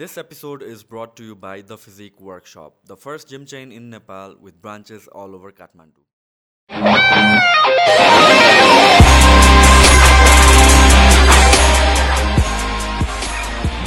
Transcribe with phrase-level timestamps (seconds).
[0.00, 3.90] This episode is brought to you by The Physique Workshop, the first gym chain in
[3.90, 6.00] Nepal with branches all over Kathmandu.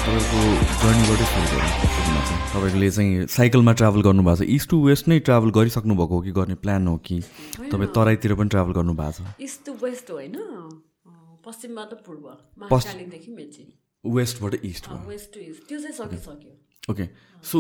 [0.04, 0.42] तपाईँको
[0.84, 1.70] जर्नीबाटै सुरु गरौँ
[2.30, 6.22] चाहिँ। तपाईँले चाहिँ साइकलमा ट्राभल गर्नुभएको छ। इस्ट टु वेस्ट नै ट्राभल गरिसक्नु भएको हो
[6.22, 7.18] कि गर्ने प्लान हो कि
[7.74, 9.34] तपाईँ तराईतिर पनि ट्राभल गर्नुभएको छ?
[9.42, 10.38] इस्ट टु वेस्ट होइन।
[11.42, 12.26] पश्चिमबाट पूर्व।
[14.04, 17.08] वेस्टबाट इस्ट अँ, वेस्ट टु इस्ट। त्यो चाहिँ सकिसक्यो ओके।
[17.44, 17.60] सो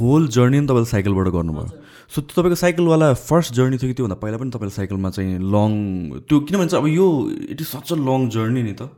[0.00, 1.66] होल जर्नी नि तपाईँले साइकलबाट गर्नुभयो।
[2.14, 5.70] सो त्यो तपाईँको साइकलवाला फर्स्ट जर्नी थियो कि त्योभन्दा पहिला पनि तपाईँले साइकलमा चाहिँ लङ
[6.26, 7.06] त्यो किनभने चाहिँ अब यो
[7.50, 8.90] it is such a long journey नि त।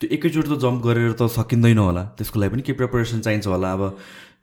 [0.00, 3.72] त्यो एकैचोटि त जम्प गरेर त सकिँदैन होला। त्यसको लागि पनि केही प्रिपरेसन चाहिन्छ होला।
[3.72, 3.82] अब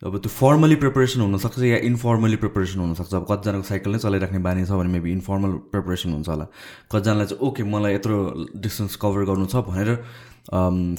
[0.04, 3.14] अब त्यो फर्मली प्रिपरेसन हुनसक्छ या इन्फर्मली प्रिपरेसन हुनसक्छ?
[3.14, 6.46] अब कतिजनाको साइकल नै चलाइराख्ने बानी छ भने मेबी इन्फर्मल प्रिपरेसन हुन्छ होला।
[6.92, 8.18] कतिजनालाई चाहिँ ओके मलाई यत्रो
[8.60, 9.90] डिस्टेन्स कभर गर्नु छ भनेर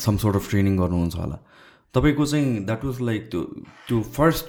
[0.00, 1.36] सम सोर्ट अफ ट्रेनिङ गर्नुहुन्छ होला।
[1.94, 3.40] तपाईँको चाहिँ द्याट वाज लाइक त्यो
[3.88, 4.48] त्यो फर्स्ट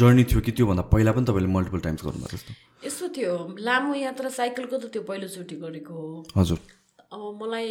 [0.00, 2.52] जर्नी थियो कि त्योभन्दा पहिला पनि तपाईँले मल्टिपल टाइम्स गर्नुभएको जस्तो?
[2.86, 6.58] यस्तो थियो। लामो यात्रा साइकलको त त्यो पहिलोचोटि गरेको हो। हजुर।
[7.12, 7.68] अब मलाई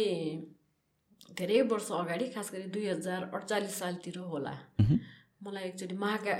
[1.38, 4.54] धेरै वर्ष अगाडि खास गरी दुई हजार अडचालिस सालतिर होला।
[5.42, 6.32] मलाई एकचोटि महाका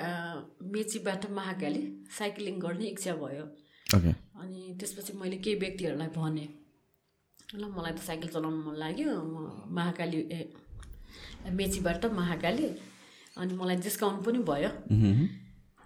[0.72, 1.82] मेचीबाट महाकाली
[2.18, 3.44] साइक्लिङ गर्ने इच्छा भयो।
[4.40, 6.48] अनि त्यसपछि मैले केही व्यक्तिहरूलाई भनेँ
[7.60, 9.36] ल मलाई त साइकल चलाउनु मन लाग्यो म
[9.76, 10.40] महाकाली ए
[11.58, 12.66] मेचीबाट महाकाली।
[13.40, 14.70] अनि मलाई डिस्काउन्ट पनि भयो।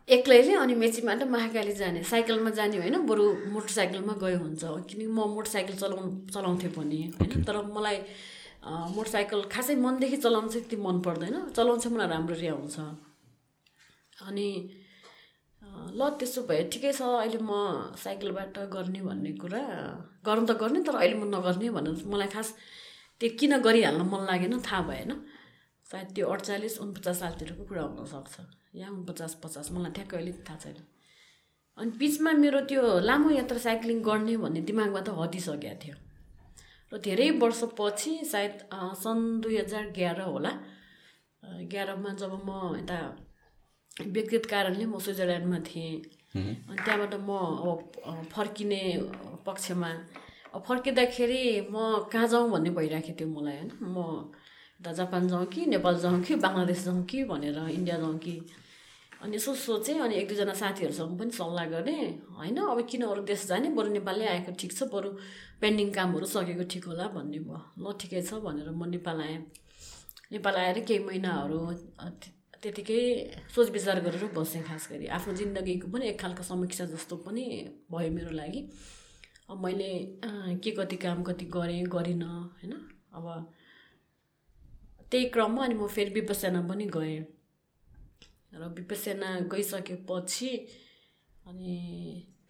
[0.09, 5.75] एक्लैले अनि मेचीबाट महाकाली जाने। साइकलमा जाने होइन बरु मोटरसाइकलमा गयो हुन्छ। किनकि म मोटरसाइकल
[5.83, 7.43] चलाउनु चलाउँथेँ पनि होइन?
[7.47, 7.99] तर मलाई
[8.65, 12.77] मोटरसाइकल खासै मनदेखि चलाउनु चाहिँ त्यति मन पर्दैन। चलाउनु चाहिँ मलाई राम्ररी आउँछ
[14.29, 14.49] अनि
[15.99, 17.53] ल त्यसो भए ठिकै छ अहिले म
[17.99, 19.63] साइकलबाट गर्ने भन्ने कुरा।
[20.27, 22.49] गर्नु त गर्ने तर अहिले म नगर्ने भनेर मलाई खास
[23.21, 25.13] त्यो किन गरिहाल्न मन लागेन थाहा भएन।
[25.91, 28.35] सायद त्यो अडचालिस उनपचास सालतिरको कुरा हुनसक्छ।
[28.81, 30.79] या उनपचास पचास मलाई ठ्याक्कै अहिले थाहा छैन।
[31.79, 35.97] अनि बिचमा मेरो त्यो लामो यात्रा साइक्लिङ गर्ने भन्ने दिमागमा त हटिसकेको थियो।
[36.95, 38.53] र धेरै वर्षपछि सायद
[39.03, 40.53] सन् दुई हजार एघार होला।
[41.67, 42.99] एघारमा जब म यता
[44.15, 45.95] व्यक्तिगत कारणले म स्विजरल्यान्डमा थिएँ।
[46.35, 47.31] अनि त्यहाँबाट म
[47.67, 48.83] अब फर्किने
[49.47, 49.91] पक्षमा।
[50.55, 51.43] अब फर्किँदाखेरि
[51.75, 53.71] म कहाँ जाउँ भन्ने भइरहेको थियो मलाई होइन?
[53.83, 54.31] म
[54.79, 58.35] यता जापान जाउँ कि नेपाल जाउँ कि बङ्गलादेश जाउँ कि भनेर इन्डिया जाउँ कि
[59.25, 62.05] अनि यसो सोचेँ अनि एक दुईजना साथीहरूसँग पनि सल्लाह गरेँ।
[62.37, 63.69] होइन अब किन अरू देश जाने?
[63.73, 65.09] बरु नेपालै आएको ठिक छ बरु
[65.61, 69.39] पेन्डिङ कामहरू सकेको ठिक होला भन्ने भयो। ल ठिकै छ भनेर म नेपाल आएँ।
[70.33, 71.59] नेपाल आएर केही महिनाहरू
[72.63, 73.01] त्यतिकै
[73.55, 77.45] सोच विचार गरेर बसेँ खास गरी। आफ्नो जिन्दगीको पनि एक खालको समीक्षा जस्तो पनि
[77.93, 78.61] भयो मेरो लागि।
[79.51, 79.91] अब मैले
[80.61, 82.29] के कति काम कति गरेँ गरिनँ
[82.61, 82.73] होइन?
[83.17, 83.25] अब
[85.11, 87.25] त्यही क्रममा अनि म फेरि विपसना पनि गएँ।
[88.55, 90.51] र विपसना गइसकेपछि
[91.47, 91.75] अनि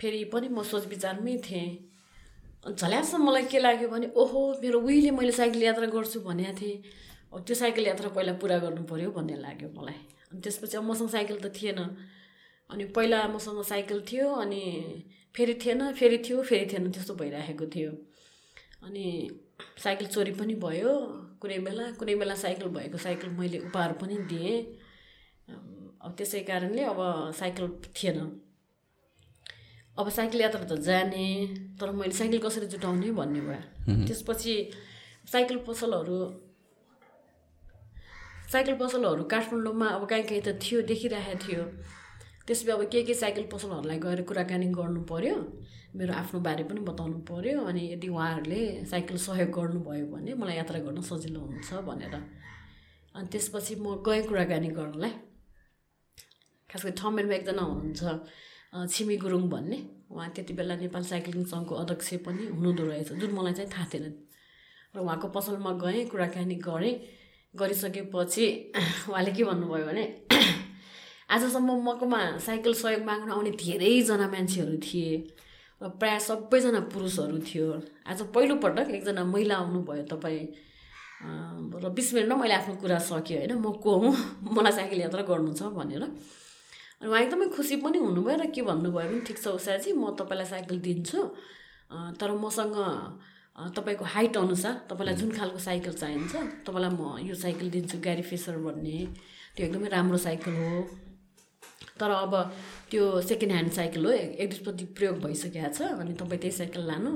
[0.00, 1.68] फेरि पनि म सोच विचारमै थिएँ
[2.64, 6.76] अनि झल्यास मलाई के लाग्यो भने ओहो मेरो उहिले मैले साइकल यात्रा गर्छु भनेको थिएँ
[7.32, 9.98] अब त्यो साइकल यात्रा पहिला पुरा गर्नु पऱ्यो भन्ने लाग्यो मलाई
[10.30, 11.80] अनि त्यसपछि अब मसँग साइकल त थिएन
[12.70, 14.62] अनि पहिला मसँग साइकल थियो अनि
[15.34, 17.90] फेरि थिएन फेरि थियो फेरि थिएन त्यस्तो भइराखेको थियो
[18.84, 19.04] अनि
[19.82, 20.92] साइकल चोरी पनि भयो
[21.40, 24.56] कुनै बेला कुनै बेला साइकल भएको साइकल मैले उपहार पनि दिएँ
[26.04, 27.00] अब त्यसै कारणले अब
[27.32, 28.18] साइकल थिएन।
[29.98, 31.26] अब साइकल यात्रा त जाने
[31.80, 34.54] तर मैले साइकल कसरी जुटाउने भन्ने भयो। त्यसपछि
[35.32, 36.18] साइकल पसलहरू
[38.52, 41.62] साइकल पसलहरू काठमाडौँमा अब कहीँ कहीँ त थियो देखिरहेको थियो।
[42.46, 45.36] त्यसपछि अब के के साइकल पसलहरूलाई गएर कुराकानी गर्नु पऱ्यो
[45.96, 50.78] मेरो आफ्नो बारे पनि बताउनु पऱ्यो अनि यदि उहाँहरूले साइकल सहयोग गर्नुभयो भने मलाई यात्रा
[50.84, 52.14] गर्न सजिलो हुन्छ भनेर।
[53.14, 55.12] अनि त्यसपछि म गएँ कुराकानी गर्नलाई।
[56.74, 58.02] खास गरी ठमेरमा एकजना हुनुहुन्छ
[58.90, 59.78] छिमी गुरुङ भन्ने।
[60.10, 64.06] उहाँ त्यति बेला नेपाल साइक्लिङ सङ्घको अध्यक्ष पनि हुनुहुँदो रहेछ जुन मलाई चाहिँ थाहा थिएन।
[64.94, 66.94] र उहाँको पसलमा गएँ कुराकानी गरेँ।
[67.54, 68.46] गरिसकेपछि
[69.10, 70.04] उहाँले के भन्नुभयो भने
[71.34, 75.14] आजसम्म मकोमा साइकल सहयोग माग्न आउने धेरैजना मान्छेहरू थिए
[75.80, 77.66] र प्रायः सबैजना पुरुषहरू थियो।
[78.10, 80.46] आज पहिलोपटक एकजना महिला आउनुभयो तपाईँ।
[81.78, 83.52] र बिस मिनटमा मैले आफ्नो कुरा सकेँ होइन?
[83.62, 84.14] म को हुँ?
[84.56, 86.02] मलाई साइकल यात्रा गर्नु छ भनेर।
[87.06, 90.78] उहाँ एकदमै खुसी पनि हुनुभयो र के भन्नुभयो भने ठिक छ उषाजी म तपाईँलाई साइकल
[90.80, 91.20] दिन्छु।
[92.18, 92.76] तर मसँग
[93.76, 96.34] तपाईँको हाइट अनुसार तपाईँलाई जुन खालको साइकल चाहिन्छ
[96.66, 98.98] तपाईँलाई म यो साइकल दिन्छु ग्यारी फेसर भन्ने।
[99.54, 100.72] त्यो एकदमै राम्रो साइकल हो।
[102.00, 102.32] तर अब
[102.90, 107.12] त्यो सेकेन्ड ह्यान्ड साइकल हो एक दुईपट्टि प्रयोग भइसकेको छ अनि तपाईँ त्यही साइकल लानु।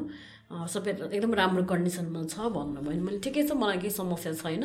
[0.75, 4.65] सबै एकदम राम्रो कन्डिसनमा छ भन्नुभयो भने मैले ठिकै छ मलाई केही समस्या छैन।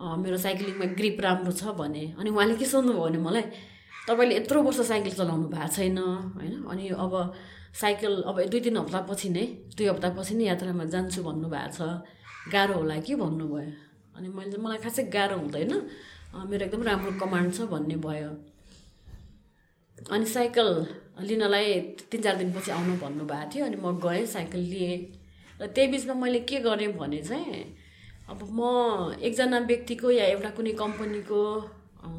[0.00, 3.44] मेरो साइक्लिङमा ग्रिप राम्रो छ भने। अनि उहाँले के सोध्नुभयो भने मलाई
[4.08, 6.54] तपाईँले यत्रो वर्ष साइकल चलाउनु भएको छैन होइन?
[6.70, 7.14] अनि अब
[7.80, 9.44] साइकल अब दुई तिन हप्तापछि नै
[9.76, 11.80] दुई हप्तापछि नै यात्रामा जान्छु भन्नुभएको छ।
[12.52, 13.70] गाह्रो होला कि भन्नुभयो?
[14.16, 15.72] अनि मैले मलाई खासै गाह्रो हुँदैन।
[16.50, 18.30] मेरो एकदम राम्रो कमान्ड छ भन्ने भयो।
[20.12, 20.68] अनि साइकल
[21.24, 21.66] लिनलाई
[22.10, 24.96] तिन चार दिनपछि आउनु भन्नुभएको थियो। अनि म गएँ साइकल लिएँ।
[25.60, 27.64] र त्यही बिचमा मैले के गरेँ भने चाहिँ
[28.30, 28.60] अब म
[29.22, 31.40] एकजना व्यक्तिको या एउटा कुनै कम्पनीको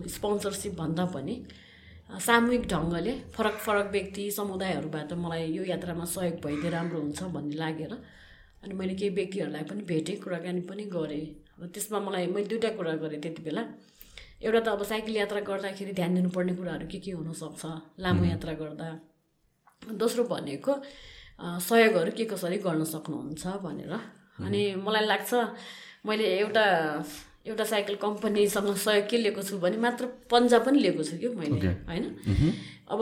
[0.08, 1.36] स्पोन्सरसिप भन्दा पनि
[2.10, 7.94] सामूहिक ढङ्गले फरक फरक व्यक्ति समुदायहरूबाट मलाई यो यात्रामा सहयोग भइदिए राम्रो हुन्छ भन्ने लागेर
[8.64, 11.26] अनि मैले केही व्यक्तिहरूलाई पनि भेटेँ कुराकानी पनि गरेँ।
[11.58, 13.64] अब त्यसमा मलाई मैले दुइटा कुरा गरेँ त्यति बेला।
[14.42, 17.66] एउटा त अब साइकल यात्रा गर्दाखेरि ध्यान दिनुपर्ने कुराहरू के के हुनसक्छ
[18.00, 18.88] लामो यात्रा गर्दा।
[20.00, 20.74] दोस्रो भनेको
[21.68, 23.94] सहयोगहरू के कसरी गर्न सक्नुहुन्छ भनेर।
[24.46, 25.34] अनि मलाई लाग्छ
[26.06, 26.66] मैले एउटा
[27.46, 31.68] एउटा साइकल कम्पनीसँग सहयोग के लिएको छु भने मात्र पन्जा पनि लिएको छु कि मैले
[31.90, 32.06] होइन?
[32.90, 33.00] अब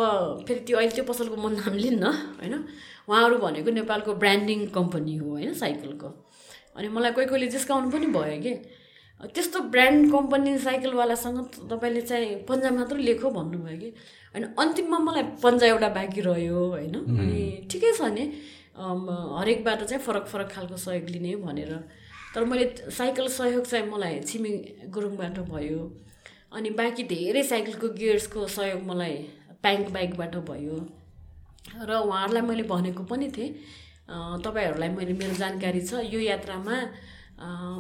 [0.47, 2.03] फेरि त्यो अहिले त्यो पसलको म नाम लिन्न
[2.39, 2.53] होइन?
[3.09, 6.07] उहाँहरू भनेको नेपालको ब्रान्डिङ कम्पनी हो होइन साइकलको।
[6.75, 8.53] अनि मलाई कोही कोहीले डिस्काउन्ट पनि भयो कि।
[9.23, 11.39] त्यस्तो ब्रान्ड कम्पनी साइकलवालासँग
[11.71, 13.89] तपाईँले चाहिँ पन्जा मात्र लेखो भन्नुभयो कि।
[14.35, 16.95] होइन अन्तिममा मलाई पन्जा एउटा बाँकी रह्यो होइन?
[17.21, 17.41] अनि
[17.71, 18.25] ठिकै छ नि।
[19.39, 21.71] हरेकबाट चाहिँ फरक फरक खालको सहयोग लिने भनेर
[22.33, 25.79] तर मैले साइकल सहयोग चाहिँ मलाई छिमिङ गुरुङबाट भयो।
[26.53, 29.15] अनि बाँकी धेरै साइकलको गियर्सको सहयोग मलाई
[29.61, 30.77] प्याङ्क बाइकबाट भयो।
[31.87, 33.51] र उहाँहरूलाई मैले भनेको पनि थिएँ
[34.45, 36.75] तपाईँहरूलाई मैले मेरो जानकारी छ। यो यात्रामा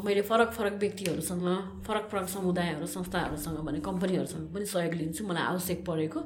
[0.05, 1.45] मैले फरक फरक व्यक्तिहरूसँग
[1.87, 6.19] फरक फरक समुदायहरू संस्थाहरूसँग भने कम्पनीहरूसँग पनि सहयोग लिन्छु। मलाई आवश्यक परेको।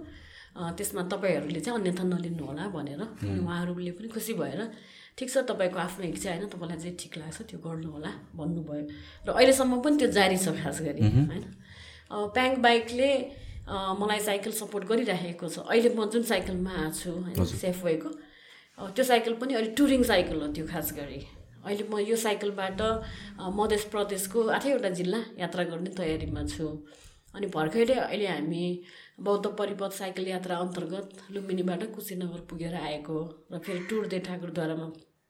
[0.78, 4.62] त्यसमा तपाईँहरूले चाहिँ अन्यथा नलिनु होला भनेर। अनि उहाँहरूले पनि खुसी भएर
[5.18, 8.84] ठिक छ तपाईँको आफ्नो इच्छा होइन तपाईँलाई जे ठिक लाग्छ त्यो गर्नु होला भन्नुभयो।
[9.26, 11.44] र अहिलेसम्म पनि त्यो जारी छ खास गरी होइन?
[12.12, 13.10] अँ, प्याङ्क बाइकले
[14.02, 18.10] मलाई साइकल सपोर्ट गरिराखेको छ। अहिले म जुन साइकलमा आएको छु होइन सेफवेको
[18.78, 21.20] अँ, त्यो साइकल पनि अहिले टुरिङ साइकल हो त्यो खास गरी।
[21.66, 26.68] अहिले म यो साइकलबाट अँ, मध्य प्रदेशको आठैवटा जिल्ला यात्रा गर्ने तयारीमा छु।
[27.36, 28.64] अनि भर्खरै अहिले हामी
[29.26, 33.18] बौद्ध परिपथ साइकल यात्रा अन्तर्गत लुम्बिनीबाट कुशीनगर पुगेर आएको
[33.52, 34.88] र फेरि टुर दे ठाकुरद्वारामा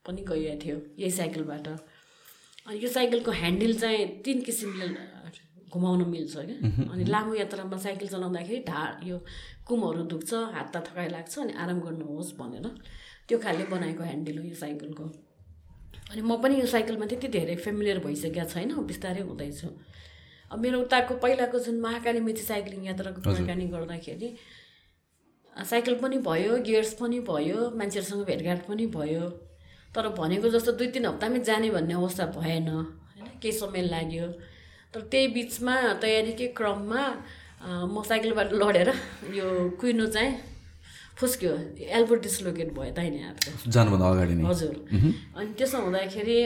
[0.07, 4.87] पनि गइएको थियो यही साइकलबाट। अनि यो साइकलको ह्यान्डल चाहिँ तिन किसिमले
[5.67, 6.57] घुमाउन मिल्छ क्या।
[6.91, 9.17] अनि लामो यात्रामा साइकल चलाउँदाखेरि ढाड यो
[9.67, 12.67] कुमहरू दुख्छ हात त थकाइ लाग्छ अनि आराम गर्नुहोस् भनेर
[13.27, 15.05] त्यो खाले बनाएको ह्यान्डल हो यो साइकलको।
[16.11, 19.67] अनि म पनि यो साइकलमा त्यति धेरै फेमिलियर भइसकेको छैन बिस्तारै हुँदैछु।
[20.51, 24.29] अब मेरो उताको पहिलाको जुन महाकाली मेची साइक्लिङ यात्राको कुराकानी गर्दाखेरि
[25.53, 29.25] साइकल पनि भयो गियर्स पनि भयो मान्छेहरूसँग भेटघाट पनि भयो।
[29.97, 32.85] तर भनेको जस्तो दुई तिन हप्तामै जाने भन्ने अवस्था भएन होइन?
[33.41, 34.27] केही समय लाग्यो।
[34.93, 37.01] तर त्यही बिचमा तयारीकै क्रममा
[37.89, 38.89] म साइकलबाट लडेर
[39.33, 39.45] यो
[39.81, 40.31] कुइनो चाहिँ
[41.17, 41.53] फुस्क्यो।
[41.97, 44.75] एल्बो डिस्लोकेट भयो दाहिने हातको जानुभन्दा अगाडि नै। हजुर।
[45.33, 46.37] अनि त्यसो हुँदाखेरि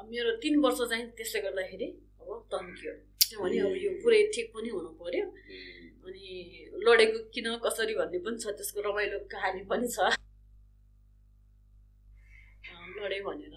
[0.00, 1.88] अब मेरो तिन वर्ष चाहिँ त्यसले गर्दाखेरि
[2.20, 2.92] अब तन्कियो।
[3.28, 5.24] किनभने अब यो पुरै ठिक पनि हुनु पऱ्यो
[6.08, 6.28] अनि
[6.88, 10.16] लडेको किन कसरी भन्ने पनि छ त्यसको रमाइलो कहानी पनि छ।
[12.98, 13.56] लडेँ भनेर।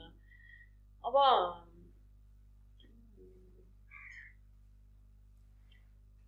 [1.04, 1.16] अब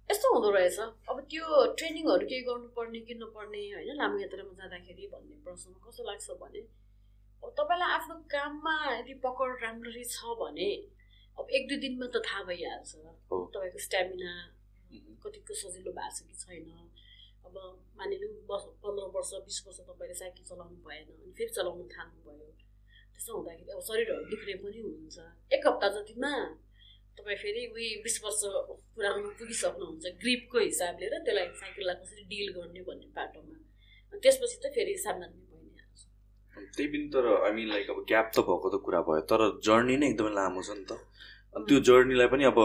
[0.09, 1.45] यस्तो हुँदो रहेछ। अब त्यो
[1.77, 3.93] ट्रेनिङहरू केही गर्नुपर्ने कि नपर्ने होइन?
[3.99, 6.61] लामो यात्रामा जाँदाखेरि भन्ने प्रश्न कस्तो लाग्छ भने
[7.43, 10.71] अब तपाईँलाई आफ्नो काममा यदि पकड राम्ररी छ भने
[11.37, 12.91] अब एक दुई दिनमा त थाहा भइहाल्छ।
[13.53, 14.31] तपाईँको स्ट्यामिना
[15.23, 16.69] कतिको सजिलो भएको छ कि छैन।
[17.47, 17.55] अब
[17.99, 22.51] मानिलिउँ बस पन्ध्र वर्ष बिस वर्ष तपाईँले साइकल चलाउनु भएन अनि फेरि चलाउनु थाल्नुभयो
[23.13, 25.17] त्यसो हुँदाखेरि अब शरीरहरू बिग्रे पनि हुन्छ।
[25.55, 26.31] एक हप्ता जतिमा
[27.17, 28.41] तपाईँ फेरि उही बिस वर्ष
[28.95, 33.57] पुरानो पुगिसक्नुहुन्छ ग्रिपको हिसाबले र त्यसलाई साइकललाई कसरी डिल गर्ने भन्ने बाटोमा।
[34.23, 36.01] त्यसपछि त फेरि सामान्य भइ नै हाल्छ
[36.75, 39.95] त्यही पनि तर आई मिन लाइक अब ग्याप त भएको त कुरा भयो तर जर्नी
[40.01, 40.91] नै एकदमै लामो छ नि त।
[41.53, 42.59] अनि त्यो जर्नीलाई पनि अब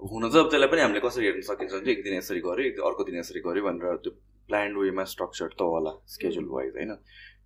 [0.00, 3.04] हुन त अब त्यसलाई पनि हामीले कसरी हेर्न सकिन्छ भने एक दिन यसरी गऱ्यो अर्को
[3.08, 4.12] दिन यसरी गऱ्यो भनेर त्यो
[4.48, 6.92] प्लान्ड वेमा स्ट्रक्चर त होला स्केड्युल वाइज होइन?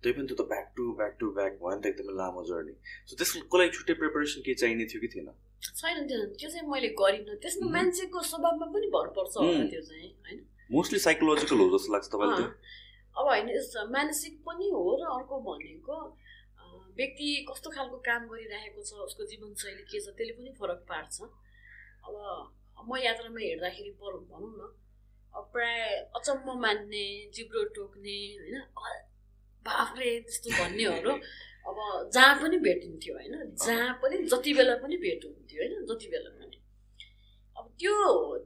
[0.01, 2.73] त्यही पनि त्यो त back to back to back भयो नि त एकदमै लामो जर्नी
[3.07, 5.29] सो त्यसको लागि छुट्टै प्रिपरेसन केही चाहिने थियो कि थिएन?
[5.79, 9.65] छैन त्यो त्यो चाहिँ मैले गरिनँ। त्यसमा मान्छेको स्वभावमा पनि भर पर्छ होला.
[9.71, 10.39] त्यो चाहिँ होइन?
[10.69, 12.49] मोस्टली साइकोलोजिकल हो जस्तो लाग्छ तपाईँलाई
[13.15, 13.47] अब होइन
[13.95, 15.95] मानसिक पनि हो र अर्को भनेको
[16.99, 21.15] व्यक्ति कस्तो खालको काम गरिरहेको छ उसको जीवनशैली के छ त्यसले पनि फरक पार्छ।
[22.05, 22.15] अब
[22.87, 24.61] म यात्रामा हिँड्दाखेरि पर भनौँ न
[25.33, 25.79] अब प्राय
[26.17, 27.05] अचम्म मान्ने
[27.35, 28.57] जिब्रो टोक्ने होइन
[29.65, 31.11] बाफ्रे त्यस्तो भन्नेहरू
[31.69, 31.77] अब
[32.13, 36.57] जहाँ पनि भेटिन्थ्यो होइन जहाँ पनि जति बेला पनि भेट हुन्थ्यो होइन जति बेला पनि।
[37.57, 37.93] अब त्यो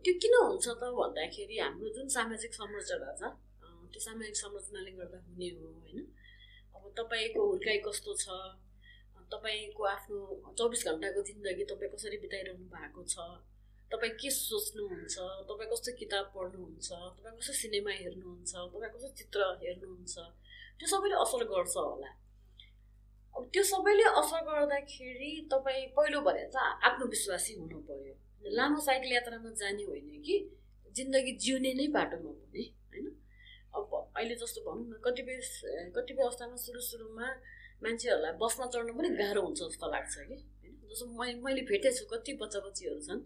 [0.04, 3.32] त्यो किन हुन्छ त भन्दाखेरि हाम्रो जुन सामाजिक संरचना छ
[3.92, 6.00] त्यो सामाजिक संरचनाले गर्दा हुने हो होइन।
[6.76, 8.26] अब तपाईँको हुर्काइ कस्तो छ?
[9.32, 10.18] तपाईँको आफ्नो
[10.58, 13.16] चौबिस घन्टाको जिन्दगी तपाईँ कसरी बिताइरहनु भएको छ?
[13.92, 15.16] तपाईँ के सोच्नुहुन्छ?
[15.50, 16.90] तपाईँ कस्तो किताब पढ्नुहुन्छ?
[17.18, 18.54] तपाईँ कस्तो सिनेमा हेर्नुहुन्छ?
[18.74, 20.16] तपाईँ कस्तो चित्र हेर्नुहुन्छ?
[20.80, 22.12] त्यो सबैले असर गर्छ होला।
[23.36, 28.14] अब त्यो सबैले असर गर्दाखेरि तपाईँ पहिलो भने चाहिँ आत्मविश्वासी हुनु पर्यो।
[28.58, 30.36] लामो साइकल यात्रामा जाने होइन कि?
[30.96, 33.08] जिन्दगी जिउने नै बाटोमा पनि होइन?
[33.76, 35.36] अब अहिले जस्तो भनौँ न कतिपय
[35.96, 37.28] कतिपय अवस्थामा सुरु सुरुमा
[37.84, 40.36] मान्छेहरूलाई बस्न चढ्न पनि गाह्रो हुन्छ जस्तो लाग्छ कि?
[40.60, 40.74] होइन?
[40.90, 43.22] जस्तो मै मैले भेटेको छु कति बच्चा बच्चीहरू छन्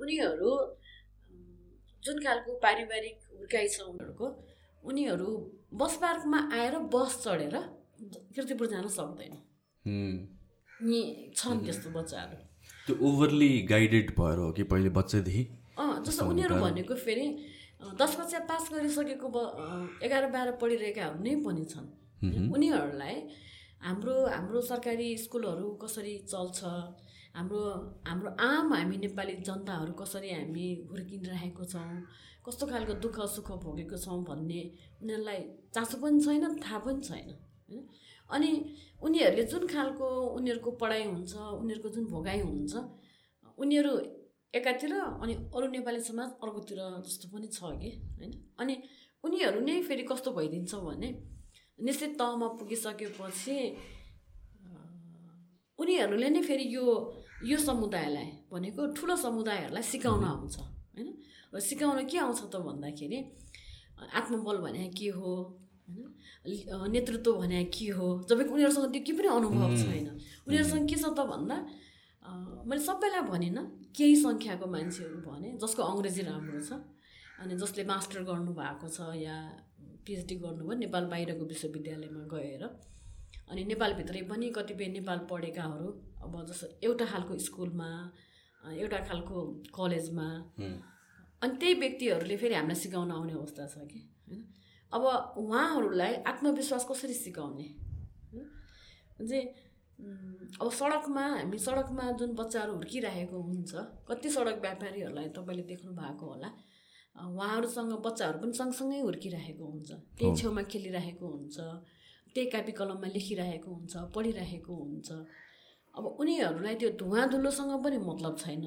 [0.00, 0.50] उनीहरू
[2.02, 4.26] जुन खालको पारिवारिक हुर्काइ छ उनीहरूको
[4.82, 5.28] उनीहरू
[5.80, 7.56] बस पार्कमा आएर बस चढेर
[8.34, 9.34] किर्तिपुर जान सक्दैन।
[10.90, 11.00] यी
[11.36, 12.36] छन् त्यस्तो बच्चाहरू।
[12.86, 15.42] त्यो ओभरली गाइडेड भएर हो कि पहिले बच्चैदेखि?
[15.78, 17.26] अँ जस्तो उनीहरू भनेको फेरि
[18.00, 19.38] दस कक्षा पास गरिसकेको ब
[20.02, 21.86] एघार बाह्र पढिरहेकाहरू नै पनि छन्।
[22.54, 23.14] उनीहरूलाई
[23.80, 26.64] हाम्रो हाम्रो सरकारी स्कुलहरू कसरी चल्छ?
[27.36, 27.60] हाम्रो
[28.06, 32.04] हाम्रो आम हामी नेपाली जनताहरू कसरी हामी हुर्किरहेको छौँ?
[32.46, 34.60] कस्तो खालको दुःख सुख भोगेको छौँ भन्ने
[35.02, 35.40] उनीहरूलाई
[35.74, 37.28] चासो पनि छैन थाहा पनि छैन
[37.70, 37.88] होइन?
[38.30, 38.50] अनि
[39.02, 40.06] उनीहरूले जुन खालको
[40.36, 42.72] उनीहरूको पढाइ हुन्छ उनीहरूको जुन भोगाइ हुन्छ
[43.58, 43.96] उनीहरू
[44.54, 48.32] एकातिर अनि अरू नेपाली समाज अर्कोतिर जस्तो पनि छ कि होइन?
[48.60, 48.82] अनि
[49.24, 51.10] उनीहरू नै फेरि कस्तो भइदिन्छ भने
[51.80, 53.56] निश्चित तहमा पुगिसकेपछि
[55.78, 56.84] उनीहरूले नै फेरि यो
[57.50, 61.08] यो समुदायलाई भनेको ठुलो समुदायहरूलाई सिकाउन आउँछ होइन?
[61.54, 63.18] र सिकाउन के आउँछ त भन्दाखेरि
[64.18, 65.32] आत्मबल भने के हो
[65.88, 66.06] होइन?
[66.92, 70.08] नेतृत्व भने के हो जबकि उनीहरूसँग त्यो केही पनि अनुभव छैन।
[70.46, 71.56] उनीहरूसँग के छ त भन्दा
[72.68, 73.64] मैले सबैलाई भनिनँ
[73.96, 76.70] केही सङ्ख्याको मान्छेहरू भने जसको अङ्ग्रेजी राम्रो छ
[77.40, 79.36] अनि जसले मास्टर गर्नुभएको छ या
[80.06, 82.64] पिएचडी गर्नुभयो नेपाल बाहिरको विश्वविद्यालयमा गएर।
[83.50, 85.88] अनि नेपालभित्रै पनि कतिपय नेपाल पढेकाहरू
[86.22, 87.90] अब जस्तो एउटा खालको स्कुलमा
[88.74, 89.36] एउटा खालको
[89.74, 90.28] कलेजमा।
[91.42, 94.40] अनि त्यही व्यक्तिहरूले फेरि हामीलाई सिकाउन आउने अवस्था छ कि होइन?
[94.92, 95.02] अब
[95.42, 97.68] उहाँहरूलाई आत्मविश्वास कसरी सिकाउने?
[99.20, 99.46] चाहिँ
[100.60, 103.72] अब सडकमा हामी सडकमा जुन बच्चाहरू हुर्किरहेको हुन्छ
[104.08, 106.48] कति सडक व्यापारीहरूलाई तपाईँले देख्नु भएको होला।
[107.26, 111.56] उहाँहरूसँग बच्चाहरू पनि सँगसँगै हुर्किरहेको हुन्छ। त्यही छेउमा खेलिरहेको हुन्छ
[112.34, 115.08] त्यही कापी कलममा लेखिरहेको हुन्छ पढिरहेको हुन्छ।
[115.94, 118.64] अब उनीहरूलाई त्यो धुवा धुलोसँग पनि मतलब छैन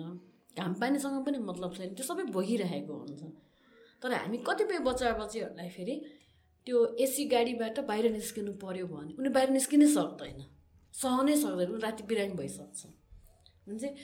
[0.58, 3.22] घाम पानीसँग पनि मतलब छैन त्यो सबै भोगिरहेको हुन्छ।
[4.02, 5.96] तर हामी कतिपय बच्चा बच्चीहरूलाई फेरि
[6.68, 10.40] त्यो एसी गाडीबाट बाहिर निस्किनु पर्यो भने उनी बाहिर निस्किनै सक्दैन
[10.94, 12.82] सहनै सक्दैन उनी राति बिरामी भइसक्छ।
[13.68, 13.96] भने चाहिँ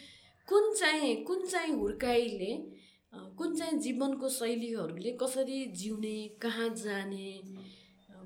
[0.47, 2.51] कुन चाहिँ कुन चाहिँ हुर्काइले
[3.13, 7.27] कुन चाहिँ जीवनको शैलीहरूले कसरी जिउने कहाँ जाने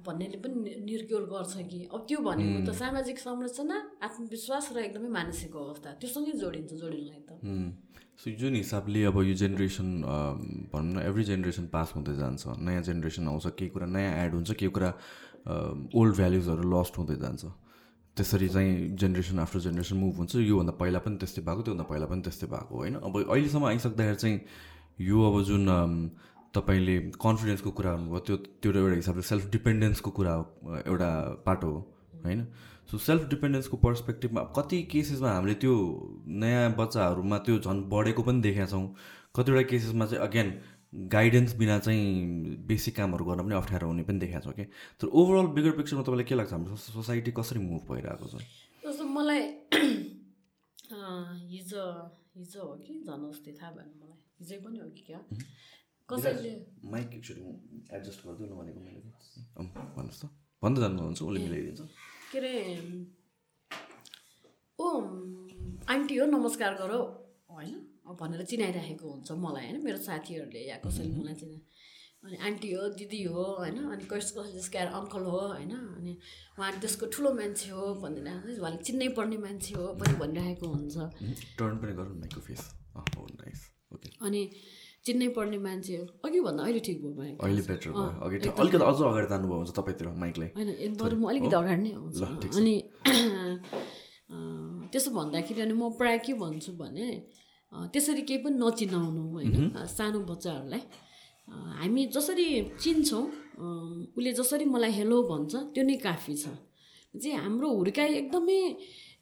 [0.04, 1.80] भन्नेले पनि निर्क्योल गर्छ कि?
[1.94, 7.32] अब त्यो भनेको त सामाजिक संरचना आत्मविश्वास र एकदमै मानसिक अवस्था त्योसँगै जोडिन्छ जोडिनलाई त।
[8.20, 9.90] सो जुन हिसाबले अब यो जेनेरेसन
[10.74, 14.52] भनौँ न एभ्री जेनेरेसन पास हुँदै जान्छ नयाँ जेनेरेसन आउँछ केही कुरा नयाँ एड हुन्छ
[14.60, 14.90] केही कुरा
[15.96, 17.44] ओल्ड भ्याल्युजहरू लस्ट हुँदै जान्छ।
[18.18, 22.22] त्यसरी चाहिँ जेनेरेसन आफ्टर जेनेरेसन मुभ हुन्छ। योभन्दा पहिला पनि त्यस्तै भएको त्योभन्दा पहिला पनि
[22.28, 22.96] त्यस्तै भएको होइन?
[23.02, 24.38] अब अहिलेसम्म आइसक्दाखेरि चाहिँ
[25.00, 25.66] यो अब जुन
[26.56, 31.10] तपाईँले कन्फिडेन्सको कुरा गर्नुभयो त्यो त्यो एउटा हिसाबले सेल्फ डिपेन्डेन्सको कुरा हो एउटा
[31.46, 31.80] पाटो हो
[32.26, 32.46] होइन?
[32.92, 35.74] सो सेल्फ डिपेन्डेन्सको पर्सपेक्टिभमा कति केसेसमा हामीले त्यो
[36.28, 38.86] नयाँ बच्चाहरूमा त्यो झन् बढेको पनि देखेका छौँ।
[39.36, 40.54] कतिवटा केसेसमा चाहिँ अगेन
[41.10, 44.64] गाइडेन्स बिना चाहिँ बेसिक कामहरू गर्न पनि अप्ठ्यारो हुने पनि देखाएको छ कि
[45.02, 46.54] तर ओभरअल बिगर पिक्चरमा तपाईँलाई के लाग्छ?
[46.54, 48.36] हाम्रो सोसाइटी कसरी मुभ भइरहेको छ?
[48.84, 49.42] जस्तो मलाई
[51.50, 51.84] हिजो
[52.38, 53.90] हिजो हो कि झन् अस्ति थाहा भएन
[54.40, 55.20] हिजै पनि हो कि क्या।
[56.10, 57.42] कसैले माइक एकचोटि
[57.94, 59.12] एडजस्ट गरिदिनु न भनेको मैले।
[59.58, 60.30] अँ, भन्नुहोस् त।
[60.64, 61.82] भन्दै जानुहुन्छ उसले मिलाइदिन्छ।
[62.32, 62.54] के अरे
[64.80, 64.86] ओ
[65.90, 66.92] आन्टी हो नमस्कार गर।
[67.52, 67.88] होइन?
[68.08, 69.84] अब भनेर चिनाइराखेको हुन्छ मलाई होइन?
[69.84, 71.60] मेरो साथीहरूले या कसैले मलाई चिना
[72.24, 73.78] अनि आन्टी हो दिदी हो होइन?
[73.84, 75.72] अनि कस कसैले जसको अङ्कल हो होइन?
[75.72, 76.18] अनि
[76.60, 80.98] उहाँ त्यसको ठुलो मान्छे हो भनेर उहाँले चिन्नै पर्ने मान्छे हो पनि भनिरहेको हुन्छ।
[81.60, 82.64] टर्न पनि गरौँ फेस।
[82.96, 83.83] हो नाइस ओके
[84.24, 84.42] अनि
[85.06, 88.86] चिन्नै पर्ने मान्छे हो अघि भन्दा अहिले ठिक भयो मलाई अहिले बेटर भयो। अघि अलिकति
[88.92, 92.26] अझ अगाडि जानुभयो हुन्छ तपाईँतिर माइकलाई होइन ए- बरु म अलिकति अगाडि नै आउँछु। ल,
[92.42, 92.76] ठिक छ। अनि
[94.92, 97.08] त्यसो भन्दाखेरि अनि म प्रायः के भन्छु भने
[97.94, 99.54] त्यसरी केही पनि नचिनाउनु होइन?
[99.98, 100.82] सानो बच्चाहरूलाई।
[101.80, 102.46] हामी जसरी
[102.82, 103.24] चिन्छौँ
[104.16, 106.46] उसले जसरी मलाई हेलो भन्छ त्यो नै काफी छ।
[107.14, 108.60] चाहिँ हाम्रो हुर्काइ एकदमै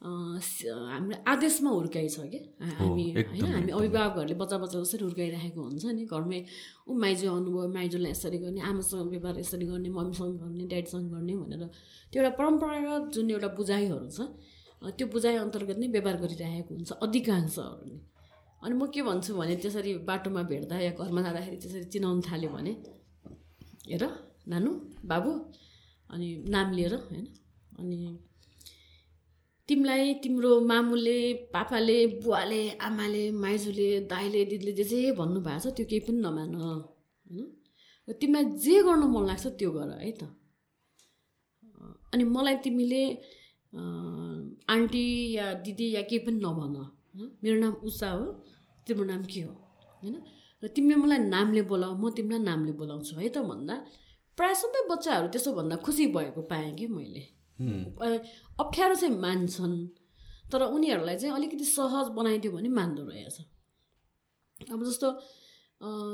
[0.01, 2.37] हाम्रो आदेशमा हुर्काइ छ कि
[2.79, 6.39] हामी होइन हामी अभिभावकहरूले बच्चा बच्चा कसरी हुर्काइराखेको हुन्छ नि। घरमै
[6.89, 11.63] ऊ माइजू आउनुभयो माइजूलाई यसरी गर्ने आमासँग व्यवहार यसरी गर्ने मम्मीसँग गर्ने ड्याडीसँग गर्ने भनेर
[12.11, 14.19] त्यो एउटा परम्परागत जुन एउटा बुझाइहरू छ
[14.97, 17.97] त्यो बुझाइ अन्तर्गत नै व्यवहार गरिरहेको हुन्छ अधिकांशहरूले
[18.61, 22.73] अनि म के भन्छु भने त्यसरी बाटोमा भेट्दा या घरमा जाँदाखेरि त्यसरी चिनाउनु थाल्यो भने
[23.91, 24.03] हेर
[24.49, 24.71] नानु
[25.05, 25.31] बाबु
[26.09, 27.25] अनि नाम लिएर होइन
[27.79, 27.97] अनि
[29.71, 31.19] तिमीलाई तिम्रो मामुले
[31.53, 37.45] पापाले बुवाले आमाले माइजूले दाइले दिदीले जे जे भन्नुभएको छ त्यो केही पनि नमान होइन
[38.07, 40.23] र तिमीलाई जे गर्न मन लाग्छ त्यो गर है त।
[42.13, 43.03] अनि मलाई तिमीले
[44.75, 45.05] आन्टी
[45.37, 46.75] या दिदी या केही पनि नभन?
[47.43, 48.25] मेरो नाम उषा हो
[48.87, 49.53] तिम्रो नाम के हो?
[50.03, 50.15] होइन?
[50.63, 53.75] र तिमीले मलाई नामले बोलाऊ म तिमीलाई नामले बोलाउँछु है त भन्दा।
[54.37, 57.23] प्रायः सबै बच्चाहरू त्यसो भन्दा खुसी भएको पाएँ कि मैले।
[58.61, 59.75] अप्ठ्यारो चाहिँ मान्छन्।
[60.51, 63.37] तर उनीहरूलाई चाहिँ अलिकति सहज बनाइदियो भने मान्दो रहेछ।
[64.71, 65.07] अब जस्तो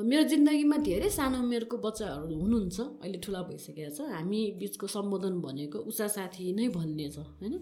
[0.07, 5.77] मेरो जिन्दगीमा धेरै सानो उमेरको बच्चाहरू हुनुहुन्छ। अहिले ठुला भइसकेको छ। हामी बिचको सम्बोधन भनेको
[5.91, 7.53] उषा साथी नै भन्ने छ होइन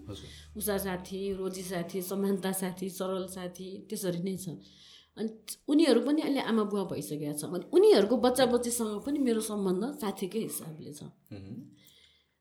[0.54, 4.54] उषा साथी रोजी साथी समानता साथी सरल साथी त्यसरी नै छ।
[5.16, 5.28] अनि
[5.66, 10.40] उनीहरू पनि अहिले आमा बुवा भइसकेका छ। अनि उनीहरूको बच्चा बच्चीसँग पनि मेरो सम्बन्ध साथीकै
[10.46, 11.10] हिसाबले छ।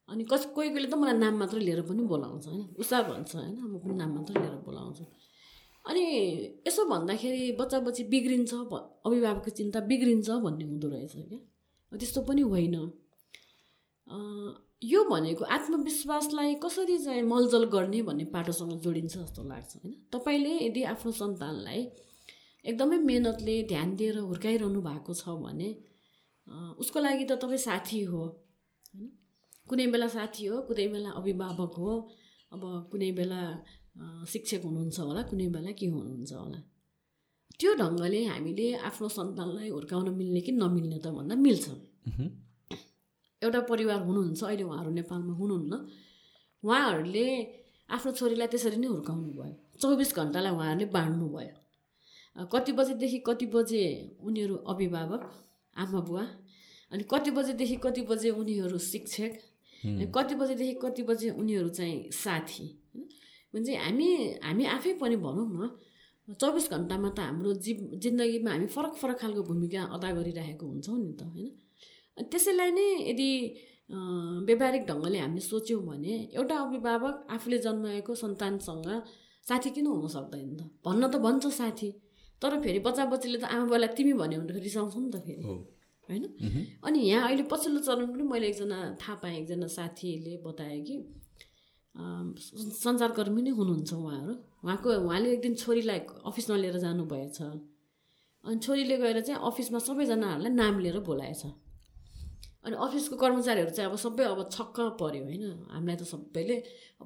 [0.10, 3.56] अनि कस कोही कोहीले त मलाई नाम मात्र लिएर पनि बोलाउँछ होइन। उषा भन्छ होइन
[3.64, 5.04] म पनि नाम मात्र लिएर बोलाउँछु।
[5.86, 6.04] अनि
[6.68, 11.40] यसो भन्दाखेरि बच्चा बच्ची बिग्रिन्छ अभिभावकको चिन्ता बिग्रिन्छ भन्ने हुँदो रहेछ क्या।
[11.92, 12.76] त्यस्तो पनि होइन।
[14.84, 20.82] यो भनेको आत्मविश्वासलाई कसरी चाहिँ मलजल गर्ने भन्ने पाटोसँग जोडिन्छ जस्तो लाग्छ होइन। तपाईँले यदि
[20.94, 21.82] आफ्नो सन्तानलाई
[22.66, 25.70] एकदमै मेहनतले ध्यान दिएर हुर्काइरहनु भएको छ भने
[26.78, 28.22] उसको लागि त तपाईँ साथी हो।
[28.94, 29.10] होइन।
[29.70, 31.92] कुनै बेला साथी हो कुनै बेला अभिभावक हो
[32.54, 33.40] अब कुनै बेला
[34.32, 36.60] शिक्षक हुनुहुन्छ होला कुनै बेला के हुनुहुन्छ होला?
[37.60, 41.66] त्यो ढङ्गले हामीले आफ्नो सन्तानलाई हुर्काउन मिल्ने कि नमिल्ने त भन्दा मिल्छ।
[43.42, 45.74] एउटा परिवार हुनुहुन्छ अहिले उहाँहरू नेपालमा हुनुहुन्न।
[46.64, 47.28] उहाँहरूले
[47.96, 51.56] आफ्नो छोरीलाई त्यसरी नै हुर्काउनु भयो। चौबिस घन्टालाई उहाँहरूले बाँड्नु भयो।
[52.54, 53.84] कति बजेदेखि कति बजे
[54.28, 55.24] उनीहरू अभिभावक
[55.74, 56.24] आमा बुवा
[56.92, 59.32] अनि कति बजेदेखि कति बजे उनीहरू शिक्षक
[59.84, 63.08] कति बजेदेखि कति बजे उनीहरू चाहिँ साथी होइन
[63.54, 64.08] भने चाहिँ हामी
[64.44, 65.70] हामी आफै पनि भनौँ न
[66.42, 71.14] चौबिस घन्टामा त हाम्रो जीव जिन्दगीमा हामी फरक फरक खालको भूमिका अदा गरिरहेको हुन्छौँ नि
[71.14, 71.50] त होइन।
[72.32, 73.30] त्यसैलाई नै यदि
[74.48, 78.90] व्यावहारिक ढङ्गले हामीले सोच्यौँ भने एउटा अभिभावक आफूले जन्माएको सन्तानसँग
[79.46, 80.62] साथी किन हुन सक्दैन त?
[80.86, 81.90] भन्न त भन्छ साथी
[82.42, 85.44] तर फेरि बच्चा बच्चीले त आमा बाबालाई तिमी भन्यो भने त रिसाउँछ नि त फेरि।
[86.10, 86.24] होइन?
[86.84, 90.96] अनि यहाँ अहिले पछिल्लो चरण पनि मैले एकजना थाहा पाएँ एकजना साथीले बताए कि
[91.96, 97.40] सञ्चारकर्मी नै हुनुहुन्छ उहाँहरू। उहाँको उहाँले एक दिन छोरीलाई अफिसमा लिएर जानुभएछ।
[98.44, 101.44] अनि छोरीले गएर चाहिँ अफिसमा सबैजनाहरूलाई नाम लिएर बोलाएछ।
[102.66, 105.44] अनि अफिसको कर्मचारीहरू चाहिँ अब सबै अब छक्क पऱ्यो होइन?
[105.72, 106.56] हामीलाई त सबैले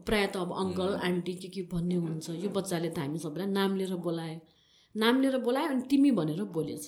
[0.07, 3.75] प्रायः त अब अङ्कल आन्टी के के भन्ने हुन्छ यो बच्चाले त हामी सबैलाई नाम
[3.77, 4.39] लिएर बोलायो।
[4.95, 6.85] नाम लिएर बोलायो अनि तिमी भनेर बोलेछ।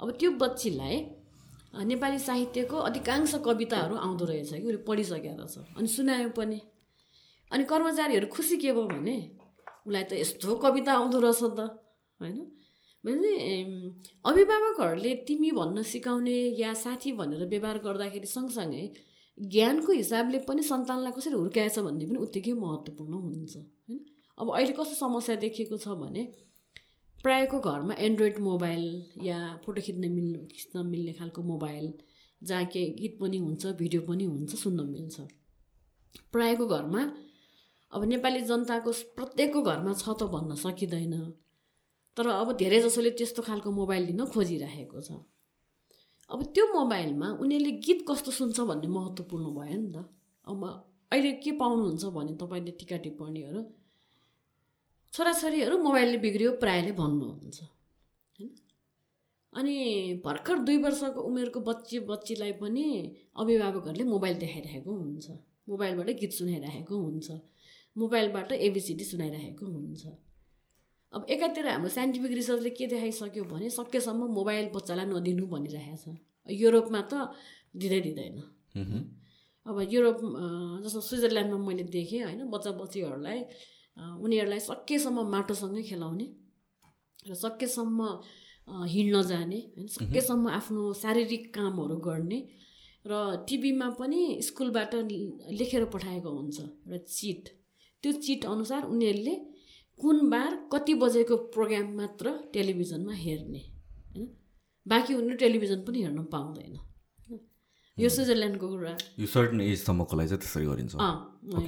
[0.00, 0.96] अब त्यो बच्चीलाई
[1.84, 6.60] नेपाली साहित्यको अधिकांश कविताहरू आउँदो रहेछ कि उसले पढिसकेको रहेछ। अनि सुनायो पनि।
[7.52, 9.16] अनि कर्मचारीहरू खुसी के भयो भने
[9.86, 11.60] उसलाई त यस्तो कविता आउँदो रहेछ त
[12.20, 12.38] होइन?
[13.04, 13.32] भने
[14.26, 18.84] अभिभावकहरूले तिमी भन्न सिकाउने या साथी भनेर व्यवहार गर्दाखेरि सँगसँगै
[19.38, 24.00] ज्ञानको हिसाबले पनि सन्तानलाई कसरी हुर्काएछ भन्ने पनि उत्तिकै महत्त्वपूर्ण हुन्छ होइन?
[24.38, 26.22] अब अहिले कस्तो समस्या देखिएको छ भने
[27.26, 28.82] प्रायःको घरमा एन्ड्रोइड मोबाइल
[29.26, 31.86] या फोटो खिच्न मिल्नु खिच्न मिल्ने खालको मोबाइल
[32.40, 35.20] जहाँ के गीत पनि हुन्छ भिडियो पनि हुन्छ सुन्न मिल्छ।
[36.32, 37.02] प्रायःको घरमा
[37.92, 41.14] अब नेपाली जनताको प्रत्येकको घरमा छ त भन्न सकिँदैन।
[42.16, 45.18] तर अब धेरै जसोले त्यस्तो खालको मोबाइल लिन खोजिरहेको छ।
[46.30, 50.06] अब त्यो मोबाइलमा उनीहरूले गीत कस्तो सुन्छ भन्ने महत्त्वपूर्ण भयो नि त।
[50.46, 50.62] अब
[51.10, 53.60] अहिले के पाउनुहुन्छ भने तपाईँले टिका टिप्पणीहरू
[55.16, 57.58] छोराछोरीहरू मोबाइलले बिग्रियो प्रायःले भन्नुहुन्छ
[58.36, 58.50] होइन?
[59.52, 59.74] अनि
[60.24, 62.84] भर्खर दुई वर्षको उमेरको बच्ची बच्चीलाई पनि
[63.40, 65.26] अभिभावकहरूले मोबाइल देखाइरहेको हुन्छ।
[65.68, 67.28] मोबाइलबाट गीत सुनाइरहेको हुन्छ।
[67.96, 70.04] मोबाइलबाट एबिसिडी सुनाइरहेको हुन्छ।
[71.12, 77.00] अब एकातिर हाम्रो साइन्टिफिक रिसर्चले के देखाइसक्यो भने सकेसम्म मोबाइल बच्चालाई नदिनु भनिरहेको छ युरोपमा
[77.10, 77.32] त
[77.72, 78.36] दिँदै दिँदैन।
[79.66, 80.18] अब युरोप
[80.84, 83.40] जस्तो स्विजरल्यान्डमा मैले देखेँ होइन बच्चा बच्चीहरूलाई
[83.96, 86.26] उनीहरूलाई सकेसम्म माटोसँगै खेलाउने
[87.28, 88.00] र सकेसम्म
[88.86, 89.86] हिँड्न जाने होइन?
[89.88, 92.38] सकेसम्म आफ्नो शारीरिक कामहरू गर्ने
[93.04, 93.12] र
[93.48, 94.94] टिभीमा पनि स्कुलबाट
[95.58, 97.44] लेखेर पठाएको हुन्छ एउटा चिट।
[98.04, 99.34] त्यो चिट अनुसार उनीहरूले
[99.98, 104.26] कुन बार कति बजेको प्रोग्राम मात्र टेलिभिजनमा हेर्ने होइन?
[104.86, 106.76] बाँकी उनीहरू टेलिभिजन पनि हेर्न पाउँदैन।
[107.98, 111.16] यो स्विजरल्यान्डको कुरा। यो सर्टन एजसम्मको लागि चाहिँ त्यसरी गरिन्छ। अँ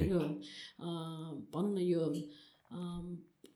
[0.05, 2.01] यो अँ, भनौँ न यो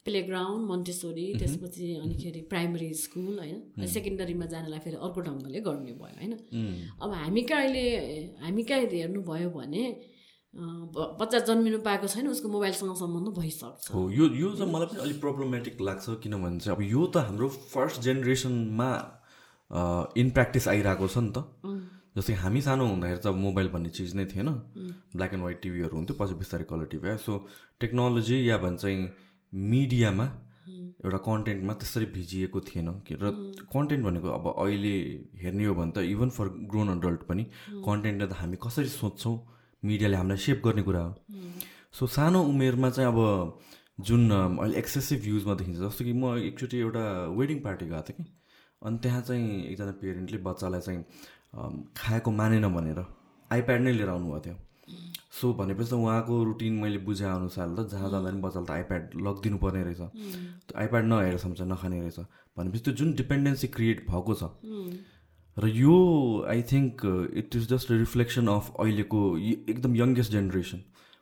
[0.03, 3.86] प्लेग्राउन्ड मन्टेसोरी त्यसपछि अनिखेरि प्राइमरी स्कुल होइन?
[3.88, 6.33] सेकेन्डरीमा जानलाई फेरि अर्को ढङ्गले गर्ने भयो होइन?
[7.01, 7.86] अब हामी कहाँ अहिले
[8.41, 9.83] हामी कहाँ हेर्नुभयो भने
[10.53, 15.19] बच्चा जन्मिनु पाएको छैन उसको मोबाइलसँग सम्बन्ध भइसक्छ। हो यो यो चाहिँ मलाई पनि अलिक
[15.21, 18.89] प्रब्लमेटिक लाग्छ किनभने चाहिँ अब यो त हाम्रो फर्स्ट जेनेरेसनमा
[20.17, 21.47] इन प्र्याक्टिस आइरहेको छ नि त।
[22.15, 24.49] जस्तै हामी सानो हुँदाखेरि त मोबाइल भन्ने चिज नै थिएन।
[25.17, 27.34] ब्ल्याक एन्ड व्हाइट टिभीहरू हुन्थ्यो पछि बिस्तारै कलर टिभी आयो सो
[27.82, 28.86] टेक्नोलोजी या भन्छ
[29.54, 30.26] मिडियामा
[31.06, 33.26] एउटा कन्टेन्टमा त्यसरी भिजिएको थिएन। कि र
[33.73, 34.95] कन्टेन्ट भनेको अब अहिले
[35.41, 37.43] हेर्ने हो भने त इभन फर ग्रोन अडल्ट पनि
[37.88, 39.36] कन्टेन्टले त हामी कसरी सोध्छौँ?
[39.84, 41.13] मिडियाले हामीलाई सेप गर्ने कुरा हो।
[41.97, 43.19] सो सानो उमेरमा चाहिँ अब
[43.99, 47.04] जुन अहिले एक्सेसिभ युजमा देखिन्छ जस्तो कि म एकचोटि एउटा
[47.38, 48.26] वेडिङ पार्टी गएको थिएँ कि।
[48.82, 51.04] अनि त्यहाँ चाहिँ एकजना पेरेन्टले बच्चालाई चाहिँ
[51.97, 52.99] खाएको मानेन भनेर
[53.51, 54.55] आइप्याड नै लिएर आउनुभएको थियो।
[55.31, 59.03] सो भनेपछि त उहाँको रुटिन मैले बुझे अनुसार त जहाँ जाँदा पनि बच्चालाई त आइप्याड
[59.27, 60.01] लगिदिनु पर्ने रहेछ
[60.67, 62.19] त्यो आइप्याड नहेरेसम्म चाहिँ नखाने रहेछ।
[62.57, 64.43] भनेपछि त्यो जुन डिपेन्डेन्सी क्रिएट भएको छ
[65.57, 65.97] र यो
[66.49, 67.05] I think
[67.37, 69.19] it is just reflection of अहिलेको
[69.69, 70.79] एकदम यङ्गेस्ट जेनेरेसन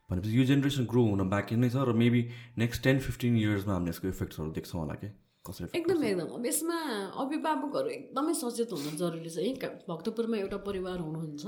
[0.09, 2.21] भनेपछि यो जेनेरेसन ग्रो हुन बाँकी नै छ र मेबी
[2.57, 6.45] नेक्स्ट टेन फिफ्टिन इयर्समा हामीले यसको इफेक्ट्सहरू देख्छौँ होला कि। कसरी effect एकदम एकदम। अब
[6.45, 6.77] यसमा
[7.17, 9.55] अभिभावकहरू एकदमै सचेत हुन जरुरी छ। यहीँ
[9.89, 11.45] भक्तपुरमा एउटा परिवार हुनुहुन्छ।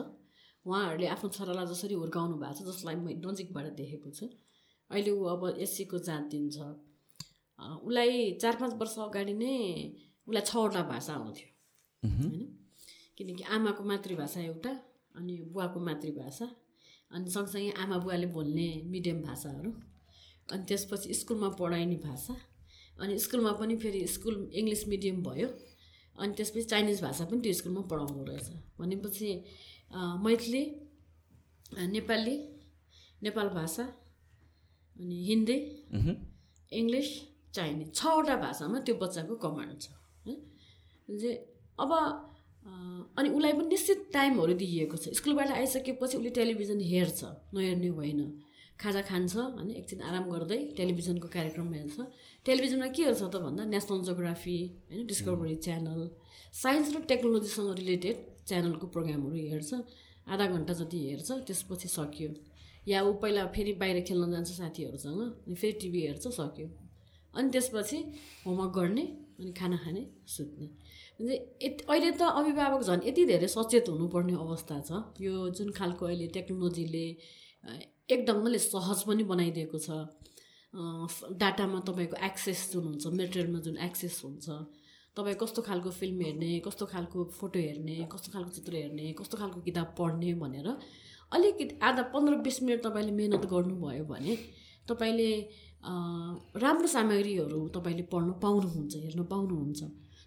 [0.66, 4.26] उहाँहरूले आफ्नो छोरालाई जसरी हुर्काउनु भएको छ जसलाई म नजिकबाट देखेको छु।
[4.90, 6.58] अहिले ऊ अब एससीको जात दिन्छ
[7.86, 9.54] उसलाई चार पाँच वर्ष अगाडि नै
[10.28, 11.48] उसलाई छवटा भाषा आउँथ्यो।
[12.04, 12.46] होइन?
[13.18, 14.72] किनकि आमाको मातृभाषा एउटा
[15.16, 16.48] अनि बुवाको मातृभाषा
[17.12, 19.72] अनि सँगसँगै आमा बुवाले बोल्ने मिडियम भाषाहरू।
[20.50, 22.34] अनि त्यसपछि स्कुलमा पढाइने भाषा।
[23.00, 25.48] अनि स्कुलमा पनि फेरि स्कुल इङ्ग्लिस मिडियम भयो।
[26.16, 28.48] अनि त्यसपछि चाइनिज भाषा पनि त्यो स्कुलमा पढाउँदो रहेछ।
[28.80, 29.30] भनेपछि
[30.26, 30.64] मैथिली
[31.90, 32.36] नेपाली
[33.24, 33.84] नेपाल भाषा
[34.96, 35.58] अनि हिन्दी
[36.72, 37.10] इङ्ग्लिस
[37.56, 39.90] चाइनिज छवटा भाषामा त्यो बच्चाको कमान्ड छ
[40.28, 40.34] है।
[41.22, 41.32] जे
[41.80, 41.92] अब
[43.18, 47.20] अनि उसलाई पनि निश्चित टाइमहरू दिइएको छ। स्कुलबाट आइसकेपछि उसले टेलिभिजन हेर्छ
[47.54, 48.22] नहेर्ने होइन
[48.82, 51.98] खाजा खान्छ होइन एकछिन आराम गर्दै टेलिभिजनको कार्यक्रम हेर्छ।
[52.46, 54.58] टेलिभिजनमा के हेर्छ त भन्दा नेसनल जोग्राफी
[54.92, 56.02] होइन डिस्कभरी च्यानल
[56.62, 59.72] साइन्स र टेक्नोलोजीसँग रिलेटेड च्यानलको प्रोग्रामहरू हेर्छ
[60.28, 62.30] आधा घन्टा जति हेर्छ त्यसपछि सकियो।
[62.88, 66.68] या ऊ पहिला फेरि बाहिर खेल्न जान्छ साथीहरूसँग अनि फेरि टिभी हेर्छ सक्यो।
[67.34, 67.98] अनि त्यसपछि
[68.46, 69.06] होमवर्क गर्ने
[69.40, 70.04] अनि खाना खाने
[70.36, 70.68] सुत्ने।
[71.24, 74.92] अहिले त अभिभावक झन् यति धेरै सचेत हुनुपर्ने अवस्था छ।
[75.24, 77.06] यो जुन खालको अहिले टेक्नोलोजीले
[77.64, 77.72] अ,
[78.14, 79.90] एक ढङ्गले सहज पनि बनाइदिएको छ।
[80.74, 84.50] डाटामा तपाईँको एक्सेस जुन हुन्छ मेटेरियलमा जुन एक्सेस हुन्छ
[85.16, 89.62] तपाईँ कस्तो खालको फिल्म हेर्ने कस्तो खालको फोटो हेर्ने कस्तो खालको चित्र हेर्ने कस्तो खालको
[89.62, 90.68] किताब पढ्ने भनेर
[91.32, 94.38] अलिकति आधा पन्ध्र बिस मिनट तपाईँले मिहिनेत गर्नुभयो भने
[94.90, 95.30] तपाईँले
[96.58, 99.84] राम्रो सामग्रीहरू तपाईँले पढ्नु पाउनुहुन्छ हेर्न पाउनुहुन्छ।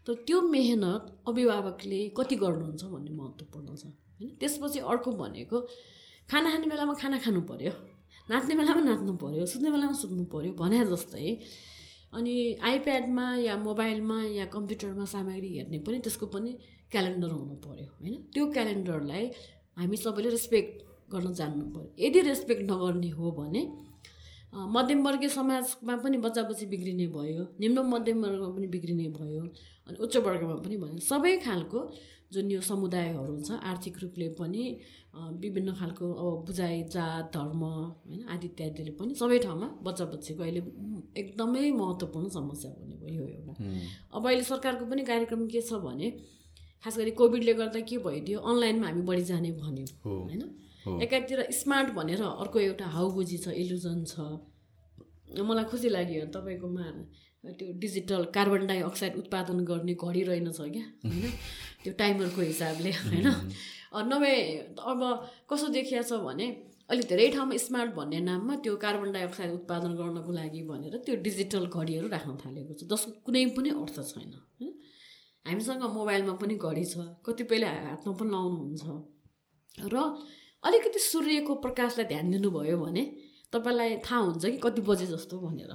[0.06, 4.30] तर त्यो मेहनत अभिभावकले कति गर्नुहुन्छ भन्ने महत्त्वपूर्ण छ होइन?
[4.40, 5.60] त्यसपछि अर्को भनेको
[6.30, 7.72] खाना खाने बेलामा खाना खानु पऱ्यो
[8.30, 11.26] नाच्ने बेलामा नाच्नु पऱ्यो सुत्ने बेलामा सुत्नु पऱ्यो भने जस्तै
[12.16, 12.34] अनि
[12.68, 16.50] आइप्याडमा या मोबाइलमा या कम्प्युटरमा सामग्री हेर्ने पनि त्यसको पनि
[16.92, 18.14] क्यालेन्डर हुनु पऱ्यो होइन?
[18.32, 19.24] त्यो क्यालेन्डरलाई
[19.78, 20.74] हामी सबैले रेस्पेक्ट
[21.12, 23.62] गर्न जान्नु पऱ्यो यदि रेस्पेक्ट नगर्ने हो भने
[24.74, 29.42] मध्यमवर्गीय समाजमा पनि बच्चा बच्ची बिग्रिने भयो निम्न मध्यम वर्गमा पनि बिग्रिने भयो
[29.86, 31.78] अनि उच्च वर्गमा पनि भयो। सबै खालको
[32.32, 34.64] जुन यो समुदायहरू छ आर्थिक रूपले पनि
[35.42, 40.62] विभिन्न खालको अब बुझाइ जात धर्म होइन आदि इत्यादिले पनि सबै ठाउँमा बच्चा बच्चीको अहिले
[41.20, 43.54] एकदमै महत्त्वपूर्ण समस्या भयो यो एउटा।
[44.14, 46.10] अब अहिले सरकारको पनि कार्यक्रम के छ भने
[46.84, 50.42] खास गरी कोभिडले गर्दा के भइदियो अनलाइनमा हामी बढी जाने भन्यो होइन?
[51.02, 54.14] एकातिर स्मार्ट भनेर अर्को एउटा हाउबुजी छ इल्युजन छ।
[55.42, 56.84] मलाई खुसी लाग्यो तपाईँकोमा।
[57.52, 61.24] त्यो डिजिटल कार्बन डाइअक्साइड उत्पादन गर्ने घडी रहेनछ क्या होइन?
[61.82, 63.26] त्यो टाइमरको हिसाबले होइन?
[64.12, 64.34] नभए
[64.84, 65.00] अब
[65.50, 66.46] कसो देखिया छ भने
[66.90, 71.66] अहिले धेरै ठाउँमा स्मार्ट भन्ने नाममा त्यो कार्बन डाइअक्साइड उत्पादन गर्नको लागि भनेर त्यो डिजिटल
[71.66, 74.72] घडीहरू राख्न थालेको छ जसको कुनै पनि अर्थ छैन होइन
[75.46, 78.84] हामीसँग मोबाइलमा पनि घडी छ कतिपयले हातमा पनि लाउनुहुन्छ।
[79.92, 79.96] र
[80.64, 83.02] अलिकति सूर्यको प्रकाशलाई ध्यान दिनुभयो भने
[83.52, 85.72] तपाईँलाई थाहा हुन्छ कि कति बजे जस्तो भनेर।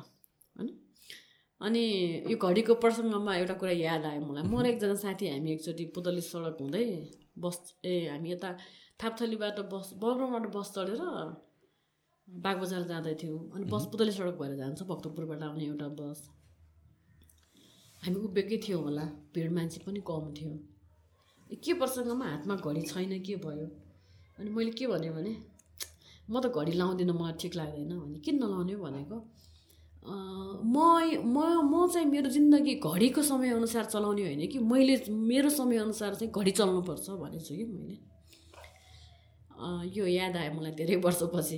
[1.62, 1.84] अनि
[2.32, 6.22] यो घडीको प्रसङ्गमा एउटा कुरा याद आयो मलाई। म र एकजना साथी हामी एकचोटि पुतली
[6.26, 6.86] सडक हुँदै
[7.38, 8.50] बस ए हामी यता
[9.02, 11.02] थापथलीबाट बस बग्रोबाट बस चढेर
[12.28, 16.20] बागबजार जाँदै थियौँ। अनि बस पुतली सडक भएर जान्छ भक्तपुरबाट आउने एउटा बस।
[18.04, 20.54] हामी उभिएकै थियौँ होला भिड मान्छे पनि कम थियो।
[21.64, 23.68] के प्रसङ्गमा हातमा घडी छैन के भयो?
[24.40, 25.34] अनि मैले के भनेँ भने
[26.32, 29.18] म त घडी लाउँदिनँ मलाई ठिक लाग्दैन भने किन नलाउने भनेको?
[30.06, 30.78] म
[31.26, 36.52] म म चाहिँ मेरो जिन्दगी घडीको समयअनुसार चलाउने होइन कि मैले मेरो समयअनुसार चाहिँ घडी
[36.52, 37.98] चल्नुपर्छ भनेको छु कि मैले।
[39.96, 41.58] यो याद आयो मलाई धेरै वर्षपछि।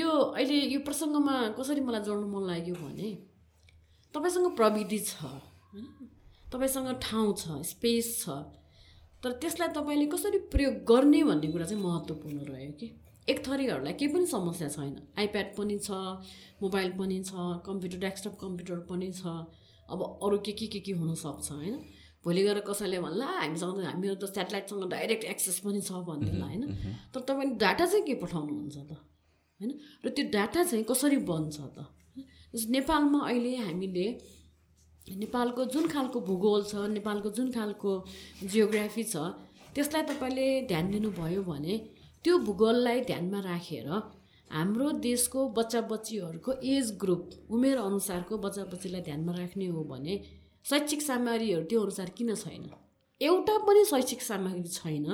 [0.00, 3.10] यो अहिले यो प्रसङ्गमा कसरी मलाई जोड्नु मन लाग्यो भने
[4.14, 5.24] तपाईँसँग प्रविधि छ
[6.52, 8.28] तपाईँसँग ठाउँ छ स्पेस छ
[9.24, 12.88] तर त्यसलाई तपाईँले कसरी प्रयोग गर्ने भन्ने कुरा चाहिँ महत्त्वपूर्ण रह्यो कि?
[13.28, 15.90] एक थरीहरूलाई केही पनि समस्या छैन। आइप्याड पनि छ
[16.62, 17.32] मोबाइल पनि छ
[17.66, 19.22] कम्प्युटर डेस्कटप कम्प्युटर पनि छ।
[19.88, 21.76] अब अरू के के के के हुनसक्छ होइन?
[22.24, 26.64] भोलि गएर कसैले भन्ला हामीसँग त हामीहरू त सेटेलाइटसँग डाइरेक्ट एक्सेस पनि छ भनिदिएला होइन?
[27.14, 28.92] तर तपाईँले डाटा चाहिँ के पठाउनुहुन्छ त?
[29.60, 29.70] होइन?
[30.04, 31.86] र त्यो डाटा चाहिँ कसरी बन्छ त?
[32.54, 34.06] जस्तो नेपालमा अहिले हामीले
[35.08, 37.92] नेपालको जुन खालको भूगोल छ नेपालको जुन खालको
[38.44, 39.16] जियोग्राफी छ
[39.74, 41.74] त्यसलाई तपाईँले ध्यान दिनुभयो भने
[42.28, 43.86] त्यो भूगोललाई ध्यानमा राखेर
[44.50, 50.16] हाम्रो देशको बच्चा बच्चीहरूको एज ग्रुप उमेर अनुसारको बच्चा बच्चीलाई ध्यानमा राख्ने हो भने
[50.66, 52.68] शैक्षिक सामग्रीहरू त्यो अनुसार किन छैन?
[53.20, 55.08] एउटा पनि शैक्षिक सामग्री छैन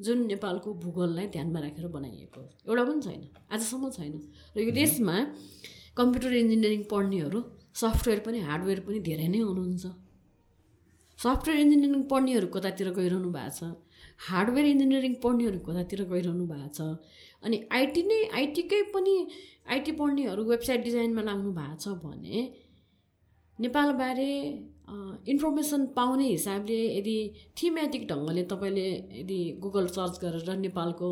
[0.00, 3.22] जुन नेपालको भूगोललाई ध्यानमा राखेर बनाइएको। एउटा पनि छैन।
[3.54, 4.14] आजसम्म छैन।
[4.56, 5.16] र यो देशमा
[5.94, 7.38] कम्प्युटर इन्जिनियरिङ पढ्नेहरू
[7.82, 9.84] सफ्टवेयर पनि हार्डवेयर पनि धेरै नै हुनुहुन्छ।
[11.18, 13.62] सफ्टवेयर इन्जिनियरिङ पढ्नेहरू कतातिर गइरहनु भएको छ?
[14.18, 16.80] हार्डवेयर इन्जिनियरिङ पढ्नेहरू कतातिर गइरहनु भएको छ।
[17.42, 19.14] अनि आइटी नै आइटीकै पनि
[19.74, 22.42] आइटी पढ्नेहरू वेबसाइट डिजाइनमा लाग्नु भएको छ भने
[23.58, 24.30] नेपालबारे
[25.28, 27.16] इन्फर्मेसन पाउने हिसाबले यदि
[27.62, 28.86] थिमेटिक ढङ्गले तपाईँले
[29.20, 31.08] यदि गुगल सर्च गरेर नेपालको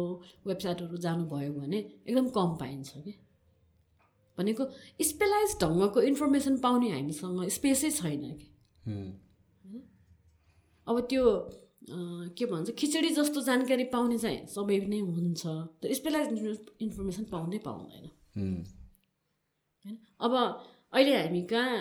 [0.47, 3.14] वेबसाइटहरू जानुभयो भने एकदम कम पाइन्छ कि?
[4.38, 4.64] भनेको
[5.11, 8.49] स्पेलाइज ढङ्गको इन्फर्मेसन पाउने हामीसँग स्पेसै छैन कि?
[10.87, 11.23] अब त्यो
[11.88, 15.42] के भन्छ खिचडी जस्तो जानकारी पाउने चाहिँ सबै नै हुन्छ।
[15.83, 16.29] तर स्पेलाइज
[16.83, 19.99] इन्फर्मेसन पाउँदै पाउँदैन। होइन?
[20.20, 20.33] अब
[20.92, 21.79] अहिले हामी कहाँ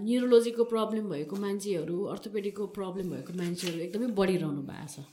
[0.00, 5.04] न्युरोलोजीको प्रब्लम भएको मान्छेहरू अर्थोपेडिकको प्रब्लम भएको मान्छेहरू एकदमै बढिरहनु भएको छ।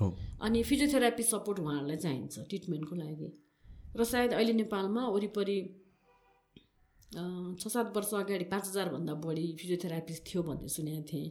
[0.00, 0.06] हो।
[0.42, 3.28] अनि फिजियोथेरापी सपोर्ट उहाँहरूलाई चाहिन्छ ट्रिटमेन्टको लागि।
[3.96, 5.58] र सायद अहिले नेपालमा वरिपरि
[7.14, 11.30] छ सात वर्ष अगाडि पाँच हजारभन्दा बढी फिजियोथेरापिस्ट थियो भन्ने सुनेको थिएँ।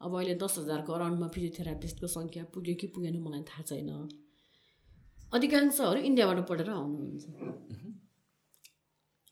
[0.00, 3.90] अब अहिले दस हजारको अराउन्डमा फिजियोथेरापिस्टको सङ्ख्या पुग्यो कि पुगेन मलाई थाहा छैन।
[5.34, 7.24] अधिकांशहरू इन्डियाबाट पढेर आउनुहुन्छ।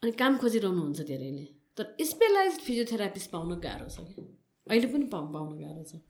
[0.03, 4.23] अनि काम खोजिरहनुहुन्छ धेरैले। तर स्पेलाइज फिजियोथेरापिस्ट पाउन गाह्रो छ कि
[4.67, 6.03] अहिले पनि पाउ पाउन गाह्रो छ।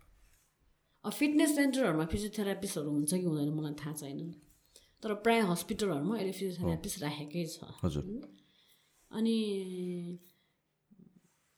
[1.05, 4.35] अब फिटनेस सेन्टरहरूमा फिजियोथेरापिस्टहरू हुन्छ कि हुँदैन मलाई थाहा छैन।
[5.03, 8.05] तर प्रायः हस्पिटलहरूमा अहिले फिजियोथेरापिस्ट राखेकै छ। हजुर।
[9.11, 9.37] अनि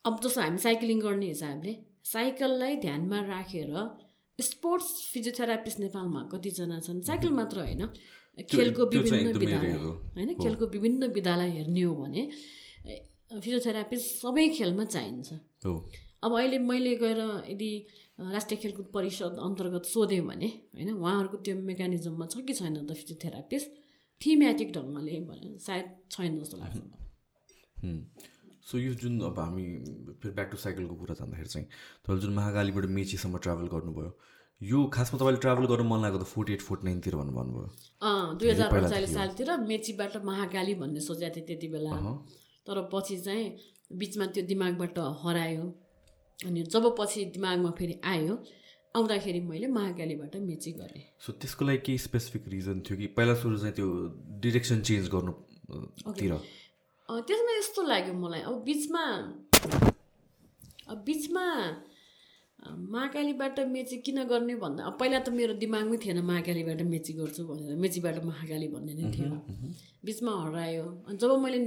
[0.05, 1.73] अब जस्तो हामी साइक्लिङ गर्ने हिसाबले
[2.13, 3.73] साइकललाई ध्यानमा राखेर
[4.39, 7.01] स्पोर्ट्स फिजियोथेरापिस्ट नेपालमा कतिजना छन्?
[7.03, 7.87] साइकल मात्र होइन।
[8.51, 10.35] खेलको विभिन्न हो। होइन?
[10.35, 12.23] खेलको विभिन्न विधालय हेर्ने हो भने
[13.33, 15.29] फिजियोथेरापिस्ट सबै खेलमा चाहिन्छ।
[16.25, 17.71] अब अहिले मैले गएर यदि
[18.21, 23.71] राष्ट्रिय खेलकुद परिषद अन्तर्गत सोधेँ भने होइन उहाँहरूको त्यो मेकानिजममा छ कि छैन त फिजियोथेरापिस्ट?
[24.21, 26.77] थिमेटिक ढङ्गले भने सायद छैन जस्तो लाग्छ।
[28.69, 29.65] सो यो जुन अब हामी
[30.23, 31.67] फेरि ब्याक टु साइकलको कुरा जाँदाखेरि चाहिँ
[32.05, 34.11] तपाईँले जुन महाकालीबाट मेचीसम्म ट्राभल गर्नुभयो
[34.61, 37.69] यो खासमा तपाईँले ट्राभल गर्नु मन लागेको त फोर्टी एट फोर्टी नाइनतिर भन्नु भन्नुभयो।
[38.39, 41.93] दुई हजार थियो। सालतिर मेचीबाट महाकाली भन्ने सोचेको थिएँ त्यति बेला।
[42.67, 43.45] तर पछि चाहिँ
[43.99, 45.65] बिचमा त्यो दिमागबाट हरायो।
[46.39, 48.35] अनि जब पछि दिमागमा फेरि आयो
[48.95, 53.07] आउँदाखेरि मैले महाकालीबाट मेची गरेँ। सो त्यसको लागि केही स्पेसिफिक रिजन थियो कि?
[53.17, 53.89] पहिला सुरु चाहिँ त्यो
[54.43, 56.41] डिरेक्सन चेन्ज गर्नु अ, तिर। अँ,
[57.09, 59.05] त्यसमा यस्तो लाग्यो मलाई। अब बिचमा
[60.93, 61.45] अब बिचमा
[62.69, 67.77] महाकालीबाट मेची किन गर्ने भन्दा अब पहिला त मेरो दिमागमै थिएन महाकालीबाट मेची गर्छु भनेर
[67.81, 69.33] मेचीबाट महाकाली भन्ने नै थियो।
[70.05, 71.59] बिचमा हरायो। अनि जब मैले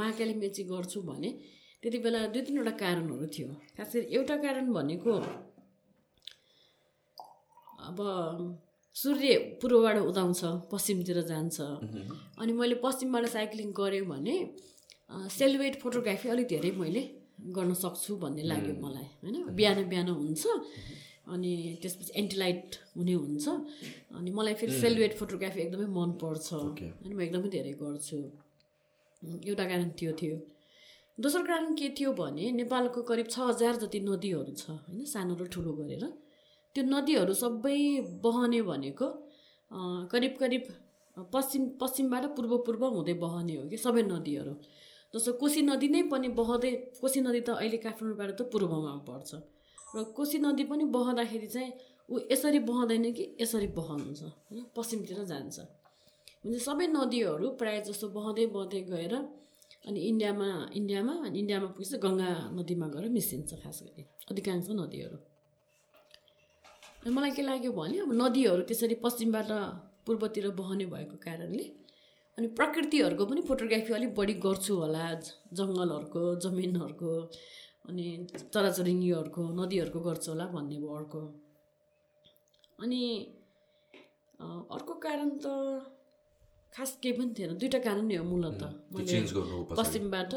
[0.00, 1.30] महाकाली मेची गर्छु भने
[1.82, 5.12] त्यति बेला दुई तिनवटा कारणहरू थियो। खास गरी एउटा कारण भनेको
[7.88, 7.98] अब
[8.96, 10.40] सूर्य पूर्वबाट उदाउँछ
[10.72, 11.56] पश्चिमतिर जान्छ।
[12.40, 14.36] अनि मैले पश्चिमबाट साइक्लिङ गरेँ भने
[15.10, 17.02] सेलुवेट फोटोग्राफी अलिक धेरै मैले
[17.56, 19.36] गर्न सक्छु भन्ने लाग्यो मलाई होइन?
[19.58, 20.42] बिहान बिहान हुन्छ
[21.34, 23.44] अनि त्यसपछि एन्टिलाइट हुने हुन्छ
[24.16, 28.18] अनि मलाई फेरि सेलुवेट फोटोग्राफी एकदमै मनपर्छ अनि म एकदमै धेरै गर्छु।
[29.48, 30.36] एउटा कारण त्यो थियो।
[31.18, 35.04] दोस्रो कारण के थियो भने नेपालको करिब छ हजार जति नदीहरू छ होइन?
[35.12, 36.04] सानो र ठुलो गरेर।
[36.74, 37.80] त्यो नदीहरू सबै
[38.24, 39.08] बहने भनेको
[40.12, 40.62] करिब करिब
[41.32, 44.54] पश्चिम पश्चिमबाट पूर्व पूर्व हुँदै बहने हो कि सबै नदीहरू।
[45.14, 49.30] जस्तो कोसी नदी नै पनि बहँदै कोसी नदी त अहिले काठमाडौँबाट त पूर्वमा पर्छ।
[49.94, 51.70] र कोसी नदी पनि बहँदाखेरि चाहिँ
[52.10, 54.60] ऊ यसरी बहँदैन कि यसरी बहन्छ होइन?
[54.76, 55.56] पश्चिमतिर जान्छ।
[56.42, 59.14] भने सबै नदीहरू प्रायः जस्तो बहँदै बहँदै गएर
[59.86, 65.18] अनि इन्डियामा इन्डियामा अनि इन्डियामा पुगेपछि गङ्गा नदीमा गएर मिसिन्छ खास गरी अधिकांश नदीहरू।
[67.14, 69.50] मलाई के लाग्यो भने अब नदीहरू त्यसरी पश्चिमबाट
[70.04, 71.64] पूर्वतिर बहने भएको कारणले
[72.38, 75.04] अनि प्रकृतिहरूको पनि फोटोग्राफी अलिक बढी गर्छु होला
[75.58, 77.12] जङ्गलहरूको जमिनहरूको
[77.88, 81.20] अनि चराचुरुङ्गीहरूको नदीहरूको गर्छु होला भन्ने भयो अर्को।
[82.82, 83.02] अनि
[84.76, 85.46] अर्को कारण त
[86.72, 88.62] खास केही पनि थिएन दुइटा कारण नै हो मूलत
[88.94, 90.32] पछाडि पश्चिमबाट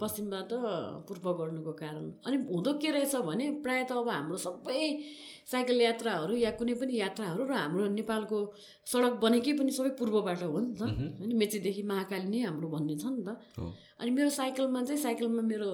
[0.00, 0.50] पश्चिमबाट
[1.08, 4.82] पूर्व गर्नुको कारण। अनि हुँदो के रहेछ भने प्रायः त अब हाम्रो सबै
[5.48, 8.38] साइकल यात्राहरू या कुनै पनि यात्राहरू र हाम्रो नेपालको
[8.92, 10.82] सडक बनेकै पनि सबै पूर्वबाट हो नि त।
[11.20, 13.30] होइन मेचीदेखि महाकाली नै हाम्रो भन्ने छ नि त।
[14.00, 15.70] अनि मेरो साइकलमा चाहिँ साइकलमा मेरो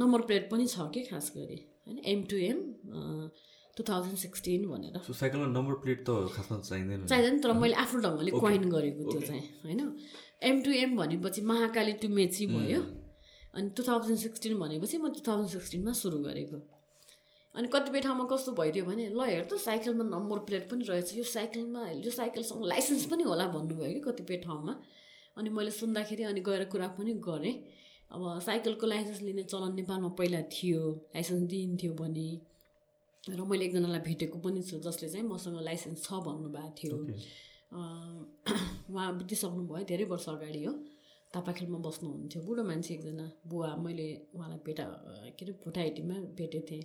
[0.00, 1.98] नम्बर प्लेट पनि छ कि खास गरी होइन?
[2.12, 2.58] M to M
[3.76, 8.30] two thousand sixteen भनेर। साइकलमा नम्बर प्लेट त खासमा चाहिँदैन चाहिँदैन तर मैले आफ्नो ढङ्गले
[8.38, 9.80] क्वाइन गरेको त्यो चाहिँ होइन?
[10.48, 12.80] एम टु एम भनेपछि महाकाली टु मेची भयो।
[13.54, 16.58] अनि टु थाउजन्ड सिक्सटिन भनेपछि म टु थाउजन्ड सिक्सटिनमा सुरु गरेको।
[17.54, 21.24] अनि कतिपय ठाउँमा कस्तो भइदियो भने ल हेर त साइकलमा नम्बर प्लेट पनि रहेछ। यो
[21.24, 24.72] साइकलमा यो साइकलसँग लाइसेन्स पनि होला भन्नुभयो कि कतिपय ठाउँमा।
[25.36, 27.54] अनि मैले सुन्दाखेरि अनि गएर कुरा पनि गरेँ।
[28.12, 30.80] अब साइकलको लाइसेन्स लिने चलन नेपालमा पहिला थियो
[31.14, 32.28] लाइसेन्स दिइन्थ्यो भने।
[33.24, 36.96] र मैले एकजनालाई भेटेको पनि छु जसले चाहिँ मसँग लाइसेन्स छ भन्नुभएको थियो।
[38.92, 40.72] उहाँ बितिसक्नु भयो धेरै वर्ष अगाडि हो।
[41.32, 44.84] तापाखेलमा बस्नुहुन्थ्यो। बुढो मान्छे एकजना बुवा मैले उहाँलाई भेटा
[45.36, 46.84] के अरे भोटाइटीमा भेटेको थिएँ।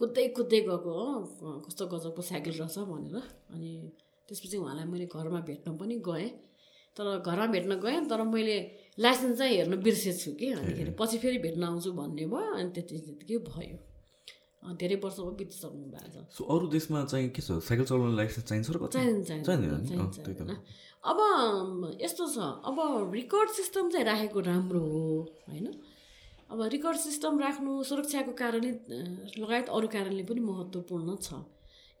[0.00, 1.06] कुद्दै कुद्दै गएको हो।
[1.66, 3.16] कस्तो गजबको साइकल रहेछ भनेर।
[3.52, 3.70] अनि
[4.28, 6.28] त्यसपछि उहाँलाई मैले घरमा भेट्न पनि गएँ।
[6.96, 8.56] तर घरमा भेट्न गएँ तर मैले
[8.98, 13.38] लाइसेन्स चाहिँ हेर्न बिर्सेछु कि। अनिखेरि पछि फेरि भेट्न आउँछु भन्ने भयो अनि त्यति त्यतिकै
[13.50, 13.78] भयो।
[14.76, 17.60] धेरै वर्ष भयो बितिसक्नु भएको छ। सो अरू देशमा चाहिँ के छ?
[17.64, 18.78] साइकल चलाउनु लाइसेन्स चाहिन्छ र?
[18.92, 19.40] चाहिन्छ।
[21.00, 21.18] अब
[22.02, 22.36] यस्तो छ।
[22.68, 22.76] अब
[23.14, 25.04] रेकर्ड सिस्टम चाहिँ राखेको राम्रो हो
[25.48, 25.66] होइन?
[26.50, 28.70] अब रेकर्ड सिस्टम राख्नु सुरक्षाको कारणले
[29.38, 31.46] लगायत अरू कारणले पनि महत्त्वपूर्ण छ।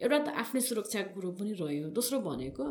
[0.02, 2.64] एउटा त आफ्नै सुरक्षाको कुरो पनि रह्यो। दोस्रो भनेको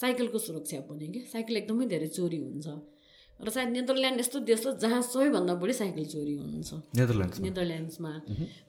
[0.00, 1.20] साइकलको सुरक्षा पनि कि?
[1.28, 2.66] साइकल एकदमै धेरै चोरी हुन्छ।
[3.36, 7.44] र सायद नेदरल्यान्ड यस्तो देश हो जहाँ सबैभन्दा बढी साइकल चोरी हुन्छ। नेदरल्यान्ड्समा?
[7.44, 8.12] नेदरल्यान्ड्समा।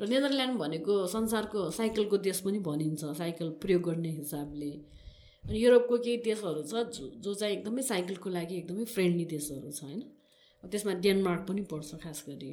[0.02, 4.72] र नेदरल्यान्ड भनेको संसारको साइकलको देश पनि भनिन्छ साइकल प्रयोग गर्ने हिसाबले।
[5.48, 9.88] अनि युरोपको केही देशहरू छ जो जो चाहिँ एकदमै साइकलको लागि एकदमै फ्रेन्डली देशहरू छ
[9.88, 10.04] होइन?
[10.64, 12.52] त्यसमा डेनमार्क पनि पर्छ खास गरी।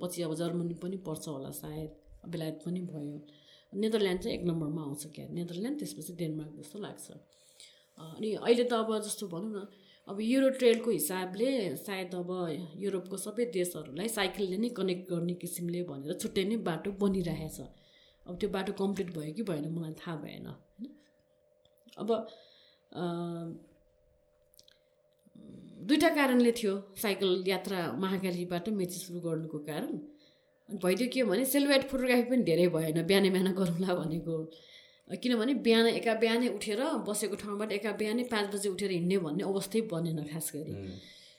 [0.00, 1.90] पछि अब जर्मनी पनि पर्छ होला सायद।
[2.28, 3.16] बेलायत पनि भयो।
[3.72, 7.10] नेदरल्यान्ड चाहिँ एक नम्बरमा आउँछ क्या। नेदरल्यान्ड त्यसपछि डेनमार्क जस्तो लाग्छ।
[7.98, 9.66] अनि अहिले त अब जस्तो भनौँ न
[10.08, 12.30] अब युरो ट्रेलको हिसाबले सायद अब
[12.76, 17.58] युरोपको सबै देशहरूलाई साइकलले नै कनेक्ट गर्ने किसिमले भनेर छुट्टै नै बाटो बनिरहेछ।
[18.26, 20.86] अब त्यो बाटो कम्प्लिट भयो कि भएन मलाई थाहा भएन होइन?
[21.98, 22.08] अब
[25.86, 29.90] दुईवटा कारणले थियो साइकल यात्रा महाकालीबाट मेची सुरु गर्नुको कारण।
[30.68, 34.36] अनि भइदियो के भने सेलुलाइट फोटोग्राफी पनि धेरै भएन बिहानै बिहान गरौँला भनेको।
[35.22, 39.80] किनभने बिहान एका बिहानै उठेर बसेको ठाउँबाट एका बिहानै पाँच बजी उठेर हिँड्ने भन्ने अवस्थै
[39.92, 40.74] बनेन खास गरी।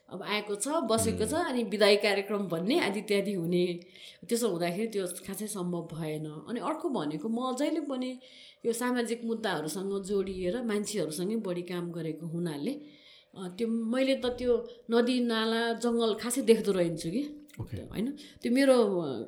[0.10, 3.64] अब आएको छ बसेको छ अनि विदाई कार्यक्रम भन्ने आदि इत्यादि हुने।
[4.24, 8.12] त्यसो हुँदाखेरि त्यो खासै सम्भव भएन। अनि अर्को भनेको म जहिले पनि
[8.64, 12.74] यो सामाजिक मुद्दाहरूसँग जोडिएर मान्छेहरूसँगै बढी काम गरेको हुनाले
[13.58, 14.54] त्यो मैले त त्यो
[14.92, 17.24] नदी नाला जङ्गल खासै देख्दो रहन्छु कि।
[17.60, 18.08] होइन।
[18.42, 18.76] त्यो मेरो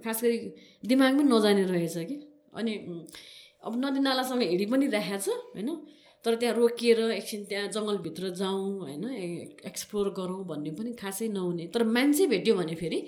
[0.04, 0.38] खास गरी
[0.86, 2.16] दिमागमै नजाने रहेछ कि।
[2.54, 2.74] अनि
[3.66, 5.70] अब नदी नालासँग हिँडी पनि राखेको छ होइन।
[6.26, 9.06] तर त्यहाँ रोकिएर एकछिन त्यहाँ जङ्गलभित्र जाउँ होइन
[9.66, 13.00] एक्सप्लोर गरौँ भन्ने पनि खासै नहुने। तर मान्छे भेट्यो भने फेरि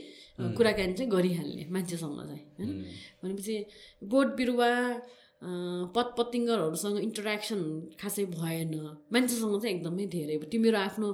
[0.58, 2.70] कुराकानी चाहिँ गरिहाल्ने मान्छेसँग चाहिँ होइन।
[3.22, 3.56] भनेपछि
[4.04, 4.70] बोट बिरुवा
[5.41, 7.62] पतपतिङ्गरहरूसँग इन्टरेक्सन
[8.01, 8.73] खासै भएन।
[9.13, 11.07] मान्छेसँग चाहिँ एकदमै धेरै। त्यो मेरो आफ्नो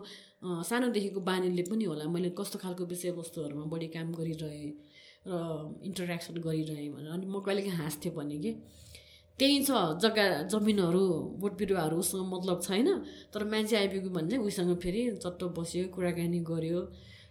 [0.69, 4.71] सानोदेखिको बानीले पनि होला। मैले कस्तो खालको विषयवस्तुहरूमा बढी काम गरिरहेँ
[5.27, 5.33] र
[5.89, 8.51] इन्टरेक्सन गरिरहेँ भनेर। अनि म कहिलेकाहीँ हाँस्थेँ भने कि
[9.39, 9.71] त्यही छ
[10.03, 11.03] जग्गा जमिनहरू
[11.39, 12.87] बोट बिरुवाहरू उसँग मतलब छैन।
[13.31, 16.81] तर मान्छे आइपुग्यो भने चाहिँ उसँग फेरि चट्ट बस्यो कुराकानी गर्यो।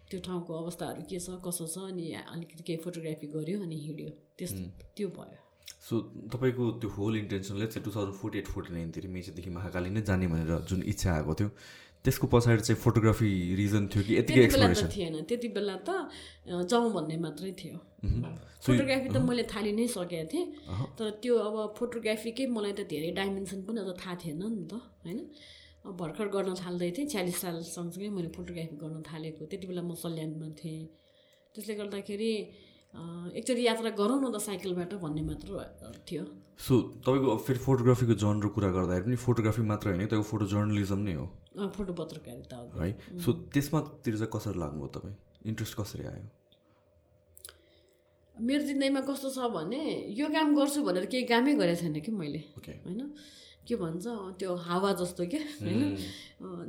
[0.08, 4.08] त्यो ठाउँको अवस्थाहरू के छ कसो छ अनि अलिकति केही फोटोग्राफी गर्यो अनि हिँड्यो।
[4.38, 4.62] त्यस्तो
[4.96, 5.94] त्यो भयो। सो
[6.32, 10.26] तपाईँको त्यो होल इन्टेन्सनले चाहिँ two thousand forty eight forty नाइनतिर मेचीदेखि महाकाली नै जाने
[10.26, 11.50] भनेर जुन इच्छा आएको थियो।
[12.04, 16.06] त्यसको पछाडि चाहिँ फोटोग्राफी रिजन थियो कि यतिकै एक्सप्लोरेसन थिएन। त्यति बेला त
[16.70, 17.78] जाउँ भन्ने मात्रै थियो।
[18.62, 20.46] फोटोग्राफी त मैले थालि नै सकेको थिएँ।
[20.98, 25.18] तर त्यो अब फोटोग्राफीकै मलाई त धेरै डाइमेन्सन पनि अझ थाहा थिएन नि त होइन?
[25.86, 29.94] अब भर्खर गर्न थाल्दै थिएँ छ्यालिस साल सँगसँगै मैले फोटोग्राफी गर्न थालेको। त्यति बेला म
[29.94, 30.86] सल्यानमा थिएँ।
[31.54, 32.30] त्यसले गर्दाखेरि
[33.36, 35.50] एकचोटि यात्रा गरौँ न त साइकलबाट भन्ने मात्र
[36.08, 36.24] थियो।
[36.56, 36.74] सो
[37.04, 41.26] तपाईँको फेरि फोटोग्राफीको जनर कुरा गर्दाखेरि पनि फोटोग्राफी मात्र होइन तपाईँको फोटो जर्नलिजम नै हो।
[41.76, 42.68] फोटो पत्रकारिता हो।
[43.20, 45.16] सो त्यसमातिर चाहिँ कसरी लाग्नुभयो तपाईँ?
[45.46, 46.26] इन्ट्रेस्ट कसरी आयो?
[48.36, 49.80] मेरो जिन्दगीमा कस्तो छ भने
[50.12, 53.00] यो काम गर्छु भनेर केही कामै गरेको छैन कि मैले। होइन?
[53.66, 54.06] के भन्छ
[54.38, 55.38] त्यो हावा जस्तो के?
[55.60, 55.96] होइन?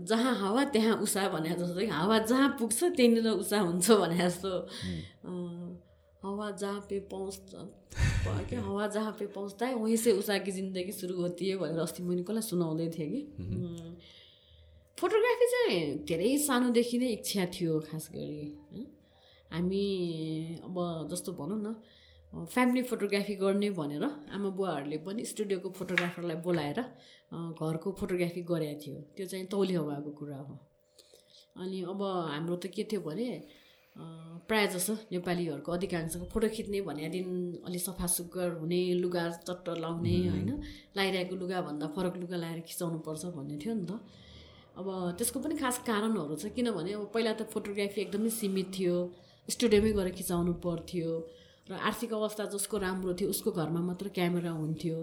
[0.08, 4.52] जहाँ हावा त्यहाँ उषा भने जस्तो कि हावा जहाँ पुग्छ त्यहीँनिर उषा हुन्छ भने जस्तो।
[6.24, 7.36] हवा जहाँ पे पहुँच
[8.50, 11.80] के हवा जहाँ पे पहुँच्दा है वहीँ से उषा की जिन्दगी सुरु होती है भनेर
[11.80, 13.22] अस्ति मैले कसलाई सुनाउँदै थिएँ कि।
[14.98, 18.86] फोटोग्राफी चाहिँ धेरै सानोदेखि नै इच्छा थियो खास गरी
[19.54, 19.84] हामी
[20.66, 20.76] अब
[21.12, 26.80] जस्तो भनौँ न फ्यामिली फोटोग्राफी गर्ने भनेर आमा बुवाहरूले पनि स्टुडियोको फोटोग्राफरलाई बोलाएर
[27.56, 30.56] घरको फोटोग्राफी गरेको थियो। त्यो चाहिँ तौली हवाको कुरा हो।
[31.62, 32.02] अनि अब
[32.34, 33.30] हाम्रो त के थियो भने
[33.98, 36.80] प्रायः जसो नेपालीहरूको अधिकांशको फोटो खिच्ने
[37.10, 37.28] दिन
[37.68, 40.50] अलि सफा सुग्घर हुने लुगा चट्ट लाउने होइन।
[40.98, 44.00] लगाइरहेको लुगाभन्दा फरक लुगा लगाएर खिचाउनु पर्छ भन्ने थियो नि त।
[44.78, 48.96] अब त्यसको पनि खास कारणहरू छ किनभने अब पहिला त फोटोग्राफी एकदमै सीमित थियो
[49.48, 51.10] स्टुडियोमै गएर खिचाउनु पर्थ्यो
[51.70, 54.98] र आर्थिक अवस्था जसको राम्रो थियो उसको घरमा मात्र क्यामेरा हुन्थ्यो।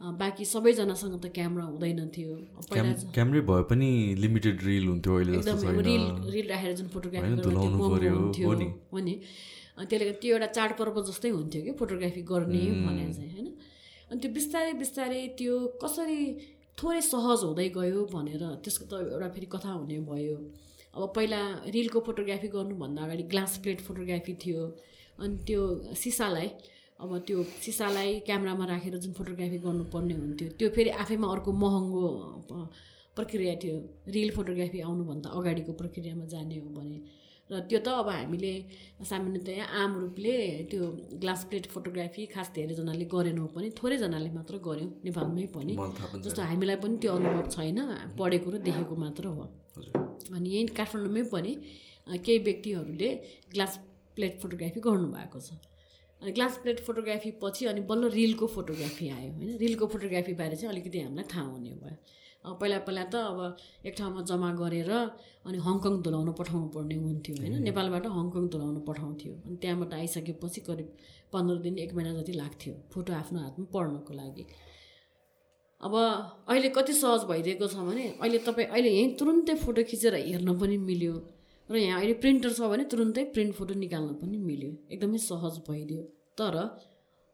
[0.00, 2.32] बाँकी सबैजनासँग त क्यामेरा हुँदैन थियो।
[2.70, 3.88] क्यामरै भए पनि
[4.22, 10.04] लिमिटेड रिल हुन्थ्यो अहिले एकदमै रिल रिल राखेर जुन फोटोग्राफी हुन्थ्यो हो नि। अनि त्यसले
[10.06, 13.48] गर्दा त्यो एउटा चाडपर्व जस्तै हुन्थ्यो कि फोटोग्राफी गर्ने भने चाहिँ होइन।
[14.10, 16.20] अनि त्यो बिस्तारै बिस्तारै त्यो कसरी
[16.78, 20.38] थोरै सहज हुँदै गयो भनेर त्यसको त एउटा फेरि कथा हुने भयो।
[20.94, 21.40] अब पहिला
[21.74, 24.62] रिलको फोटोग्राफी गर्नुभन्दा अगाडि ग्लास प्लेट फोटोग्राफी थियो।
[25.18, 25.62] अनि त्यो
[25.98, 26.48] सिसालाई
[26.98, 32.02] अब त्यो सिसालाई क्यामेरामा राखेर जुन फोटोग्राफी गर्नुपर्ने हुन्थ्यो त्यो फेरि आफैमा अर्को महँगो
[33.16, 33.76] प्रक्रिया थियो।
[34.14, 36.98] रिल फोटोग्राफी आउनुभन्दा अगाडिको प्रक्रियामा जाने हो भने।
[37.50, 38.52] र त्यो त अब हामीले
[39.10, 40.34] सामान्यतया आम रूपले
[40.70, 40.82] त्यो
[41.22, 45.74] ग्लास प्लेट फोटोग्राफी खास धेरैजनाले गरेनौँ पनि थोरैजनाले मात्र गऱ्यौँ नेपालमै पनि।
[46.26, 47.78] जस्तो हामीलाई पनि त्यो अनुभव छैन
[48.18, 49.42] पढेको र देखेको मात्र हो।
[50.34, 51.52] अनि यहीँ काठमाडौँमै पनि
[52.26, 53.10] केही व्यक्तिहरूले
[53.54, 53.72] ग्लास
[54.16, 55.48] प्लेट फोटोग्राफी गर्नुभएको छ।
[56.22, 59.56] अनि ग्लास प्लेट फोटोग्राफी पछि अनि बल्ल रिलको फोटोग्राफी आयो होइन?
[59.58, 61.96] रिलको फोटोग्राफी बारे चाहिँ अलिकति हामीलाई थाहा हुने भयो।
[62.44, 63.56] अब पहिला पहिला त अब
[63.86, 67.54] एक ठाउँमा जम्मा गरेर अनि हङकङ धुलाउन पठाउनु पर्ने हुन्थ्यो होइन?
[67.62, 70.88] नेपालबाट हङकङ धुलाउन पठाउँथ्यो। अनि त्यहाँबाट आइसकेपछि करिब
[71.32, 74.46] पन्ध्र दिन एक महिना जति लाग्थ्यो फोटो आफ्नो हातमा पढ्नको लागि।
[75.80, 80.58] अब अहिले कति सहज भइदिएको छ भने अहिले तपाईँ अहिले यहीँ तुरुन्तै फोटो खिचेर हेर्न
[80.58, 81.14] पनि मिल्यो।
[81.70, 86.02] र यहाँ अहिले प्रिन्टर छ भने तुरुन्तै प्रिन्ट फोटो निकाल्न पनि मिल्यो। एकदमै सहज भइदियो।
[86.38, 86.54] तर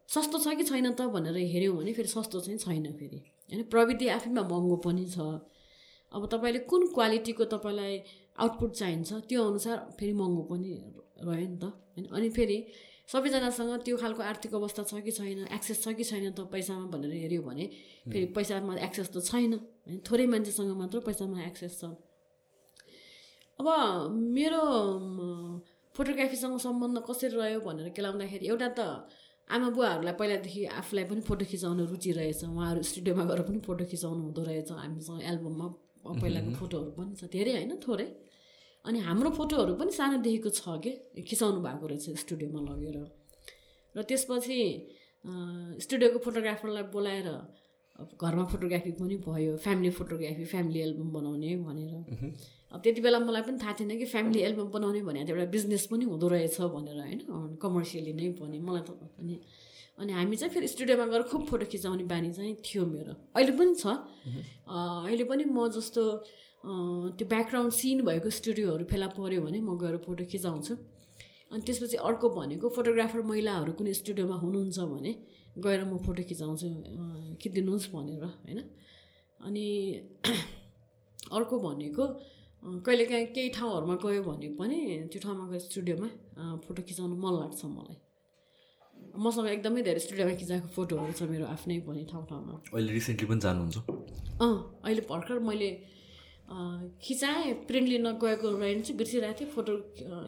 [0.09, 3.18] सस्तो छ कि छैन त भनेर हेऱ्यौँ भने फेरि सस्तो चाहिँ छैन फेरि।
[3.51, 5.18] होइन प्रविधि आफैमा महँगो पनि छ।
[6.12, 7.95] अब तपाईँले कुन क्वालिटीको तपाईँलाई
[8.39, 10.70] आउटपुट चाहिन्छ त्यो अनुसार फेरि महँगो पनि
[11.22, 11.64] रह्यो नि त।
[11.95, 12.59] होइन अनि फेरि
[13.05, 17.12] सबैजनासँग त्यो खालको आर्थिक अवस्था छ कि छैन एक्सेस छ कि छैन त पैसामा भनेर
[17.22, 17.64] हेऱ्यो भने
[18.11, 19.53] फेरि पैसामा एक्सेस त छैन।
[19.87, 21.95] होइन थोरै मान्छेसँग मात्र पैसामा एक्सेस छ।
[23.61, 23.68] अब
[24.36, 24.62] मेरो
[25.94, 28.80] फोटोग्राफीसँग सम्बन्ध कसरी रह्यो भनेर केलाउँदाखेरि एउटा त
[29.46, 34.22] आमा बुवाहरूलाई पहिलादेखि आफूलाई पनि फोटो खिचाउन रुचि रहेछ। उहाँहरू स्टुडियोमा गएर पनि फोटो खिचाउनु
[34.26, 35.66] हुँदो रहेछ। हामीसँग एल्बममा
[36.22, 38.09] पहिलाको फोटोहरू पनि छ। धेरै होइन थोरै।
[38.84, 40.92] अनि हाम्रो फोटोहरू पनि सानोदेखिको छ के?
[41.22, 42.96] खिचाउनु भएको रहेछ स्टुडियोमा लगेर।
[43.94, 44.59] र त्यसपछि
[45.84, 47.28] स्टुडियोको फोटोग्राफरलाई बोलाएर
[47.95, 51.95] घरमा फोटोग्राफी पनि भयो फ्यामिली फोटोग्राफी फ्यामिली एल्बम बनाउने भनेर।
[52.74, 55.86] अब त्यति बेला मलाई पनि थाहा थिएन कि फ्यामिली एल्बम बनाउने भने त एउटा बिजनेस
[55.90, 57.20] पनि हुँदो रहेछ भनेर होइन?
[57.62, 58.90] कमर्सियली नै पनि मलाई त
[59.20, 59.36] अनि
[59.95, 63.74] अनि हामी चाहिँ फेरि स्टुडियोमा गएर खुब फोटो खिचाउने बानी चाहिँ थियो मेरो। अहिले पनि
[63.78, 63.86] छ।
[64.66, 66.03] अहिले पनि म जस्तो
[67.14, 70.74] त्यो ब्याकग्राउन्ड सिन भएको स्टुडियोहरू फेला पऱ्यो भने म गएर फोटो खिचाउँछु।
[71.55, 75.12] अनि त्यसपछि अर्को भनेको फोटोग्राफर महिलाहरू कुनै स्टुडियोमा हुनुहुन्छ भने
[75.57, 76.66] गएर म फोटो खिचाउँछु
[77.40, 78.61] खिचिदिनुहोस् भनेर होइन?
[79.40, 79.66] अनि
[81.36, 82.05] अर्को भनेको
[82.82, 84.78] कहिलेकाहीँ केही ठाउँहरूमा गयो भने पनि
[85.12, 86.09] त्यो ठाउँमा गएर स्टुडियोमा
[86.64, 87.98] फोटो खिचाउनु मन लाग्छ मलाई।
[89.14, 93.40] मसँग एकदमै धेरै स्टुडियोमा खिचाएको फोटोहरू छ मेरो आफ्नै पनि ठाउँ ठाउँमा। अहिले रिसेन्टली पनि
[93.46, 93.76] जानुहुन्छ?
[94.42, 95.70] अँ अहिले भर्खर मैले
[97.05, 99.72] खिचाएँ प्रिन्ट लिन गएको रहेन चाहिँ बिर्सिरहेको थिएँ फोटो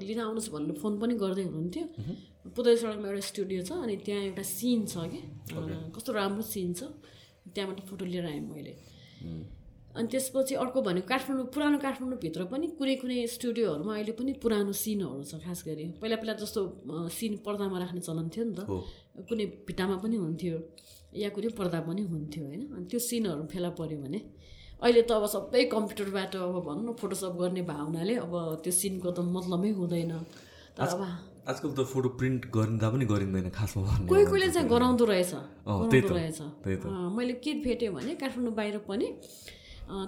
[0.06, 1.84] लिन आउनुहोस् भन्नु फोन पनि गर्दै हुनुहुन्थ्यो।
[2.54, 5.20] पुदै सडकमा एउटा स्टुडियो छ अनि त्यहाँ एउटा सिन छ कि?
[5.94, 6.80] कस्तो राम्रो सिन छ।
[7.54, 8.74] त्यहाँबाट फोटो लिएर आएँ मैले।
[9.96, 15.22] अनि त्यसपछि अर्को भनेको काठमाडौँ पुरानो काठमाडौँभित्र पनि कुनै कुनै स्टुडियोहरूमा अहिले पनि पुरानो सिनहरू
[15.24, 16.60] छ खास गरी। पहिला पहिला जस्तो
[17.16, 18.60] सिन पर्दामा राख्ने चलन थियो नि त।
[19.28, 20.56] कुनै भित्तामा पनि हुन्थ्यो।
[21.16, 22.62] या कुनै पर्दा पनि हुन्थ्यो होइन?
[22.76, 24.20] अनि त्यो सिनहरू फेला पऱ्यो भने
[24.84, 29.24] अहिले त अब सबै कम्प्युटरबाट अब भनौँ न फोटोसप गर्ने भावनाले अब त्यो सिनको त
[29.24, 30.12] मतलबै हुँदैन।
[30.76, 31.00] तर अब
[31.46, 35.32] आजकल त फोटो प्रिन्ट गरिँदा पनि गरिँदैन खासमा कोही कोहीले चाहिँ गराउँदो रहेछ
[36.10, 36.40] रहेछ।
[37.16, 39.06] मैले के भेटेँ भने काठमाडौँ बाहिर पनि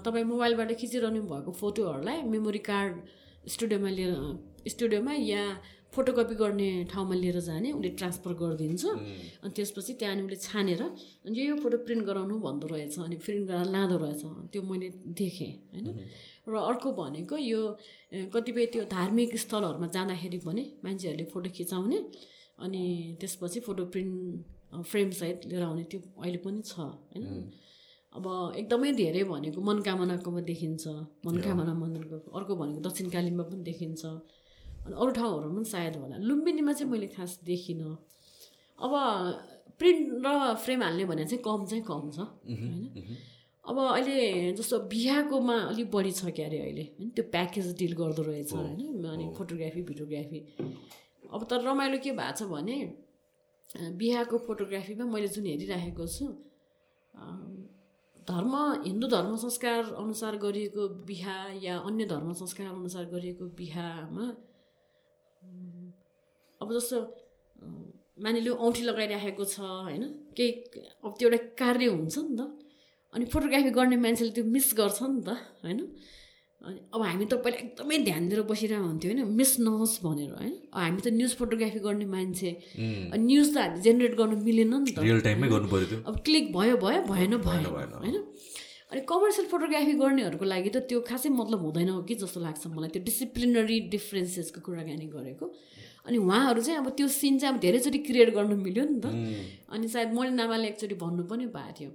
[0.02, 2.94] तपाईँ मोबाइलबाट खिचिरहनु भएको फोटोहरूलाई मेमोरी कार्ड
[3.54, 4.14] स्टुडियोमा लिएर
[4.66, 5.42] स्टुडियोमा या
[5.94, 8.84] फोटोकपी गर्ने ठाउँमा लिएर जाने उसले ट्रान्सफर गरिदिन्छ।
[9.40, 13.42] अनि त्यसपछि त्यहाँदेखि उसले छानेर अनि यो यो फोटो प्रिन्ट गराउनु भन्दो रहेछ अनि प्रिन्ट
[13.48, 14.22] गराएर लाँदो रहेछ।
[14.52, 15.86] त्यो मैले देखेँ होइन।
[16.48, 17.60] र अर्को भनेको यो
[18.34, 21.98] कतिपय त्यो धार्मिक स्थलहरूमा जाँदाखेरि पनि मान्छेहरूले फोटो खिचाउने
[22.64, 22.82] अनि
[23.20, 27.24] त्यसपछि फोटो प्रिन्ट फ्रेमसहित लिएर आउने त्यो अहिले पनि छ होइन?
[28.14, 28.24] अब
[28.56, 30.84] एकदमै धेरै भनेको मनकामनाकोमा देखिन्छ
[31.26, 36.72] मनकामना मन्दिरको अर्को भनेको दक्षिण कालीमा पनि देखिन्छ अनि अरू ठाउँहरूमा पनि सायद होला। लुम्बिनीमा
[36.72, 37.92] चाहिँ मैले खास देखिनँ।
[38.78, 38.92] अब
[39.78, 42.72] प्रिन्ट र फ्रेम हाल्ने भने चाहिँ कम चाहिँ कम छ होइन?
[43.68, 48.22] अब अहिले जस्तो बिहाकोमा अलिक बढी छ क्या अरे अहिले। होइन त्यो प्याकेज डिल गर्दो
[48.28, 49.04] रहेछ होइन?
[49.14, 50.38] अनि फोटोग्राफी भिडियोग्राफी
[51.32, 52.76] अब तर रमाइलो के भएको छ भने
[54.00, 56.26] बिहाको फोटोग्राफीमा मैले जुन हेरिराखेको छु
[58.28, 58.54] धर्म
[58.86, 64.26] हिन्दू धर्म संस्कार अनुसार गरिएको बिहा या अन्य धर्म संस्कार अनुसार गरिएको बिहामा
[66.60, 67.66] अब जस्तो अ,
[68.24, 70.02] मानिलियो औँठी लगाइराखेको छ होइन?
[70.36, 70.50] केही
[71.04, 72.67] अब त्यो एउटा कार्य हुन्छ नि त।
[73.14, 75.28] अनि फोटोग्राफी गर्ने मान्छेले त्यो मिस गर्छ नि त
[75.64, 75.80] होइन?
[76.58, 80.54] अनि अब हामी त पहिला एकदमै ध्यान दिएर बसिरहेको हुन्थ्यो होइन मिस नहोस् भनेर होइन?
[80.74, 82.50] हामी त न्युज फोटोग्राफी गर्ने मान्छे।
[83.14, 86.44] अनि न्युज त हामी जेनेरेट गर्नु मिलेन नि त। रियल टाइममै गर्नु पऱ्यो अब क्लिक
[86.56, 88.16] भयो भयो भएन भएन होइन?
[88.90, 92.90] अनि कमर्सियल फोटोग्राफी गर्नेहरूको लागि त त्यो खासै मतलब हुँदैन हो कि जस्तो लाग्छ मलाई
[92.92, 95.46] त्यो डिसिप्लिनरी डिफ्रेन्सेसको कुराकानी गरेको।
[96.08, 99.06] अनि उहाँहरू चाहिँ अब त्यो सिन चाहिँ अब धेरैचोटि क्रिएट गर्नु मिल्यो नि त।
[99.72, 101.90] अनि सायद मैले नामाले एकचोटि भन्नु पनि भएको थियो।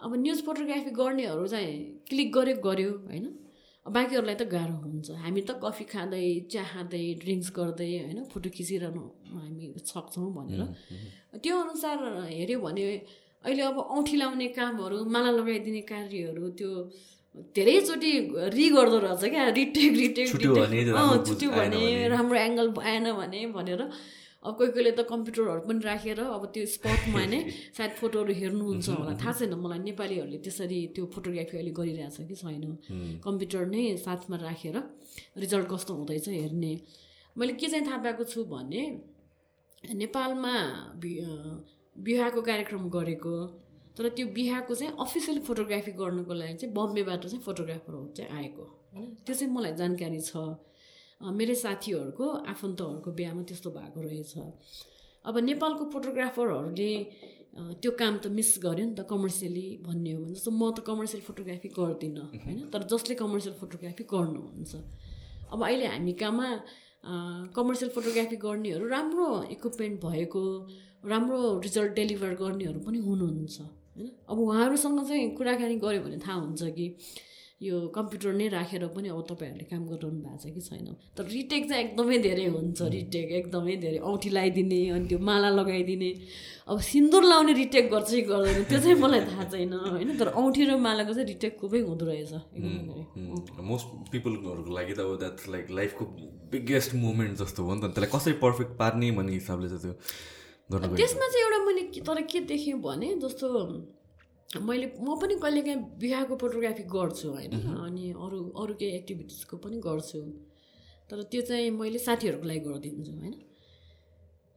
[0.00, 1.76] अब न्युज फोटोग्राफी गर्नेहरू चाहिँ
[2.08, 3.26] क्लिक गर्यो गर्यो होइन?
[3.86, 6.22] बाँकीहरूलाई त गाह्रो हुन्छ। हामी त कफी खाँदै
[6.52, 8.18] चिया खाँदै ड्रिङ्क्स गर्दै होइन?
[8.30, 9.02] फोटो खिचिरहनु
[9.34, 10.62] हामी सक्छौँ भनेर।
[11.42, 11.98] त्यो अनुसार
[12.30, 12.84] हेऱ्यो भने
[13.42, 16.70] अहिले अब औँठी लाउने कामहरू माला लगाइदिने कार्यहरू त्यो
[17.56, 18.12] धेरैचोटि
[18.54, 21.26] रि गर्दो रहेछ क्या। Retake retake retake.
[21.26, 21.82] छुट्यो भने।
[22.14, 23.82] राम्रो एङ्गल भने भनेर
[24.42, 27.40] अब कोही कोहीले त कम्प्युटरहरू पनि राखेर अब त्यो स्पटमा नै
[27.76, 32.62] सायद फोटोहरू हेर्नुहुन्छ होला। थाहा छैन मलाई नेपालीहरूले त्यसरी त्यो फोटोग्राफी अहिले गरिरहेछ कि छैन।
[33.20, 34.76] कम्प्युटर नै साथमा राखेर
[35.36, 36.72] रिजल्ट कस्तो हुँदैछ हेर्ने।
[37.36, 38.82] मैले के चाहिँ थाहा पाएको छु भने
[39.84, 40.54] नेपालमा
[40.96, 41.64] बि- अँ,
[41.96, 43.34] बिहाको कार्यक्रम गरेको
[43.96, 48.62] तर त्यो बिहाको चाहिँ अफिसियल फोटोग्राफी गर्नुको लागि चाहिँ बम्बेबाट चाहिँ फोटोग्राफरहरू चाहिँ आएको।
[48.94, 49.08] होइन?
[49.26, 50.36] त्यो चाहिँ मलाई जानकारी छ।
[51.20, 54.32] मेरै साथीहरूको आफन्तहरूको बिहामा त्यस्तो भएको रहेछ।
[55.24, 56.92] अब नेपालको फोटोग्राफरहरूले
[57.82, 61.22] त्यो काम त मिस गर्यो नि त कमर्सियली भन्ने हो भने जस्तो म त कमर्सियल
[61.28, 62.58] फोटोग्राफी गर्दिनँ होइन?
[62.70, 64.72] तर जसले कमर्सियल फोटोग्राफी गर्नुहुन्छ
[65.52, 66.48] अब अहिले हामी कहाँमा
[67.56, 70.42] कमर्सियल फोटोग्राफी गर्नेहरू राम्रो इक्विपमेन्ट भएको
[71.04, 74.10] राम्रो रिजल्ट डेलिभर गर्नेहरू पनि हुनुहुन्छ होइन?
[74.30, 76.86] अब उहाँहरूसँग चाहिँ कुराकानी गऱ्यो भने थाहा हुन्छ कि
[77.60, 80.94] यो कम्प्युटर नै राखेर पनि अब तपाईँहरूले काम गरिरहनु भएको छ कि छैन?
[81.18, 86.10] तर रिटेक चाहिँ एकदमै धेरै हुन्छ रिटेक एकदमै धेरै। औँठी लगाइदिने अनि त्यो माला लगाइदिने।
[86.70, 90.08] अब सिन्दुर लाउने रिटेक गर्छ कि गर्दैन त्यो चाहिँ मलाई थाहा छैन होइन?
[90.22, 92.32] तर औँठी र मालाको चाहिँ रिटेक खुबै हुँदो रहेछ
[93.58, 96.04] मोस्ट पिपलहरूको लागि त अब द्याट्स लाइक लाइफको
[96.54, 101.26] बिगेस्ट मोमेन्ट जस्तो हो नि त। त्यसलाई कसरी पर्फेक्ट पार्ने भन्ने हिसाबले चाहिँ त्यो त्यसमा
[101.26, 103.46] चाहिँ एउटा मैले तर के देखेँ भने जस्तो
[104.56, 107.52] मैले म पनि कहिलेकाहीँ बिहाको फोटोग्राफी गर्छु होइन।
[107.84, 110.20] अनि अरू अरू केही एक्टिभिटिजको पनि गर्छु।
[111.10, 113.34] तर त्यो चाहिँ मैले साथीहरूको लागि गरिदिन्छु होइन।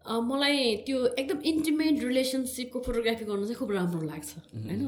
[0.02, 4.32] मलाई त्यो एकदम इन्टिमेट रिलेसनसिपको फोटोग्राफी गर्नु चाहिँ खुब राम्रो लाग्छ
[4.64, 4.82] होइन।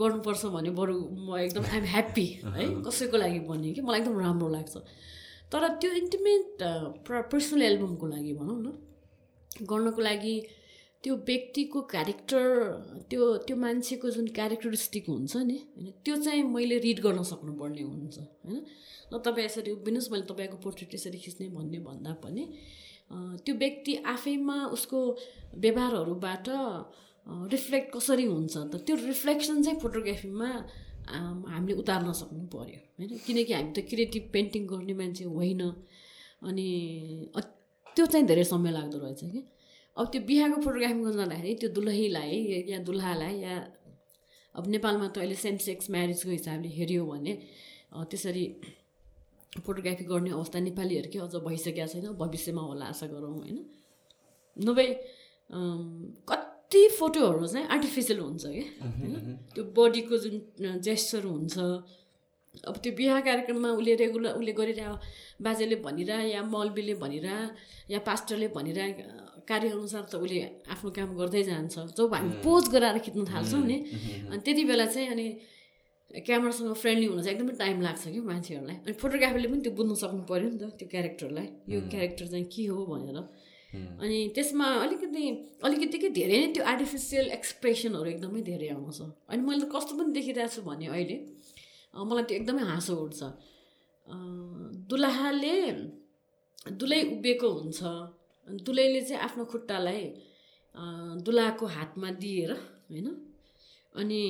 [0.00, 4.48] गर्नुपर्छ भने बरु म एकदम आइएम ह्याप्पी है। कसैको लागि भने कि मलाई एकदम राम्रो
[4.50, 4.76] लाग्छ।
[5.52, 6.62] तर त्यो इन्टिमेट
[7.06, 8.68] पर्सनल एल्बमको लागि भनौँ न
[9.62, 10.34] गर्नको लागि
[11.04, 12.44] त्यो व्यक्तिको क्यारेक्टर
[13.10, 18.16] त्यो त्यो मान्छेको जुन क्यारेक्टरिस्टिक हुन्छ नि होइन त्यो चाहिँ मैले रिड गर्न सक्नुपर्ने हुन्छ
[18.18, 18.58] होइन?
[19.12, 22.44] ल तपाईँ यसरी उभिनुहोस् मैले तपाईँको पोर्ट्रेट यसरी खिच्ने भन्ने भन्दा पनि
[23.44, 24.98] त्यो व्यक्ति आफैमा उसको
[25.56, 26.46] व्यवहारहरूबाट
[27.54, 30.50] रिफ्लेक्ट कसरी हुन्छ त त्यो रिफ्लेक्सन चाहिँ फोटोग्राफीमा
[31.52, 33.10] हामीले उतार्न सक्नु पऱ्यो होइन?
[33.26, 35.62] किनकि हामी त क्रिएटिभ पेन्टिङ गर्ने मान्छे होइन
[36.48, 36.68] अनि
[37.96, 39.42] त्यो चाहिँ धेरै समय लाग्दो रहेछ कि?
[39.96, 42.36] अब त्यो बिहाको फोटोग्राफी गर्न जाँदाखेरि त्यो दुलहीलाई
[42.72, 43.56] या दुल्हालाई या
[44.54, 47.32] अब नेपालमा त अहिले सेम सेक्स म्यारिजको हिसाबले हेऱ्यो भने
[48.10, 48.44] त्यसरी
[49.66, 53.58] फोटोग्राफी गर्ने अवस्था नेपालीहरूकै अझ भइसकेको छैन भविष्यमा होला आशा गरौँ होइन?
[54.56, 54.86] नभए
[56.30, 59.14] कति फोटोहरू चाहिँ आर्टिफिसियल हुन्छ क्या होइन?
[59.54, 61.58] त्यो बडीको जुन जेस्चर हुन्छ
[62.68, 64.88] अब त्यो बिहा कार्यक्रममा उसले रेगुलर उसले गरिरह
[65.42, 67.38] बाजेले भनिरह या मौलबीले भनिरह
[67.90, 68.86] या पास्टरले भनिरह
[69.50, 70.40] कार्यअनुसार त उसले
[70.72, 73.76] आफ्नो काम गर्दै जान्छ। जब हामी पोज गराएर खिच्न थाल्छौँ नि
[74.30, 75.26] अनि त्यति बेला चाहिँ अनि
[76.10, 80.22] क्यामरासँग फ्रेन्डली हुन चाहिँ एकदमै टाइम लाग्छ कि मान्छेहरूलाई। अनि फोटोग्राफीले पनि त्यो बुझ्नु सक्नु
[80.30, 83.18] पऱ्यो नि त त्यो क्यारेक्टरलाई। यो क्यारेक्टर चाहिँ के हो भनेर।
[84.02, 85.24] अनि त्यसमा अलिकति
[85.62, 88.98] अलिकति के धेरै नै त्यो आर्टिफिसियल एक्सप्रेसनहरू एकदमै धेरै आउँछ।
[89.30, 91.16] अनि मैले त कस्तो पनि देखिरहेको छु भने अहिले
[91.94, 93.20] मलाई त्यो एकदमै हाँसो उठ्छ।
[94.90, 95.54] दुलहाले
[96.80, 97.80] दुलै उभिएको हुन्छ।
[98.46, 100.02] दुलैले चाहिँ आफ्नो खुट्टालाई
[101.24, 103.06] दुलाको हातमा दिएर होइन?
[104.00, 104.22] अनि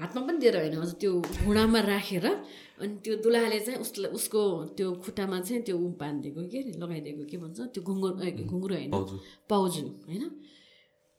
[0.00, 1.12] हातमा पनि दिएर होइन हजुर त्यो
[1.44, 4.42] घुँडामा राखेर अनि त्यो दुलाले चाहिँ उसलाई उसको
[4.76, 7.58] त्यो खुट्टामा चाहिँ त्यो ऊ बानिदिएको के अरे लगाइदिएको के भन्छ?
[7.74, 8.12] त्यो घुङ्गुर
[8.50, 8.90] घुङ्गुरो होइन?
[9.50, 10.24] पाउजु। होइन?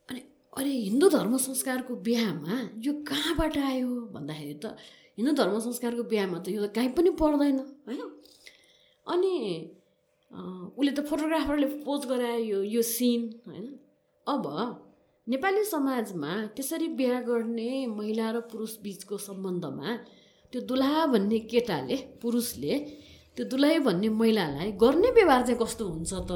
[0.10, 0.22] अनि
[0.58, 2.56] अरे हिन्दू धर्म संस्कारको बिहामा
[2.86, 4.76] यो कहाँबाट आयो भन्दाखेरि त
[5.18, 7.58] हिन्दू धर्म संस्कारको बिहामा त यो त कहीँ पनि पर्दैन
[7.88, 8.02] होइन?
[9.08, 9.34] अनि
[10.34, 13.66] उसले त फोटोग्राफरले पोज गरायो यो सिन होइन?
[14.28, 14.46] अब
[15.28, 19.90] नेपाली समाजमा त्यसरी बिहा गर्ने महिला र पुरुष बिचको सम्बन्धमा
[20.54, 22.74] त्यो दुलहा भन्ने केटाले पुरुषले
[23.36, 26.32] त्यो दुलही भन्ने महिलालाई गर्ने व्यवहार चाहिँ कस्तो हुन्छ त?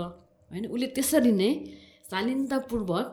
[0.51, 1.51] होइन उसले त्यसरी नै
[2.09, 3.07] शालीनतापूर्वक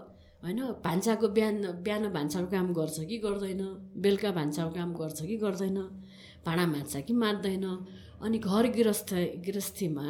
[0.44, 3.62] होइन भान्साको बिहान बिहान भान्साको काम गर्छ कि गर्दैन?
[3.96, 5.78] बेलुका भान्साको काम गर्छ कि गर्दैन?
[6.44, 7.64] भाँडा माझ्छ कि माझ्दैन
[8.24, 9.10] अनि घर गृहस्थ
[9.46, 10.06] गृहस्थीमा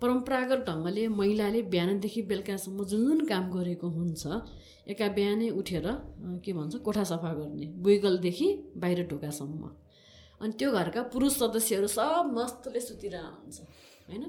[0.00, 4.22] परम्परागत ढङ्गले महिलाले बिहानदेखि बेलुकासम्म जुन जुन काम गरेको हुन्छ
[4.92, 5.86] एका बिहानै उठेर
[6.44, 9.62] के भन्छ कोठा सफा गर्ने बुइगलदेखि बाहिर ढोकासम्म।
[10.40, 13.58] अनि त्यो घरका पुरुष सदस्यहरू सब मस्तले सुतिरहेको हुन्छ
[14.08, 14.24] होइन?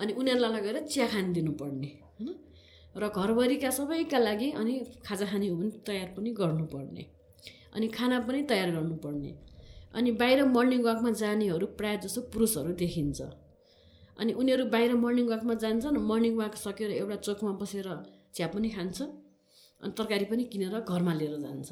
[0.00, 2.28] अनि उनीहरूलाई लगेर चिया खान दिनुपर्ने होइन?
[2.94, 4.74] र घरभरिका सबैका लागि अनि
[5.06, 7.04] खाजा खाने हो भने तयार पनि गर्नुपर्ने
[7.74, 9.32] अनि खाना पनि तयार गर्नुपर्ने।
[9.94, 13.20] अनि बाहिर मर्निङ वाकमा जानेहरू प्रायः जसो पुरुषहरू देखिन्छ।
[14.16, 17.88] अनि उनीहरू बाहिर मर्निङ वाकमा जान्छन् मर्निङ वाक सकेर एउटा चोकमा बसेर
[18.34, 18.98] चिया पनि खान्छ
[19.82, 21.70] अनि तरकारी पनि किनेर घरमा लिएर जान्छ।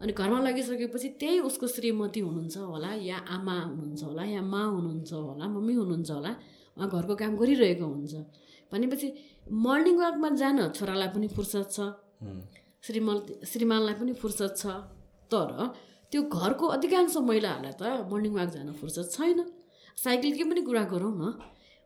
[0.00, 5.12] अनि घरमा लगिसकेपछि त्यही उसको श्रीमती हुनुहुन्छ होला या आमा हुनुहुन्छ होला या मा हुनुहुन्छ
[5.12, 6.32] होला मम्मी हुनुहुन्छ होला
[6.76, 8.14] उहाँ घरको काम गरिरहेको हुन्छ।
[8.72, 9.08] भनेपछि
[9.66, 11.78] मर्निङ वाकमा जान छोरालाई पनि फुर्सद छ
[12.86, 13.18] श्रीमल
[13.50, 14.64] श्रीमानलाई पनि फुर्सद छ
[15.32, 15.50] तर
[16.12, 19.38] त्यो घरको अधिकांश महिलाहरूलाई त मर्निङ वाक जान फुर्सद छैन।
[20.04, 21.24] साइकलकै पनि कुरा गरौँ न।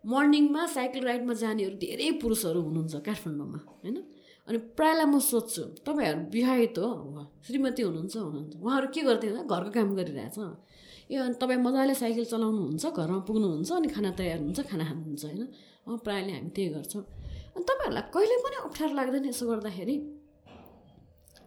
[0.04, 3.96] मर्निङमा साइकल राइडमा जानेहरू धेरै पुरुषहरू हुनुहुन्छ काठमाडौँमा होइन?
[4.48, 6.88] अनि प्रायःलाई म सोध्छु तपाईँहरू विवाहित हो?
[7.46, 10.38] श्रीमती हुनुहुन्छ हुनुहुन्छ। उहाँहरू के गर्दै हुनुहुन्छ घरको काम गरिरहेछ।
[11.10, 15.42] ए अनि तपाईँ मजाले साइकल चलाउनुहुन्छ घरमा पुग्नुहुन्छ अनि खाना तयार हुन्छ खाना खानुहुन्छ होइन?
[16.04, 17.02] प्रायःले हामी त्यही गर्छौँ।
[17.56, 19.96] अनि तपाईँहरूलाई कहिले पनि अप्ठ्यारो लाग्दैन यसो गर्दाखेरि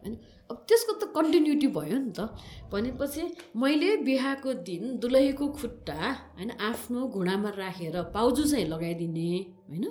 [0.01, 0.13] होइन?
[0.51, 2.27] अब त्यसको त कन्टिन्युटी भयो नि त।
[2.71, 3.23] भनेपछि
[3.55, 5.99] मैले बिहाको दिन दुलहीको खुट्टा
[6.37, 9.29] होइन आफ्नो घुँडामा राखेर पाउजु चाहिँ लगाइदिने
[9.69, 9.85] होइन?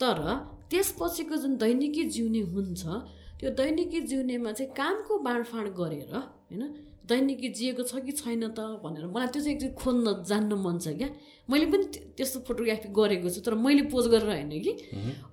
[0.00, 0.18] तर
[0.70, 2.82] त्यसपछिको जुन दैनिकी जिउने हुन्छ
[3.40, 6.62] त्यो दैनिकी जिउनेमा चाहिँ कामको बाँडफाँड गरेर होइन
[7.08, 10.88] दैनिकी जिएको छ कि छैन त भनेर मलाई त्यो चाहिँ एकचोटि खोज्न जान्न मन छ
[10.98, 11.08] क्या।
[11.50, 14.72] मैले पनि त्य- त्यस्तो फोटोग्राफी गरेको छु तर मैले पोज गरेर होइन कि।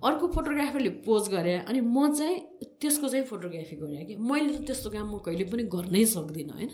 [0.03, 2.37] अर्को फोटोग्राफरले पोज गरे अनि म चाहिँ
[2.81, 6.71] त्यसको चाहिँ फोटोग्राफी गरेँ कि। मैले त त्यस्तो काम म कहिले पनि गर्नै सक्दिनँ होइन।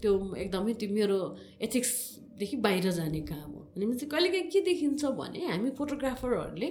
[0.00, 1.18] त्यो एकदमै त्यो मेरो
[1.60, 6.68] एथिक्सदेखि बाहिर जाने काम हो। भनेपछि कहिलेकाहीँ के देखिन्छ भने हामी फोटोग्राफरहरूले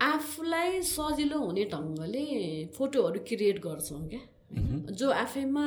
[0.00, 2.24] आफूलाई सजिलो हुने ढङ्गले
[2.76, 4.20] फोटोहरू क्रिएट गर्छौँ क्या?
[4.50, 5.66] जो आफैमा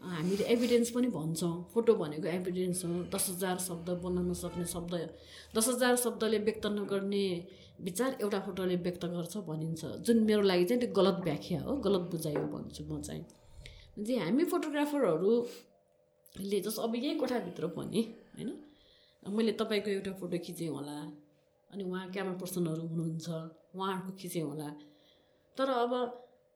[0.00, 4.94] हामीले एभिडेन्स पनि भन्छौँ। फोटो भनेको एभिडेन्स हो। दस हजार शब्द बोल्न नसक्ने शब्द
[5.56, 7.46] दस हजार शब्दले व्यक्त नगर्ने
[7.80, 12.00] विचार एउटा फोटोले व्यक्त गर्छ भनिन्छ। जुन मेरो लागि चाहिँ त्यो गलत व्याख्या हो गलत
[12.10, 13.24] बुझाइ हो भन्छु म चाहिँ।
[13.98, 18.02] जे हामी फोटोग्राफरहरूले जस्तो अब यही कोठाभित्र पनि
[18.36, 18.52] होइन?
[19.22, 20.98] मैले तपाईँको एउटा फोटो खिचेँ होला
[21.70, 23.28] अनि उहाँ क्यामरा पर्सनहरू हुनुहुन्छ
[23.74, 24.68] उहाँहरूको खिचेँ होला।
[25.56, 25.92] तर अब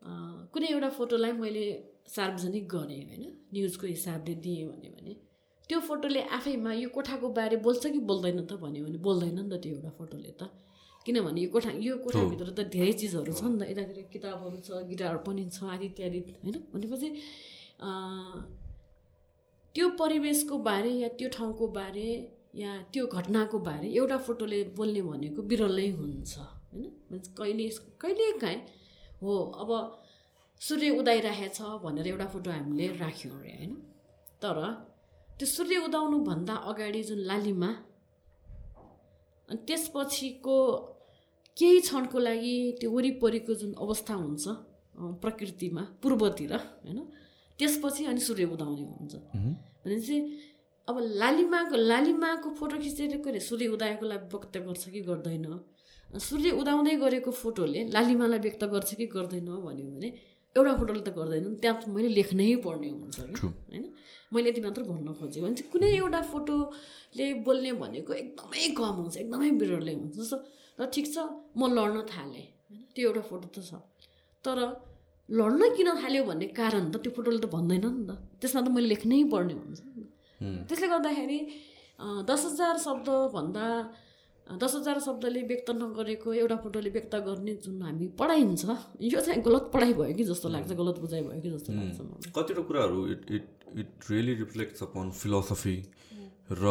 [0.02, 1.64] कुनै एउटा फोटोलाई मैले
[2.08, 3.24] सार्वजनिक गरेँ होइन?
[3.54, 5.12] न्युजको हिसाबले दिएँ भने भने।
[5.68, 9.62] त्यो फोटोले आफैमा यो कोठाको बारे बोल्छ कि बोल्दैन त भन्यो भने बोल्दैन नि त
[9.62, 10.50] त्यो एउटा फोटोले त।
[11.06, 15.16] किनभने यो कोठा यो कोठाभित्र त धेरै चिजहरू छ नि त। यतातिर किताबहरू छ गिटार
[15.26, 16.56] पनि छ आदि इत्यादि होइन?
[16.74, 17.08] भनेपछि
[19.74, 22.08] त्यो परिवेशको बारे या त्यो ठाउँको बारे
[22.54, 26.84] या त्यो घटनाको बारे एउटा फोटोले बोल्ने भनेको बिरलै हुन्छ होइन?
[27.38, 27.68] कहिले
[28.02, 28.60] कहिले काहीँ
[29.22, 29.70] हो अब
[30.60, 33.72] सूर्य उदाइरहेछ भनेर एउटा फोटो हामीले राख्यौँ अरे होइन?
[34.42, 34.56] तर
[35.38, 37.70] त्यो सूर्य उदाउनुभन्दा अगाडि जुन लालिमा
[39.48, 40.56] अनि त्यसपछिको
[41.56, 44.44] केही क्षणको लागि त्यो वरिपरिको जुन अवस्था हुन्छ
[45.22, 46.98] प्रकृतिमा पूर्वतिर होइन?
[47.58, 49.14] त्यसपछि अनि सूर्य उदाउने हुन्छ।
[49.84, 50.16] भनेपछि
[50.88, 55.44] अब लालिमाको लालिमाको फोटो खिचेर के अरे सूर्य उदाएकोलाई व्यक्त गर्छ कि गर्दैन?
[56.12, 60.08] सूर्य उदाउँदै गरेको फोटोले लालिमालाई व्यक्त गर्छ कि गर्दैन भन्यो भने
[60.56, 63.84] एउटा फोटोले त गर्दैन त्यहाँ त मैले लेख्नै पर्ने हुन्छ कि होइन?
[64.32, 69.16] मैले यति मात्र भन्न खोजेँ भने चाहिँ कुनै एउटा फोटोले बोल्ने भनेको एकदमै कम हुन्छ
[69.24, 70.36] एकदमै बिरलै हुन्छ जस्तो
[70.78, 71.16] र ठिक छ
[71.56, 72.82] म लड्न थालेँ होइन?
[72.92, 73.80] त्यो एउटा फोटो त छ।
[74.44, 74.58] तर
[75.28, 78.88] लड्न किन थाल्यो भन्ने कारण त त्यो फोटोले त भन्दैन नि त। त्यसमा त मैले
[78.92, 81.38] लेख्नै पर्ने हुन्छ। नि त। त्यसले गर्दाखेरि
[82.28, 83.66] दस हजार शब्दभन्दा
[84.58, 88.64] दस हजार शब्दले व्यक्त नगरेको एउटा फोटोले व्यक्त गर्ने जुन हामी पढाइन्छ
[89.12, 92.62] यो चाहिँ गलत पढाइ भयो कि जस्तो लाग्छ गलत बुझाइ भयो कि जस्तो लाग्छ कतिवटा
[92.70, 93.46] कुराहरू it it
[93.78, 95.76] it really reflects upon philosophy
[96.52, 96.68] र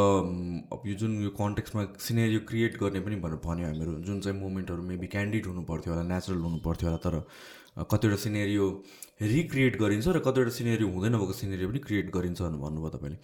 [0.73, 4.83] अब यो जुन यो कन्टेक्समा सिनेरियो क्रिएट गर्ने पनि भनेर भन्यो हामीहरू जुन चाहिँ मोमेन्टहरू
[4.89, 7.15] मेबी क्यान्डिड हुनु पर्थ्यो होला नेचुरल हुनु पर्थ्यो होला तर
[7.91, 8.65] कतिवटा सिनेरियो
[9.33, 13.17] रिक्रिएट गरिन्छ र कतिवटा सिनेरियो हुँदैन भएको सिनेरियो पनि क्रिएट गरिन्छ भन्नुभयो तपाईँले।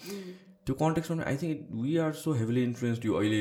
[0.67, 3.39] त्यो कन्टेक्समा I think we are so heavily influenced यो अहिले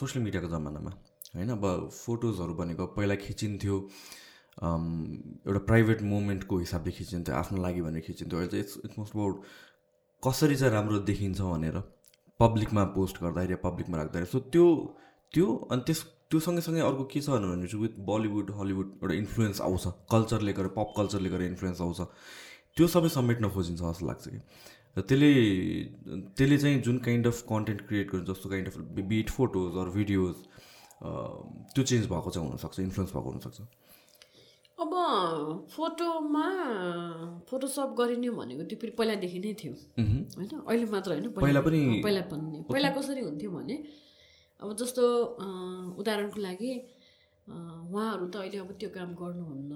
[0.00, 0.90] सोसियल मिडियाको जमानामा
[1.34, 1.50] होइन?
[1.52, 3.76] अब फोटोजहरू भनेको पहिला खिचिन्थ्यो
[4.62, 4.84] अम,
[5.48, 9.42] एउटा प्राइभेट मोमेन्टको हिसाबले खिचिन्थ्यो आफ्नो लागि भनेर खिचिन्थ्यो। अहिले चाहिँ इट्स इट्स मोस्ट अबाउट
[10.22, 11.76] कसरी चाहिँ राम्रो देखिन्छ भनेर
[12.40, 14.66] पब्लिकमा पोस्ट गर्दाखेरि पब्लिकमा राख्दाखेरि। सो त्यो
[15.34, 16.00] त्यो अनि त्यस
[16.30, 20.72] त्यो सँगसँगै अर्को के छ भने चाहिँ विथ बलिउड हलिउड एउटा इन्फ्लुएन्स आउँछ। कल्चरले गरेर
[20.76, 22.00] पप कल्चरले गरेर इन्फ्लुएन्स आउँछ।
[22.76, 24.38] त्यो सबै समेट्न खोजिन्छ जस्तो लाग्छ कि।
[24.96, 25.30] र त्यसले
[26.36, 28.76] त्यसले चाहिँ जुन काइन्ड अफ कन्टेन्ट क्रिएट गर्छ जस्तो kind of
[29.12, 30.34] bit photos or videos
[31.74, 33.60] त्यो चेन्ज भएको चाहिँ हुनसक्छ इन्फ्लुएन्स भएको हुनसक्छ।
[34.82, 34.92] अब
[35.70, 36.46] फोटोमा
[37.48, 39.72] फोटोसप गरिने भनेको त्यो फेरि पहिलादेखि नै थियो।
[40.36, 40.50] होइन?
[40.68, 43.76] अहिले मात्र होइन पहिला पनि- पहिला पनि पहिला कसरी हुन्थ्यो भने
[44.62, 45.04] अब जस्तो
[46.00, 46.72] उदाहरणको लागि
[47.92, 49.72] उहाँहरू त अहिले अब त्यो काम गर्नुहुन्न।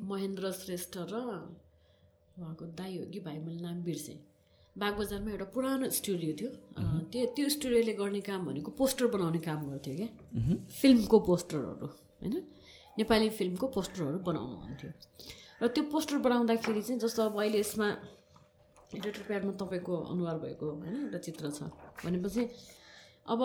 [0.00, 1.14] महेन्द्र श्रेष्ठ र
[2.36, 4.18] उहाँको दाई हो कि भाइ मैले नाम बिर्सेँ।
[4.76, 6.50] बागबजारमा एउटा पुरानो स्टुडियो थियो।
[7.10, 10.08] त्यो त्यो स्टुडियोले गर्ने काम भनेको पोस्टर बनाउने काम गर्थ्यो क्या।
[10.80, 12.34] फिल्मको पोस्टरहरू होइन?
[12.98, 14.90] नेपाली फिल्मको पोस्टरहरू बनाउनुहुन्थ्यो
[15.62, 17.88] र त्यो पोस्टर बनाउँदाखेरि चाहिँ जस्तो अब अहिले यसमा
[18.90, 21.70] एडिटर प्याडमा तपाईँको अनुहार भएको होइन एउटा चित्र छ
[22.02, 22.42] भनेपछि
[23.26, 23.40] अब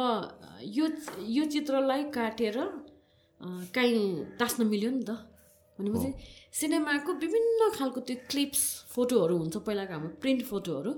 [0.67, 0.85] यो
[1.29, 2.57] यो चित्रलाई काटेर
[3.73, 4.01] काहीँ
[4.39, 5.11] टाँस्न मिल्यो नि त।
[5.79, 6.09] भनेपछि
[6.59, 8.63] सिनेमाको विभिन्न खालको त्यो क्लिप्स
[8.93, 10.91] फोटोहरू हुन्छ पहिलाको हाम्रो प्रिन्ट फोटोहरू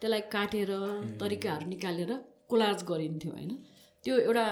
[0.00, 0.70] त्यसलाई काटेर
[1.22, 2.12] तरिकाहरू निकालेर
[2.50, 3.52] कोलाज गरिन्थ्यो होइन?
[4.04, 4.46] त्यो एउटा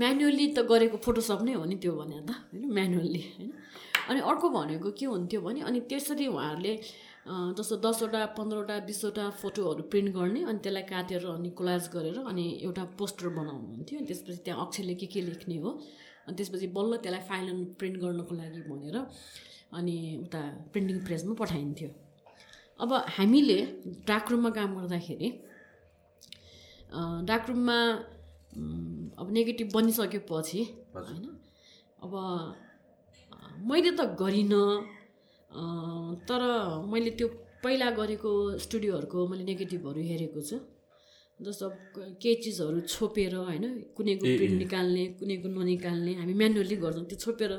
[0.00, 2.64] म्यानुअली त गरेको फोटोसप नै हो नि त्यो भने त होइन?
[2.76, 3.50] म्यानुअल्ली होइन?
[4.10, 6.74] अनि अर्को भनेको के हुन्थ्यो भने अनि त्यसरी उहाँहरूले
[7.56, 12.84] जस्तो दसवटा पन्ध्रवटा बिसवटा फोटोहरू प्रिन्ट गर्ने अनि त्यसलाई काटेर अनि कोलाज गरेर अनि एउटा
[12.98, 15.70] पोस्टर बनाउनुहुन्थ्यो। अनि त्यसपछि त्यहाँ अक्षरले के के लेख्ने हो
[16.26, 18.96] अनि त्यसपछि बल्ल त्यसलाई फाइनल प्रिन्ट गर्नको लागि भनेर
[19.78, 19.94] अनि
[20.24, 20.40] उता
[20.72, 21.90] प्रिन्टिङ प्रेसमा पठाइन्थ्यो।
[22.80, 23.58] अब हामीले
[24.08, 25.28] डाकरुममा काम गर्दाखेरि
[26.94, 27.78] अँ, डाकरुममा
[28.56, 30.60] उम्, अब नेगेटिभ बनिसकेपछि
[30.94, 31.24] होइन
[32.04, 32.12] अब
[33.70, 34.66] मैले त गरिनँ
[36.28, 36.42] तर
[36.92, 37.28] मैले त्यो
[37.64, 38.30] पहिला गरेको
[38.64, 40.56] स्टुडियोहरूको मैले नेगेटिभहरू हेरेको छु।
[41.40, 41.66] जस्तो
[42.22, 43.64] केही चिजहरू छोपेर होइन
[43.96, 47.52] कुनैको प्रिन्ट निकाल्ने कुनैको ननिकाल्ने हामी म्यानुअली गर्छौँ। त्यो छोपेर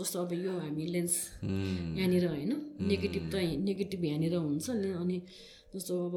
[0.00, 1.14] जस्तो अब यो हामी लेन्स
[1.44, 2.52] यहाँनिर होइन
[2.88, 3.34] नेगेटिभ त
[3.68, 5.18] नेगेटिभ यहाँनिर हुन्छ नि अनि
[5.74, 6.16] जस्तो अब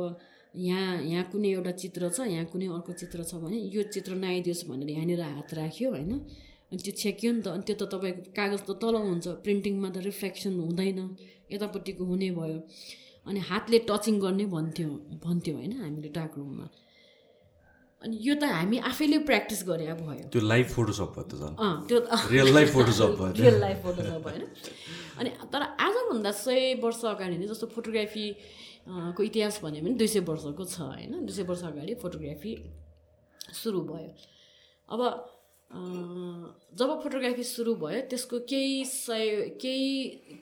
[0.55, 4.63] यहाँ यहाँ कुनै एउटा चित्र छ यहाँ कुनै अर्को चित्र छ भने यो चित्र नआइदियोस्
[4.69, 6.11] भनेर यहाँनिर हात राख्यो होइन।
[6.71, 9.97] अनि त्यो छेक्यो नि त अनि त्यो त तपाईँको कागज त तल हुन्छ प्रिन्टिङमा त
[10.07, 10.99] रिफ्लेक्सन हुँदैन
[11.51, 12.57] यतापट्टिको हुने भयो।
[13.25, 14.89] अनि हातले टचिङ गर्ने भन्थ्यो
[15.25, 16.67] भन्थ्यो होइन हामीले डार्क रुममा
[18.01, 21.33] अनि यो त हामी आफैले प्र्याक्टिस गरे भयो। त्यो लाइभ फोटोसप भयो त
[21.87, 21.97] त्यो
[22.31, 24.43] रियल लाइफ फोटोसप भयो। रियल लाइफ फोटोसप होइन।
[25.19, 28.25] अनि तर आजभन्दा सय वर्ष अगाडि नै जस्तो फोटोग्राफी
[29.15, 32.53] को इतिहास भन्यो भने दुई सय वर्षको छ होइन। दुई सय वर्ष अगाडि फोटोग्राफी
[33.55, 34.11] सुरु भयो।
[34.89, 35.01] अब
[36.75, 39.91] जब फोटोग्राफी सुरु भयो त्यसको केही सय केही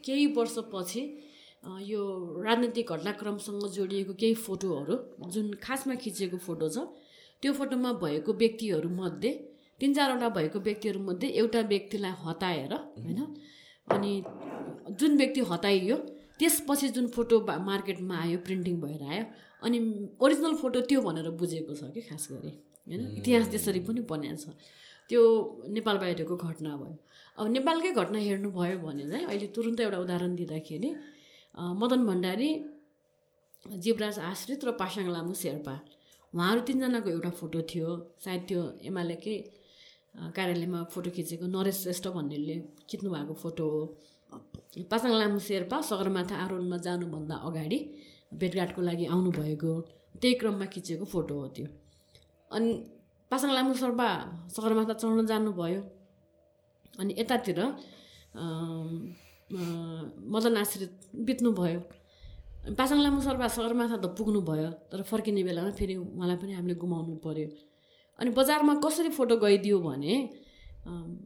[0.06, 1.02] केही वर्षपछि
[1.64, 2.02] यो
[2.42, 4.96] राजनैतिक घटनाक्रमसँग जोडिएको केही फोटोहरू
[5.30, 6.86] जुन खासमा खिचिएको फोटो छ
[7.44, 9.32] त्यो फोटोमा भएको व्यक्तिहरूमध्ये
[9.82, 13.22] तिन चारवटा भएको व्यक्तिहरूमध्ये एउटा व्यक्तिलाई हताएर होइन?
[13.88, 14.12] अनि
[15.00, 15.98] जुन व्यक्ति हताइयो
[16.40, 19.24] त्यसपछि जुन फोटो मार्केटमा आयो प्रिन्टिङ भएर आयो
[19.62, 19.78] अनि
[20.22, 22.52] ओरिजिनल फोटो त्यो भनेर बुझेको छ कि खास गरी
[22.88, 23.02] होइन?
[23.18, 24.58] इतिहास त्यसरी पनि बनाएको छ।
[25.10, 25.22] त्यो
[25.70, 26.98] नेपाल बाहिरको घटना भयो।
[27.38, 30.90] अब नेपालकै घटना हेर्नुभयो भने चाहिँ अहिले तुरुन्त एउटा उदाहरण दिँदाखेरि
[31.56, 32.50] मदन भण्डारी
[33.84, 35.76] जीवराज आश्रित र पासाङ लामु शेर्पा।
[36.34, 37.90] उहाँहरू तिनजनाको एउटा फोटो थियो।
[38.24, 39.38] सायद त्यो एमालेकै
[40.36, 42.56] कार्यालयमा फोटो खिचेको नरेश श्रेष्ठ भन्नेले
[42.90, 43.82] खिच्नु भएको फोटो हो।
[44.92, 47.80] पासाङ लामु शेर्पा सगरमाथा आरोहणमा जानुभन्दा अगाडि
[48.40, 49.72] भेटघाटको लागि आउनुभएको
[50.22, 51.68] त्यही क्रममा खिचेको फोटो हो त्यो।
[52.52, 52.70] अनि
[53.32, 54.08] पासाङ लामु शेर्पा
[54.56, 55.82] सगरमाथा चढ्न जानुभयो।
[57.00, 57.60] अनि यतातिर
[59.52, 60.94] मदन आश्रित
[61.28, 61.80] बित्नुभयो।
[62.78, 67.48] पासाङ लामु सर्पा सगरमाथा त पुग्नुभयो तर फर्किने बेलामा फेरि उहाँलाई पनि हामीले गुमाउनु पऱ्यो
[68.20, 70.14] अनि बजारमा कसरी फोटो गइदियो भने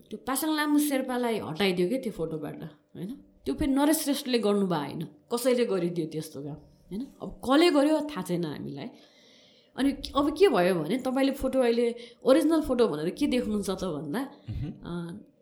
[0.07, 2.61] त्यो पासाङ लामु शेर्पालाई हटाइदियो क्या त्यो फोटोबाट
[2.95, 3.11] होइन?
[3.43, 5.01] त्यो फेरि नरेश श्रेष्ठले गर्नुभयो होइन
[5.31, 6.59] कसैले गरिदियो त्यस्तो काम
[6.89, 7.01] होइन?
[7.21, 8.89] अब कसले गर्यो थाहा छैन हामीलाई।
[9.75, 11.87] अनि अब के भयो भने तपाईँले फोटो अहिले
[12.23, 14.21] ओरिजिनल फोटो भनेर के देख्नुहुन्छ त भन्दा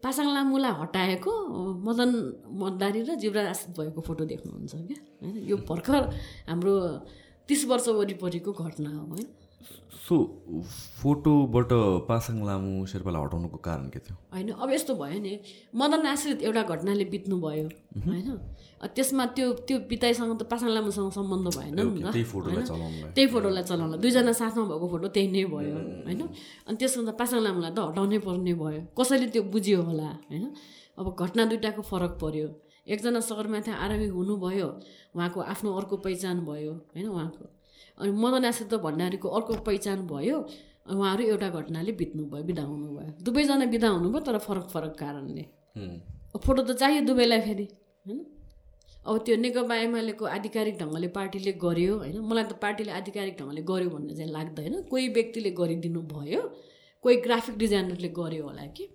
[0.04, 1.32] पासाङ लामुलाई हटाएको
[1.88, 2.12] मदन
[2.62, 5.00] मदारी र जीवराज भएको फोटो देख्नुहुन्छ क्या?
[5.24, 6.02] होइन यो भर्खर
[6.50, 6.74] हाम्रो
[7.50, 9.28] तिस वर्ष वरिपरिको घटना हो होइन?
[10.04, 10.16] सो
[11.00, 11.72] फोटोबाट
[12.08, 14.16] पासाङ लामु शेर्पालाई हटाउनुको कारण के थियो?
[14.34, 15.34] होइन अब यस्तो भयो नि
[15.76, 17.68] मदन आश्रित एउटा घटनाले बित्नुभयो
[18.06, 18.28] होइन?
[18.96, 22.64] त्यसमा त्यो त्यो पिताइसँग त पासाङ लामुसँग सम्बन्ध भएन नि त्यही फोटोलाई?
[22.68, 26.22] चलाउनुलाई चलाउन दुईजना साथमा भएको फोटो त्यही नै भयो होइन?
[26.68, 30.46] अनि त्यसमा त पासाङ लामुलाई त हटाउनै पर्ने भयो। कसैले त्यो बुझ्यो होला होइन?
[31.00, 32.48] अब घटना दुइटाको फरक पर्यो।
[32.84, 34.68] एकजना सगरमाथा आरोही हुनुभयो
[35.16, 37.46] उहाँको आफ्नो अर्को पहिचान भयो होइन उहाँको?
[37.98, 40.38] अनि मदन आश्रित भण्डारीको अर्को पहिचान भयो
[40.94, 45.44] उहाँहरू एउटा घटनाले बित्नुभयो बिदा हुनुभयो दुवैजना बिदा हुनुभयो तर फरक फरक कारणले।
[46.46, 47.68] फोटो त चाहियो दुवैलाई फेरि
[48.06, 48.20] होइन?
[49.06, 52.18] अब त्यो नेकपा एमालेको आधिकारिक ढङ्गले पार्टीले गर्यो होइन?
[52.30, 56.42] मलाई त पार्टीले आधिकारिक ढङ्गले गर्यो भन्ने चाहिँ लाग्दैन। कोही व्यक्तिले गरिदिनु भयो
[57.04, 58.86] कोही ग्राफिक डिजाइनरले गर्यो होला कि?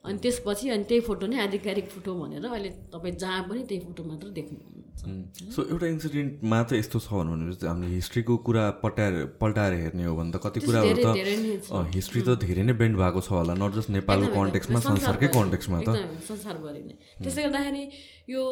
[0.00, 4.02] अनि त्यसपछि अनि त्यही फोटो नै आधिकारिक फोटो भनेर अहिले तपाईँ जहाँ पनि त्यही फोटो
[4.08, 5.00] मात्र देख्नुहुन्छ।
[5.54, 10.30] सो एउटा इन्सिडेन्टमा त यस्तो छ भनेपछि हामीले हिस्ट्रीको कुरा पटाएर पल्टाएर हेर्ने हो भने
[10.32, 14.28] त कति कुराहरू त। हिस्ट्री त धेरै नै बेन्ड भएको छ होला नट जस्ट नेपालको
[14.40, 15.88] कन्टेक्समा। संसारकै कन्टेक्समा त।
[16.28, 17.84] संसारभरि नै। त्यसले गर्दाखेरि
[18.28, 18.42] यो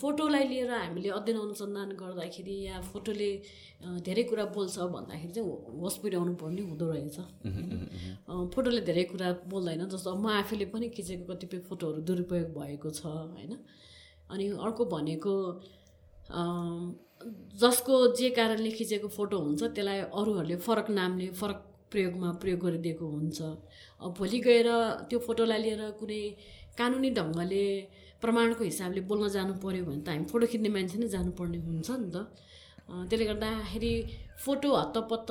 [0.00, 3.30] फोटोलाई लिएर हामीले अध्ययन अनुसन्धान गर्दाखेरि या फोटोले
[4.06, 5.48] धेरै कुरा बोल्छ भन्दाखेरि चाहिँ
[5.80, 7.18] होस पुर्याउनु पर्ने हुँदो रहेछ।
[8.54, 13.52] फोटोले धेरै कुरा बोल्दैन जस्तो म आफैले पनि खिचेको कतिपय फोटोहरू दुरुपयोग भएको छ होइन?
[14.30, 15.34] अनि अर्को भनेको
[17.62, 21.58] जसको जे कारणले खिचेको फोटो हुन्छ त्यसलाई अरूहरूले फरक नामले फरक
[21.90, 23.40] प्रयोगमा प्रयोग गरिदिएको हुन्छ।
[24.00, 24.68] अब भोलि गएर
[25.10, 26.22] त्यो फोटोलाई लिएर कुनै
[26.78, 27.66] कानुनी ढङ्गले
[28.22, 32.08] प्रमाणको हिसाबले बोल्न जानु पऱ्यो भने त हामी फोटो खिच्ने मान्छे नै जानुपर्ने हुन्छ नि
[32.14, 32.16] त।
[33.08, 33.92] त्यसले गर्दाखेरि
[34.44, 35.30] फोटो हत्तपत्त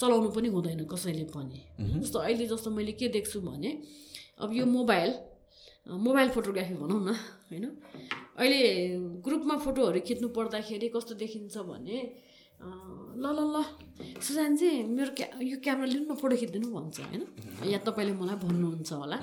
[0.00, 1.58] चलाउनु पनि हुँदैन कसैले पनि।
[2.02, 3.70] जस्तो अहिले जस्तो मैले के देख्छु भने
[4.42, 5.10] अब यो मोबाइल
[5.86, 7.10] मोबाइल फोटोग्राफी भनौँ न
[7.50, 7.64] होइन?
[8.36, 8.60] अहिले
[9.22, 11.96] ग्रुपमा फोटोहरू खिच्नु पर्दाखेरि कस्तो देखिन्छ भने
[13.22, 13.56] ल ल ल
[14.18, 17.22] सुजानजी मेरो क्या यो क्यामेरा लिनु न फोटो खिचिदिनु भन्छ होइन?
[17.70, 19.18] या तपाईँले मलाई भन्नुहुन्छ होला।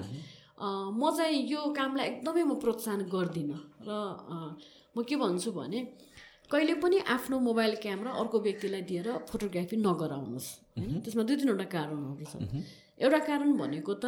[0.57, 3.89] म चाहिँ यो कामलाई एकदमै म प्रोत्साहन गर्दिनँ। र
[4.95, 5.79] म के भन्छु भने
[6.51, 11.01] कहिले पनि आफ्नो मोबाइल क्यामेरा अर्को व्यक्तिलाई दिएर फोटोग्राफी नगराउनुहोस् होइन?
[11.03, 12.33] त्यसमा दुई तिनवटा कारणहरू छ
[13.01, 14.05] एउटा कारण भनेको त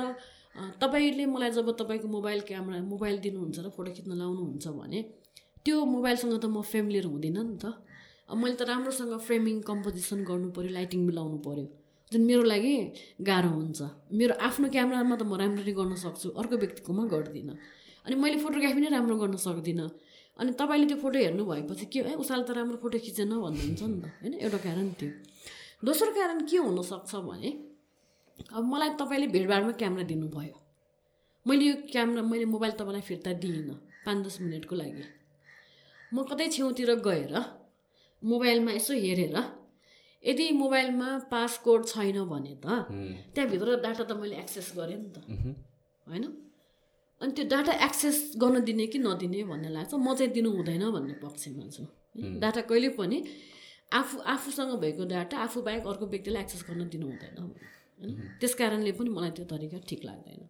[0.82, 5.00] तपाईँले मलाई जब तपाईँको मोबाइल क्यामेरा मोबाइल दिनुहुन्छ र फोटो खिच्न लाउनुहुन्छ भने
[5.66, 7.66] त्यो मोबाइलसँग त म फेमिलियर हुँदिनँ नि त।
[8.30, 11.66] मैले त राम्रोसँग फ्रेमिङ कम्पोजिसन गर्नु पऱ्यो लाइटिङ मिलाउनु पऱ्यो
[12.12, 12.74] जुन मेरो लागि
[13.22, 13.82] गाह्रो हुन्छ।
[14.14, 17.56] मेरो आफ्नो क्यामेरामा त म राम्ररी गर्न सक्छु अर्को व्यक्तिकोमा गर्दिनँ।
[18.06, 19.90] अनि मैले फोटोग्राफी नै राम्रो गर्न सक्दिनँ।
[20.40, 23.98] अनि तपाईँले त्यो फोटो हेर्नु भएपछि के है उसाले त राम्रो फोटो खिचेन भन्नुहुन्छ नि
[24.02, 24.34] त होइन?
[24.46, 25.10] एउटा कारण त्यो।
[25.82, 27.50] दोस्रो कारण के हुनसक्छ भने
[28.54, 30.56] अब मलाई तपाईँले भिडभाडमा क्यामेरा दिनुभयो।
[31.46, 33.76] मैले यो क्यामेरा मैले मोबाइल तपाईँलाई फिर्ता दिइनँ
[34.06, 35.04] पाँच दस मिनटको लागि।
[36.14, 37.34] म कतै छेउतिर गएर
[38.22, 39.36] मोबाइलमा यसो हेरेर
[40.26, 42.68] यदि मोबाइलमा पासकोड छैन भने त
[43.36, 45.18] त्यहाँभित्र डाटा त मैले एक्सेस गरेँ नि त।
[46.08, 46.24] होइन?
[47.22, 51.14] अनि त्यो डाटा एक्सेस गर्न दिने कि नदिने भन्ने लाग्छ म चाहिँ दिनु हुँदैन भन्ने
[51.24, 51.84] पक्षमा छु?
[52.42, 53.18] डाटा कहिले पनि
[53.94, 58.12] आफू आफूसँग भएको डाटा आफू बाहेक अर्को व्यक्तिलाई एक्सेस गर्न दिनु हुँदैन। होइन?
[58.40, 60.42] त्यस कारणले पनि मलाई त्यो तरिका ठिक लाग्दैन।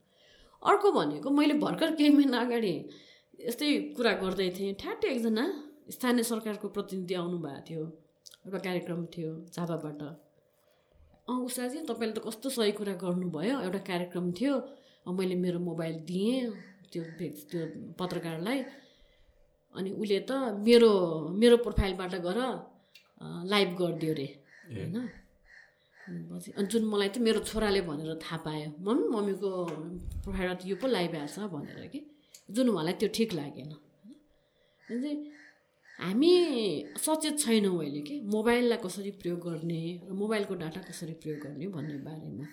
[0.62, 2.74] अर्को भनेको मैले भर्खर केही महिना अगाडि
[3.48, 5.46] यस्तै कुरा गर्दै थिएँ। ठ्याट्टै एकजना
[5.92, 7.84] स्थानीय सरकारको प्रतिनिधि आउनुभएको थियो।
[8.46, 10.02] एउटा कार्यक्रम थियो झापाबाट
[11.26, 14.54] अँ उषाजी तपाईँले त कस्तो सही कुरा गर्नुभयो। एउटा कार्यक्रम थियो।
[15.10, 16.54] मैले मेरो मोबाइल दिएँ
[16.92, 17.04] त्यो
[17.50, 17.62] त्यो
[18.00, 18.60] पत्रकारलाई।
[19.76, 20.32] अनि उसले त
[20.62, 20.92] मेरो
[21.42, 22.40] मेरो प्रोफाइलबाट गएर
[23.52, 24.28] लाइभ गरिदियो अरे
[24.70, 24.96] होइन?
[26.58, 29.50] अनि जुन मलाई चाहिँ मेरो छोराले भनेर थाहा पायो मम्मी मम्मीको
[30.24, 32.00] प्रोफाइलमा त यो पो लगाइरहेको छ भनेर कि।
[32.54, 33.72] जुन उहाँलाई त्यो ठिक लागेन।
[34.86, 35.18] चाहिँ
[35.96, 36.32] हामी
[37.00, 38.20] सचेत छैनौँ अहिले कि?
[38.28, 42.46] मोबाइललाई कसरी प्रयोग गर्ने र मोबाइलको डाटा कसरी प्रयोग गर्ने भन्ने बारेमा।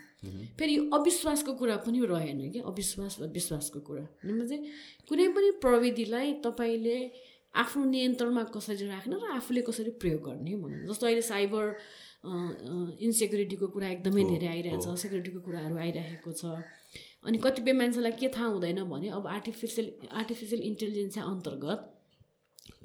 [0.59, 2.61] फेरि यो अविश्वासको कुरा पनि रहेन कि?
[2.63, 4.63] अविश्वास र विश्वासको कुरा। चाहिँ
[5.09, 6.99] कुनै पनि प्रविधिलाई तपाईँले
[7.55, 11.65] आफ्नो नियन्त्रणमा कसरी राख्ने र आफूले कसरी प्रयोग गर्ने भन्नु। जस्तो अहिले साइबर
[13.03, 16.63] इन्सेक्युरिटीको कुरा एकदमै धेरै आइरहेछ सेक्युरिटीको कुराहरू आइरहेको छ।
[17.27, 21.81] अनि कतिपय मान्छेलाई के थाहा हुँदैन भने अब आर्टिफिसियल आर्टिफिसियल इन्टेलिजेन्स अन्तर्गत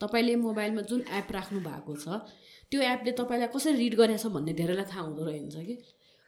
[0.02, 2.06] तपाईँले मोबाइलमा जुन एप राख्नु भएको छ
[2.72, 5.76] त्यो एपले तपाईँलाई कसरी रिड गरेछ भन्ने धेरैलाई थाहा हुँदो रहेछ कि?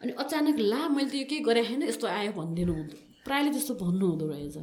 [0.02, 2.96] अनि अचानक ला मैले त यो केही गरेँ होइन यस्तो आयो भनिदिनु हुँदो
[3.26, 4.58] प्रायःले त्यस्तो भन्नु हुँदो रहेछ।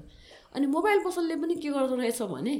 [0.57, 2.55] अनि मोबाइल पसलले पनि के गर्दो रहेछ भने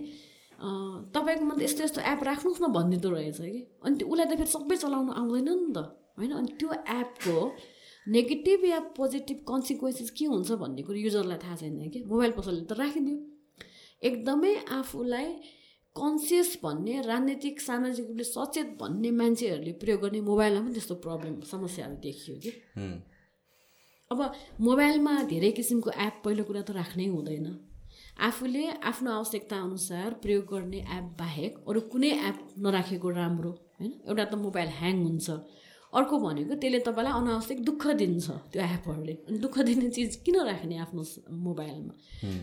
[1.15, 3.61] तपाईँकोमा त यस्तो यस्तो एप राख्नुहोस् न भनिदिँदो रहेछ कि?
[3.85, 5.79] अनि त्यो उसलाई त फेरि सबै चलाउनु आउँदैन नि त
[6.19, 6.33] होइन?
[6.33, 6.69] अनि त्यो
[7.01, 7.37] एपको
[8.07, 12.05] नेगेटिभ या पोजिटिभ कन्सिक्वेन्सेस के हुन्छ भन्ने कुरो युजरलाई थाहा छैन कि?
[12.05, 13.17] मोबाइल पसलले त राखिदियो।
[14.03, 15.29] एकदमै आफूलाई
[15.99, 21.97] कन्सियस भन्ने राजनीतिक सामाजिक रूपले सचेत भन्ने मान्छेहरूले प्रयोग गर्ने मोबाइलमा पनि त्यस्तो प्रब्लम समस्याहरू
[22.07, 22.51] देखियो कि।
[24.11, 24.19] अब
[24.61, 27.49] मोबाइलमा धेरै किसिमको एप पहिलो कुरा त राख्नै हुँदैन।
[28.29, 33.93] आफूले आफ्नो आवश्यकता अनुसार प्रयोग गर्ने एप बाहेक अरू कुनै एप नराखेको राम्रो होइन?
[34.09, 35.29] एउटा त मोबाइल ह्याङ हुन्छ।
[35.93, 41.03] अर्को भनेको त्यसले तपाईँलाई अनावश्यक दुःख दिन्छ त्यो एपहरूले। दुःख दिने चिज किन राख्ने आफ्नो
[41.49, 41.93] मोबाइलमा?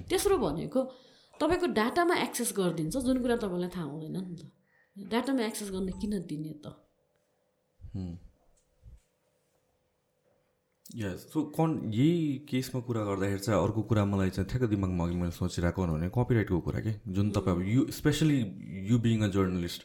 [0.10, 0.82] तेस्रो भनेको
[1.40, 4.52] तपाईँको डाटामा एक्सेस गरिदिन्छ जुन कुरा तपाईँलाई थाहा हुँदैन नि त।
[4.96, 6.66] डाटामा एक्सेस गर्न किन दिने त?
[10.96, 15.16] यस सो कन् यही केसमा कुरा गर्दाखेरि चाहिँ अर्को कुरा मलाई चाहिँ ठ्याक्क दिमागमा अघि
[15.16, 16.92] मैले सोचिरहेको भने कपिराइटको कुरा के?
[17.10, 18.38] जुन तपाईँ अब you especially
[18.90, 19.82] you being a journalist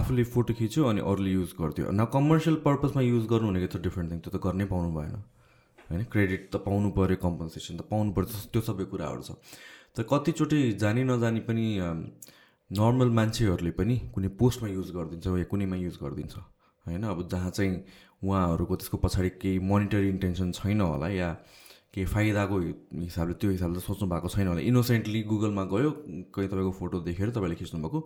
[0.00, 4.12] आफूले फोटो खिच्यो अनि अरूले युज गर्थ्यो। न कमर्सियल पर्पजमा युज गर्नु भनेको त डिफ्रेन्ट
[4.12, 5.14] थिङ त्यो त गर्नै पाउनु भएन।
[5.90, 9.30] होइन क्रेडिट त पाउनु पऱ्यो कम्पन्सेसन त पाउनु पऱ्यो त्यो सबै कुराहरू छ।
[9.96, 11.66] त कतिचोटि जानी नजानी पनि
[12.70, 16.34] नर्मल मान्छेहरूले पनि कुनै पोस्टमा युज गरिदिन्छ या कुनैमा युज गरिदिन्छ।
[16.86, 17.02] होइन?
[17.04, 17.74] अब जहाँ चाहिँ
[18.22, 21.28] उहाँहरूको त्यसको पछाडि केही मोनिटरी इन्टेन्सन छैन होला या
[21.90, 22.56] केही फाइदाको
[23.02, 25.90] हिसाबले त्यो हिसाबले सोच्नु भएको छैन होला। इनोसेन्टली गुगलमा गयो
[26.34, 27.98] कहीँ तपाईँको फोटो देखेर तपाईँले खिच्नुभएको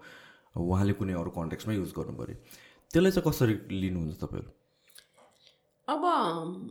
[0.57, 2.37] उहाँले कुनै अरू कन्ट्याक्समा युज गर्नु पऱ्यो।
[2.91, 4.64] त्यसलाई चाहिँ कसरी लिनुहुन्छ तपाईँहरू?
[5.89, 6.03] अब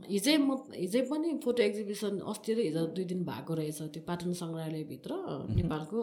[0.10, 4.34] हिजै म हिजै पनि फोटो एक्जिबिसन अस्ति र हिजो दुई दिन भएको रहेछ त्यो पाटन
[4.42, 5.12] सङ्ग्रहालयभित्र
[5.60, 6.00] नेपालको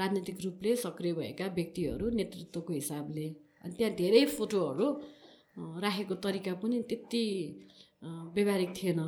[0.00, 3.26] राजनीतिक रूपले सक्रिय भएका व्यक्तिहरू नेतृत्वको हिसाबले
[3.64, 4.86] अनि त्यहाँ धेरै फोटोहरू
[5.84, 7.24] राखेको तरिका पनि त्यति
[8.36, 9.00] व्यवहारिक थिएन।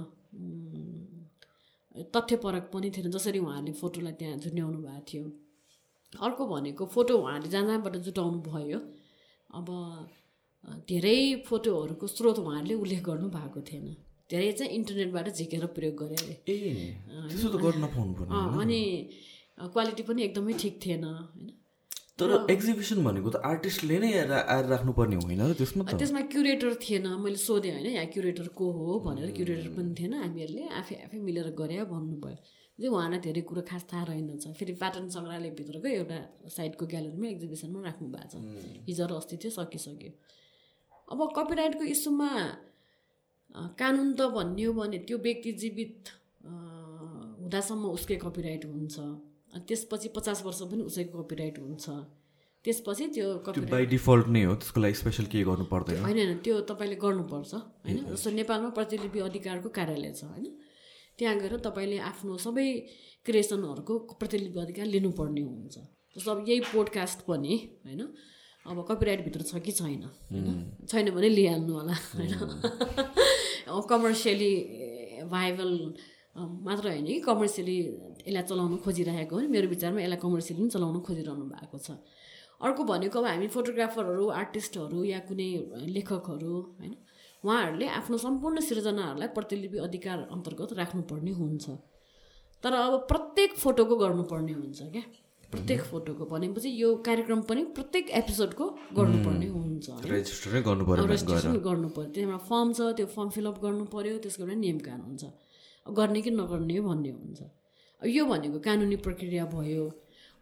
[2.15, 5.25] तथ्यपरक पनि थिएन जसरी उहाँहरूले फोटोलाई त्यहाँ झुन्ड्याउनु भएको थियो।
[6.27, 8.81] अर्को भनेको फोटो उहाँहरूले जहाँ जहाँबाट जुटाउनु भयो।
[9.51, 9.69] अब
[10.89, 13.87] धेरै फोटोहरूको स्रोत उहाँहरूले उल्लेख गर्नु भएको थिएन।
[14.31, 16.19] धेरै चाहिँ इन्टरनेटबाट झिकेर प्रयोग गरे
[18.63, 18.81] अनि
[19.75, 21.49] क्वालिटी पनि एकदमै ठिक थिएन होइन?
[22.19, 25.43] तर एक्जिबिसन भनेको त आर्टिस्टले नै आएर राख्नुपर्ने होइन?
[25.55, 29.91] त्यसमा त त्यसमा क्युरेटर थिएन मैले सोधेँ होइन यहाँ क्युरेटर को हो भनेर। क्युरेटर पनि
[29.99, 32.37] थिएन हामीहरूले आफै आफै मिलेर गरे भन्नुभयो।
[32.79, 36.19] चाहिँ उहाँलाई धेरै कुरो खास थाहा रहेनछ। फेरि पाटन सङ्ग्रहालयभित्रको एउटा
[36.57, 38.45] साइडको ग्यालरीमा एक्जिबिसनमा राख्नु भएको छ
[38.89, 40.13] हिजो र अस्ति थियो सकिसक्यो।
[41.09, 42.31] अब कपिराइटको इस्युमा
[43.81, 46.09] कानुन त भनियो भने त्यो व्यक्ति जीवित
[46.45, 48.97] हुँदासम्म उसकै कपिराइट हुन्छ।
[49.69, 51.87] त्यसपछि पचास वर्ष पनि उसैको कपिराइट हुन्छ।
[52.65, 53.27] त्यसपछि त्यो
[53.73, 57.53] बाई डिफल्ट नै हो त्यसको लागि स्पेसल के गर्नु पर्दैन। होइन होइन त्यो तपाईँले गर्नुपर्छ
[57.55, 57.99] होइन?
[58.13, 60.47] जस्तो नेपालमा प्रतिलिपि अधिकारको कार्यालय छ होइन?
[61.19, 62.67] त्यहाँ गएर तपाईँले आफ्नो सबै
[63.25, 65.77] क्रिएसनहरूको प्रतिलिपि अधिकार लिनुपर्ने हुन्छ।
[66.17, 67.55] जस्तो अब यही पोडकास्ट पनि
[67.87, 68.03] होइन?
[68.69, 70.87] अब कपिराइटभित्र छ कि छैन होइन?
[70.89, 72.33] छैन भने लिइहाल्नु होला होइन?
[73.89, 74.53] कमर्सियली
[75.31, 75.71] भाइबल
[76.39, 77.77] मात्र होइन कि कमर्सियली
[78.29, 81.91] यसलाई चलाउनु खोजिरहेको हो नि। मेरो विचारमा यसलाई कमर्सियली पनि चलाउनु खोजिरहनु भएको छ।
[82.61, 85.51] अर्को भनेको अब हामी फोटोग्राफरहरू आर्टिस्टहरू या कुनै
[85.95, 86.95] लेखकहरू होइन?
[87.45, 91.67] उहाँहरूले आफ्नो सम्पूर्ण सृजनाहरूलाई प्रतिलिपि अधिकार अन्तर्गत राख्नुपर्ने हुन्छ।
[92.63, 95.03] तर अब प्रत्येक फोटोको गर्नुपर्ने हुन्छ क्या।
[95.53, 98.65] प्रत्येक फोटोको भनेपछि यो कार्यक्रम पनि प्रत्येक एपिसोडको
[98.97, 104.79] गर्नुपर्ने हुन्छ रेजिस्ट्रेसन गर्नु पऱ्यो त्यहाँ फर्म छ त्यो फर्म फिलअप गर्नु पऱ्यो त्यसको नियम
[104.89, 105.33] कानुन छ
[105.87, 107.41] गर्ने कि नगर्ने भन्ने हुन्छ।
[108.03, 109.85] यो भनेको कानुनी प्रक्रिया भयो।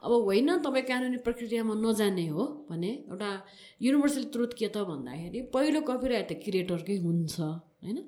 [0.03, 3.31] अब होइन तपाईँ कानुनी प्रक्रियामा नजाने हो भने एउटा
[3.83, 7.99] युनिभर्सल ट्रुथ के त भन्दाखेरि पहिलो कपिराइट त क्रिएटरकै हुन्छ होइन?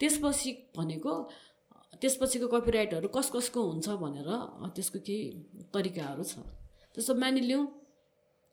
[0.00, 1.12] त्यसपछि भनेको
[2.02, 4.28] त्यसपछिको कपिराइटहरू कस कसको हुन्छ भनेर
[4.76, 6.34] त्यसको केही तरिकाहरू छ।
[6.94, 7.62] जस्तो मानिलिउँ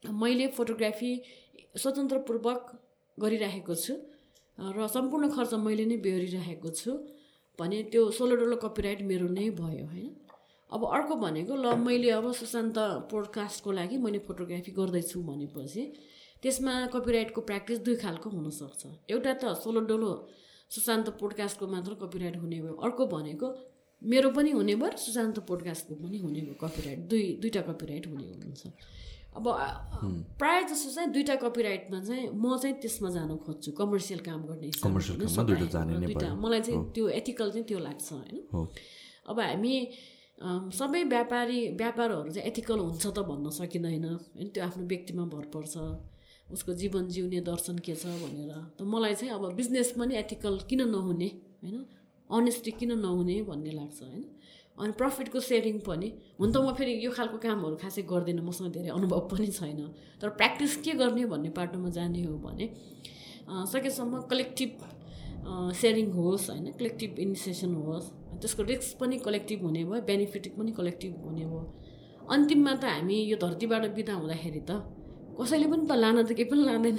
[0.04, 1.12] मैले फोटोग्राफी
[1.76, 2.62] स्वतन्त्रपूर्वक
[3.18, 3.94] गरिराखेको छु
[4.58, 6.92] र सम्पूर्ण खर्च मैले नै बेहोरिरहेको छु
[7.60, 10.10] भने त्यो सोह्र डलर कपिराइट मेरो नै भयो होइन?
[10.70, 12.78] अब अर्को भनेको ल मैले अब सुशान्त
[13.12, 15.84] पोडकास्टको लागि मैले फोटोग्राफी गर्दैछु भनेपछि
[16.44, 20.12] त्यसमा कपिराइटको प्र्याक्टिस दुई खालको हुनसक्छ। एउटा त सोलो डोलो
[20.70, 23.48] सुशान्त पोडकास्टको मात्र कपिराइट हुने भयो। अर्को भनेको
[24.02, 28.64] मेरो पनि हुने भयो सुशान्त पोडकास्टको पनि हुने भयो कपिराइट दुई दुईवटा कपिराइट हुने हुन्छ
[29.38, 29.46] अब
[30.40, 34.70] प्रायः जस्तो चाहिँ दुइटा कपिराइटमा चाहिँ म चाहिँ त्यसमा जान खोज्छु कमर्सियल काम गर्ने
[36.46, 38.38] मलाई चाहिँ त्यो एथिकल चाहिँ त्यो लाग्छ होइन।
[39.30, 39.74] अब हामी
[40.74, 45.76] सबै व्यापारी व्यापारहरू चाहिँ एथिकल हुन्छ त भन्न सकिँदैन। होइन त्यो आफ्नो व्यक्तिमा भर पर्छ।
[46.52, 50.82] उसको जीवन जिउने दर्शन के छ भनेर। त मलाई चाहिँ अब बिजनेस पनि एथिकल किन
[50.90, 51.30] नहुने
[51.64, 51.86] होइन?
[52.30, 54.24] अनेस्टी किन नहुने भन्ने लाग्छ होइन?
[54.78, 56.08] अनि प्रफिटको सेयरिङ पनि।
[56.40, 59.82] हुन त म फेरि यो खालको कामहरू खासै गर्दिनँ मसँग धेरै अनुभव पनि छैन।
[60.22, 62.66] तर प्र्याक्टिस के गर्ने भन्ने पाटोमा जाने हो भने
[63.50, 64.72] सकेसम्म कलेक्टिभ
[65.74, 66.66] सेयरिङ होस् होइन?
[66.80, 68.06] कलेक्टिभ इनिसिएसन होस्।
[68.42, 71.62] त्यसको रिस्क पनि कलेक्टिभ हुने भयो बेनिफिट पनि कलेक्टिभ हुने भयो।
[72.30, 74.72] अन्तिममा त हामी यो धरतीबाट बिदा हुँदाखेरि त
[75.40, 76.98] कसैले पनि त लान त केही पनि लाँदैन।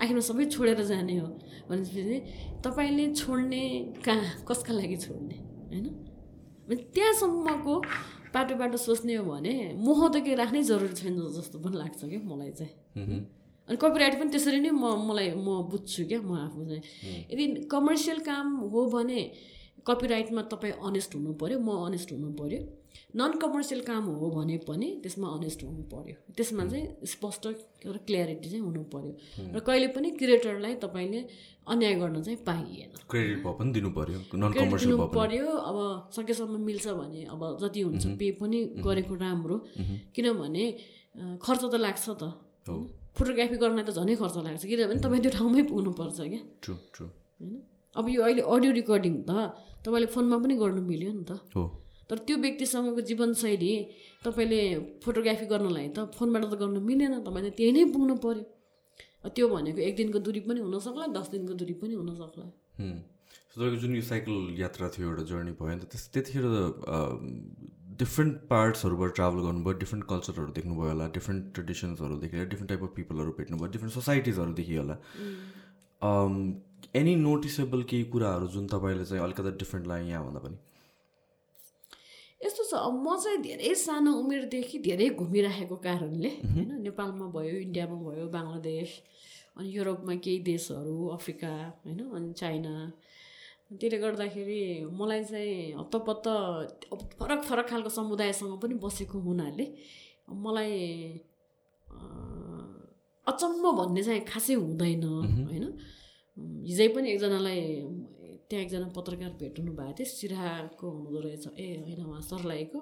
[0.00, 1.28] आखिरमा सबै छोडेर जाने हो।
[1.68, 2.16] भनेपछि
[2.64, 3.62] तपाईँले छोड्ने
[4.04, 5.36] कहाँ कसका लागि छोड्ने
[5.70, 5.86] होइन?
[6.94, 7.74] त्यहाँसम्मको
[8.34, 9.52] बाटो बाटो सोच्ने हो भने
[9.86, 12.74] मोह त केही राख्नै जरुरी छैन जस्तो पनि लाग्छ क्या मलाई चाहिँ।
[13.68, 16.82] अनि कपिराइट पनि त्यसरी नै म मलाई म बुझ्छु क्या म आफू चाहिँ।
[17.32, 19.20] यदि कमर्सियल काम हो भने
[19.86, 22.60] कपिराइटमा तपाईँ अनेस्ट हुनु पऱ्यो म अनेस्ट हुनु पऱ्यो
[23.16, 27.44] नन कमर्सियल काम हो भने पनि त्यसमा अनेस्ट हुनु पऱ्यो त्यसमा चाहिँ स्पष्ट
[27.86, 29.12] र क्ल्यारिटी चाहिँ हुनु पऱ्यो
[29.54, 31.20] र कहिले पनि क्रिएटरलाई तपाईँले
[31.66, 35.78] अन्याय गर्न चाहिँ पाइएन। क्रेडिट भयो पनि दिनु पऱ्यो नन कमर्सियल पऱ्यो अब
[36.16, 39.56] सकेसम्म मिल्छ भने अब जति हुन्छ पे पनि गरेको राम्रो।
[40.14, 40.64] किनभने
[41.40, 42.22] खर्च त लाग्छ त।
[43.16, 46.42] फोटोग्राफी गर्न त झनै खर्च लाग्छ। किनभने तपाईँ त्यो ठाउँमै पुग्नुपर्छ क्या।
[47.00, 47.56] होइन?
[47.96, 49.32] अब यो अहिले अडियो रेकर्डिङ त
[49.84, 51.32] तपाईँले फोनमा पनि गर्नु मिल्यो नि त।
[52.10, 53.72] तर त्यो व्यक्तिसँगको जीवनशैली
[54.24, 54.60] तपाईँले
[55.04, 59.94] फोटोग्राफी गर्नलाई त फोनबाट त गर्नु मिलेन तपाईँले त्यही नै पुग्नु पऱ्यो त्यो भनेको एक
[59.96, 62.46] दिनको दुरी पनि हुनसक्ला दस दिनको दुरी पनि हुनसक्ला
[63.56, 66.44] तपाईँको जुन यो साइकल यात्रा थियो एउटा जर्नी भयो नि त त्यस त्यतिखेर
[68.02, 73.30] डिफ्रेन्ट पार्ट्सहरूबाट ट्राभल गर्नुभयो डिफ्रेन्ट कल्चरहरू देख्नुभयो होला डिफ्रेन्ट ट्रेडिसन्सहरू देखेर डिफ्रेन्ट टाइप अफ पिपलहरू
[73.38, 74.96] भेट्नुभयो डिफ्रेन्ट सोसाइटिजहरू देखियो होला।
[77.00, 80.56] एनी नोटिसेबल केही कुराहरू जुन तपाईँले चाहिँ अलिकति डिफ्रेन्ट लाग्यो यहाँभन्दा पनि?
[82.40, 88.26] यस्तो छ म चाहिँ धेरै सानो उमेरदेखि धेरै घुमिराखेको कारणले होइन नेपालमा भयो इन्डियामा भयो
[88.28, 88.90] बङ्गलादेश
[89.56, 92.74] अनि युरोपमा केही देशहरू अफ्रिका होइन अनि चाइना
[93.72, 94.60] त्यसले गर्दाखेरि
[94.92, 96.26] मलाई चाहिँ हत्तपत्त
[97.18, 99.66] फरक फरक खालको समुदायसँग पनि बसेको हुनाले
[100.44, 100.76] मलाई
[103.26, 105.04] अचम्म भन्ने चाहिँ खासै हुँदैन
[105.48, 105.64] होइन।
[106.66, 107.60] हिजै पनि एकजनालाई
[108.50, 112.78] त्यहाँ एकजना पत्रकार भेट्नु भएको थियो। सिराको हुँदो रहेछ। ए होइन उहाँ सर्लाएको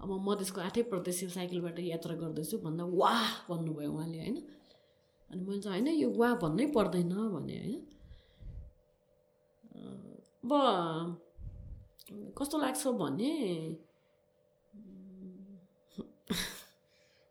[0.00, 4.36] अब म मधेसको आठै प्रदेश साइकलबाट यात्रा गर्दैछु भन्दा वाह भन्नुभयो उहाँले होइन।
[5.30, 7.82] अनि मैले चाहिँ होइन यो वाह भन्नै पर्दैन भने होइन।
[10.44, 10.52] अब
[12.38, 13.32] कस्तो लाग्छ भने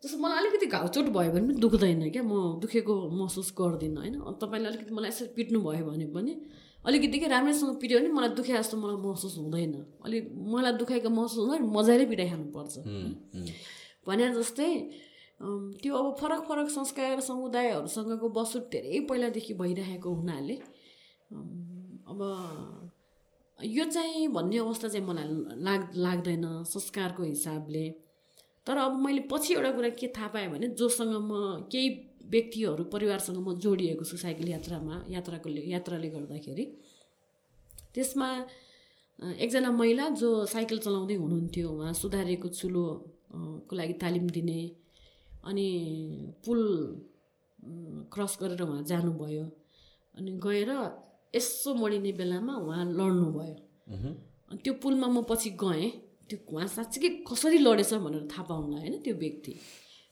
[0.03, 4.67] जस्तो मलाई अलिकति घाउचोट भयो भने पनि दुख्दैन क्या। म दुखेको महसुस गर्दिनँ होइन। तपाईँले
[4.69, 6.33] अलिकति मलाई यसरी पिट्नु भयो भने पनि
[6.87, 9.73] अलिकति के राम्रैसँग पिट्यो भने मलाई दुखे जस्तो मलाई महसुस हुँदैन।
[10.05, 12.77] अलिक मलाई दुखाएको महसुस हुँदैन मजाले पिटाइखानुपर्छ
[14.07, 14.69] भने जस्तै
[15.81, 20.55] त्यो अब फरक फरक संस्कार समुदायहरूसँगको बसुट धेरै पहिलादेखि भइरहेको हुनाले
[22.07, 22.19] अब
[23.59, 25.27] यो चाहिँ भन्ने अवस्था चाहिँ मलाई
[25.59, 27.89] लाग लाग्दैन संस्कारको हिसाबले।
[28.67, 31.89] तर अब मैले पछि एउटा कुरा के थाहा पाएँ भने जोसँग म केही
[32.27, 36.65] व्यक्तिहरू परिवारसँग म जोडिएको छु साइकल यात्रामा यात्राको यात्राले गर्दाखेरि।
[37.95, 38.27] त्यसमा
[39.39, 44.59] एकजना महिला जो साइकल चलाउँदै हुनुहुन्थ्यो उहाँ सुधारिएको चुलोको लागि तालिम दिने
[45.43, 45.67] अनि
[46.45, 46.61] पुल
[48.13, 49.45] क्रस गरेर उहाँ जानुभयो।
[50.15, 50.71] अनि गएर
[51.33, 53.55] यसो मरिने बेलामा उहाँ लड्नुभयो।
[54.49, 55.89] अनि त्यो पुलमा म पछि गएँ।
[56.29, 59.51] त्यो उहाँ साँच्चीकै कसरी लडेछ भनेर थाहा पाउँला होइन त्यो व्यक्ति।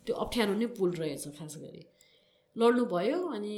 [0.06, 1.82] त्यो अप्ठ्यारो नै पुल रहेछ खास गरी।
[2.56, 3.56] लड्नुभयो अनि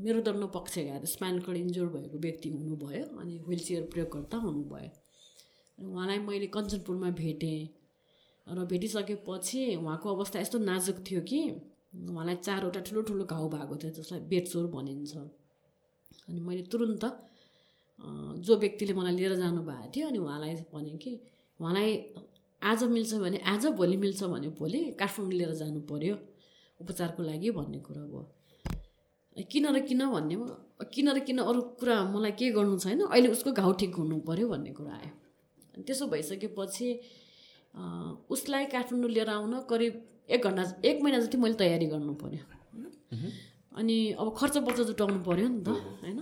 [0.00, 4.90] मेरुदण्ड पक्षघात स्पाइनल इन्जोर भएको व्यक्ति हुनुभयो अनि विल चेयर प्रयोगकर्ता हुनुभयो।
[5.78, 7.60] उहाँलाई मैले कञ्चनपुरमा भेटेँ
[8.46, 11.40] र भेटिसकेपछि उहाँको अवस्था यस्तो नाजुक थियो कि
[12.08, 15.16] उहाँलाई चारवटा ठुलो ठुलो घाउ भएको थियो जसलाई बेडसोर भनिन्छ।
[16.28, 17.04] अनि मैले तुरुन्त
[18.40, 21.12] जो व्यक्तिले मलाई लिएर जानुभएको थियो अनि उहाँलाई भने कि
[21.60, 21.90] उहाँलाई
[22.62, 26.16] आज मिल्छ भने आज भोलि मिल्छ भने भोलि काठमाडौँ लिएर जानु पऱ्यो
[26.82, 28.22] उपचारको लागि भन्ने कुरा भयो।
[29.50, 30.36] किन र किन भन्ने
[30.92, 33.00] किन र किन अरू कुरा मलाई के गर्नु छैन?
[33.08, 35.12] अहिले उसको घाउ ठिक हुनु पऱ्यो भन्ने कुरा आयो।
[35.82, 36.88] त्यसो भइसकेपछि
[38.28, 39.94] उसलाई काठमाडौँ लिएर आउन करिब
[40.30, 42.44] एक घन्टा एक महिना जति मैले तयारी गर्नु पऱ्यो
[43.72, 45.68] अनि अब खर्च पर्च जुटाउनु पऱ्यो नि त
[46.02, 46.18] होइन?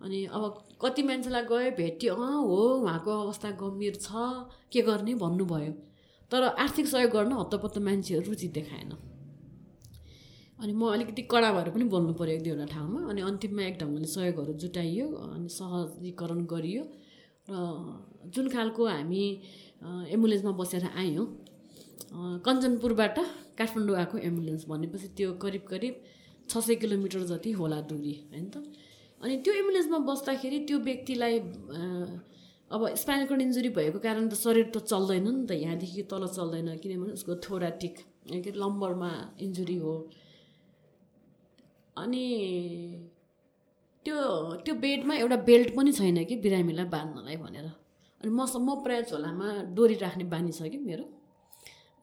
[0.00, 0.42] अनि अब
[0.82, 4.08] कति मान्छेलाई गयो भेट्यो अँ हो उहाँको अवस्था गम्भीर छ
[4.72, 5.72] के गर्ने भन्नुभयो।
[6.30, 8.90] तर आर्थिक सहयोग गर्न हत्तपत्त मान्छेहरू रुचि देखाएन।
[10.62, 14.08] अनि म अलिकति कडा भएर पनि बोल्नु पऱ्यो एक दुईवटा ठाउँमा। अनि अन्तिममा एक ढङ्गले
[14.14, 16.82] सहयोगहरू जुटाइयो अनि सहजीकरण गरियो।
[17.50, 17.54] र
[18.34, 19.22] जुन खालको हामी
[20.14, 21.26] एम्बुलेन्समा बसेर आयौँ
[22.46, 23.16] कञ्चनपुरबाट
[23.58, 25.94] काठमाडौँ आएको एम्बुलेन्स भनेपछि त्यो करिब करिब
[26.48, 28.56] छ सय किलोमिटर जति होला दुरी होइन त?
[29.20, 31.38] अनि त्यो एम्बुलेन्समा बस्दाखेरि त्यो व्यक्तिलाई
[32.74, 37.12] अब स्पाइनल इन्जुरी भएको कारण त शरीर त चल्दैन नि त यहाँदेखि तल चल्दैन किनभने
[37.12, 37.94] उसको थोराटिक
[38.56, 39.10] लम्बरमा
[39.40, 39.94] इन्जुरी हो।
[41.96, 42.24] अनि
[44.04, 44.16] त्यो
[44.64, 47.66] त्यो बेडमा एउटा बेल्ट पनि छैन कि बिरामीलाई बाँध्नलाई भनेर।
[48.20, 51.04] अनि म म प्रायः झोलामा डोरी राख्ने बानी छ कि मेरो।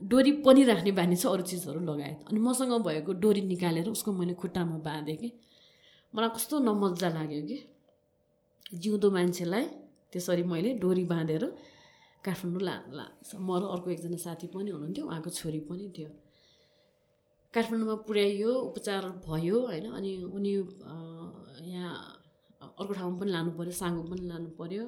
[0.01, 4.33] डोरी पनि राख्ने बानी छ अरू चिजहरू लगायत। अनि मसँग भएको डोरी निकालेर उसको मैले
[4.33, 5.29] खुट्टामा बाँधेँ कि।
[6.13, 7.57] मलाई कस्तो नमजा लाग्यो कि।
[8.73, 9.65] जिउँदो मान्छेलाई
[10.11, 11.43] त्यसरी मैले डोरी बाँधेर
[12.23, 13.05] काठमाडौँ ला ला
[13.35, 16.09] म र अर्को एकजना साथी पनि हुनुहुन्थ्यो उहाँको छोरी पनि थियो।
[17.53, 19.85] काठमाडौँमा पुर्याइयो उपचार भयो होइन?
[19.97, 20.51] अनि उनी
[21.71, 21.95] यहाँ
[22.79, 24.85] अर्को ठाउँमा पनि लानु पऱ्यो साङ्गो पनि लानु पऱ्यो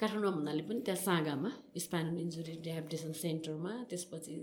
[0.00, 1.50] काठमाडौँमा भन्नाले पनि त्यहाँ सागामा
[1.84, 4.36] स्पाइनल इन्जुरी रिहेबिलिटेसन सेन्टरमा त्यसपछि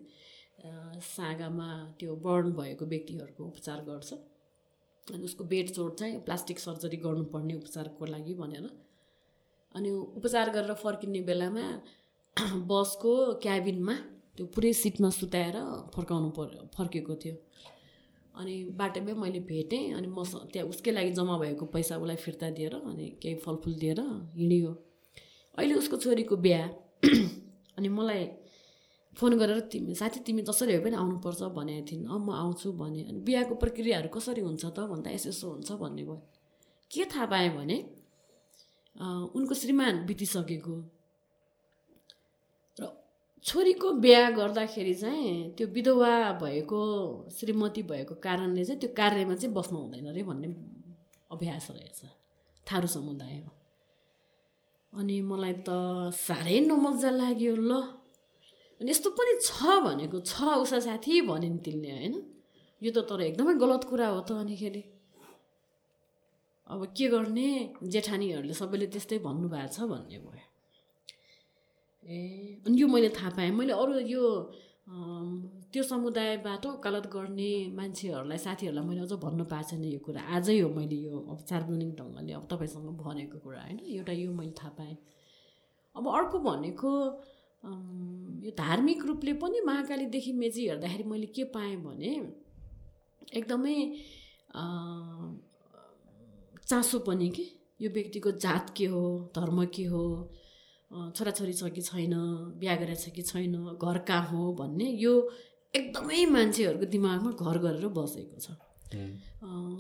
[1.18, 1.68] सागामा
[2.00, 4.12] त्यो बर्न भएको व्यक्तिहरूको उपचार गर्छ।
[5.08, 8.66] अनि उसको बेड चोट चाहिँ प्लास्टिक सर्जरी गर्नुपर्ने उपचारको लागि भनेर।
[9.76, 9.90] अनि
[10.20, 11.66] उपचार गरेर फर्किने बेलामा
[12.72, 13.14] बसको
[13.44, 13.96] क्याबिनमा
[14.38, 15.58] त्यो पुरै सिटमा सुताएर
[15.96, 17.36] फर्काउनु पर्यो फर्केको थियो।
[18.38, 22.74] अनि बाटोमै मैले भेटेँ अनि मसँग त्यहाँ उसकै लागि जम्मा भएको पैसा उसलाई फिर्ता दिएर
[22.76, 24.00] अनि केही फलफुल दिएर
[24.38, 24.72] हिँडियो।
[25.58, 26.64] अहिले उसको छोरीको बिहा।
[27.78, 28.24] अनि मलाई
[29.18, 33.02] फोन गरेर तिमी साथी तिमी जसरी भए पनि आउनुपर्छ भनेको थिइन्। अँ म आउँछु भने।
[33.10, 36.16] अनि बिहाको प्रक्रियाहरू कसरी हुन्छ त भन्दा यसो यसो हुन्छ भन्ने भयो।
[36.92, 37.78] के थाहा पाएँ भने
[39.34, 40.76] उनको श्रीमान बितिसकेको।
[43.46, 46.82] छोरीको बिहा गर्दाखेरि चाहिँ त्यो विधवा भएको
[47.38, 50.48] श्रीमती भएको कारणले चाहिँ त्यो कार्यमा चाहिँ बस्नु हुँदैन अरे भन्ने
[51.32, 52.02] अभ्यास रहेछ
[52.68, 53.52] थारू समुदाय हो
[54.94, 55.70] अनि मलाई त
[56.16, 57.72] साह्रै नमजा लाग्यो ल।
[58.82, 60.34] अनि यस्तो पनि छ भनेको छ
[60.64, 62.16] उषा साथी भनिन् तिनले होइन?
[62.82, 64.84] यो त तर एकदमै गलत कुरा हो त अनिखेरि।
[66.68, 67.50] अब के गर्ने?
[67.84, 70.47] जेठानीहरूले सबैले त्यस्तै भन्नुभएको छ भन्ने भयो।
[72.08, 72.18] ए
[72.66, 74.24] अनि यो मैले थाहा पाएँ। मैले अरू यो
[75.72, 80.70] त्यो समुदायबाट वकालत गर्ने मान्छेहरूलाई साथीहरूलाई मैले अझ भन्नु पाएको छैन यो कुरा। आजै हो
[80.72, 83.80] मैले यो अब सार्वजनिक ढङ्गले अब तपाईँसँग भनेको कुरा होइन?
[83.96, 84.98] एउटा यो मैले थाहा पाएँ।
[85.96, 86.92] अब अर्को भनेको
[88.46, 92.14] यो धार्मिक रूपले पनि महाकालीदेखि मेची हेर्दाखेरि मैले के पाएँ भने
[93.36, 93.76] एकदमै
[96.64, 97.46] चासो पनि कि?
[97.82, 99.04] यो व्यक्तिको जात के हो
[99.36, 100.04] धर्म के हो
[100.92, 102.14] छोराछोरी छ कि छैन
[102.60, 105.14] बिहा गरेको छ कि छैन घर कहाँ हो भन्ने यो
[105.74, 108.48] एकदमै मान्छेहरूको दिमागमा घर गरेर बसेको छ।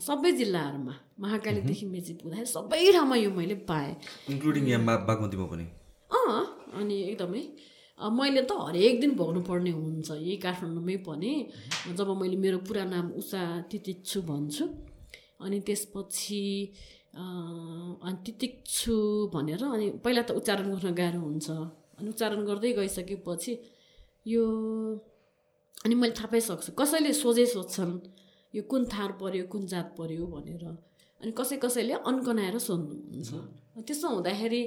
[0.03, 3.95] सबै जिल्लाहरूमा महाकालीदेखि मेची पुग्दाखेरि सबै ठाउँमा यो मैले पाएँ।
[4.29, 5.65] इन्क्लुडिङ यहाँ बागमतीमा पनि?
[6.11, 6.43] अँ
[6.75, 7.43] अनि एकदमै
[7.99, 11.31] मैले त हरेक दिन भोग्नुपर्ने हुन्छ यही काठमाडौँमै पनि।
[11.95, 14.65] जब मैले मेरो पुरा नाम उषा तितिच्छु भन्छु
[15.39, 16.43] अनि त्यसपछि
[17.17, 18.95] अनि तितिच्छु
[19.33, 21.47] भनेर अनि पहिला त उच्चारण गर्न गाह्रो हुन्छ।
[21.97, 23.53] अनि उच्चारण गर्दै गइसकेपछि
[24.33, 24.43] यो
[25.85, 27.93] अनि मैले थाहा पाइसक्छु कसैले सोझै सोध्छन्
[28.53, 30.63] यो कुन थार पऱ्यो कुन जात पऱ्यो भनेर।
[31.21, 33.31] अनि कसै कसैले अन्कनाएर सोध्नुहुन्छ।
[33.87, 34.61] त्यसो हुँदाखेरि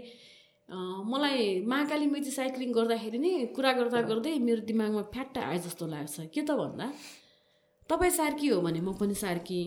[1.12, 1.38] मलाई
[1.70, 6.42] महाकाली मेची साइक्लिङ गर्दाखेरि नै कुरा गर्दा गर्दै मेरो दिमागमा फ्याट्ट आए जस्तो लाग्छ। के
[6.42, 6.86] त भन्दा
[7.90, 9.62] तपाईँ सार्की हो भने म पनि सार्की।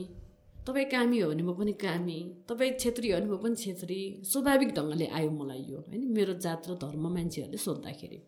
[0.67, 2.19] तपाईँ कामी हो भने म पनि कामी
[2.49, 3.99] तपाईँ छेत्री हो भने म पनि छेत्री
[4.31, 6.01] स्वाभाविक ढङ्गले आयो मलाई यो होइन?
[6.15, 8.19] मेरो जात र धर्म मान्छेहरूले सोद्धाखेरि।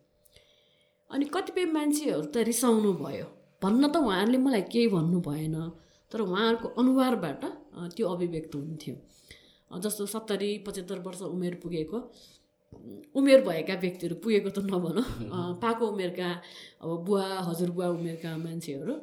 [1.10, 3.26] अनि कतिपय मान्छेहरू त रिसाउनु भयो।
[3.62, 5.56] भन्न त उहाँहरूले मलाई केही भन्नु भएन
[6.12, 7.42] तर उहाँहरूको अनुहारबाट
[7.96, 8.94] त्यो अभिव्यक्त हुन्थ्यो।
[9.80, 11.98] जस्तो सत्तरी पचहत्तर वर्ष उमेर पुगेको
[13.16, 15.04] उमेर भएका व्यक्तिहरू पुगेको त नभनौँ।
[15.62, 16.30] पाको उमेरका
[16.84, 18.94] अब बुवा हजुरबुवा उमेरका मान्छेहरू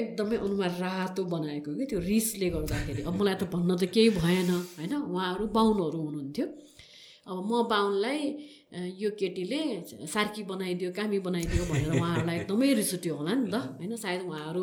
[0.00, 4.50] एकदमै अनुहार रातो बनाएको कि त्यो रिसले गर्दाखेरि। अब मलाई त भन्न त केही भएन
[4.78, 4.92] होइन?
[4.94, 6.46] उहाँहरू बाहुनहरू हुनुहुन्थ्यो।
[7.28, 8.20] अब म बाहुनलाई
[9.02, 9.60] यो केटीले
[10.14, 13.92] सार्की बनाइदियो कामी बनाइदियो भनेर उहाँहरूलाई एकदमै रिस उठ्यो होला नि त होइन?
[14.04, 14.62] सायद उहाँहरू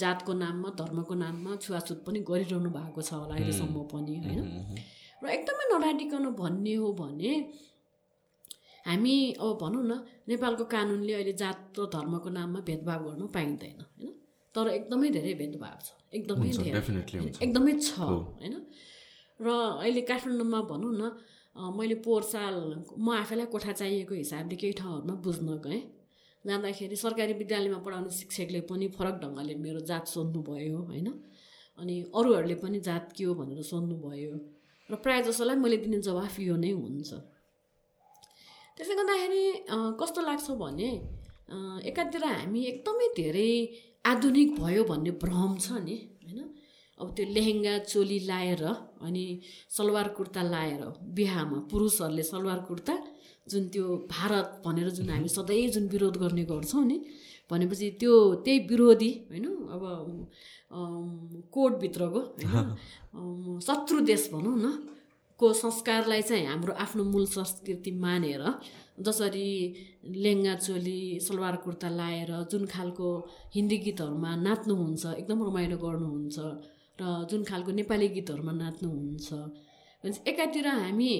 [0.00, 4.40] जातको नाममा धर्मको नाममा छुवाछुत पनि गरिरहनु भएको छ होला अहिलेसम्म पनि होइन?
[5.22, 7.32] र एकदमै नडाटिकन भन्ने हो भने
[8.88, 9.92] हामी अब भनौँ न
[10.28, 13.80] नेपालको कानुनले अहिले जात र धर्मको नाममा भेदभाव गर्न पाइँदैन।
[14.54, 18.54] तर एकदमै धेरै भेदभाव छ। एकदमै धेरै। एकदमै छ होइन?
[19.40, 19.48] र
[19.82, 21.02] अहिले काठमाडौँमा भनौँ न
[21.78, 22.54] मैले पोहोर साल
[22.96, 25.82] म आफैलाई कोठा चाहिएको हिसाबले केही ठाउँहरूमा बुझ्न गएँ।
[26.44, 31.08] जाँदाखेरि सरकारी विद्यालयमा पढाउने शिक्षकले पनि फरक ढङ्गले मेरो जात सोध्नुभयो होइन?
[31.78, 34.32] अनि अरूहरूले पनि जात के हो भनेर सोध्नुभयो।
[34.90, 37.10] र प्रायः जसोलाई मैले दिने जवाफ यो नै हुन्छ।
[38.76, 39.42] त्यसले गर्दाखेरि
[40.00, 40.90] कस्तो लाग्छ भने
[41.90, 43.52] एकातिर हामी एकदमै धेरै
[44.04, 46.40] आधुनिक भयो भन्ने भ्रम छ नि होइन?
[47.00, 48.64] अब त्यो लेहेङ्गा चोली लाएर
[49.06, 49.24] अनि
[49.76, 50.82] सलवार कुर्ता लाएर
[51.16, 52.94] बिहामा पुरुषहरूले सलवार कुर्ता
[53.50, 56.98] जुन त्यो भारत भनेर जुन हामी सधैँ जुन विरोध गर्ने गर्छौँ नि
[57.50, 58.12] भनेपछि त्यो
[58.44, 59.46] त्यही विरोधी होइन?
[59.74, 59.82] अब
[61.52, 62.20] कोडभित्रको
[63.60, 64.66] शत्रु देश भनौँ न
[65.40, 68.42] को संस्कारलाई चाहिँ हाम्रो आफ्नो मूल संस्कृति मानेर
[68.98, 69.50] जसरी
[70.16, 73.08] लेङ्गा चोली सलवार कुर्ता लाएर जुन खालको
[73.54, 76.36] हिन्दी गीतहरूमा नाच्नुहुन्छ एकदम रमाइलो गर्नुहुन्छ
[76.98, 81.12] र जुन खालको नेपाली गीतहरूमा नाच्नुहुन्छ भनेपछि एकातिर हामी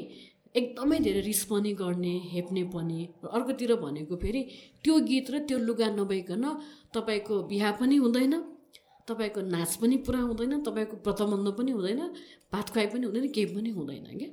[0.54, 3.00] एकदमै धेरै रिस पनि गर्ने हेप्ने पनि
[3.32, 4.42] अर्कोतिर भनेको फेरि
[4.84, 6.44] त्यो गीत र त्यो लुगा नभइकन
[6.94, 8.34] तपाईँको बिहा पनि हुँदैन
[9.08, 12.00] तपाईँको नाच पनि पुरा हुँदैन तपाईँको व्रतबन्ध पनि हुँदैन
[12.52, 14.30] भात खुवाइ पनि हुँदैन केही पनि हुँदैन क्या?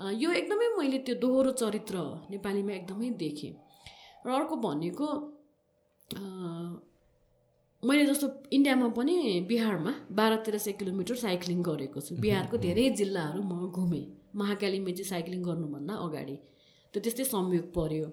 [0.00, 3.52] यो एकदमै मैले त्यो दोहोरो चरित्र नेपालीमा एकदमै देखेँ।
[4.26, 5.06] र अर्को भनेको
[7.84, 13.42] मैले जस्तो इन्डियामा पनि बिहारमा बाह्र तेह्र सय किलोमिटर साइक्लिङ गरेको छु। बिहारको धेरै जिल्लाहरू
[13.42, 16.36] म घुमेँ। महाकालीमा चाहिँ साइक्लिङ गर्नुभन्दा अगाडि।
[16.92, 18.06] त्यो त्यस्तै संयोग पर्यो।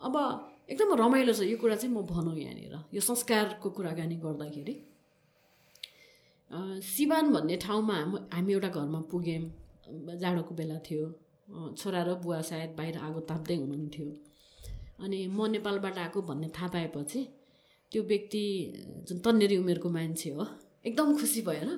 [0.00, 0.14] अब
[0.70, 4.74] एकदम रमाइलो छ। यो कुरा चाहिँ म भनौँ यहाँनिर। यो संस्कारको कुराकानी गर्दाखेरि।
[6.80, 9.63] सिवान भन्ने ठाउँमा हाम- हामी एउटा घरमा पुग्यौँ
[10.20, 11.04] जाडोको बेला थियो।
[11.76, 14.06] छोरा र बुवा सायद बाहिर आगो ताप्दै हुनुहुन्थ्यो।
[15.04, 17.20] अनि म नेपालबाट आएको भन्ने थाहा पाएपछि
[17.92, 18.42] त्यो व्यक्ति
[19.08, 20.46] जुन तन्नेरी उमेरको मान्छे हो
[20.86, 21.68] एकदम खुसी भएर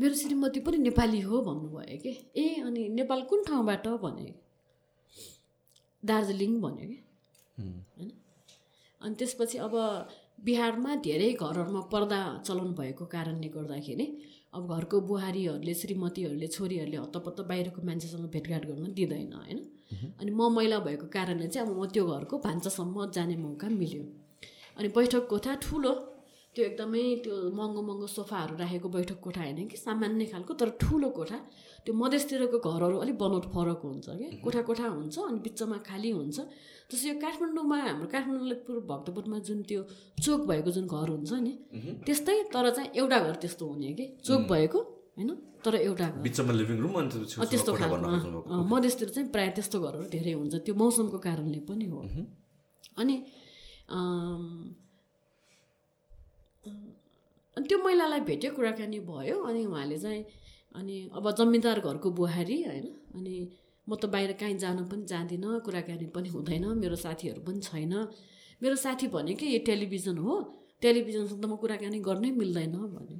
[0.00, 4.28] मेरो श्रीमती पनि नेपाली हो भन्नुभयो कि। ए अनि नेपाल कुन ठाउँबाट भने
[6.02, 6.98] दार्जिलिङ भन्यो कि।
[7.96, 8.10] होइन।
[9.00, 9.74] अनि त्यसपछि अब
[10.44, 14.06] बिहारमा धेरै घरहरूमा पर्दा चलन भएको कारणले गर्दाखेरि
[14.54, 19.58] अब घरको बुहारीहरूले श्रीमतीहरूले छोरीहरूले हत्तपत्त बाहिरको मान्छेसँग भेटघाट गर्न दिँदैन होइन?
[20.20, 24.04] अनि म महिला भएको कारणले चाहिँ अब म त्यो घरको भान्सासम्म जाने मौका मिल्यो।
[24.78, 25.92] अनि बैठक कोठा ठुलो
[26.56, 29.76] त्यो एकदमै त्यो महँगो महँगो सोफाहरू राखेको बैठक कोठा होइन कि?
[29.76, 31.38] सामान्य खालको तर ठुलो कोठा।
[31.84, 34.26] त्यो मधेसतिरको घरहरू अलिक बनोट फरक हुन्छ कि?
[34.44, 36.38] कोठा कोठा हुन्छ अनि बिचमा खाली हुन्छ।
[36.90, 39.80] जस्तो यो काठमाडौँमा हाम्रो काठमाडौँ भक्तपुरमा जुन त्यो
[40.24, 41.52] चोक भएको जुन घर हुन्छ नि
[42.06, 44.06] त्यस्तै तर चाहिँ एउटा घर त्यस्तो हुने कि?
[44.24, 44.80] चोक भएको
[45.16, 45.30] होइन?
[45.64, 47.08] तर एउटा बिचमा लिभिङ रुम अनि
[47.52, 52.00] त्यस्तो खालको मधेसतिर चाहिँ प्रायः त्यस्तो घरहरू धेरै हुन्छ। त्यो मौसमको कारणले पनि हो।
[52.96, 53.14] अनि
[57.56, 60.24] अनि त्यो महिलालाई भेट्यो कुराकानी भयो अनि उहाँले चाहिँ
[60.74, 62.86] अनि अब जमिनदार घरको बुहारी होइन?
[63.16, 63.34] अनि
[63.88, 67.94] म त बाहिर कहीँ जानु पनि जाँदिनँ कुराकानी पनि हुँदैन मेरो साथीहरू पनि छैन।
[68.62, 70.34] मेरो साथी भनेकै यो टेलिभिजन हो।
[70.82, 73.18] टेलिभिजनसँग त म कुराकानी गर्नै मिल्दैन भन्यो।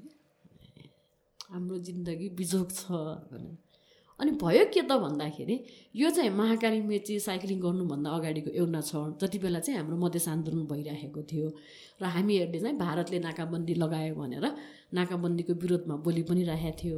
[0.68, 0.82] कि
[1.50, 2.84] हाम्रो जिन्दगी बिजोग छ
[3.32, 3.65] भने
[4.20, 5.56] अनि भयो के त भन्दाखेरि
[5.96, 10.62] यो चाहिँ महाकाली मेची साइक्लिङ गर्नुभन्दा अगाडिको एउटा क्षण जति बेला चाहिँ हाम्रो मधेस आन्दोलन
[10.72, 11.48] भइरहेको थियो
[12.00, 14.46] र हामीहरूले चाहिँ भारतले नाकाबन्दी लगायो भनेर
[14.94, 16.96] नाकाबन्दीको विरोधमा बोली पनि राखेको थियो।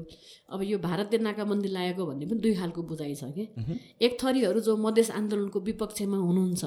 [0.55, 3.45] अब यो भारतले नाकाबन्दी लगाएको भन्ने पनि दुई खालको बुझाइ छ कि।
[3.99, 6.65] एक थरीहरू जो मधेस आन्दोलनको विपक्षमा हुनुहुन्छ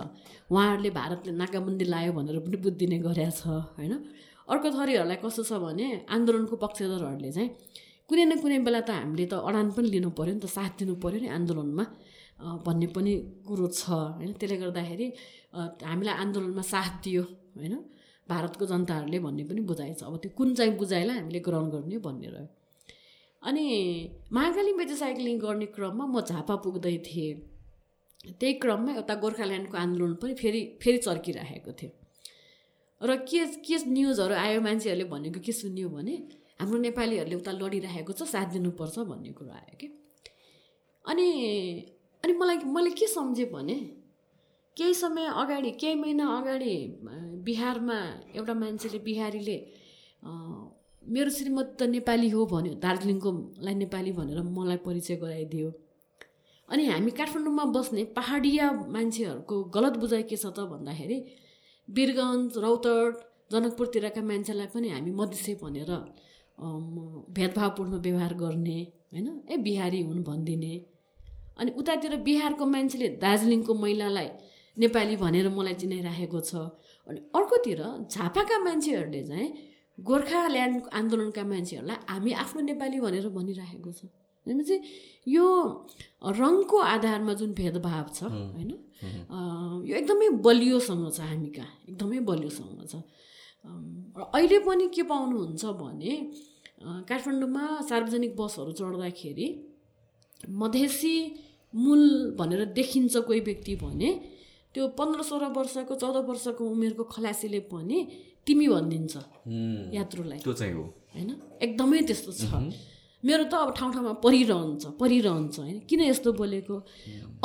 [0.51, 3.47] उहाँहरूले भारतले नाकाबन्दी लायो भनेर पनि बुझिदिने गरेका छ
[3.79, 3.93] होइन?
[4.51, 7.49] अर्को थरीहरूलाई कस्तो छ भने आन्दोलनको पक्षधरहरूले चाहिँ
[8.09, 10.93] कुनै न कुनै बेला त हामीले त अडान पनि लिनु पऱ्यो नि त साथ दिनु
[11.03, 11.85] पऱ्यो नि आन्दोलनमा।
[12.65, 13.11] भन्ने पनि
[13.47, 13.81] कुरो छ
[14.17, 14.31] होइन?
[14.39, 15.07] त्यसले गर्दाखेरि
[15.89, 17.23] हामीलाई आन्दोलनमा साथ दियो
[17.57, 17.75] होइन?
[18.29, 22.49] भारतको जनताहरूले भन्ने पनि बुझाइ अब त्यो कुन चाहिँ बुझाइलाई हामीले ग्रहण गर्ने भन्ने रह्यो
[23.41, 23.63] अनि
[24.33, 27.33] महाकाली मेची साइक्लिङ गर्ने क्रममा म झापा पुग्दै थिएँ।
[28.39, 31.91] त्यही क्रममा एउटा गोर्खाल्यान्डको आन्दोलन पनि फेरि फेरि चर्किराखेको थियो।
[33.01, 36.15] र के के न्युजहरू आयो मान्छेहरूले भनेको के सुन्यो भने
[36.61, 39.87] हाम्रो नेपालीहरूले उता लडिरहेको छ साथ दिनुपर्छ भन्ने कुरो आयो कि।
[41.05, 41.27] अनि
[42.23, 43.77] अनि मलाई मैले के सम्झेँ भने
[44.77, 46.75] केही समय अगाडि केही महिना अगाडि
[47.45, 47.97] बिहारमा
[48.37, 49.57] एउटा मान्छेले बिहारीले
[51.03, 55.69] मेरो श्रीमती त नेपाली हो भन्यो दार्जिलिङकोलाई नेपाली भनेर मलाई परिचय गराइदियो।
[56.69, 58.65] अनि हामी काठमाडौँमा बस्ने पहाडिया
[58.95, 61.17] मान्छेहरूको गलत बुझाइ के छ त भन्दाखेरि
[61.87, 63.13] वीरगञ्ज रौतड
[63.51, 65.91] जनकपुरतिरका मान्छेलाई पनि हामी मधेसी भनेर
[66.57, 68.79] भेदभावपूर्ण व्यवहार गर्ने
[69.13, 69.27] होइन?
[69.49, 70.73] ए बिहारी हुन् भनिदिने।
[71.59, 74.29] अनि उतातिर बिहारको मान्छेले दार्जिलिङको महिलालाई
[74.77, 76.55] नेपाली भनेर मलाई चिनाइराखेको छ।
[77.07, 79.49] अनि अर्कोतिर झापाका मान्छेहरूले चाहिँ
[79.97, 84.01] गोर्खाल्यान्ड आन्दोलनका मान्छेहरूलाई हामी आफ्नो नेपाली भनेर भनिराखेको छ।
[84.45, 84.75] भनेपछि
[85.27, 85.45] यो
[86.39, 88.71] रङको आधारमा जुन भेदभाव छ होइन?
[89.85, 92.95] यो एकदमै बलियोसँग छ हामी कहाँ। एकदमै बलियोसँग छ।
[93.65, 96.13] र अहिले पनि के पाउनुहुन्छ भने
[97.09, 99.47] काठमाडौँमा सार्वजनिक बसहरू चढ्दाखेरि
[100.49, 101.15] मधेसी
[101.73, 102.01] मूल
[102.39, 104.09] भनेर देखिन्छ कोही व्यक्ति भने
[104.73, 107.97] त्यो पन्ध्र सोह्र वर्षको चौध वर्षको उमेरको खलासीले पनि
[108.47, 109.15] तिमी भनिदिन्छ
[109.93, 110.83] यात्रुलाई। त्यो चाहिँ हो।
[111.13, 111.29] होइन?
[111.61, 112.43] एकदमै त्यस्तो छ।
[113.23, 115.77] मेरो त अब ठाउँ ठाउँमा परिरहन्छ परिरहन्छ होइन?
[115.89, 116.75] किन यस्तो बोलेको?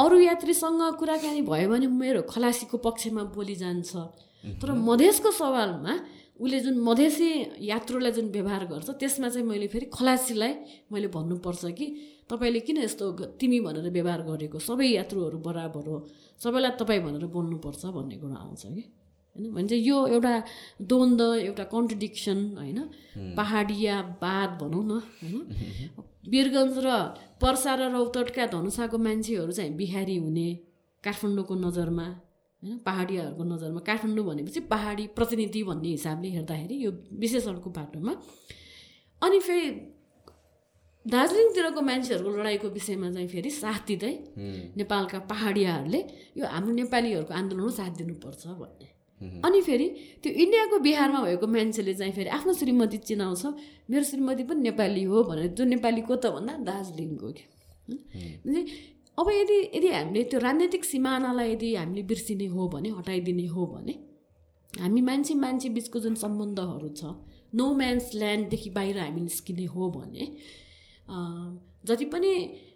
[0.00, 3.92] अरू यात्रीसँग कुराकानी भयो भने मेरो खलासीको पक्षमा बोली जान्छ।
[4.62, 5.94] तर मधेसको सवालमा
[6.40, 7.28] उसले जुन मधेसी
[7.60, 10.52] यात्रुलाई जुन व्यवहार गर्छ त्यसमा चाहिँ मैले फेरि खलासीलाई
[10.92, 11.86] मैले भन्नुपर्छ कि
[12.30, 13.04] तपाईँले किन यस्तो
[13.40, 14.58] तिमी भनेर व्यवहार गरेको?
[14.58, 15.96] सबै यात्रुहरू बराबर हो।
[16.42, 18.82] सबैलाई तपाईँ भनेर बोल्नुपर्छ भन्ने कुरो आउँछ कि?
[19.36, 19.44] होइन?
[19.54, 20.34] भने चाहिँ यो एउटा
[20.82, 22.78] द्वन्द एउटा कन्ट्रडिक्सन होइन?
[23.36, 24.92] पहाडियावाद भनौँ न
[25.22, 25.36] होइन?
[26.28, 26.88] वीरगञ्ज र
[27.40, 30.48] पर्सा र रौतटका धनुषाको मान्छेहरू चाहिँ बिहारी हुने
[31.04, 32.06] काठमाडौँको नजरमा
[32.62, 32.78] होइन?
[32.78, 38.12] पहाडियाहरूको नजरमा काठमाडौँ भनेपछि पहाडी प्रतिनिधि भन्ने हिसाबले हेर्दाखेरि यो विशेषणको बाटोमा।
[39.22, 39.66] अनि फेरि
[41.06, 44.14] दार्जिलिङतिरको मान्छेहरूको लडाइँको विषयमा चाहिँ फेरि साथ दिँदै
[44.76, 46.00] नेपालका पहाडियाहरूले
[46.36, 48.88] यो हाम्रो नेपालीहरूको आन्दोलनमा साथ दिनुपर्छ भन्ने।
[49.44, 49.86] अनि फेरि
[50.22, 53.44] त्यो इन्डियाको बिहारमा भएको मान्छेले चाहिँ फेरि आफ्नो श्रीमती चिनाउँछ
[53.90, 57.44] मेरो श्रीमती पनि नेपाली हो भनेर जो नेपालीको त भन्दा दार्जिलिङको के
[58.44, 58.60] भने
[59.18, 63.94] अब यदि यदि हामीले त्यो राजनैतिक सिमानालाई यदि हामीले बिर्सिने हो भने हटाइदिने हो भने
[64.72, 67.14] हामी मान्छे मान्छे बिचको जुन सम्बन्धहरू छ
[67.54, 70.24] नो म्यान्स ल्यान्डदेखि बाहिर हामी निस्किने हो भने
[71.88, 72.32] जति पनि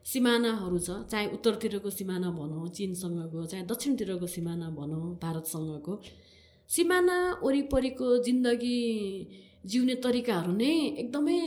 [0.06, 6.00] सिमानाहरू छ चाहे उत्तरतिरको सिमाना भनौँ चिनसँगको चाहे दक्षिणतिरको सिमाना भनौँ भारतसँगको
[6.70, 8.78] सिमाना वरिपरिको जिन्दगी
[9.64, 10.72] जिउने तरिकाहरू नै
[11.02, 11.38] एकदमै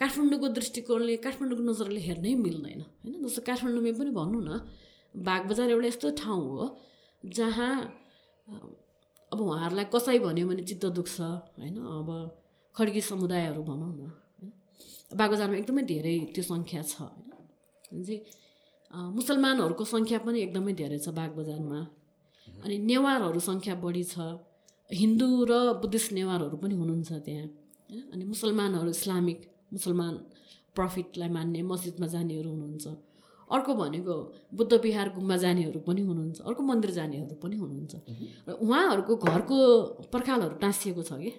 [0.00, 3.14] काठमाडौँको दृष्टिकोणले काठमाडौँको नजरले हेर्नै मिल्दैन होइन?
[3.24, 4.50] जस्तो काठमाडौँमै पनि भनौँ न
[5.14, 6.66] बागबजार एउटा यस्तो ठाउँ हो
[7.24, 7.72] जहाँ
[9.32, 11.16] अब उहाँहरूलाई कसै भन्यो भने चित्त दुख्छ
[11.58, 11.76] होइन?
[11.96, 12.08] अब
[12.74, 14.02] खड्गी समुदायहरू भनौँ न
[15.16, 18.20] बागबजारमा एकदमै धेरै त्यो सङ्ख्या छ होइन?
[19.16, 21.80] मुसलमानहरूको सङ्ख्या पनि एकदमै धेरै छ बागबजारमा।
[22.64, 24.14] अनि नेवारहरू सङ्ख्या बढी छ।
[24.90, 27.46] हिन्दू र बुद्धिस्ट नेवारहरू पनि हुनुहुन्छ त्यहाँ
[27.88, 28.02] होइन?
[28.12, 29.38] अनि मुसलमानहरू इस्लामिक
[29.72, 30.14] मुसलमान
[30.76, 32.86] प्रफिटलाई मान्ने मस्जिदमा जानेहरू हुनुहुन्छ।
[33.50, 34.14] अर्को भनेको
[34.54, 37.94] बुद्ध विहार गुम्बा जानेहरू पनि हुनुहुन्छ अर्को मन्दिर जानेहरू पनि हुनुहुन्छ।
[38.48, 39.56] र उहाँहरूको घरको
[40.12, 41.32] पर्खालहरू टाँसिएको छ कि?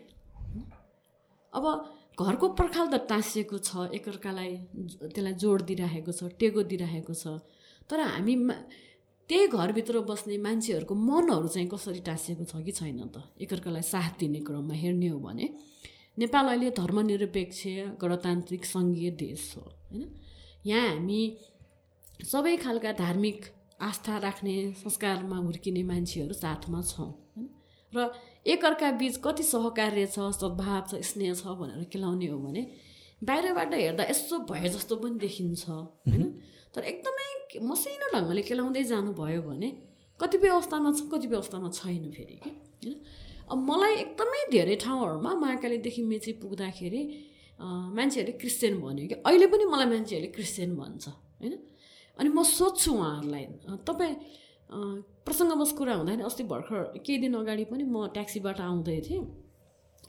[1.54, 1.66] अब
[2.16, 4.52] घरको पर्खाल त टाँसिएको छ एकअर्कालाई
[5.12, 7.42] त्यसलाई जोड दिइराखेको छ टेको दिइराखेको छ।
[7.90, 8.36] तर हामी
[9.30, 13.24] त्यही घरभित्र बस्ने मान्छेहरूको मनहरू चाहिँ कसरी टाँसिएको छ कि छैन त?
[13.42, 15.50] एकअर्कालाई साथ दिने क्रममा हेर्ने हो भने
[16.18, 17.62] नेपाल अहिले धर्मनिरपेक्ष
[18.02, 20.06] गणतान्त्रिक सङ्घीय देश हो होइन?
[20.66, 21.22] यहाँ हामी
[22.24, 23.40] सबै खालका धार्मिक
[23.82, 27.50] आस्था राख्ने संस्कारमा हुर्किने मान्छेहरू साथमा छौँ होइन?
[27.94, 27.98] र
[28.46, 32.62] एकअर्का बिच कति सहकार्य छ सद्भाव छ स्नेह छ भनेर केलाउने हो भने
[33.24, 36.24] बाहिरबाट हेर्दा यसो भए जस्तो पनि देखिन्छ होइन?
[36.76, 37.28] तर एकदमै
[37.70, 39.70] मसिनो ढङ्गले केलाउँदै जानुभयो भने
[40.20, 42.50] कतिपय अवस्थामा छ कतिपय अवस्थामा छैन फेरि कि?
[42.84, 42.96] होइन?
[43.52, 47.02] अब मलाई एकदमै धेरै ठाउँहरूमा महाकालीदेखि मेची पुग्दाखेरि
[47.98, 49.16] मान्छेहरूले क्रिस्चियन भन्यो कि?
[49.28, 51.06] अहिले पनि मलाई मान्छेहरूले क्रिस्चियन भन्छ
[51.42, 51.54] होइन?
[52.20, 53.46] अनि म सोध्छु उहाँहरूलाई
[53.88, 54.14] तपाईँ
[55.26, 59.24] प्रसङ्गवश कुरा हुँदाखेरि अस्ति भर्खर केही दिन अगाडि पनि म ट्याक्सीबाट आउँदै थिएँ।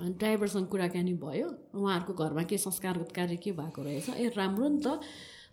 [0.01, 4.09] अनि ड्राइभरसँग कुराकानी भयो। उहाँहरूको घरमा के संस्कारगत कार्य के भएको रहेछ?
[4.11, 5.01] ए राम्रो नि त।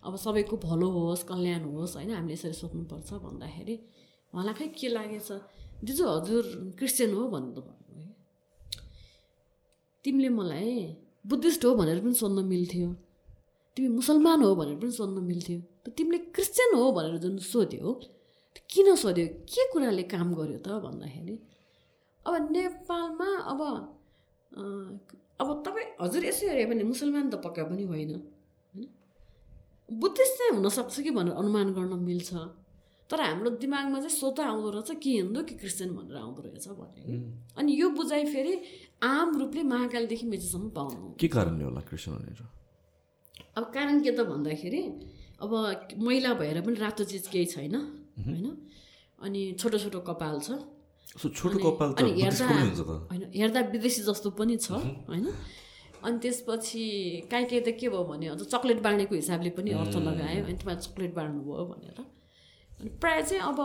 [0.04, 2.10] अब सबैको भलो होस् कल्याण होस् होइन?
[2.10, 3.74] हामीले यसरी सोध्नुपर्छ भन्दाखेरि
[4.32, 5.28] उहाँलाई खै के लागेछ?
[5.84, 6.44] दिजु हजुर
[6.78, 8.12] क्रिस्चियन हो भन्नु भन्नुभयो
[10.04, 10.72] तिमीले मलाई
[11.24, 12.88] बुद्धिस्ट हो भनेर पनि सोध्न मिल्थ्यो।
[13.76, 17.92] तिमी मुसलमान हो भनेर पनि सोध्न मिल्थ्यो। त तिमीले क्रिस्चियन हो भनेर जुन सोध्यो
[18.70, 19.26] किन सोध्यो?
[19.50, 21.34] के कुराले काम गर्यो त भन्दाखेरि?
[22.26, 23.60] अब नेपालमा अब
[25.40, 28.12] अब तपाईँ हजुर यसो हेऱ्यो भने मुसलमान त पक्का पनि होइन।
[29.88, 32.34] बुद्धिस्ट चाहिँ हुनसक्छ कि भनेर अनुमान गर्न मिल्छ।
[33.10, 37.16] तर हाम्रो दिमागमा चाहिँ स्वत आउँदो रहेछ कि हिन्दू कि क्रिस्चियन भनेर आउँदो रहेछ भने।
[37.58, 38.54] अनि यो बुझाइ फेरि
[39.02, 42.40] आम रूपले महाकालदेखि मेचीसम्म पाउनु के कारणले होला क्रिस्चियन भनेर?
[43.56, 44.82] अब कारण के त भन्दाखेरि
[45.42, 45.52] अब
[46.00, 47.74] मैला भएर पनि रातो चिज केही छैन
[48.24, 48.46] होइन?
[49.20, 50.58] अनि छोटो छोटो कपाल छ।
[51.14, 54.80] छोटो कपाल हेर्दा होइन हेर्दा विदेशी जस्तो पनि छ
[55.10, 55.28] होइन?
[56.04, 56.84] अनि त्यसपछि
[57.30, 60.78] काहीँ काहीँ त के भयो भने अझ चक्लेट बाँड्नेको हिसाबले पनि अर्थ लगायो। अनि तपाईँ
[60.86, 62.00] चक्लेट बाँड्नुभयो भनेर।
[62.80, 63.58] अनि प्रायः चाहिँ अब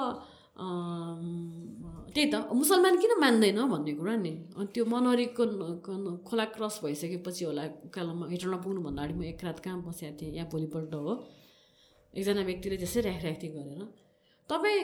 [2.13, 4.31] त्यही त मुसलमान किन मान्दैन भन्ने कुरा नि?
[4.57, 5.43] अनि त्यो मनोरीको
[6.27, 10.31] खोला क्रस भइसकेपछि होला उकालोमा हेटौँडा पुग्नुभन्दा अगाडि म एक रात कहाँ बसेको थिएँ?
[10.35, 11.13] यहाँ भोलिपल्ट हो।
[12.13, 13.81] एकजना व्यक्तिले त्यसै राखराख्ती गरेर।
[14.49, 14.79] तपाईँ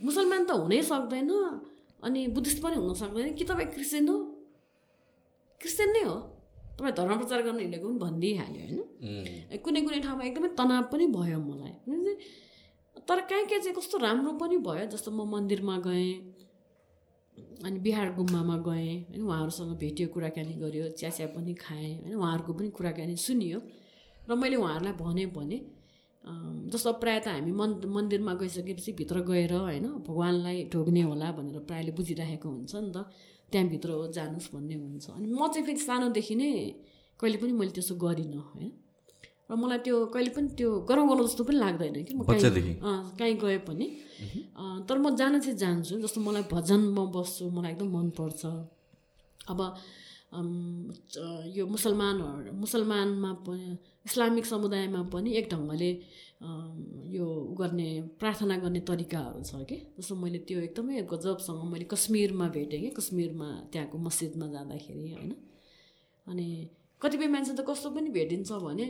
[0.00, 1.30] मुसलमान त हुनै सक्दैन
[2.04, 4.16] अनि बुद्धिस्ट पनि हुन सक्दैन। कि तपाईँ क्रिस्चियन हो?
[5.60, 6.16] क्रिस्चियन नै हो?
[6.78, 8.80] तपाईँ धर्म प्रचार गर्न हिँडेको पनि भनिदिइहाल्यो होइन?
[9.64, 11.74] कुनै कुनै ठाउँमा एकदमै तनाव पनि भयो मलाई।
[13.08, 16.10] तर कहीँ कहीँ चाहिँ कस्तो राम्रो पनि भयो जस्तो म मन्दिरमा गएँ
[17.64, 22.68] अनि बिहार गुम्बामा गएँ होइन उहाँहरूसँग भेट्यो कुराकानी गऱ्यो चियाचिया पनि खाएँ होइन उहाँहरूको पनि
[22.70, 23.58] कुराकानी सुनियो।
[24.28, 25.58] र मैले उहाँहरूलाई भने भने
[26.72, 31.92] जस्तो प्रायः त हामी मन मन्दिरमा गइसकेपछि भित्र गएर होइन भगवान्लाई ढोग्ने होला भनेर प्रायःले
[31.92, 32.98] बुझिराखेको हुन्छ नि त।
[33.54, 36.50] त्यहाँभित्र जानुहोस् भन्ने हुन्छ। अनि म चाहिँ फेरि सानोदेखि नै
[37.20, 38.70] कहिले पनि मैले त्यसो गरिनँ होइन?
[39.48, 42.20] र मलाई त्यो कहिले पनि त्यो गरौँ गरौँ जस्तो पनि लाग्दैन कि म?
[42.26, 42.74] कहीँ
[43.20, 43.86] कहीँ गए पनि।
[44.88, 48.42] तर म जान चाहिँ जान्छु जस्तो मलाई भजनमा बस्छु मलाई एकदम मनपर्छ।
[49.52, 49.60] अब
[51.54, 53.66] यो मुसलमानहरू मुसलमानमा पनि
[54.08, 55.90] इस्लामिक समुदायमा पनि एक ढङ्गले
[56.40, 57.26] यो
[57.58, 57.88] गर्ने
[58.20, 59.76] प्रार्थना गर्ने तरिकाहरू छ कि?
[59.98, 65.32] जस्तो मैले त्यो एकदमै गजबसँग मैले कश्मीरमा भेटेँ कि कश्मीरमा त्यहाँको मस्जिदमा जाँदाखेरि होइन?
[66.26, 66.46] अनि
[67.00, 68.86] कतिपय मान्छे त कस्तो पनि भेटिन्छ भने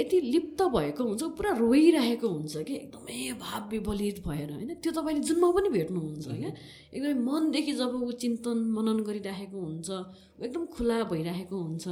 [0.00, 2.74] यति लिप्त भएको हुन्छ पुरा रोइरहेको हुन्छ कि?
[2.74, 4.74] एकदमै भाव विबलित भएर होइन?
[4.82, 6.50] त्यो तपाईँले जुनमा पनि भेट्नुहुन्छ क्या?
[6.94, 9.90] एकदमै मनदेखि जब ऊ चिन्तन मनन गरिराखेको हुन्छ
[10.42, 11.86] एकदम खुला भइरहेको हुन्छ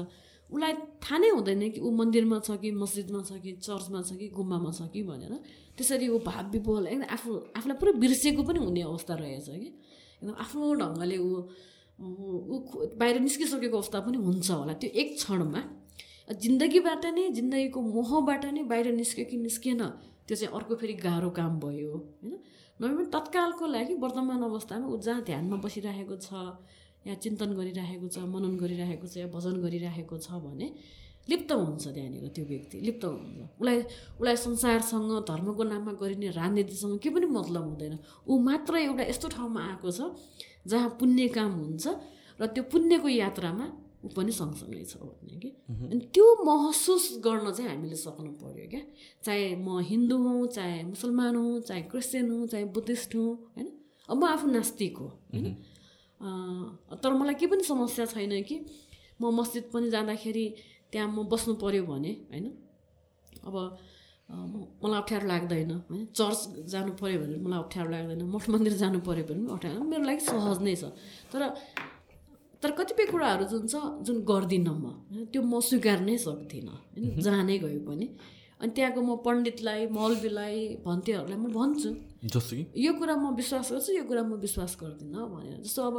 [0.52, 4.28] उसलाई थाहा नै हुँदैन कि ऊ मन्दिरमा छ कि मस्जिदमा छ कि चर्चमा छ कि
[4.28, 5.40] गुम्बामा छ कि भनेर।
[5.78, 9.78] त्यसरी ऊ भाव विबल एकदम आफू आफूलाई पुरै बिर्सिएको पनि हुने अवस्था रहेछ कि।
[10.22, 11.42] एकदम आफ्नो ढङ्गले ऊ
[12.00, 15.64] ऊ- बाहिर निस्किसकेको अवस्था पनि हुन्छ होला। त्यो एक क्षणमा।
[16.34, 19.84] जिन्दगीबाट नै जिन्दगीको मोहबाट नै बाहिर निस्क्यो कि निस्किएन
[20.28, 22.38] त्यो चाहिँ अर्को फेरि गाह्रो काम भयो होइन।
[22.82, 26.28] नभए पनि तत्कालको लागि वर्तमान अवस्थामा ऊ जहाँ ध्यानमा बसिरहेको छ
[27.06, 30.66] या चिन्तन गरिरहेको छ मनन गरिरहेको छ या भजन गरिरहेको छ भने
[31.28, 33.78] लिप्त हुन्छ त्यहाँनिर त्यो व्यक्ति लिप्त हुन्छ। उसलाई
[34.18, 37.94] उसलाई संसारसँग धर्मको नाममा गरिने राजनीतिसँग केही पनि मतलब हुँदैन।
[38.26, 40.00] ऊ मात्र एउटा यस्तो ठाउँमा आएको छ
[40.66, 41.86] जहाँ पुण्य काम हुन्छ
[42.40, 43.66] र त्यो पुण्यको यात्रामा
[44.02, 45.50] ऊ पनि सँगसँगै छ भन्ने कि?
[45.70, 48.82] अनि त्यो महसुस गर्न चाहिँ हामीले सक्नु पऱ्यो क्या।
[49.22, 53.68] चाहे म हिन्दू हौँ चाहे मुसलमान हौँ चाहे क्रिस्चियन हौँ चाहे बुद्धिस्ट हौँ होइन?
[54.10, 55.54] अब म आफू नास्तिक हो होइन?
[56.23, 58.57] तर मलाई केही पनि समस्या छैन कि
[59.20, 60.47] म मस्जिद पनि जाँदाखेरि
[60.93, 62.47] त्यहाँ म बस्नु पऱ्यो भने होइन?
[63.47, 63.57] अब
[64.82, 66.07] मलाई अप्ठ्यारो लाग्दैन होइन?
[66.19, 66.40] चर्च
[66.73, 70.23] जानु पऱ्यो भने मलाई अप्ठ्यारो लाग्दैन मठ मन्दिर जानु पऱ्यो भने पनि अप्ठ्यारो मेरो लागि
[70.31, 70.85] सहज नै छ।
[71.32, 71.43] तर
[72.62, 73.74] तर कतिपय कुराहरू जुन छ
[74.07, 77.19] जुन गर्दिनँ म होइन, त्यो म स्वीकार नै सक्दिनँ होइन?
[77.19, 78.07] जहाँ नै गयो पनि।
[78.61, 81.90] अनि त्यहाँको म पण्डितलाई मौलवीलाई भन्तेहरूलाई म भन्छु।
[82.23, 85.97] जस्तो कि यो कुरा म विश्वास गर्छु यो कुरा म विश्वास गर्दिनँ भनेर। जस्तो अब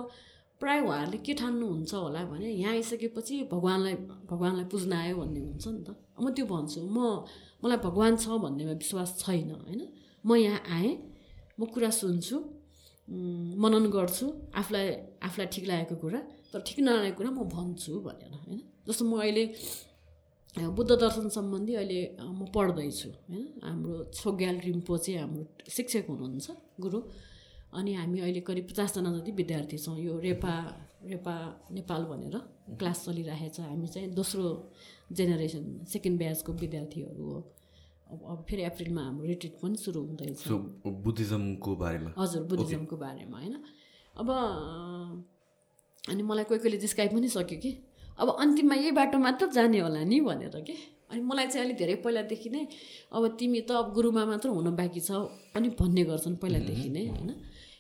[0.62, 3.96] प्रायः उहाँहरूले के ठान्नुहुन्छ होला भने यहाँ आइसकेपछि भगवान्लाई
[4.32, 5.90] भगवान्लाई पुज्न आयो भन्ने हुन्छ नि त।
[6.24, 7.28] म त्यो भन्छु म
[7.64, 9.82] मलाई भगवान् छ भन्नेमा विश्वास छैन होइन?
[10.24, 10.92] म यहाँ आएँ
[11.60, 12.38] म कुरा सुन्छु
[13.60, 14.26] मनन गर्छु
[14.56, 14.88] आफूलाई
[15.28, 16.20] आफूलाई ठिक लागेको कुरा
[16.52, 18.60] तर ठिक नलागेको कुरा म भन्छु भनेर होइन?
[18.88, 19.44] जस्तो म अहिले
[20.56, 23.46] बुद्ध दर्शन सम्बन्धी अहिले म पढ्दैछु होइन?
[23.64, 26.48] हाम्रो छोग्याल रिम्पो चाहिँ हाम्रो शिक्षक हुनुहुन्छ
[26.80, 27.00] गुरु।
[27.74, 30.54] अनि हामी अहिले करिब पचासजना जति विद्यार्थी छौँ यो रेपा
[31.04, 31.36] रेपा
[31.74, 32.36] नेपाल भनेर
[32.78, 34.46] क्लास चलिरहेछ। हामी चाहिँ दोस्रो
[35.12, 37.40] जेनेरेसन सेकेन्ड ब्याचको विद्यार्थीहरू हो।
[38.14, 40.48] अब अब फेरि अप्रिलमा हाम्रो रिट्रिट पनि सुरु हुँदैछ।
[40.86, 43.56] बुद्धिज्मको बारेमा। हजुर बुद्धिज्मको बारेमा होइन?
[44.16, 44.30] अब
[46.04, 47.72] अनि मलाई कोही कोहीले जिस्काइ पनि सक्यो कि?
[48.20, 50.76] अब अन्तिममा यही बाटो मात्र जाने होला नि भनेर कि?
[51.12, 52.64] अनि मलाई चाहिँ अलिक धेरै पहिलादेखि नै
[53.14, 55.12] अब तिमी त अब गुरुमा मात्र हुन बाँकी छ
[55.54, 57.32] पनि भन्ने गर्छन् पहिलादेखि नै होइन?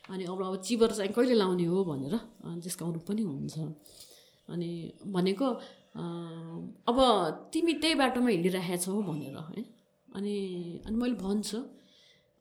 [0.09, 2.15] अनि अब अब चिबर चाहिँ कहिले लाउने हो भनेर
[2.63, 3.55] जिस्काउनु पनि हुन्छ।
[4.49, 4.69] अनि
[5.15, 5.47] भनेको
[6.89, 6.97] अब
[7.53, 9.65] तिमी त्यही बाटोमा हिँडिरहेछौ भनेर होइन?
[10.17, 10.35] अनि
[10.85, 11.59] अनि मैले भन्छु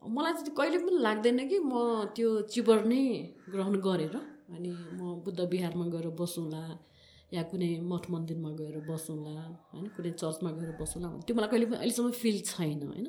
[0.02, 1.72] मलाई चाहिँ कहिले पनि लाग्दैन कि म
[2.16, 3.02] त्यो चिबर नै
[3.52, 4.16] ग्रहण गरेर
[4.52, 6.62] अनि म बुद्ध विहारमा गएर बसौँला।
[7.32, 9.34] या कुनै मठ मन्दिरमा गएर बसौँला
[9.70, 13.06] होइन कुनै चर्चमा गएर बसौँला भने त्यो मलाई कहिले पनि अहिलेसम्म फिल छैन होइन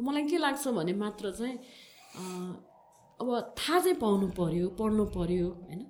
[0.00, 1.56] मलाई के लाग्छ भने मात्र चाहिँ
[3.20, 5.82] अब थाहा चाहिँ पाउनु पऱ्यो पढ्नु पऱ्यो होइन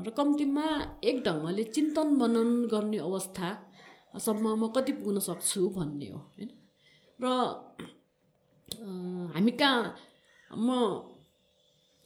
[0.00, 0.66] र कम्तीमा
[1.02, 6.50] एक ढङ्गले चिन्तन मनन गर्ने अवस्थासम्म म कति पुग्न सक्छु भन्ने हो होइन
[7.18, 7.26] र
[9.30, 9.94] हामी कहाँ
[10.58, 10.68] म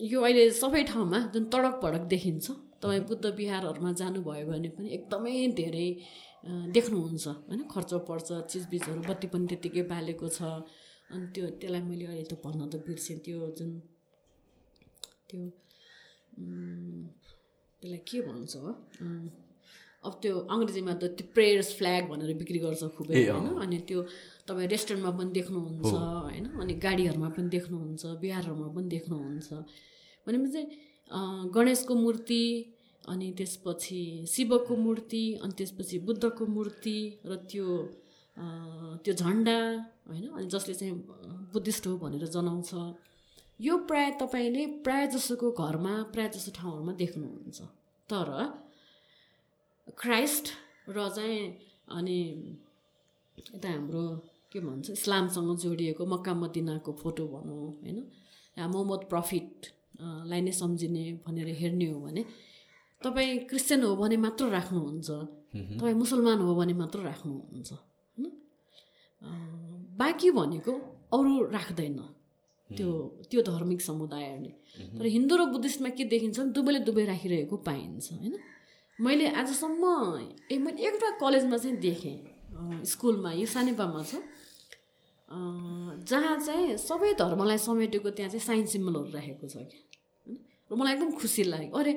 [0.00, 2.46] यो अहिले सबै ठाउँमा जुन तडक भडक देखिन्छ
[2.84, 5.88] तपाईँ बुद्ध विहारहरूमा जानुभयो भने पनि एकदमै धेरै
[6.76, 7.60] देख्नुहुन्छ होइन?
[7.72, 10.40] खर्च पर्छ चिजबिजहरू बत्ती पनि त्यत्तिकै बालेको छ।
[11.12, 13.70] अनि त्यो त्यसलाई मैले अहिले त भन्न त बिर्सेँ। त्यो जुन
[15.28, 15.42] त्यो
[17.80, 18.70] त्यसलाई के भन्छ हो?
[20.04, 23.46] अब त्यो अङ्ग्रेजीमा त त्यो प्रेयर्स फ्ल्याग भनेर बिक्री गर्छ खुबै होइन?
[23.64, 24.00] अनि त्यो
[24.44, 25.92] तपाईँ रेस्टुरेन्टमा पनि देख्नुहुन्छ
[26.28, 26.44] होइन?
[26.60, 29.48] अनि गाडीहरूमा पनि देख्नुहुन्छ बिहारहरूमा पनि देख्नुहुन्छ।
[30.28, 30.62] भनेपछि
[31.56, 32.42] गणेशको मूर्ति
[33.08, 37.66] अनि त्यसपछि शिवको मूर्ति अनि त्यसपछि बुद्धको मूर्ति र त्यो
[39.04, 39.58] त्यो झन्डा
[40.08, 40.24] होइन?
[40.28, 40.94] अनि जसले चाहिँ
[41.52, 42.70] बुद्धिस्ट हो भनेर जनाउँछ।
[43.60, 47.60] यो प्राय तपाईँले प्राय जसोको घरमा प्राय जसो ठाउँहरूमा देख्नुहुन्छ।
[48.10, 48.28] तर
[50.00, 50.46] क्राइस्ट
[50.88, 51.40] र चाहिँ
[51.88, 52.18] अनि
[53.38, 54.04] यता हाम्रो
[54.52, 57.98] के भन्छ इस्लामसँग जोडिएको मक्का मदिनाको फोटो भनौँ होइन?
[58.56, 59.66] मोहम्मद प्रफिट
[60.00, 62.22] अ, लाई नै सम्झिने भनेर हेर्ने हो भने
[63.04, 65.10] तपाईँ क्रिस्चियन हो भने मात्र राख्नुहुन्छ।
[65.78, 68.24] तपाईँ मुसलमान हो भने मात्र राख्नुहुन्छ होइन?
[70.00, 70.72] बाँकी भनेको
[71.12, 71.98] अरू राख्दैन
[72.70, 72.90] त्यो
[73.30, 74.52] त्यो धार्मिक समुदायहरूले।
[74.98, 78.34] तर हिन्दू र बुद्धिस्टमा के देखिन्छ दुवैले दुवै राखिरहेको पाइन्छ होइन?
[78.98, 79.84] मैले आजसम्म
[80.50, 82.18] ए मैले एउटा कलेजमा चाहिँ देखेँ
[82.84, 84.12] स्कुलमा यो सानेपामा छ।
[86.08, 89.78] जहाँ चाहिँ सबै धर्मलाई समेटेको त्यहाँ चाहिँ साइन्स सिम्बलहरू राखेको छ कि
[90.26, 90.36] होइन?
[90.70, 91.92] र मलाई एकदम खुसी लाग्यो अरे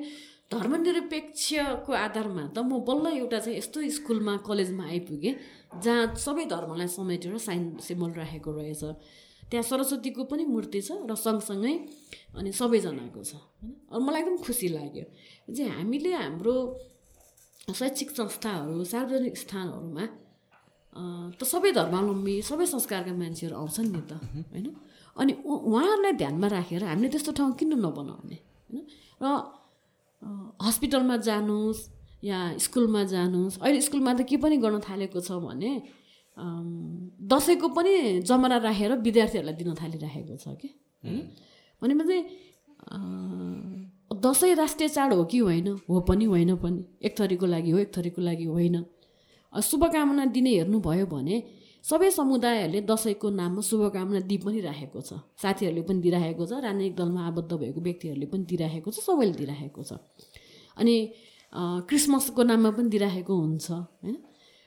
[0.51, 5.35] धर्मनिरपेक्षको आधारमा त म बल्ल एउटा चाहिँ यस्तो स्कुलमा कलेजमा आइपुगेँ
[5.83, 8.83] जहाँ सबै धर्मलाई समेटेर साइन सिम्बल राखेको रहेछ।
[9.51, 11.73] त्यहाँ सरस्वतीको पनि मूर्ति छ र सँगसँगै
[12.39, 13.99] अनि सबैजनाको छ होइन?
[13.99, 15.05] मलाई एकदम खुसी लाग्यो
[15.51, 16.55] चाहिँ हामीले हाम्रो
[17.75, 20.05] शैक्षिक संस्थाहरू सार्वजनिक स्थानहरूमा
[21.35, 24.67] त सबै धर्मावलम्बी सबै संस्कारका मान्छेहरू आउँछन् नि त होइन?
[25.15, 28.37] अनि उहाँहरूलाई ध्यानमा राखेर हामीले त्यस्तो ठाउँ किन नबनाउने
[28.71, 28.83] होइन?
[29.21, 29.25] र
[30.63, 31.81] हस्पिटलमा जानुहोस्
[32.23, 35.71] या स्कुलमा जानुहोस् अहिले स्कुलमा त के पनि गर्न थालेको छ भने
[36.37, 40.69] दसैँको पनि जमरा राखेर विद्यार्थीहरूलाई दिन थालिराखेको छ कि?
[41.81, 42.17] भनेपछि
[44.17, 45.67] दसैँ राष्ट्रिय चाड हो कि होइन?
[45.89, 48.85] हो पनि होइन पनि। एक थरीको लागि हो एक थरीको लागि होइन।
[49.53, 51.37] शुभकामना दिने हेर्नुभयो भने
[51.87, 55.11] सबै समुदायहरूले दसैँको नाममा शुभकामना दिइ पनि राखेको छ।
[55.41, 59.91] साथीहरूले पनि दिइराखेको छ राजनैतिक दलमा आबद्ध भएको व्यक्तिहरूले पनि दिइराखेको छ सबैले दिइराखेको छ।
[60.77, 60.95] अनि
[61.87, 64.17] क्रिसमसको नाममा पनि दिइराखेको हुन्छ होइन?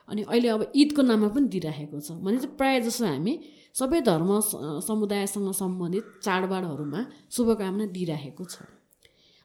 [0.09, 3.35] अनि अहिले अब ईदको नाममा पनि दिइराखेको छ। भने चाहिँ प्रायः जसो हामी
[3.77, 4.31] सबै धर्म
[4.89, 7.01] समुदायसँग सम्बन्धित चाडबाडहरूमा
[7.37, 8.65] शुभकामना दिइराखेको छ।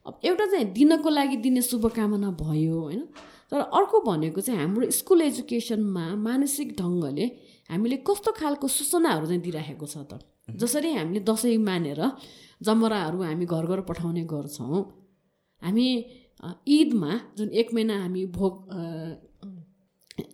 [0.05, 3.03] अब एउटा चाहिँ दिनको लागि दिने शुभकामना भयो होइन?
[3.51, 7.25] तर अर्को भनेको चाहिँ हाम्रो स्कुल एजुकेसनमा मानसिक ढङ्गले
[7.69, 10.21] हामीले कस्तो खालको सूचनाहरू चाहिँ दिइराखेको छ त?
[10.51, 12.01] जसरी हामीले दसैँ मानेर
[12.61, 14.81] जमराहरू हामी घर घर पठाउने गर्छौँ।
[15.61, 15.87] हामी
[16.69, 18.53] ईदमा जुन एक महिना हामी भोग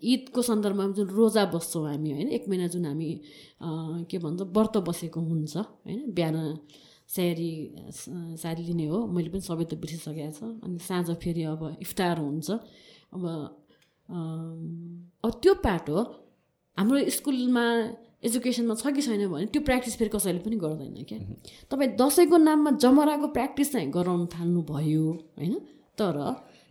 [0.03, 3.10] ईदको सन्दर्भमा जुन रोजा बस्छौँ हामी होइन एक महिना जुन हामी
[4.12, 6.38] के भन्छ व्रत बसेको हुन्छ होइन बिहान
[7.10, 7.52] स्याहारी
[8.40, 12.49] सारी लिने हो। मैले पनि सबै त बिर्सिसकेको छ। अनि साँझ फेरि अब इफ्तार हुन्छ।
[15.24, 15.98] अब त्यो पाटो
[16.77, 17.65] हाम्रो स्कुलमा
[18.23, 21.19] एजुकेसनमा छ कि छैन भने त्यो प्र्याक्टिस फेरि कसैले पनि गर्दैन क्या।
[21.69, 25.06] तपाईँ दसैँको नाममा जमराको प्र्याक्टिस चाहिँ गराउनु थाल्नुभयो
[25.38, 25.53] होइन?
[25.98, 26.15] तर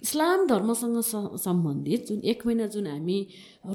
[0.03, 0.97] इस्लाम धर्मसँग
[1.37, 3.19] सम्बन्धित जुन एक महिना जुन हामी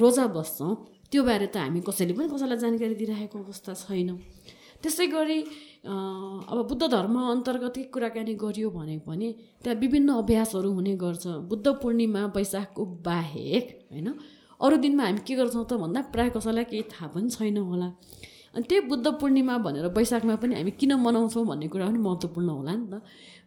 [0.02, 0.74] रोजा बस्छौँ
[1.12, 4.18] त्यो बारे त हामी कसैले पनि कसैलाई जानकारी दिइरहेको अवस्था छैनौँ।
[4.82, 5.40] त्यसै गरी
[5.86, 9.28] अब बुद्ध धर्म अन्तर्गतै कुराकानी गरियो भने पनि
[9.64, 14.08] त्यहाँ विभिन्न अभ्यासहरू हुने गर्छ। बुद्ध पूर्णिमा वैशाखको बाहेक होइन?
[14.66, 17.88] अरू दिनमा हामी के गर्छौँ त भन्दा प्रायः कसैलाई केही थाहा पनि छैन होला।
[18.56, 22.74] अनि त्यही बुद्ध पूर्णिमा भनेर वैशाखमा पनि हामी किन मनाउँछौँ भन्ने कुरा पनि महत्त्वपूर्ण होला
[22.76, 23.02] नि त।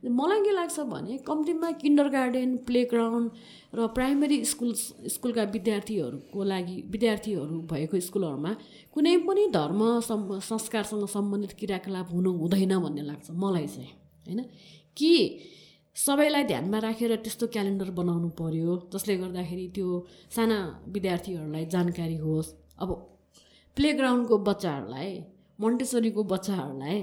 [0.05, 3.31] मलाई के लाग्छ भने कम्तीमा किन्डर गार्डन प्लेग्राउन्ड
[3.75, 4.73] र प्राइमेरी स्कुल
[5.15, 8.53] स्कुलका विद्यार्थीहरूको लागि विद्यार्थीहरू भएको स्कुलहरूमा
[8.95, 9.81] कुनै पनि धर्म
[10.45, 13.93] संस्कारसँग सम्बन्धित क्रियाकलाप हुनु हुँदैन भन्ने लाग्छ मलाई चाहिँ
[14.27, 14.41] होइन?
[14.97, 15.13] कि
[15.99, 19.87] सबैलाई ध्यानमा राखेर त्यस्तो क्यालेन्डर बनाउनु पर्यो जसले गर्दाखेरि त्यो
[20.31, 20.59] साना
[20.95, 22.89] विद्यार्थीहरूलाई जानकारी होस्। अब
[23.77, 25.11] प्लेग्राउन्डको बच्चाहरूलाई
[25.59, 26.99] मोन्टेसरीको बच्चाहरूलाई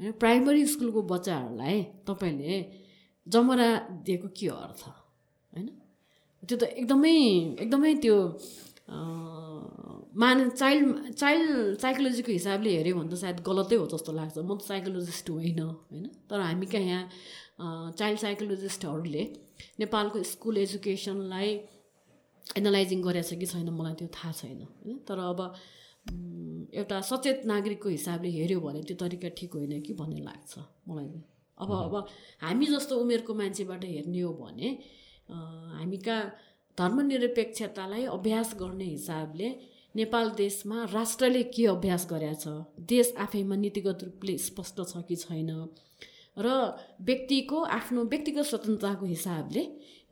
[0.00, 1.76] होइन प्राइमरी स्कुलको बच्चाहरूलाई
[2.08, 2.54] तपाईँले
[3.26, 3.68] जमरा
[4.06, 4.80] दिएको के अर्थ?
[5.52, 5.66] होइन?
[6.42, 7.14] त्यो त एकदमै
[7.62, 8.16] एकदमै त्यो
[10.22, 14.60] मान चाइल्ड चाइल्ड साइकोलोजीको हिसाबले हेऱ्यो भने त सायद गलतै हो जस्तो लाग्छ। म त
[14.66, 16.04] साइकोलोजिस्ट होइन होइन?
[16.28, 17.04] तर हामी कहाँ यहाँ
[17.58, 19.22] चाइल्ड साइकोलोजिस्टहरूले
[19.80, 21.50] नेपालको स्कुल एजुकेसनलाई
[22.58, 24.98] एनालाइजिङ गरेको छ कि छैन मलाई त्यो थाहा छैन होइन?
[25.08, 25.40] तर अब
[26.80, 30.58] एउटा सचेत नागरिकको हिसाबले हेऱ्यो भने त्यो तरिका ठिक होइन कि भन्ने लाग्छ
[30.88, 31.08] मलाई
[31.58, 31.94] अब अब
[32.42, 34.68] हामी जस्तो उमेरको मान्छेबाट हेर्ने हो भने
[35.30, 35.34] अ,
[35.78, 36.22] हामी कहाँ
[36.78, 39.48] धर्मनिरपेक्षतालाई अभ्यास गर्ने हिसाबले
[39.96, 45.50] नेपाल देशमा राष्ट्रले के अभ्यास गरेका छ देश आफैमा नीतिगत रूपले स्पष्ट छ कि छैन
[46.36, 46.48] र
[47.00, 49.62] व्यक्तिको आफ्नो व्यक्तिगत स्वतन्त्रताको हिसाबले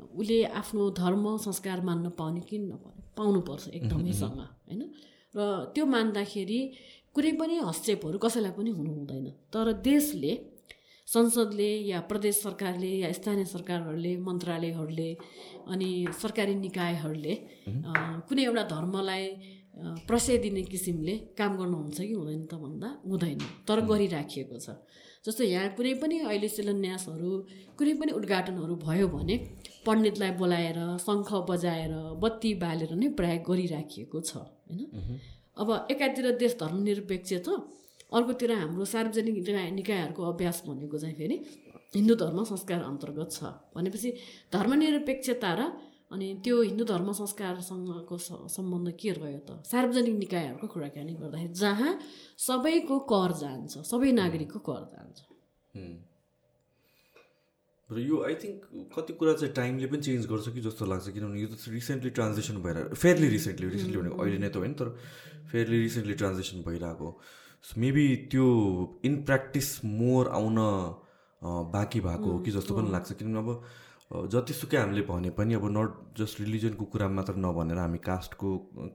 [0.01, 4.39] उसले आफ्नो धर्म संस्कार मान्न पाउने कि नपाउने पाउनुपर्छ एकदमैसँग
[4.69, 4.83] होइन?
[5.35, 5.39] र
[5.75, 6.61] त्यो मान्दाखेरि
[7.15, 10.33] कुनै पनि हस्तक्षेपहरू कसैलाई पनि हुनु हुँदैन। तर देशले
[11.09, 15.11] संसदले या प्रदेश सरकारले या स्थानीय सरकारहरूले मन्त्रालयहरूले
[15.67, 15.89] अनि
[16.23, 17.35] सरकारी निकायहरूले
[18.29, 19.25] कुनै एउटा धर्मलाई
[20.07, 23.39] प्रशय दिने किसिमले काम गर्नुहुन्छ कि हुँदैन त भन्दा हुँदैन
[23.69, 24.77] तर गरिराखिएको छ।
[25.25, 27.31] जस्तो यहाँ कुनै पनि अहिले शिलान्यासहरू
[27.79, 29.37] कुनै पनि उद्घाटनहरू भयो भने
[29.87, 31.93] पण्डितलाई बोलाएर शङ्ख बजाएर
[32.23, 34.81] बत्ती बालेर नै प्रयोग गरिराखिएको छ होइन?
[35.61, 37.49] अब एकातिर देश धर्मनिरपेक्ष छ
[38.17, 41.37] अर्कोतिर हाम्रो सार्वजनिक निकाय निकायहरूको अभ्यास भनेको चाहिँ फेरि
[41.97, 43.39] हिन्दू धर्म संस्कार अन्तर्गत छ।
[43.77, 44.11] भनेपछि
[44.53, 45.61] धर्मनिरपेक्षता र
[46.11, 48.17] अनि त्यो हिन्दू धर्म संस्कारसँगको
[48.51, 49.63] सम्बन्ध के रह्यो त?
[49.63, 51.93] सार्वजनिक निकायहरूको कुराकानी गर्दाखेरि जहाँ
[52.47, 55.19] सबैको कर जान्छ सबै नागरिकको कर जान्छ।
[57.91, 61.41] र यो आई थिङ्क कति कुरा चाहिँ टाइमले पनि चेन्ज गर्छ कि जस्तो लाग्छ किनभने
[61.41, 64.89] यो त रिसेन्टली ट्रान्जेक्सन भएर फेयरली रिसेन्टली रिसेन्टली भनेको अहिले नै त होइन तर
[65.51, 67.09] फेयरली रिसेन्टली ट्रान्जेक्सन भइरहेको।
[67.67, 68.47] सो मेबी त्यो
[69.05, 70.59] इन प्र्याक्टिस मोर आउन
[71.43, 73.49] बाँकी भएको हो कि जस्तो पनि लाग्छ किनभने अब
[74.11, 78.49] जतिसुकै हामीले भने पनि अब नट जस्ट रिलिजनको कुरा मात्र नभनेर हामी कास्टको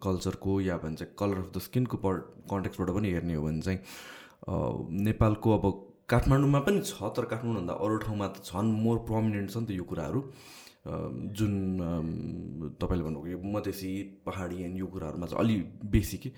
[0.03, 2.13] कल्चरको या भन्छ कलर अफ द स्किनको पर
[2.51, 3.79] कन्टेक्सबाट पनि हेर्ने हो भने चाहिँ
[5.07, 5.65] नेपालको अब
[6.09, 9.83] काठमाडौँमा पनि छ तर काठमाडौँभन्दा अरू ठाउँमा त झन् मोर प्रमिनेन्ट छ नि त यो
[9.87, 10.19] कुराहरू।
[10.85, 11.53] जुन
[12.81, 13.91] तपाईँले भन्नुभयो मधेसी
[14.25, 15.55] पहाडी एन्ड यो कुराहरूमा चाहिँ अलि
[15.95, 16.29] बेसी कि।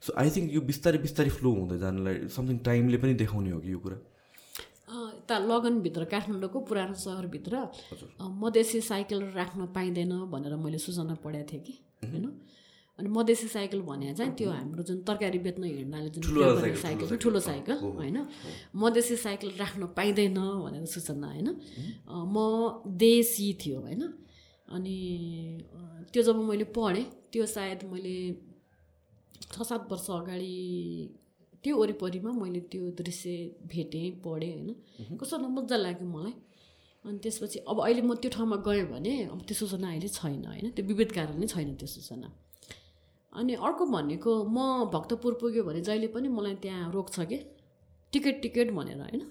[0.00, 3.72] सो आई थिङ्क यो बिस्तारै बिस्तारै फ्लो हुँदै जानलाई समथिङ टाइमले पनि देखाउने हो कि
[3.72, 3.98] यो कुरा।
[5.22, 7.54] यता लगनभित्र काठमाडौँको पुरानो सहरभित्र
[8.42, 12.26] मधेसी साइकल राख्न पाइँदैन भनेर मैले सूचना पढाएको थिएँ कि होइन?
[12.98, 16.22] अनि मधेसी साइकल भने चाहिँ त्यो हाम्रो जुन तरकारी बेच्न हिँड्नाले जुन
[16.76, 18.18] साइकल, छ ठुलो साइकल। होइन?
[18.74, 21.48] मधेसी साइकल राख्न पाइँदैन भनेर सूचना होइन?
[22.10, 24.02] म देशी थियो होइन?
[24.74, 24.96] अनि
[26.12, 28.16] त्यो जब मैले पढेँ त्यो सायद मैले
[29.52, 30.54] छ सात वर्ष अगाडि
[31.64, 33.30] त्यो वरिपरिमा मैले त्यो दृश्य
[33.70, 36.34] भेटेँ पढेँ होइन। कस्तो न मजा लाग्यो मलाई।
[37.04, 40.70] अनि त्यसपछि अब अहिले म त्यो ठाउँमा गएँ भने अब त्यो सूचना अहिले छैन होइन।
[40.76, 42.28] त्यो विविध कारणले छैन त्यो सूचना।
[43.32, 47.38] अनि अर्को भनेको म भक्तपुर पुग्यो भने जहिले पनि मलाई त्यहाँ रोक्छ कि?
[48.12, 49.22] टिकट टिकट भनेर होइन।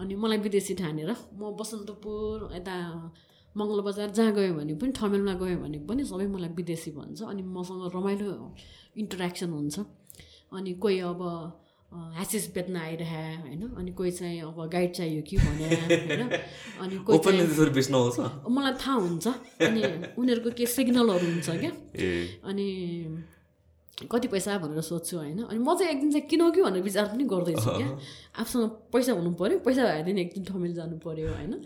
[0.00, 2.74] अनि मलाई विदेशी ठानेर म बसन्तपुर यता
[3.54, 7.82] मङ्गलबजार जहाँ गयो भने पनि ठमेलमा गयो भने पनि सबै मलाई विदेशी भन्छ। अनि मसँग
[7.94, 8.28] रमाइलो
[8.96, 9.76] इन्टरेक्सन हुन्छ।
[10.52, 11.22] अनि कोही अब
[11.90, 13.62] अ, ह्यासिस बेच्न आइरहे होइन?
[13.78, 16.28] अनि कोही चाहिँ अब गाइड चाहियो कि भने होइन?
[16.80, 17.18] अनि कोही
[18.50, 19.82] मलाई थाहा हुन्छ। अनि
[20.18, 21.70] उनीहरूको के सिग्नलहरू हुन्छ क्या?
[22.48, 22.66] अनि
[24.12, 25.42] कति पैसा भनेर सोध्छु होइन?
[25.42, 27.98] अनि म चाहिँ एक दिन चाहिँ किनौ कि भनेर विचार पनि गर्दैछु क्या।
[28.38, 31.60] आफूसँग पैसा हुनु पऱ्यो पैसा भए दिन एक दिन ठमेल जानु पऱ्यो होइन?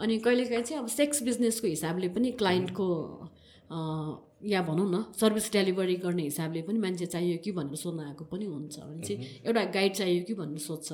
[0.00, 2.86] अनि कहिलेकाहीँ चाहिँ अब सेक्स बिजनेसको हिसाबले पनि क्लाइन्टको
[4.42, 8.44] या भनौँ न सर्भिस डेलिभरी गर्ने हिसाबले पनि मान्छे चाहियो कि भनेर सोध्न आएको पनि
[8.46, 10.92] हुन्छ भने चाहिँ एउटा गाइड चाहियो कि भनेर सोध्छ।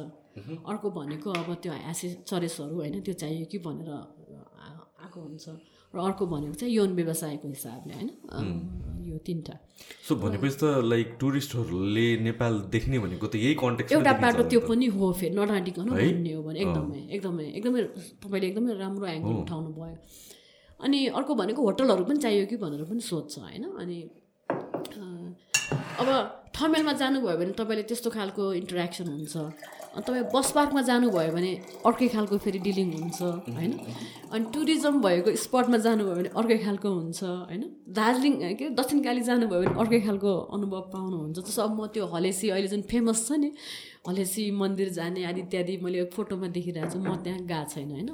[0.66, 5.46] अर्को भनेको अब त्यो ह्यासे चरेसहरू होइन त्यो चाहियो कि भनेर आएको हुन्छ।
[5.94, 8.10] र अर्को भनेको चाहिँ यौन व्यवसायको हिसाबले होइन
[9.06, 9.54] यो तिनवटा।
[10.08, 14.86] सो भनेपछि त लाइक टुरिस्टहरूले नेपाल देख्ने भनेको त यही कन्टेक्स्ट एउटा बाटो त्यो पनि
[14.90, 15.86] हो फेरि नडाँटिकन?
[15.94, 17.82] भन्ने हो भने एकदमै एकदमै एकदमै
[18.22, 19.96] तपाईँले एकदमै राम्रो एङ्गल उठाउनु भयो
[20.80, 23.64] अनि अर्को भनेको होटलहरू पनि चाहियो कि भनेर पनि सोध्छ होइन?
[23.80, 23.98] अनि
[26.00, 26.08] अब
[26.54, 29.36] ठमेलमा जानुभयो भने तपाईँले त्यस्तो खालको इन्टरेक्सन हुन्छ।
[29.96, 31.52] अनि तपाईँ बस पार्कमा जानुभयो भने
[31.88, 33.20] अर्कै खालको फेरि डिलिङ हुन्छ
[33.56, 33.72] होइन?
[34.32, 37.62] अनि टुरिज्म भएको स्पटमा जानुभयो भने अर्कै खालको हुन्छ होइन?
[37.98, 42.06] दार्जिलिङ के अरे दक्षिण काली जानुभयो भने अर्कै खालको अनुभव पाउनुहुन्छ। जस्तो अब म त्यो
[42.14, 43.50] हलेसी अहिले जुन फेमस छ नि।
[44.08, 48.10] हलेसी मन्दिर जाने आदि इत्यादि मैले फोटोमा देखिरहेको छु। म त्यहाँ गएको छैन होइन?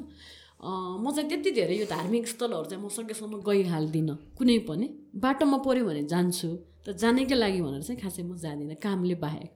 [0.63, 4.87] म चाहिँ त्यति धेरै यो धार्मिक स्थलहरू चाहिँ म सकेसम्म गइहाल्दिनँ। कुनै पनि।
[5.19, 6.49] बाटोमा पऱ्यो भने जान्छु।
[6.87, 9.51] त जानैकै लागि भनेर चाहिँ खासै म जाँदिनँ कामले बाहेक।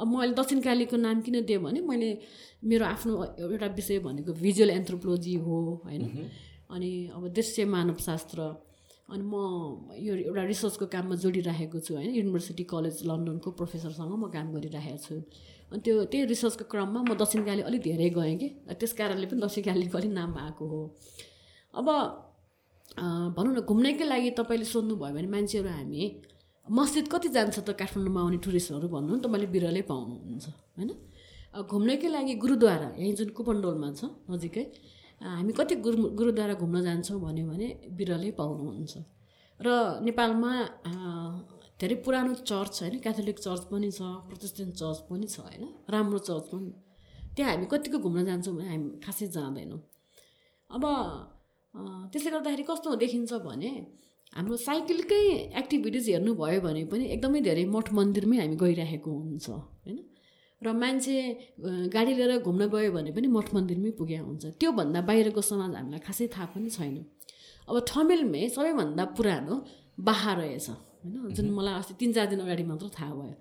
[0.00, 2.08] अब म अहिले दक्षिण कालीको नाम किन दिएँ भने मैले
[2.64, 3.12] मेरो आफ्नो
[3.44, 6.02] एउटा विषय भनेको भिजुअल एन्थ्रोपोलोजी हो होइन।
[6.70, 8.40] अनि अब दृश्य मानवशास्त्र
[9.12, 9.34] अनि म
[10.00, 15.14] यो एउटा रिसर्चको काममा जोडिराखेको छु होइन। युनिभर्सिटी कलेज लन्डनको प्रोफेसरसँग म काम गरिराखेको छु।
[15.72, 19.40] अनि त्यो त्यही रिसर्चको क्रममा म दक्षिण काली अलिक धेरै गएँ कि। त्यस कारणले पनि
[19.40, 20.80] दक्षिण कालीको अलिक नाम आएको हो।
[21.74, 21.86] अब
[23.36, 26.02] भनौँ न घुम्नैकै लागि तपाईँले सोध्नुभयो भने मान्छेहरू हामी
[26.66, 30.46] मस्जिद कति जान्छ त काठमाडौँमा आउने टुरिस्टहरू भन्नु तपाईँले बिरलै पाउनुहुन्छ
[30.76, 30.90] होइन?
[31.68, 34.64] घुम्नकै लागि गुरुद्वारा यहीँ जुन कुपन्डोलमा छ नजिकै
[35.20, 37.68] हामी कति गुरु गुरुद्वारा घुम्न जान्छौँ भन्यो भने
[37.98, 38.94] बिरलै पाउनुहुन्छ।
[39.60, 39.68] र
[40.06, 40.50] नेपालमा
[41.80, 45.64] धेरै पुरानो चर्च होइन क्याथोलिक चर्च पनि छ प्रोटेस्टेन्ट चर्च पनि छ होइन?
[45.94, 46.70] राम्रो चर्च पनि।
[47.36, 49.80] त्यहाँ हामी कतिको घुम्न जान्छौँ भने हामी खासै जाँदैनौँ।
[50.70, 50.84] अब
[52.10, 53.70] त्यसले गर्दाखेरि कस्तो देखिन्छ भने
[54.32, 55.22] हाम्रो साइकलकै
[55.60, 59.98] एक्टिभिटिज हेर्नुभयो भने पनि एकदमै धेरै मठ मन्दिरमै हामी गइरहेको हुन्छ होइन?
[60.62, 61.14] र मान्छे
[61.94, 66.26] गाडी लिएर घुम्न गयो भने पनि मठ मन्दिरमै पुगेको हुन्छ। त्योभन्दा बाहिरको समाज हामीलाई खासै
[66.34, 66.96] थाहा पनि छैन।
[67.68, 69.54] अब ठमेलमै सबैभन्दा पुरानो
[70.06, 70.68] बाहा रहेछ।
[71.04, 71.34] होइन?
[71.34, 73.34] जुन मलाई अस्ति तिन चार दिन अगाडि मात्र थाहा भयो।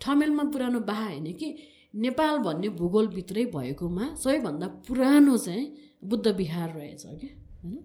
[0.00, 1.48] ठमेलमा पुरानो बाहा होइन कि
[1.94, 5.64] नेपाल भन्ने भूगोलभित्रै भएकोमा सबैभन्दा पुरानो चाहिँ
[6.04, 7.32] बुद्ध विहार रहेछ क्या
[7.62, 7.78] होइन?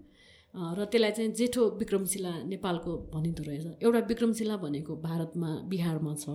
[0.78, 6.26] र त्यसलाई चाहिँ जेठो विक्रमशिला नेपालको भनिँदो रहेछ। एउटा विक्रमशिला भनेको भारतमा बिहारमा छ।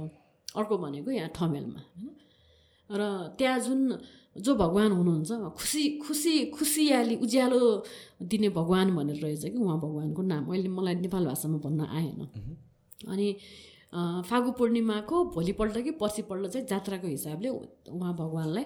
[0.57, 2.11] अर्को भनेको यहाँ ठमेलमा होइन?
[2.91, 3.03] र
[3.39, 3.81] त्यहाँ जुन
[4.37, 7.61] जो भगवान् हुनुहुन्छ खुसी खुसी खुसियाली उज्यालो
[8.23, 12.21] दिने भगवान् भनेर रहेछ कि उहाँ भगवान्को नाम। अहिले मलाई नेपाल भाषामा भन्न आएन।
[13.09, 13.27] अनि
[14.29, 18.65] फागु पूर्णिमाको भोलिपल्ट कि पर्सिपल्ट चाहिँ जात्राको हिसाबले उहाँ भगवान्लाई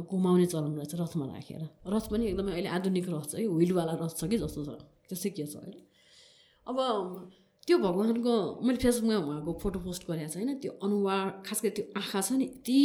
[0.00, 4.12] घुमाउने चलन रहेछ रथमा राखेर। रथ पनि एकदमै अहिले आधुनिक रथ छ कि हुइलवाला रथ
[4.16, 4.70] छ कि जस्तो छ
[5.08, 5.76] त्यसै के छ होइन।
[6.66, 6.78] अब
[7.68, 8.34] त्यो भगवान्को
[8.64, 12.32] मैले फेसबुकमा उहाँको फोटो पोस्ट गरेको छ होइन त्यो अनुहार खास गरी त्यो आँखा छ
[12.40, 12.80] नि यति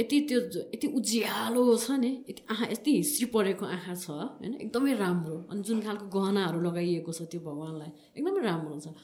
[0.00, 0.38] यति त्यो
[0.72, 4.08] यति उज्यालो छ नि यति आँखा यति हिस्ट्री परेको आँखा छ
[4.40, 8.96] होइन एकदमै राम्रो। अनि जुन खालको गहनाहरू लगाइएको छ त्यो भगवान्लाई एकदमै राम्रो छ।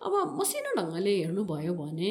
[0.00, 2.10] अब मसिनो ढङ्गले हेर्नुभयो भने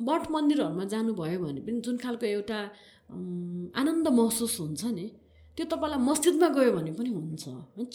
[0.00, 2.58] मठ मन्दिरहरूमा जानुभयो भने पनि जुन खालको एउटा
[3.80, 5.06] आनन्द महसुस हुन्छ नि
[5.56, 7.44] त्यो तपाईँलाई मस्जिदमा गयो भने पनि हुन्छ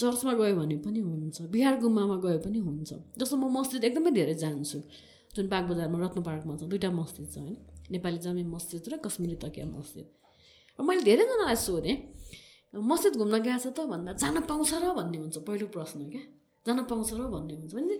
[0.01, 4.35] चर्चमा गयो भने पनि हुन्छ बिहार गुम्बामा गयो पनि हुन्छ। जस्तो म मस्जिद एकदमै धेरै
[4.43, 4.79] जान्छु
[5.35, 7.57] जुन बागबजारमा रत्न पार्कमा छ दुइटा मस्जिद छ होइन
[7.95, 10.05] नेपाली जामे मस्जिद र कश्मीरी तकिया मस्जिद।
[10.79, 11.97] र मैले धेरैजनालाई सोधेँ
[12.91, 16.23] मस्जिद घुम्न गएको छ त भन्दा जान पाउँछ र भन्ने हुन्छ पहिलो प्रश्न क्या।
[16.65, 17.95] जान पाउँछ र भन्ने हुन्छ भने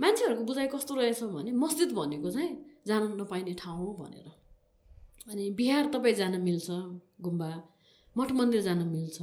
[0.00, 2.52] मान्छेहरूको बुझाइ कस्तो रहेछ भने मस्जिद भनेको चाहिँ
[2.86, 4.28] जान नपाइने ठाउँ हो भनेर।
[5.30, 6.68] अनि बिहार तपाईँ जान मिल्छ
[7.20, 7.50] गुम्बा
[8.16, 9.18] मठ मन्दिर जान मिल्छ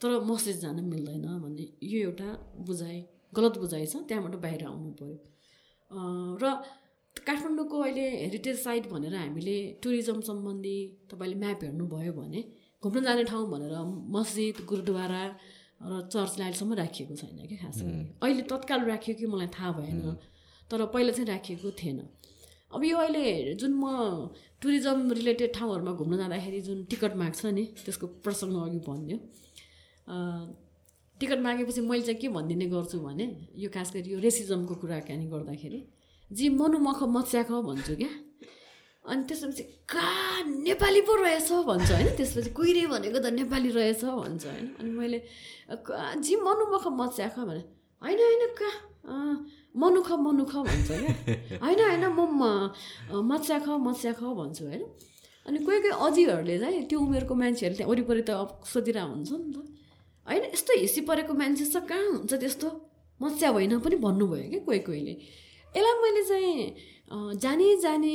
[0.00, 2.28] तर मस्जिद जान मिल्दैन भन्ने यो एउटा
[2.66, 2.98] बुझाइ
[3.32, 5.16] गलत बुझाइ छ त्यहाँबाट बाहिर आउनु पऱ्यो
[6.42, 6.44] र
[7.16, 10.76] काठमाडौँको अहिले हेरिटेज साइट भनेर हामीले टुरिज्म सम्बन्धी
[11.10, 12.40] तपाईँले म्याप हेर्नुभयो भने
[12.82, 13.74] घुम्न जाने ठाउँ भनेर
[14.16, 15.22] मस्जिद गुरुद्वारा
[15.80, 17.82] र चर्चलाई अहिलेसम्म राखिएको छैन कि खास
[18.22, 20.00] अहिले तत्काल राखियो कि मलाई थाहा भएन
[20.70, 21.98] तर पहिला चाहिँ राखिएको थिएन।
[22.74, 23.84] अब यो अहिले जुन म
[24.60, 29.18] टुरिज्म रिलेटेड ठाउँहरूमा घुम्न जाँदाखेरि जुन टिकट माग्छ नि त्यसको प्रसङ्ग अघि भन्यो।
[31.20, 33.26] टिकट मागेपछि मैले चाहिँ के भनिदिने गर्छु भने
[33.56, 35.80] यो खास गरी यो रेसिजमको कुराकानी गर्दाखेरि
[36.30, 38.10] जी मनुमख मच्याख भन्छु क्या।
[39.08, 41.48] अनि त्यसपछि कहाँ नेपाली पो रहेछ?
[41.68, 45.18] भन्छ होइन। त्यसपछि कुहिरे भनेको त नेपाली रहेछ भन्छ होइन। अनि मैले
[46.24, 47.62] जी मनुमख मच्याख भने
[48.02, 48.76] होइन होइन कहाँ
[49.76, 52.42] मनुख मनुख भन्छ क्या। होइन होइन म
[53.30, 54.82] मच्या ख मच्या ख भन्छु होइन।
[55.46, 59.52] अनि कोही कोही अजीहरूले चाहिँ त्यो उमेरको मान्छेहरूले त्यहाँ वरिपरि त अब सोधिरहेको हुन्छ नि
[59.52, 59.56] त।
[60.26, 62.32] होइन यस्तो हिसी परेको मान्छे छ कहाँ हुन्छ?
[62.34, 62.68] त्यस्तो
[63.20, 65.14] मच्या होइन पनि भन्नुभयो क्या कोही कोहीले।
[65.76, 68.14] यसलाई मैले चाहिँ जाने जाने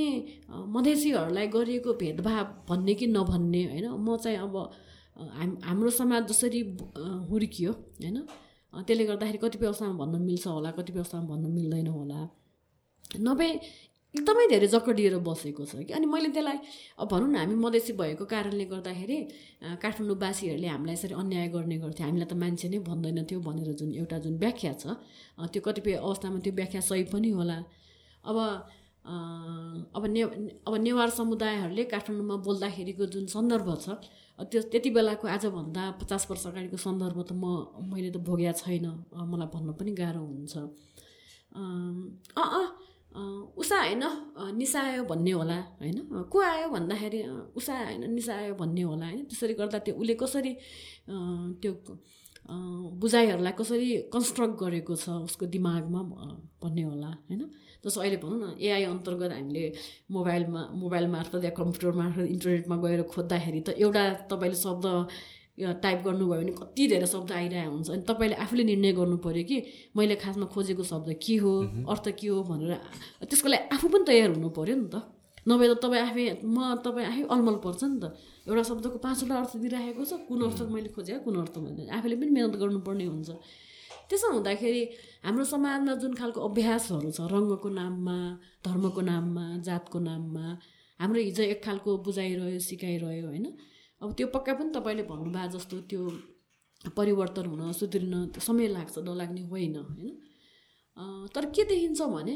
[0.75, 3.87] मधेसीहरूलाई गरिएको भेदभाव भन्ने कि नभन्ने होइन?
[3.97, 4.55] म चाहिँ अब
[5.37, 6.61] हाम हाम्रो समाज जसरी
[7.29, 8.17] हुर्कियो होइन?
[8.73, 12.19] त्यसले गर्दाखेरि कतिपय अवस्थामा भन्न मिल्छ होला कतिपय अवस्थामा भन्न मिल्दैन होला।
[13.21, 13.49] नभए
[14.13, 15.91] एकदमै धेरै जकडिएर बसेको छ कि?
[15.97, 16.57] अनि मैले त्यसलाई
[17.01, 19.17] अब भनौँ न हामी मधेसी भएको कारणले गर्दाखेरि
[19.81, 24.17] काठमाडौँवासीहरूले हामीलाई यसरी अन्याय गर्ने गर्थ्यो। हामीलाई त मान्छे नै भन्दैन थियो भनेर जुन एउटा
[24.23, 24.85] जुन व्याख्या छ
[25.49, 27.57] त्यो कतिपय अवस्थामा त्यो व्याख्या सही पनि होला।
[28.29, 28.37] अब
[29.97, 30.21] अब ने
[30.67, 33.97] अब नेवार समुदायहरूले काठमाडौँमा बोल्दाखेरिको जुन सन्दर्भ छ
[34.39, 37.45] त्यो त्यति बेलाको आजभन्दा पचास वर्ष अगाडिको सन्दर्भ त म
[37.91, 40.53] मैले त भोग्या छैन मलाई भन्न पनि गाह्रो हुन्छ।
[41.57, 42.67] अँ अँ
[43.13, 44.03] उषा होइन
[44.57, 45.97] निसा आयो भन्ने होला होइन?
[46.31, 47.19] को आयो भन्दाखेरि
[47.57, 49.23] उषा होइन निसा आयो भन्ने होला होइन?
[49.29, 50.53] त्यसरी गर्दा त्यो उसले कसरी
[51.61, 51.71] त्यो
[53.01, 56.01] बुझाइहरूलाई कसरी कन्स्ट्रक्ट गरेको छ उसको दिमागमा
[56.63, 57.41] भन्ने होला होइन?
[57.85, 59.63] जस्तो अहिले भनौँ न एआई अन्तर्गत हामीले
[60.11, 64.85] मोबाइलमा मोबाइल मार्फत या कम्प्युटर मार्फत इन्टरनेटमा गएर खोज्दाखेरि त एउटा तपाईँले शब्द
[65.57, 69.57] टाइप गर्नुभयो भने कति धेरै शब्द आइरहेको हुन्छ। अनि तपाईँले आफूले निर्णय गर्नु पऱ्यो कि
[69.97, 71.53] मैले खासमा खोजेको शब्द के हो
[71.93, 72.73] अर्थ के हो भनेर
[73.29, 74.95] त्यसको लागि आफू पनि तयार हुनु पऱ्यो नि त।
[75.45, 78.05] नभए त तपाईँ आफै म तपाईँ आफै अलमल पर्छ नि त।
[78.49, 82.31] एउटा शब्दको पाँचवटा अर्थ दिइराखेको छ कुन अर्थ मैले खोजेँ कुन अर्थ मैले आफैले पनि
[82.33, 83.29] मिहिनेत गर्नुपर्ने हुन्छ।
[84.09, 84.83] त्यसो हुँदाखेरि
[85.25, 88.17] हाम्रो समाजमा जुन खालको अभ्यासहरू छ रङ्गको नाममा
[88.65, 90.45] धर्मको नाममा जातको नाममा
[90.99, 93.45] हाम्रो हिजो एक खालको बुझाइरह्यो सिकाइरह्यो होइन?
[94.03, 96.03] अब त्यो पक्का पनि तपाईँले भन्नुभयो जस्तो त्यो
[96.95, 100.09] परिवर्तन हुन सुध्रिन समय लाग्छ नलाग्ने होइन होइन?
[101.33, 102.35] तर के देखिन्छ भने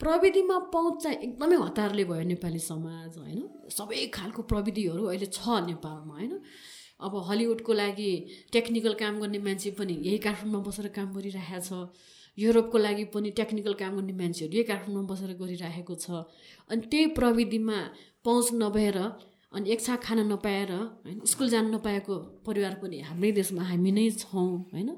[0.00, 3.42] प्रविधिमा पहुँच चाहिँ एकदमै हतारले भयो नेपाली समाज होइन?
[3.70, 6.32] सबै खालको प्रविधिहरू अहिले छ नेपालमा होइन?
[7.00, 8.10] अब हलिउडको लागि
[8.52, 11.70] टेक्निकल काम गर्ने मान्छे पनि यही काठमाडौँमा बसेर काम गरिरहेको छ।
[12.38, 16.06] युरोपको लागि पनि टेक्निकल काम गर्ने मान्छेहरू यही काठमाडौँमा बसेर गरिरहेको छ।
[16.70, 17.78] अनि त्यही प्रविधिमा
[18.24, 18.98] पहुँच नभएर
[19.54, 22.14] अनि एक छाक खान नपाएर होइन स्कुल जान नपाएको
[22.46, 24.90] परिवार पनि हाम्रै देशमा हामी नै छौँ होइन।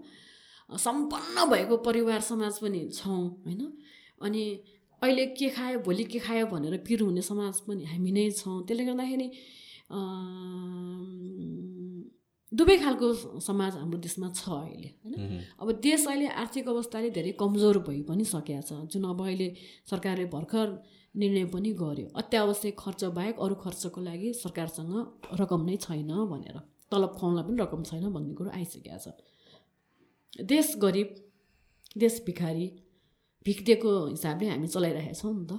[0.71, 3.63] सम्पन्न भएको परिवार समाज पनि छौँ होइन।
[4.23, 4.43] अनि
[5.03, 8.85] अहिले के खायो भोलि के खायो भनेर पिर हुने समाज पनि हामी नै छौँ। त्यसले
[8.85, 9.29] गर्दाखेरि
[12.53, 13.07] दुवै खालको
[13.41, 18.25] समाज हाम्रो देशमा छ अहिले होइन। अब देश अहिले आर्थिक अवस्थाले धेरै कमजोर भइ पनि
[18.25, 19.49] सकेको छ। जुन अब अहिले
[19.91, 20.67] सरकारले भर्खर
[21.17, 24.95] निर्णय पनि गर्यो। अत्यावश्यक खर्च बाहेक अरू खर्चको लागि सरकारसँग
[25.41, 26.59] रकम नै छैन भनेर।
[26.93, 29.07] तलब खुवाउनलाई पनि रकम छैन भन्ने कुरो आइसकेको छ।
[30.45, 31.09] देश गरिब
[31.97, 32.67] देश भिखारी
[33.47, 35.53] भिख दिएको हिसाबले हामी चलाइरहेका छौँ नि त।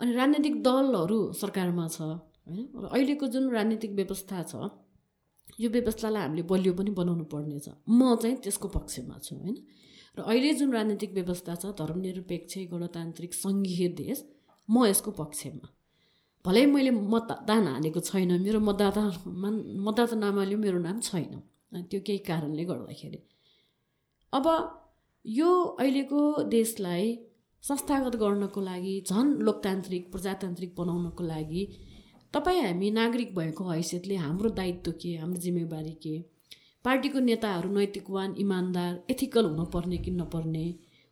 [0.00, 2.66] अनि राजनैतिक दलहरू सरकारमा छ होइन?
[2.76, 4.54] र अहिलेको जुन राजनीतिक व्यवस्था छ
[5.60, 9.56] यो व्यवस्थालाई हामीले बलियो पनि बनाउनु पर्नेछ। म चाहिँ त्यसको पक्षमा छु होइन?
[10.16, 14.18] र अहिले जुन राजनीतिक व्यवस्था छ धर्मनिरपेक्ष गणतान्त्रिक सङ्घीय देश
[14.70, 15.68] म यसको पक्षमा।
[16.44, 19.02] भलै मैले मतदान हालेको छैन मेरो मतदाता
[19.86, 21.32] मतदाता नामाले मेरो नाम छैन।
[21.90, 23.18] त्यो केही कारणले गर्दाखेरि।
[24.32, 24.46] अब
[25.24, 27.06] यो अहिलेको देशलाई
[27.64, 31.62] संस्थागत गर्नको लागि झन् लोकतान्त्रिक प्रजातान्त्रिक बनाउनको लागि
[32.34, 36.14] तपाईँ हामी नागरिक भएको हैसियतले हाम्रो दायित्व के हाम्रो जिम्मेवारी के?
[36.84, 40.66] पार्टीको नेताहरू नैतिकवान इमान्दार एथिकल हुनुपर्ने कि नपर्ने?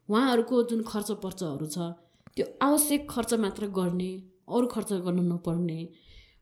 [0.09, 1.78] उहाँहरूको जुन खर्च पर्चहरू छ
[2.39, 4.10] त्यो आवश्यक खर्च मात्र गर्ने
[4.47, 5.78] अरू खर्च गर्न नपर्ने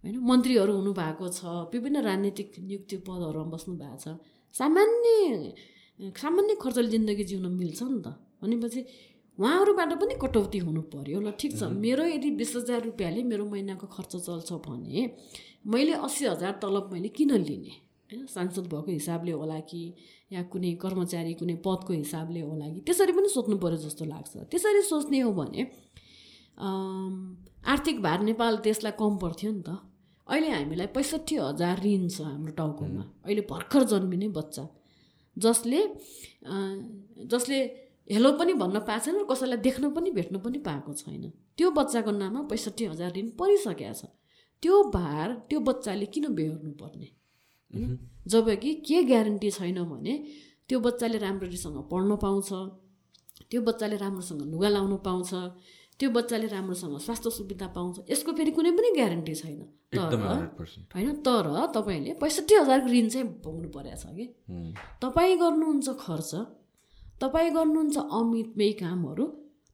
[0.04, 0.16] होइन?
[0.20, 1.40] मन्त्रीहरू हुनुभएको छ
[1.72, 4.06] विभिन्न राजनीतिक नियुक्ति पदहरूमा बस्नु भएको छ।
[4.54, 5.12] सामान्य
[6.12, 8.12] सामान्य खर्चले जिन्दगी जिउन मिल्छ नि त।
[8.42, 8.80] भनेपछि
[9.38, 13.86] उहाँहरूबाट पनि कटौती हुनु पर्यो। ल ठिक छ। मेरो यदि बिस हजार रुपियाँले मेरो महिनाको
[13.88, 15.00] खर्च चल्छ भने
[15.64, 17.72] मैले अस्सी हजार तलब मैले किन लिने?
[18.10, 19.82] होइन सांसद भएको हिसाबले होला कि
[20.32, 24.82] या कुनै कर्मचारी कुनै पदको हिसाबले होला कि त्यसरी पनि सोच्नु पऱ्यो जस्तो लाग्छ। त्यसरी
[24.82, 25.62] सोच्ने हो भने
[27.66, 29.70] आर्थिक भार नेपाल देशलाई कम पर्थ्यो नि त।
[30.26, 34.64] अहिले हामीलाई पैँसठी हजार ऋण छ हाम्रो टाउकोमा। अहिले भर्खर जन्मिने बच्चा।
[35.36, 35.80] जसले
[37.26, 37.58] जसले
[38.10, 42.10] हेलो पनि भन्न पाएको छैन र कसैलाई देख्न पनि भेट्न पनि पाएको छैन। त्यो बच्चाको
[42.12, 44.14] नाममा पैँसठी हजार ऋण परिसकेको छ।
[44.62, 47.08] त्यो भार त्यो बच्चाले किन बेहोर्नु पर्ने
[47.74, 47.98] होइन?
[48.26, 50.14] जबकि के ग्यारेन्टी छैन भने
[50.68, 52.50] त्यो बच्चाले राम्ररीसँग पढ्न पाउँछ
[53.50, 55.30] त्यो बच्चाले राम्रोसँग लुगा लाउन पाउँछ
[55.98, 59.60] त्यो बच्चाले राम्रोसँग स्वास्थ्य सुविधा पाउँछ यसको फेरि कुनै पनि ग्यारेन्टी छैन।
[59.94, 60.44] एकदम तर
[60.94, 64.26] होइन तर तपाईँले पैँसठी हजारको ऋण चाहिँ भोग्नु परेको छ कि?
[65.02, 66.32] तपाईँ गर्नुहुन्छ खर्च
[67.20, 69.26] तपाईँ गर्नुहुन्छ अमितमय कामहरू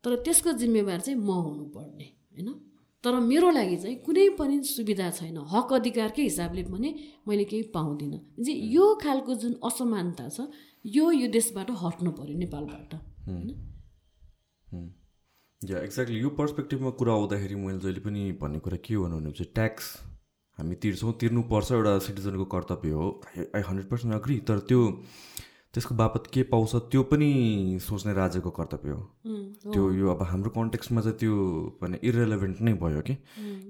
[0.04, 2.48] तर त्यसको जिम्मेवार चाहिँ म हुनुपर्ने होइन?
[3.04, 6.88] तर मेरो लागि चाहिँ कुनै पनि सुविधा छैन। हक अधिकारकै हिसाबले पनि
[7.28, 10.46] मैले केही पाउँदिनँ। जे यो खालको जुन असमानता छ
[10.86, 12.94] यो यो देशबाट हट्नु पऱ्यो नेपालबाट।
[13.26, 13.50] होइन?
[15.60, 19.52] या एक्ज्याक्टली यो पर्सपेक्टिभमा कुरा आउँदाखेरि मैले जहिले पनि भन्ने कुरा के हो भने चाहिँ
[19.54, 19.86] ट्याक्स
[20.58, 23.06] हामी तिर्छौँ तिर्नुपर्छ एउटा सिटिजनको कर्तव्य हो।
[23.54, 24.80] आई हन्ड्रेड पर्सेन्ट अग्री तर त्यो
[25.74, 27.28] त्यसको बापत के पाउँछ त्यो पनि
[27.80, 29.02] सोच्ने राज्यको कर्तव्य हो।
[29.72, 31.32] त्यो यो अब हाम्रो कन्टेक्स्टमा चाहिँ त्यो
[31.82, 33.14] भने इरेलेभेन्ट नै भयो कि।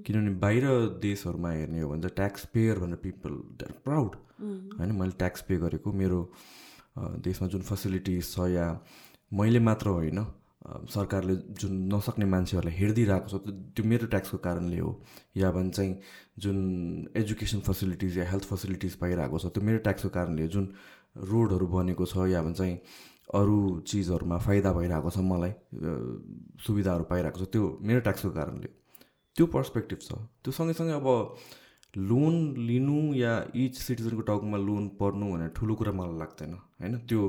[0.05, 0.63] किनभने बाहिर
[0.99, 4.15] देशहरूमा हेर्ने हो भने चाहिँ ट्याक्स पेयर भनेर पिपल दे आर प्राउड
[4.79, 6.19] होइन मैले ट्याक्स पे गरेको मेरो
[7.23, 8.67] देशमा जुन फेसिलिटिज छ या
[9.31, 10.25] मैले मात्र होइन
[10.91, 14.91] सरकारले जुन नसक्ने मान्छेहरूलाई हेरिदिइरहेको छ त्यो- त्यो मेरो ट्याक्सको कारणले हो।
[15.37, 15.95] या भने चाहिँ
[16.39, 16.57] जुन
[17.15, 20.65] एजुकेसन फेसिलिटिज या हेल्थ फेसिलिटिज पाइरहेको छ त्यो मेरो ट्याक्सको कारणले हो। जुन
[21.15, 22.77] रोडहरू बनेको छ या भने चाहिँ
[23.33, 23.57] अरू
[23.87, 25.53] चिजहरूमा फाइदा भइरहेको छ मलाई
[26.65, 28.69] सुविधाहरू पाइरहेको छ त्यो मेरो ट्याक्सको कारणले।
[29.35, 30.11] त्यो पर्सपेक्टिभ छ।
[30.43, 31.07] त्यो सँगैसँगै अब
[32.09, 32.35] लोन
[32.67, 36.97] लिनु या इच सिटिजनको टाउकोमा लोन पर्नु भनेर ठुलो कुरा मलाई लाग्दैन होइन?
[37.09, 37.21] त्यो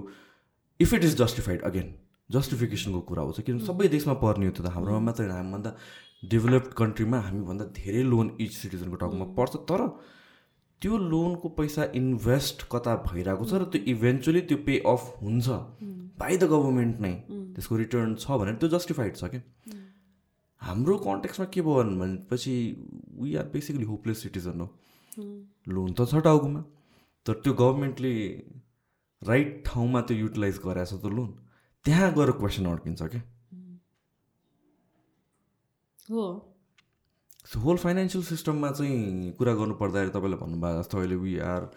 [0.80, 1.88] if it is justified again
[2.30, 5.70] जस्टिफिकेसनको कुरा चाहिँ किनभने सबै देशमा पर्ने हो त्यो त हाम्रोमा मात्रै होइन। हामीभन्दा
[6.32, 9.80] डेभलप्ड कन्ट्रीमा हामीभन्दा धेरै लोन इच सिटिजनको टाउकोमा पर्छ तर
[10.84, 15.46] त्यो लोनको पैसा इन्भेस्ट कता भइरहेको छ र त्यो इभेन्चुली त्यो पे अफ हुन्छ
[16.20, 17.12] बाई द गभर्मेन्ट नै।
[17.54, 19.42] त्यसको रिटर्न छ भनेर त्यो जस्टिफाइड छ क्या।
[20.62, 22.54] हाम्रो कन्टेक्समा के भयो भनेपछि
[23.16, 24.68] we are basically hopeless citizen हो।
[25.74, 26.62] लोन त छ टाउकोमा
[27.26, 28.14] तर त्यो गभर्मेन्टले
[29.22, 31.30] राइट ठाउँमा त्यो युटिलाइज गरेछ त लोन
[31.84, 33.22] त्यहाँ गएर क्वेसन अड्किन्छ क्या।
[36.08, 36.24] हो।
[37.44, 41.68] सो होल फाइनेन्सियल सिस्टममा चाहिँ कुरा गर्नु पर्दाखेरि तपाईँले भन्नुभयो जस्तो अहिले वी आर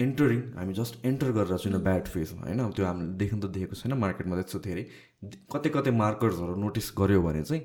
[0.00, 2.70] एन्टरिङ हामी जस्ट एन्टर गरेर छौँ ब्याड फेजमा होइन?
[2.76, 4.84] त्यो हामीले देख्नु त देखेको छैन मार्केटमा त्यस्तो धेरै
[5.54, 7.62] कतै कतै मार्कर्सहरू नोटिस गऱ्यो भने चाहिँ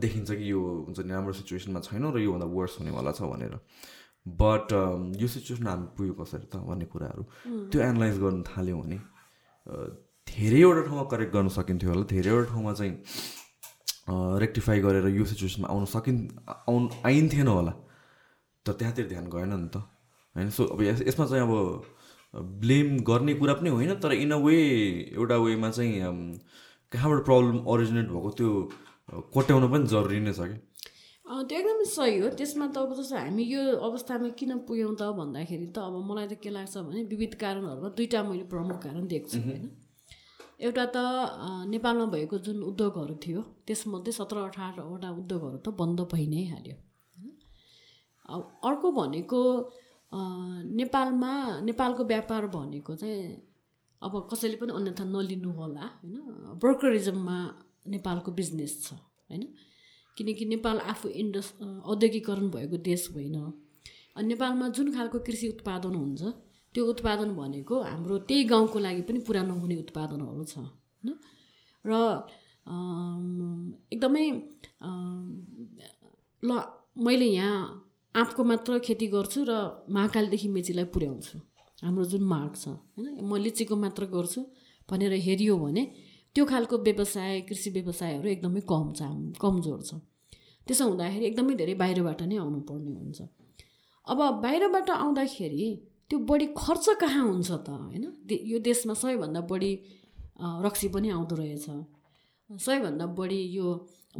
[0.00, 3.58] देखिन्छ कि यो हुन्छ नि राम्रो सिचुएसनमा छैन र योभन्दा वर्स हुनेवाला छ भनेर।
[4.26, 4.72] बट
[5.18, 7.22] यो सिचुएसन हामी पुग्यो कसरी त भन्ने कुराहरू
[7.68, 8.98] त्यो एनालाइज गर्नु थाल्यो भने
[10.28, 12.94] धेरैवटा ठाउँमा करेक्ट गर्न सकिन्थ्यो होला धेरैवटा ठाउँमा चाहिँ
[14.08, 17.72] रेक्टिफाई गरेर यो सिचुएसनमा आउन सकिन् आउनु आइन्थेन होला।
[18.66, 19.76] तर त्यहाँतिर ध्यान गएन नि त।
[20.36, 20.50] होइन?
[20.50, 21.84] सो अब यस- यसमा चाहिँ अब
[22.60, 24.56] ब्लेम गर्ने कुरा पनि होइन तर इन अ वे
[25.14, 25.92] एउटा वेमा चाहिँ
[26.92, 28.50] कहाँबाट प्रब्लम ओरिजिनेट भएको त्यो
[29.34, 30.56] कोट्याउन पनि जरुरी नै छ कि?
[31.26, 35.66] त्यो एकदमै सही हो। त्यसमा त अब जस्तो हामी यो अवस्थामा किन पुग्यौँ त भन्दाखेरि
[35.66, 39.81] त अब मलाई त के लाग्छ भने विविध कारणहरूमा दुईवटा मैले प्रमुख कारण देख्छु होइन?
[40.62, 40.96] एउटा त
[41.68, 46.76] नेपालमा भएको जुन उद्योगहरू थियो त्यसमध्ये सत्र अठारवटा उद्योगहरू त बन्द भइ नै हाल्यो।
[48.68, 49.40] अर्को भनेको
[50.78, 51.32] नेपालमा
[51.62, 53.24] नेपालको व्यापार भनेको चाहिँ
[54.02, 56.16] अब कसैले पनि अन्यथा नलिनु होला होइन?
[56.62, 57.36] ब्रोकरिजममा
[57.94, 59.42] नेपालको बिजनेस छ होइन?
[60.16, 61.48] किनकि नेपाल आफू इन्डस
[61.90, 63.36] औद्योगिकरण भएको देश होइन।
[64.16, 66.22] अनि नेपालमा जुन खालको कृषि उत्पादन हुन्छ
[66.74, 71.10] त्यो उत्पादन भनेको हाम्रो त्यही गाउँको लागि पनि पुरा नहुने उत्पादनहरू छ होइन?
[71.84, 71.92] र
[73.94, 74.24] एकदमै
[76.42, 76.50] ल
[77.06, 77.58] मैले यहाँ
[78.14, 79.52] आँपको मात्र खेती गर्छु र
[79.88, 81.38] महाकालदेखि मेचीलाई पुर्याउँछु।
[81.82, 83.20] हाम्रो जुन माग छ होइन?
[83.24, 84.40] म लिचीको मात्र गर्छु
[84.88, 85.82] भनेर हेरियो भने
[86.34, 89.00] त्यो खालको व्यवसाय कृषि व्यवसायहरू एकदमै कम छ
[89.42, 90.00] कमजोर छ।
[90.66, 93.20] त्यसो हुँदाखेरि एकदमै धेरै बाहिरबाट नै आउनुपर्ने हुन्छ।
[94.06, 95.66] अब बाहिरबाट आउँदाखेरि
[96.12, 98.04] त्यो बढी खर्च कहाँ हुन्छ त होइन?
[98.28, 99.72] यो देशमा सबैभन्दा बढी
[100.60, 101.66] रक्सी पनि आउँदो रहेछ।
[102.50, 103.66] सबैभन्दा बढी यो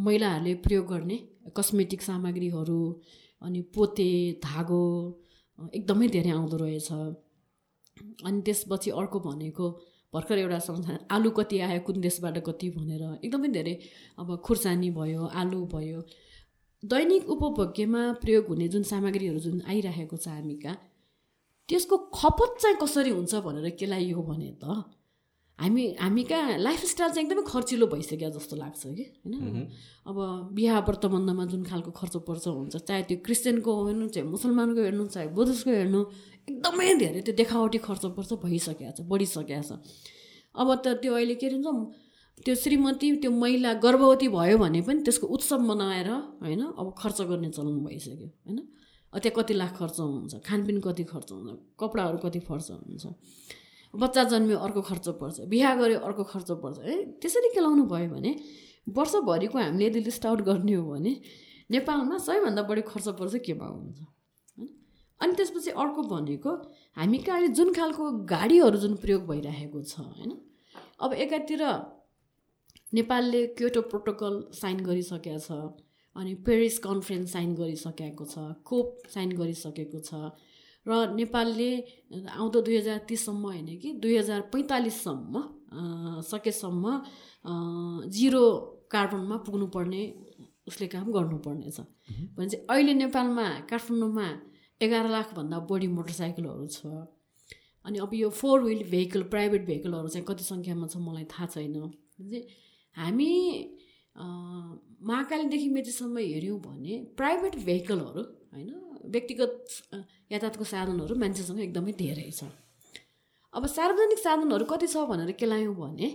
[0.01, 1.17] महिलाहरूले प्रयोग गर्ने
[1.53, 2.81] कस्मेटिक सामग्रीहरू
[3.43, 4.09] अनि पोते
[4.41, 4.81] धागो
[5.77, 6.89] एकदमै धेरै आउँदो रहेछ।
[8.25, 9.67] अनि त्यसपछि अर्को भनेको
[10.15, 13.75] भर्खर एउटा सम्झना आलु कति आयो कुन देशबाट कति भनेर एकदमै धेरै
[14.17, 16.01] अब खुर्सानी भयो आलु भयो।
[16.83, 20.79] दैनिक उपभोग्यमा प्रयोग हुने जुन सामग्रीहरू जुन आइरहेको छ हामी कहाँ
[21.69, 24.83] त्यसको खपत चाहिँ कसरी हुन्छ भनेर के लाग्यो भने त
[25.59, 29.69] हामी हामी कहाँ लाइफस्टाइल चाहिँ एकदमै खर्चिलो भइसक्यो जस्तो लाग्छ कि होइन?
[30.09, 30.17] अब
[30.55, 35.29] बिहा व्रतबन्धमा जुन खालको खर्च पर्छ हुन्छ चाहे त्यो क्रिस्चियनको हेर्नु चाहे मुसलमानको हेर्नु चाहे
[35.39, 36.01] बुद्धिस्टको हेर्नु
[36.51, 39.71] एकदमै धेरै त्यो देखावटी खर्च पर्छ भइसकेको छ बढिसकेको छ।
[40.55, 45.27] अब त त्यो अहिले के भन्छ त्यो श्रीमती त्यो महिला गर्भवती भयो भने पनि त्यसको
[45.37, 46.11] उत्सव मनाएर
[46.43, 48.59] होइन अब खर्च गर्ने चलन भइसक्यो होइन?
[49.19, 50.35] त्यहाँ कति लाख खर्च हुन्छ?
[50.47, 51.59] खानपिन कति खर्च हुन्छ?
[51.81, 53.07] कपडाहरू कति खर्च हुन्छ?
[53.95, 58.33] बच्चा जन्मियो अर्को खर्च पर्छ बिहा गऱ्यो अर्को खर्च पर्छ। है त्यसरी केलाउनु भयो भने
[58.89, 61.13] वर्षभरिको हामीले यदि लिस्ट आउट गर्ने हो भने
[61.71, 63.99] नेपालमा सबैभन्दा बढी खर्च पर्छ केमा हुन्छ?
[64.01, 64.69] होइन?
[65.21, 66.51] अनि त्यसपछि अर्को भनेको
[66.97, 70.31] हामी कहाँ जुन खालको गाडीहरू जुन प्रयोग भइरहेको छ होइन?
[71.01, 71.63] अब एकातिर
[72.95, 75.51] नेपालले क्योटो प्रोटोकल साइन गरिसकेको छ
[76.17, 78.35] अनि पेरिस कन्फरेन्स साइन गरिसकेको छ
[78.65, 80.33] कोप साइन गरिसकेको छ।
[80.87, 81.71] र नेपालले
[82.29, 85.35] आउँदो दुई हजार तिससम्म होइन कि दुई हजार पैँतालिससम्म
[86.27, 86.85] सकेसम्म
[88.11, 88.45] जिरो
[88.91, 90.03] कार्बनमा पुग्नुपर्ने
[90.69, 91.79] उसले काम गर्नुपर्नेछ।
[92.37, 94.27] भने चाहिँ अहिले नेपालमा काठमाडौँमा
[94.81, 96.87] एघार लाखभन्दा बढी मोटरसाइकलहरू छ।
[97.85, 101.75] अनि अब यो फोर विल भेहिकल प्राइभेट भेहिकलहरू चाहिँ कति सङ्ख्यामा छ मलाई थाहा छैन।
[102.97, 103.31] हामी
[104.17, 108.23] महाकालीदेखि मेचीसम्म हेऱ्यौँ भने प्राइभेट भेहिकलहरू
[108.53, 108.71] होइन
[109.15, 109.55] व्यक्तिगत
[110.33, 112.45] यातायातको साधनहरू मान्छेसँग एकदमै धेरै छ।
[113.53, 116.09] अब सार्वजनिक साधनहरू कति छ भनेर के लायौँ भने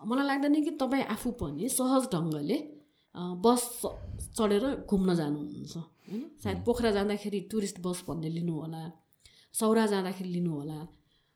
[0.00, 2.58] मलाई लाग्दैन कि तपाईँ आफू पनि सहज ढङ्गले
[3.44, 3.62] बस
[4.36, 6.22] चढेर घुम्न जानुहुन्छ होइन?
[6.42, 8.82] सायद पोखरा जाँदाखेरि टुरिस्ट बस भन्ने लिनु होला
[9.54, 10.78] सौरा जाँदाखेरि लिनु होला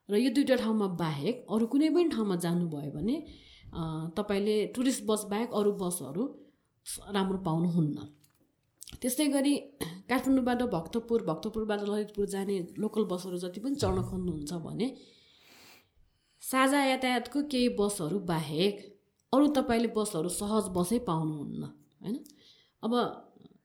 [0.09, 3.17] र यो दुइटा ठाउँमा बाहेक अरू कुनै पनि ठाउँमा जानुभयो भने
[4.17, 6.25] तपाईँले टुरिस्ट बस बाहेक अरू बसहरू
[7.15, 7.99] राम्रो पाउनुहुन्न।
[9.03, 9.55] त्यस्तै गरी
[10.09, 14.87] काठमाडौँबाट भक्तपुर भक्तपुरबाट ललितपुर जाने लोकल बसहरू जति पनि चढ्न खोज्नुहुन्छ भने
[16.43, 18.75] साझा यातायातको केही बसहरू बाहेक
[19.33, 21.63] अरू तपाईँले बसहरू सहज बसै पाउनुहुन्न
[22.03, 22.17] होइन?
[22.83, 22.93] अब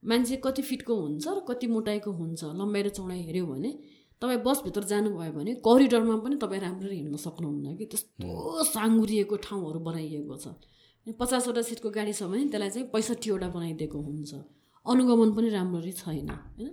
[0.03, 3.71] मान्छे कति फिटको हुन्छ र कति मोटाइको हुन्छ लम्बाइ र चौडाइ हेऱ्यो भने
[4.21, 7.85] तपाईँ बसभित्र जानुभयो भने करिडोरमा पनि तपाईँ राम्ररी हिँड्न सक्नुहुन्न कि?
[7.85, 10.47] त्यस्तो साङ्गुरिएको ठाउँहरू बनाइएको छ।
[11.19, 14.31] पचासवटा सिटको गाडी छ भने त्यसलाई चाहिँ पैँसठीवटा बनाइदिएको हुन्छ।
[14.85, 16.69] अनुगमन पनि राम्ररी छैन होइन?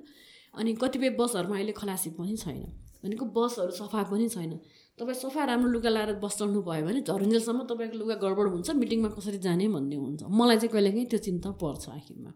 [0.55, 2.61] अनि कतिपय बसहरूमा अहिले खलासी पनि छैन।
[3.05, 4.53] भनेको बसहरू सफा पनि छैन।
[4.99, 9.09] तपाईँ सफा राम्रो लुगा लाएर बस चढ्नु भयो भने झरुन्जेलसम्म तपाईँको लुगा गडबड हुन्छ मिटिङमा
[9.17, 12.31] कसरी जाने भन्ने हुन्छ। मलाई चाहिँ कहिलेकाहीँ त्यो चिन्ता पर्छ आखिरमा।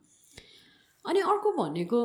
[1.05, 1.99] अनि अर्को भनेको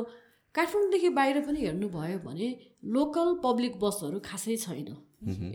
[0.58, 2.48] काठमाडौँदेखि बाहिर पनि हेर्नुभयो भने
[2.94, 4.88] लोकल पब्लिक बसहरू खासै छैन।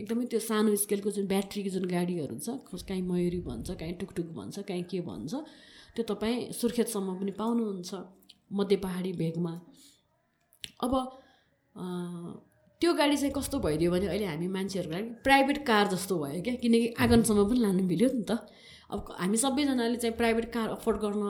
[0.00, 4.64] एकदमै त्यो सानो स्केलको जुन ब्याट्रीको जुन गाडीहरू छ काहीँ मयुरी भन्छ काहीँ टुकटुक भन्छ
[4.68, 5.32] काहीँ के भन्छ
[5.96, 7.90] त्यो तपाईँ सुर्खेतसम्म पनि पाउनुहुन्छ
[8.50, 9.52] मध्य पहाडी भेगमा।
[10.84, 10.92] अब
[12.80, 16.54] त्यो गाडी चाहिँ कस्तो भइदियो भने अहिले हामी मान्छेहरूको लागि प्राइभेट कार जस्तो भयो क्या
[16.62, 18.32] किनकि आँगनसम्म पनि लानु मिल्यो नि त।
[18.92, 21.24] अब हामी सबैजनाले चाहिँ प्राइभेट कार अफोर्ड गर्न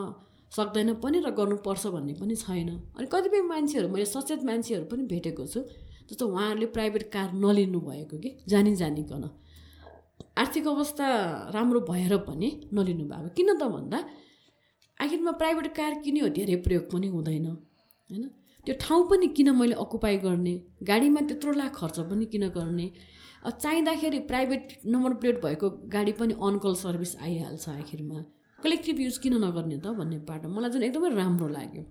[0.56, 5.46] सक्दैन पनि र गर्नुपर्छ भन्ने पनि छैन। अनि कतिपय मान्छेहरू मैले सचेत मान्छेहरू पनि भेटेको
[5.46, 5.60] छु
[6.08, 9.24] जस्तो उहाँहरूले प्राइभेट कार नलिनु भएको कि जानी जानिकन
[10.38, 11.06] आर्थिक अवस्था
[11.54, 13.98] राम्रो भएर पनि नलिनु भएको। किन त भन्दा
[15.00, 18.24] आखिरमा प्राइभेट कार किन्यो धेरै प्रयोग पनि हुँदैन होइन?
[18.66, 20.54] त्यो ठाउँ पनि किन मैले अकुपाई गर्ने?
[20.82, 22.86] गाडीमा त्यत्रो लाख खर्च पनि किन गर्ने?
[23.44, 28.20] चाहिँदाखेरि प्राइभेट नम्बर प्लेट भएको गाडी पनि अनकल सर्भिस आइहाल्छ आखिरमा।
[28.64, 31.84] कलेक्टिभ युज किन नगर्ने त भन्ने बाटो मलाई जुन एकदमै राम्रो लाग्यो।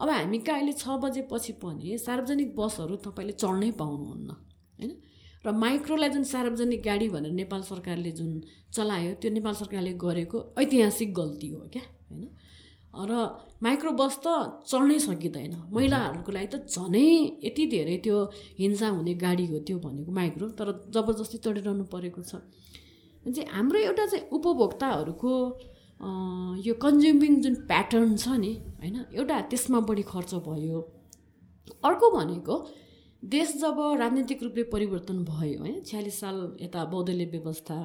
[0.00, 4.92] अब हामी कहाँ अहिले छ बजेपछि पनि सार्वजनिक बसहरू तपाईँले चढ्नै पाउनुहुन्न होइन?
[5.44, 8.30] र माइक्रोलाई जुन सार्वजनिक गाडी भनेर नेपाल सरकारले जुन
[8.72, 12.24] चलायो त्यो नेपाल सरकारले गरेको ऐतिहासिक गल्ती हो क्या होइन?
[12.92, 13.12] र
[13.62, 14.26] माइक्रो बस त
[14.66, 17.06] चढ्नै सकिँदैन। महिलाहरूको लागि त झनै
[17.44, 18.16] यति धेरै त्यो
[18.58, 22.40] हिंसा हुने गाडी हो त्यो भनेको माइक्रो तर जबरजस्ती चढिरहनु परेको छ।
[23.24, 25.32] चाहिँ हाम्रो एउटा चाहिँ उपभोक्ताहरूको
[26.00, 30.78] यो कन्ज्युमिङ जुन प्याटर्न छ नि होइन एउटा त्यसमा बढी खर्च भयो।
[31.84, 32.54] अर्को भनेको
[33.22, 37.76] देश जब राजनीतिक रूपले परिवर्तन भयो है छ्यालिस साल यता बौद्धले व्यवस्था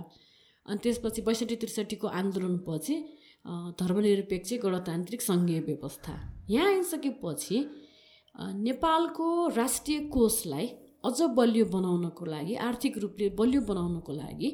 [0.65, 2.95] अनि त्यसपछि बैसठी त्रिसठीको आन्दोलनपछि
[3.79, 6.13] धर्मनिरपेक्ष गणतान्त्रिक सङ्घीय व्यवस्था।
[6.49, 7.57] यहाँ आइसकेपछि
[8.61, 9.27] नेपालको
[9.57, 10.67] राष्ट्रिय कोषलाई
[11.05, 14.49] अझ बलियो बनाउनको लागि आर्थिक रूपले बलियो बनाउनको लागि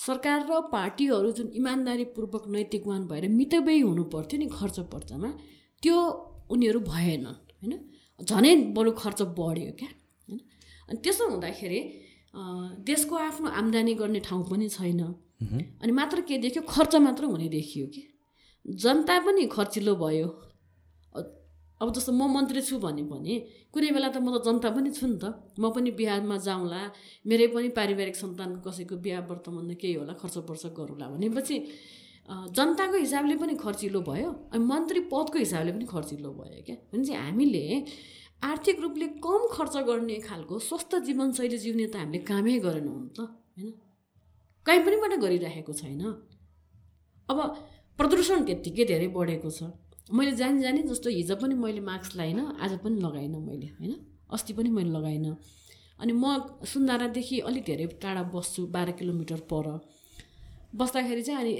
[0.00, 5.30] सरकार र पार्टीहरू जुन इमान्दारीपूर्वक नैतिकवान भएर मितव्ययी हुनु पर्थ्यो नि खर्च पर्चमा
[5.82, 5.96] त्यो
[6.50, 7.72] उनीहरू भएनन् होइन?
[8.20, 10.40] झनै बरु खर्च बढ्यो क्या होइन?
[10.88, 11.80] अनि त्यसो हुँदाखेरि
[12.88, 15.00] देशको आफ्नो आम्दानी गर्ने ठाउँ पनि छैन।
[15.82, 16.62] अनि मात्र के देख्यो?
[16.68, 18.02] खर्च मात्र हुने देखियो कि।
[18.64, 20.28] जनता पनि खर्चिलो भयो।
[21.80, 23.34] अब जस्तो म मन्त्री छु भने पनि
[23.72, 25.24] कुनै बेला त म त जनता पनि छु नि त।
[25.58, 26.80] म पनि बिहारमा जाउँला
[27.24, 31.56] मेरै पनि पारिवारिक सन्तान कसैको बिहा वर्तमान केही होला खर्च पर्छ गरौँला भनेपछि
[32.56, 37.64] जनताको हिसाबले पनि खर्चिलो भयो अनि मन्त्री पदको हिसाबले पनि खर्चिलो भयो क्या। भनेपछि हामीले
[38.40, 43.18] आर्थिक रूपले कम खर्च गर्ने खालको स्वस्थ जीवनशैली जिउने त हामीले कामै गरेनौँ त
[43.56, 43.72] होइन?
[44.66, 46.02] कहीँ पनिबाट गरिराखेको छैन।
[47.28, 47.38] अब
[47.98, 49.60] प्रदूषण त्यत्तिकै धेरै बढेको छ।
[50.12, 53.94] मैले जानी जाने जस्तो हिजो पनि मैले मास्क लगाइनँ आज पनि लगाइनँ मैले होइन?
[54.32, 55.36] अस्ति पनि मैले लगाइनँ।
[56.00, 56.24] अनि म
[56.64, 59.66] सुन्दारादेखि अलिक धेरै टाढा बस्छु बाह्र किलोमिटर पर।
[60.74, 61.54] बस्दाखेरि चाहिँ अनि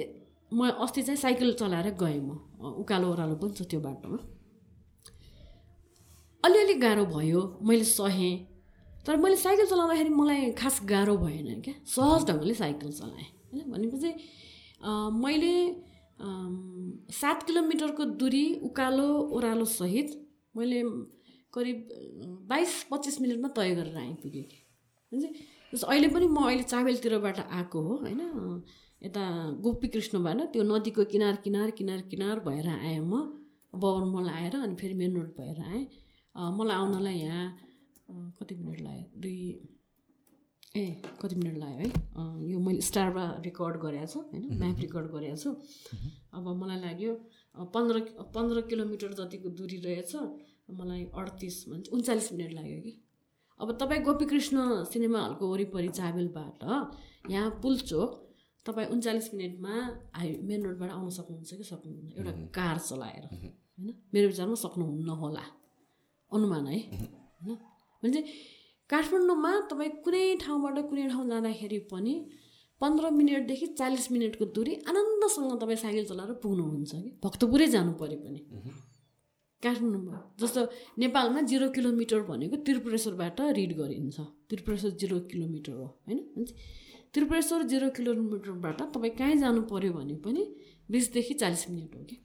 [0.52, 2.30] म अस्ति चाहिँ साइकल चलाएर गएँ म
[2.82, 4.18] उकालो ओह्रालो पनि छ त्यो बाटोमा।
[6.44, 8.34] अलिअलि गाह्रो भयो मैले सहेँ।
[9.06, 13.64] तर मैले साइकल चलाउँदाखेरि मलाई खास गाह्रो भएन क्या सहज ढङ्गले साइकल चलाएँ होइन?
[13.72, 14.10] भनेपछि
[15.22, 15.52] मैले
[16.20, 20.08] सात किलोमिटरको दुरी उकालो ओह्रालो सहित
[20.56, 20.82] मैले
[21.54, 21.78] करिब
[22.48, 24.44] बाइस पच्चिस मिनटमा तय गरेर आइपुगेँ।
[25.12, 25.16] कि
[25.72, 28.20] जस्तो अहिले पनि म अहिले चाबेलतिरबाट आएको हो होइन?
[29.02, 29.22] यता
[29.64, 33.12] गोपी कृष्णबाट त्यो नदीको किनार किनार किनार किनार भएर आएँ म।
[33.74, 35.84] बबरमल आएर अनि फेरि मेन रोड भएर आएँ।
[36.34, 37.46] मलाई आउनलाई यहाँ
[38.38, 39.06] कति मिनट लाग्यो?
[39.20, 39.38] दुई
[40.74, 41.88] ए कति मिनट लाग्यो है?
[42.50, 44.44] यो मैले स्टारमा रेकर्ड गरेको छु होइन?
[44.58, 45.50] म्याप रेकर्ड गरेको छु।
[46.34, 47.12] अब मलाई लाग्यो
[47.74, 48.00] पन्ध्र
[48.34, 50.12] पन्ध्र किलोमिटर जतिको दुरी रहेछ
[50.70, 52.92] मलाई अडतिस भन्छ उन्चालिस मिनट लाग्यो कि।
[53.60, 54.56] अब तपाईँ गोपीकृष्ण
[54.92, 56.62] सिनेमा हलको वरिपरि चाबेलबाट
[57.30, 58.10] यहाँ पुलचोक
[58.66, 59.74] तपाईँ उन्चालिस मिनटमा
[60.14, 62.08] हाई मेन रोडबाट आउन सक्नुहुन्छ कि सक्नुहुन्न?
[62.18, 63.52] एउटा कार चलाएर होइन?
[64.14, 65.44] मेरो विचारमा सक्नुहुन्न होला।
[66.32, 67.58] अनुमान है होइन?
[68.02, 68.26] भने चाहिँ
[68.90, 72.14] काठमाडौँमा तपाईँ कुनै ठाउँबाट कुनै ठाउँ जाँदाखेरि पनि
[72.80, 77.10] पन्ध्र मिनटदेखि चालिस मिनटको दूरी आनन्दसँग तपाईँ साइकल चलाएर पुग्नुहुन्छ कि?
[77.24, 78.40] भक्तपुरै जानु पऱ्यो पनि।
[79.62, 80.60] काठमाडौँमा। जस्तो
[80.98, 84.18] नेपालमा जिरो किलोमिटर भनेको त्रिपुरेश्वरबाट रिड गरिन्छ।
[84.50, 86.44] त्रिपुरेश्वर जिरो किलोमिटर हो होइन?
[87.14, 90.42] त्रिपुरेश्वर जिरो किलोमिटरबाट तपाईँ कहीँ जानु पऱ्यो भने पनि
[90.90, 92.16] बिसदेखि चालिस मिनट हो कि?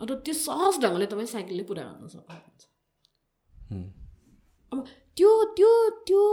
[0.00, 2.62] र त्यो सहज ढङ्गले तपाईँ साइकलले पुरा गर्न सक्नुहुन्छ
[4.72, 4.78] अब
[5.18, 5.70] त्यो त्यो
[6.06, 6.24] त्यो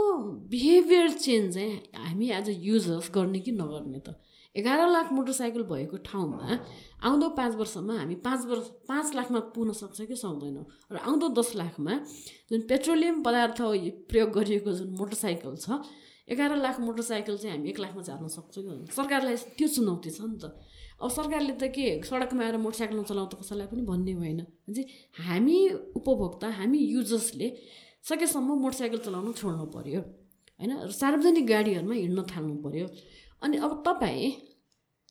[0.50, 4.14] बिहेभियर चेन्ज चाहिँ हामी एज अ युजर्स गर्ने कि नगर्ने त?
[4.54, 6.58] एघार लाख मोटरसाइकल भएको ठाउँमा
[7.02, 10.64] आउँदो पाँच वर्षमा हामी पाँच वर्ष पाँच लाखमा पुग्न सक्छ कि सक्दैनौँ?
[10.92, 11.94] र आउँदो दस लाखमा
[12.50, 13.58] जुन पेट्रोलियम पदार्थ
[14.06, 15.82] प्रयोग गरिएको जुन मोटरसाइकल छ
[16.30, 20.38] एघार लाख मोटरसाइकल चाहिँ हामी एक लाखमा झार्न सक्छौँ कि सरकारलाई त्यो चुनौती छ नि
[20.38, 20.54] त।
[21.02, 24.40] अब सरकारले त के सडकमा आएर मोटरसाइकल नचलाउँ त कसैलाई पनि भन्ने भएन
[24.70, 24.86] चाहिँ
[25.26, 25.58] हामी
[25.98, 27.48] उपभोक्ता हामी युजर्सले
[28.06, 30.00] सकेसम्म मोटरसाइकल चलाउनु छोड्नु पऱ्यो
[30.60, 30.72] होइन?
[30.90, 32.86] सार्वजनिक गाडीहरूमा हिँड्न थाल्नु पऱ्यो
[33.42, 34.30] अनि अब तपाईँ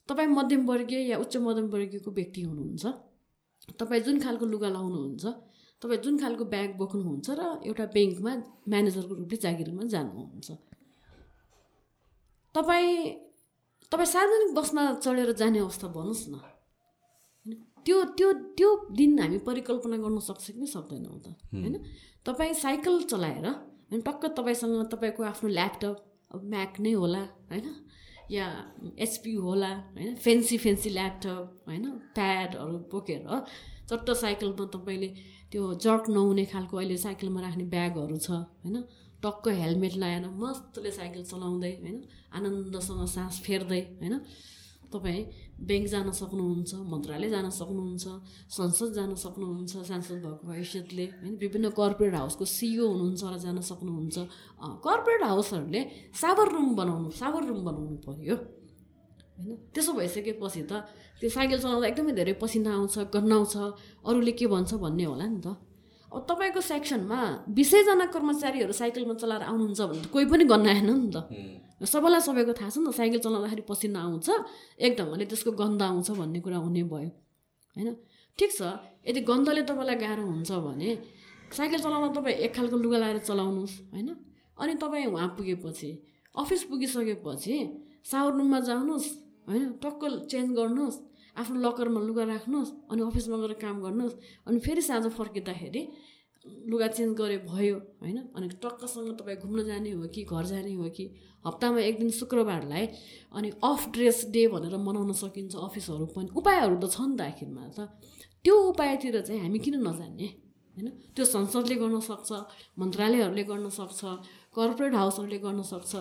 [0.09, 2.85] तपाईँ मध्यमवर्गीय या उच्च मध्यमवर्गीयको व्यक्ति हुनुहुन्छ।
[3.79, 5.25] तपाईँ जुन खालको लुगा लाउनुहुन्छ
[5.81, 8.31] तपाईँ जुन खालको ब्याग बोक्नुहुन्छ र एउटा ब्याङ्कमा
[8.71, 10.47] म्यानेजरको रूपले जागिरमा जानुहुन्छ।
[12.55, 12.91] तपाईँ
[13.91, 16.35] तपाईँ सार्वजनिक बसमा चढेर जाने अवस्था भन्नुहोस् न।
[17.85, 21.27] त्यो त्यो त्यो दिन हामी परिकल्पना गर्न सक्छ कि सक्दैनौँ त?
[21.53, 21.75] होइन?
[22.25, 25.95] तपाईँ साइकल चलाएर होइन टक्क तपाईँसँग तपाईँको आफ्नो ल्यापटप
[26.31, 27.21] अब म्याक नै होला
[27.51, 27.67] होइन?
[28.31, 28.45] या
[28.97, 30.15] एचपी होला होइन?
[30.15, 31.85] फेन्सी फेन्सी ल्यापटप होइन?
[32.15, 33.21] प्याडहरू बोकेर
[33.89, 35.09] चट्ट साइकलमा तपाईँले
[35.51, 38.81] त्यो जर्क नहुने खालको अहिले साइकलमा राख्ने ब्यागहरू छ होइन?
[39.23, 41.97] टक्क हेलमेट लगाएर मस्तले साइकल चलाउँदै होइन?
[42.33, 44.15] आनन्दसँग सास फेर्दै होइन?
[44.95, 45.21] तपाईँ
[45.67, 48.05] ब्याङ्क जान सक्नुहुन्छ मन्त्रालय जान सक्नुहुन्छ
[48.57, 54.15] संसद जान सक्नुहुन्छ सांसद भएको हैसियतले होइन विभिन्न कर्पोरेट हाउसको सिइओ हुनुहुन्छ र जान सक्नुहुन्छ
[54.87, 55.81] कर्पोरेट हाउसहरूले
[56.21, 60.73] साबर रुम बनाउनु साबर रुम बनाउनु पऱ्यो होइन। त्यसो भइसकेपछि त
[61.19, 63.55] त्यो साइकल चलाउँदा एकदमै धेरै पसिना आउँछ गन्नाउँछ
[64.07, 65.47] अरूले के भन्छ भन्ने होला नि त।
[66.11, 67.19] अब तपाईँको सेक्सनमा
[67.51, 71.17] बिसैजना कर्मचारीहरू साइकलमा चलाएर आउनुहुन्छ भने त कोही पनि गन्नाएन नि त।
[71.81, 74.27] सबैलाई सबैको थाहा छ नि त साइकल चलाउँदाखेरि पसिना आउँछ
[74.79, 77.09] एक ढङ्गले त्यसको गन्ध आउँछ भन्ने कुरा हुने भयो
[77.75, 77.89] होइन?
[78.39, 78.61] ठिक छ
[79.07, 80.89] यदि गन्धले तपाईँलाई गाह्रो हुन्छ भने
[81.51, 84.09] साइकल चलाउँदा तपाईँ एक खालको लुगा लगाएर चलाउनुहोस् होइन?
[84.57, 85.89] अनि तपाईँ उहाँ पुगेपछि
[86.35, 87.55] अफिस पुगिसकेपछि
[88.05, 89.09] सावर रुममा जानुहोस्
[89.47, 89.63] होइन?
[89.83, 90.97] टक्क चेन्ज गर्नुहोस्
[91.35, 94.15] आफ्नो लकरमा लुगा राख्नुहोस् अनि अफिसमा गएर काम गर्नुहोस्
[94.47, 95.81] अनि फेरि साँझ फर्किँदाखेरि
[96.45, 98.17] लुगा चेन्ज गरे भयो होइन?
[98.35, 101.05] अनि टक्कसँग तपाईँ घुम्न जाने हो कि घर जाने हो कि
[101.45, 102.85] हप्तामा एक दिन शुक्रबारलाई
[103.33, 107.61] अनि अफ ड्रेस डे भनेर मनाउन सकिन्छ अफिसहरू पनि। उपायहरू त छ नि त आखिरमा
[107.77, 107.79] त।
[108.45, 110.27] त्यो उपायतिर चाहिँ हामी किन नजान्ने
[110.75, 110.87] होइन?
[111.15, 112.29] त्यो संसदले गर्न सक्छ
[112.79, 114.01] मन्त्रालयहरूले गर्न सक्छ
[114.55, 115.91] कर्पोरेट हाउसहरूले गर्न सक्छ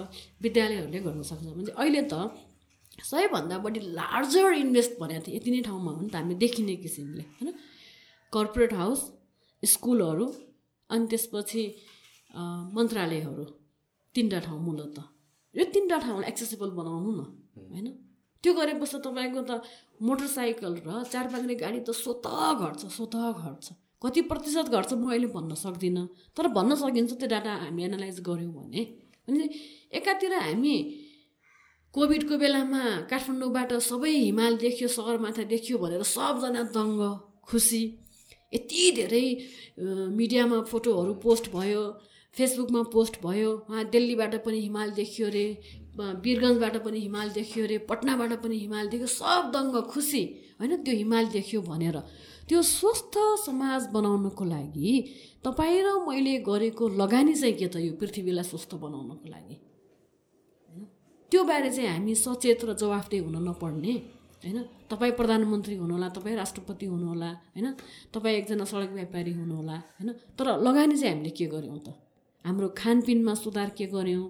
[0.45, 2.15] विद्यालयहरूले गर्न सक्छ। भने अहिले त
[2.95, 7.25] सबैभन्दा बढी लार्जर इन्भेस्ट भनेको थियो यति नै ठाउँमा हो नि त हामी देखिने किसिमले
[7.37, 7.51] होइन?
[8.33, 9.01] कर्पोरेट हाउस
[9.73, 10.27] स्कुलहरू
[10.91, 11.63] अनि त्यसपछि
[12.77, 13.45] मन्त्रालयहरू
[14.15, 14.99] तिनवटा ठाउँ मूलत
[15.55, 17.21] यो तिनवटा ठाउँलाई एक्सेसिबल बनाउनु न
[17.57, 17.87] होइन?
[18.45, 19.53] त्यो गरेपछि तपाईँको त
[20.07, 22.27] मोटरसाइकल र चार पाङ्ने गाडी त स्वत
[22.61, 23.67] घट्छ स्वत घट्छ।
[24.03, 26.05] कति प्रतिशत घट्छ म अहिले भन्न सक्दिनँ।
[26.37, 28.83] तर भन्न सकिन्छ त्यो डाटा हामी एनालाइज गऱ्यौँ भने।
[29.29, 29.49] अनि
[29.99, 30.77] एकातिर हामी
[31.95, 37.01] कोभिडको बेलामा काठमाडौँबाट सबै हिमाल देखियो सगरमाथा देखियो भनेर सबजना दङ्ग
[37.49, 37.83] खुसी।
[38.53, 39.27] यति धेरै
[40.19, 41.83] मिडियामा फोटोहरू पोस्ट भयो
[42.37, 45.47] फेसबुकमा पोस्ट भयो उहाँ दिल्लीबाट पनि हिमाल देखियो अरे
[46.25, 50.23] वीरगन्जबाट पनि हिमाल देखियो अरे पटनाबाट पनि हिमाल देखियो सब दङ्ग खुसी
[50.61, 50.73] होइन?
[50.83, 51.97] त्यो हिमाल देखियो भनेर।
[52.49, 53.15] त्यो स्वस्थ
[53.45, 54.91] समाज बनाउनको लागि
[55.45, 59.57] तपाईँ र मैले गरेको लगानी चाहिँ के त यो पृथ्वीलाई स्वस्थ बनाउनको लागि?
[61.33, 63.95] त्यो बारे चाहिँ हामी सचेत र जवाफदेही हुन नपर्ने।
[64.45, 64.63] होइन?
[64.91, 67.67] तपाईँ प्रधानमन्त्री हुनुहोला तपाईँ राष्ट्रपति हुनुहोला होइन?
[68.15, 70.13] तपाईँ एकजना सडक व्यापारी हुनुहोला होइन?
[70.39, 71.89] तर लगानी चाहिँ हामीले के गऱ्यौँ त?
[72.45, 74.27] हाम्रो खानपिनमा सुधार के गऱ्यौँ?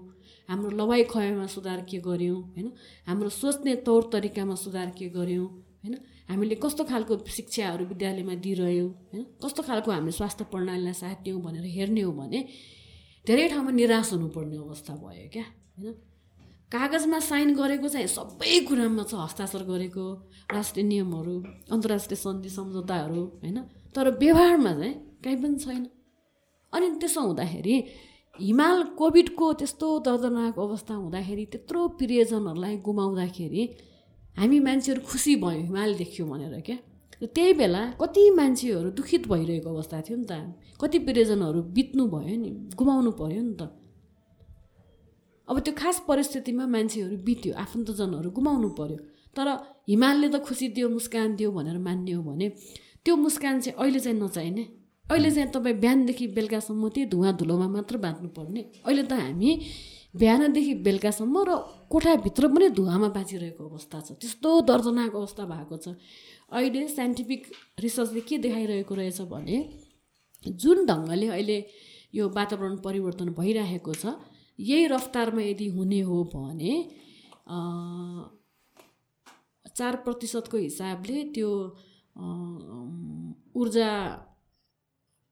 [0.48, 2.40] हाम्रो लवाइ खुवाइमा सुधार के गऱ्यौँ?
[2.42, 2.72] होइन?
[3.06, 5.46] हाम्रो सोच्ने तौर तरिकामा सुधार के गऱ्यौँ?
[5.84, 5.94] होइन?
[6.28, 8.90] हामीले कस्तो खालको शिक्षाहरू विद्यालयमा दिइरह्यौँ?
[9.12, 9.24] होइन?
[9.44, 12.48] कस्तो खालको हामीले स्वास्थ्य प्रणालीलाई साथ दियौँ भनेर हेर्ने हो भने
[13.26, 15.44] धेरै ठाउँमा निराश हुनुपर्ने अवस्था भयो क्या?
[15.78, 15.94] होइन?
[16.74, 20.04] कागजमा साइन गरेको चाहिँ सबै कुरामा छ हस्ताक्षर गरेको
[20.50, 21.34] राष्ट्रिय नियमहरू
[21.70, 23.58] अन्तर्राष्ट्रिय सन्धि सम्झौताहरू होइन?
[23.94, 25.84] तर व्यवहारमा चाहिँ काहीँ पनि छैन।
[26.72, 27.76] अनि त्यसो हुँदाखेरि
[28.40, 33.62] हिमाल कोभिडको त्यस्तो दर्दनाक अवस्था हुँदाखेरि त्यत्रो प्रियजनहरूलाई गुमाउँदाखेरि
[34.36, 36.78] हामी मान्छेहरू खुसी भयौँ हिमाल देख्यौँ भनेर क्या?
[37.22, 40.32] त्यही बेला कति मान्छेहरू दुखित भइरहेको अवस्था थियो नि त।
[40.82, 43.62] कति प्रियजनहरू बित्नु भयो नि गुमाउनु पऱ्यो नि त।
[45.48, 48.98] अब त्यो खास परिस्थितिमा मान्छेहरू बित्यो आफन्तजनहरू गुमाउनु पर्यो।
[49.36, 49.48] तर
[49.88, 52.48] हिमालले त खुसी दियो मुस्कान दियो भनेर मान्ने हो भने
[53.04, 54.64] त्यो मुस्कान चाहिँ अहिले चाहिँ नचाहिने।
[55.04, 59.50] अहिले चाहिँ तपाईँ बिहानदेखि बेलुकासम्म त्यही धुवा धुलोमा मात्र बाँच्नुपर्ने अहिले त हामी
[60.14, 61.50] बिहानदेखि बेलुकासम्म र
[61.92, 65.86] कोठाभित्र पनि धुवामा बाँचिरहेको अवस्था छ। त्यस्तो दर्दनाक अवस्था भएको छ।
[66.54, 67.42] अहिले साइन्टिफिक
[67.84, 69.56] रिसर्चले के देखाइरहेको रहेछ भने
[70.46, 71.58] जुन ढङ्गले अहिले
[72.14, 74.14] यो वातावरण परिवर्तन भइरहेको छ
[74.58, 76.72] यही रफ्तारमा यदि हुने हो भने
[79.76, 81.50] चार प्रतिशतको हिसाबले त्यो
[83.56, 83.90] ऊर्जा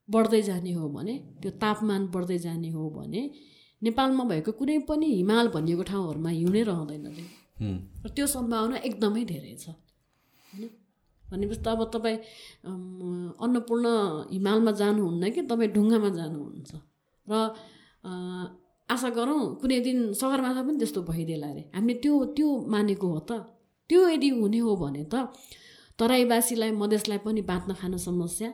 [0.08, 3.22] बढ्दै जाने हो भने त्यो तापमान बढ्दै जाने हो भने
[3.82, 7.06] नेपालमा भएको कुनै पनि हिमाल भनिएको ठाउँहरूमा हिउँ नै रहँदैन
[8.04, 10.68] र त्यो सम्भावना एकदमै धेरै छ। होइन?
[11.24, 12.18] भनेपछि त अब तपाईँ
[13.44, 13.86] अन्नपूर्ण
[14.32, 16.70] हिमालमा जानुहुन्न कि तपाईँ ढुङ्गामा जानुहुन्छ?
[17.26, 17.32] र
[18.88, 23.32] आशा गरौँ कुनै दिन सगरमाथा पनि त्यस्तो भइदिएला अरे हामीले त्यो त्यो मानेको हो त।
[23.90, 25.14] त्यो यदि हुने हो भने त
[25.98, 28.50] तराईवासीलाई मधेसलाई पनि बाँच्न खान समस्या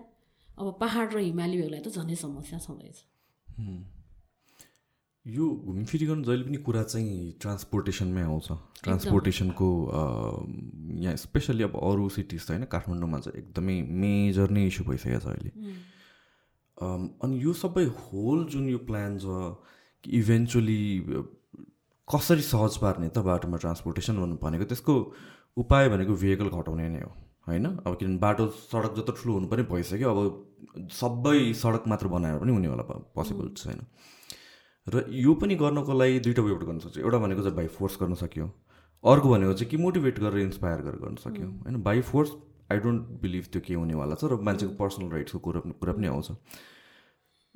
[0.59, 2.99] अब पहाड र हिमालीहरूलाई त झनै समस्या छँदैछ
[5.27, 8.49] यो घुमफिरिकन जहिले पनि कुरा चाहिँ ट्रान्सपोर्टेसनमै आउँछ।
[8.83, 9.69] ट्रान्सपोर्टेसनको
[11.05, 15.27] यहाँ स्पेसल्ली अब अरू सिटिज त होइन काठमाडौँमा चाहिँ एकदमै मेजर नै इस्यु भइसकेको छ
[15.29, 15.51] अहिले।
[17.23, 19.27] अनि यो सबै होल जुन यो प्लान छ
[20.05, 20.81] इभेन्चुली
[22.09, 24.95] कसरी सहज पार्ने त बाटोमा ट्रान्सपोर्टेसन भन्नु भनेको त्यसको
[25.57, 27.13] उपाय भनेको भेहिकल घटाउने नै हो
[27.49, 27.67] होइन?
[27.87, 30.19] अब किनभने बाटो सडक जत्रो ठुलो हुनु पनि भइसक्यो अब
[30.93, 32.85] सबै सडक मात्र बनाएर पनि हुने होला
[33.17, 33.81] पोसिबल छैन
[34.87, 38.15] र यो पनि गर्नको लागि दुइटा वेबाट गर्न सक्छ। एउटा भनेको चाहिँ बाई फोर्स गर्न
[38.25, 38.47] सक्यो।
[39.05, 41.83] अर्को भनेको चाहिँ कि मोटिभेट गरेर इन्सपायर गरेर गर्न सक्यो होइन?
[41.83, 42.31] By force
[42.73, 46.29] I don't believe त्यो के हुनेवाला छ र मान्छेको पर्सनल राइट्सको कुरा कुरा पनि आउँछ।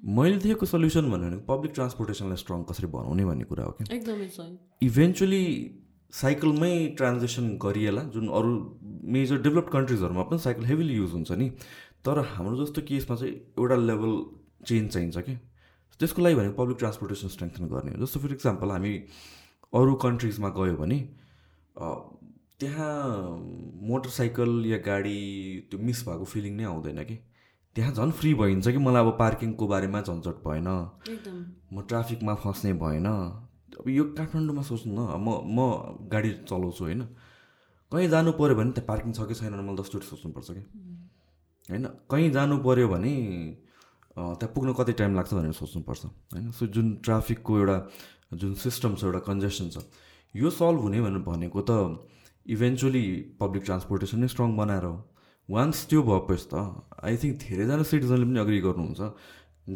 [0.02, 4.26] मैले देखेको सल्युसन भन्यो भने पब्लिक ट्रान्सपोर्टेसनलाई स्ट्रङ कसरी बनाउने भन्ने कुरा हो क्या। एकदमै
[4.82, 5.44] इभेन्चुली
[6.12, 8.50] साइकलमै ट्रान्जेक्सन गरिएला जुन अरू
[9.14, 11.48] मेजर डेभलप्ड कन्ट्रिजहरूमा पनि साइकल हेभिली युज हुन्छ नि
[12.04, 14.12] तर हाम्रो जस्तो केसमा चाहिँ एउटा लेभल
[14.66, 15.34] चेन्ज चाहिन्छ कि।
[16.00, 18.94] त्यसको लागि भनेको पब्लिक ट्रान्सपोर्टेसन स्ट्रेङ्थन गर्ने हो। जस्तो फर इक्जाम्पल हामी
[19.72, 20.98] अरू कन्ट्रिजमा गयो भने
[22.60, 22.94] त्यहाँ
[23.90, 25.18] मोटरसाइकल या गाडी
[25.70, 27.16] त्यो मिस भएको फिलिङ नै आउँदैन कि।
[27.76, 28.78] त्यहाँ झन् फ्री भइन्छ कि?
[28.78, 30.68] मलाई अब पार्किङको बारेमा झन्झट भएन।
[31.72, 33.06] म ट्राफिकमा फस्ने भएन।
[33.80, 35.58] अब यो काठमाडौँमा सोच्नु न म म
[36.12, 37.02] गाडी चलाउँछु होइन?
[37.92, 40.62] कहीँ जानु पऱ्यो भने त्यहाँ पार्किङ छ कि छैन भने मैले दसचोटि सोच्नुपर्छ कि?
[41.68, 41.84] होइन?
[42.10, 43.12] कहीँ जानु पऱ्यो भने
[44.16, 46.50] त्यहाँ पुग्न कति टाइम लाग्छ भनेर सोच्नुपर्छ होइन?
[46.52, 47.76] सो जुन ट्राफिकको एउटा
[48.34, 49.84] जुन सिस्टम छ एउटा कन्जेसन छ
[50.34, 51.72] यो सल्भ हुने भनेर भनेको त
[52.46, 53.04] इभेन्चुली
[53.40, 54.96] पब्लिक ट्रान्सपोर्टेसन नै स्ट्रङ बनाएर हो।
[55.52, 56.54] वान्स त्यो भएपछि त
[57.04, 59.00] आई थिङ्क धेरैजना सिटिजनले पनि अग्री गर्नुहुन्छ।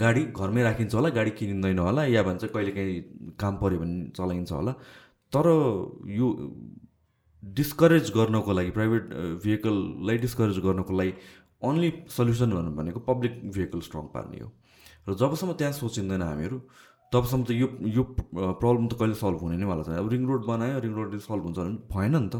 [0.02, 2.94] गाडी घरमै राखिन्छ होला गाडी किनिँदैन होला या भन्छ कहिले काहीँ
[3.40, 4.72] काम पऱ्यो भने चलाइन्छ होला।
[5.32, 5.46] तर
[6.18, 6.26] यो
[7.42, 9.04] डिस्करेज गर्नको लागि प्राइभेट
[9.44, 11.12] भेहिकललाई डिस्करेज गर्नको लागि
[11.68, 14.50] अन्ली सल्युसन भन्नु भनेको पब्लिक भेहिकल स्ट्रङ पार्ने हो।
[15.06, 16.58] र जबसम्म त्यहाँ सोचिँदैन हामीहरू
[17.12, 18.02] तबसम्म त यो यो
[18.58, 21.42] प्रब्लम त कहिले सल्भ हुने नै वाला छैन अब रिङ रोड बनायो रिङ रोड सल्भ
[21.46, 22.36] हुन्छ भने भएन नि त।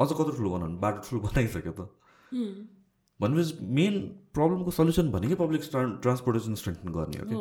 [0.00, 0.76] अझ कत्रो ठुलो बनाउनु?
[0.80, 1.80] बाटो ठुलो बनाइसक्यो त।
[3.20, 3.94] भनेपछि मेन
[4.34, 5.62] प्रब्लमको सल्युसन भनेकै पब्लिक
[6.02, 7.36] ट्रान्सपोर्टेसन स्ट्रेङ्थन गर्ने हो कि?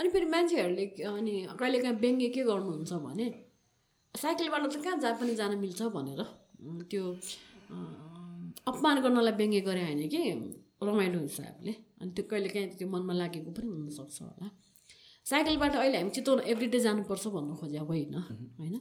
[0.00, 3.26] अनि फेरि मान्छेहरूले अनि कहिलेकाहीँ व्यङ्ग्य के गर्नुहुन्छ भने
[4.14, 6.20] साइकलबाट त कहाँ जहाँ पनि जान मिल्छ भनेर
[6.90, 7.04] त्यो
[8.70, 10.20] अपमान गर्नलाई व्यङ्ग्य गरे होइन कि
[10.82, 14.46] रमाइलो हिसाबले। अनि त्यो कहिलेकाहीँ त्यो मनमा लागेको पनि हुनसक्छ होला।
[15.26, 18.14] साइकलबाट अहिले हामी चितवन एभ्रिडे जानुपर्छ भन्नु खोज्या होइन
[18.60, 18.74] होइन?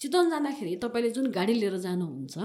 [0.00, 2.36] चितवन जाँदाखेरि तपाईँले जुन गाडी लिएर जानुहुन्छ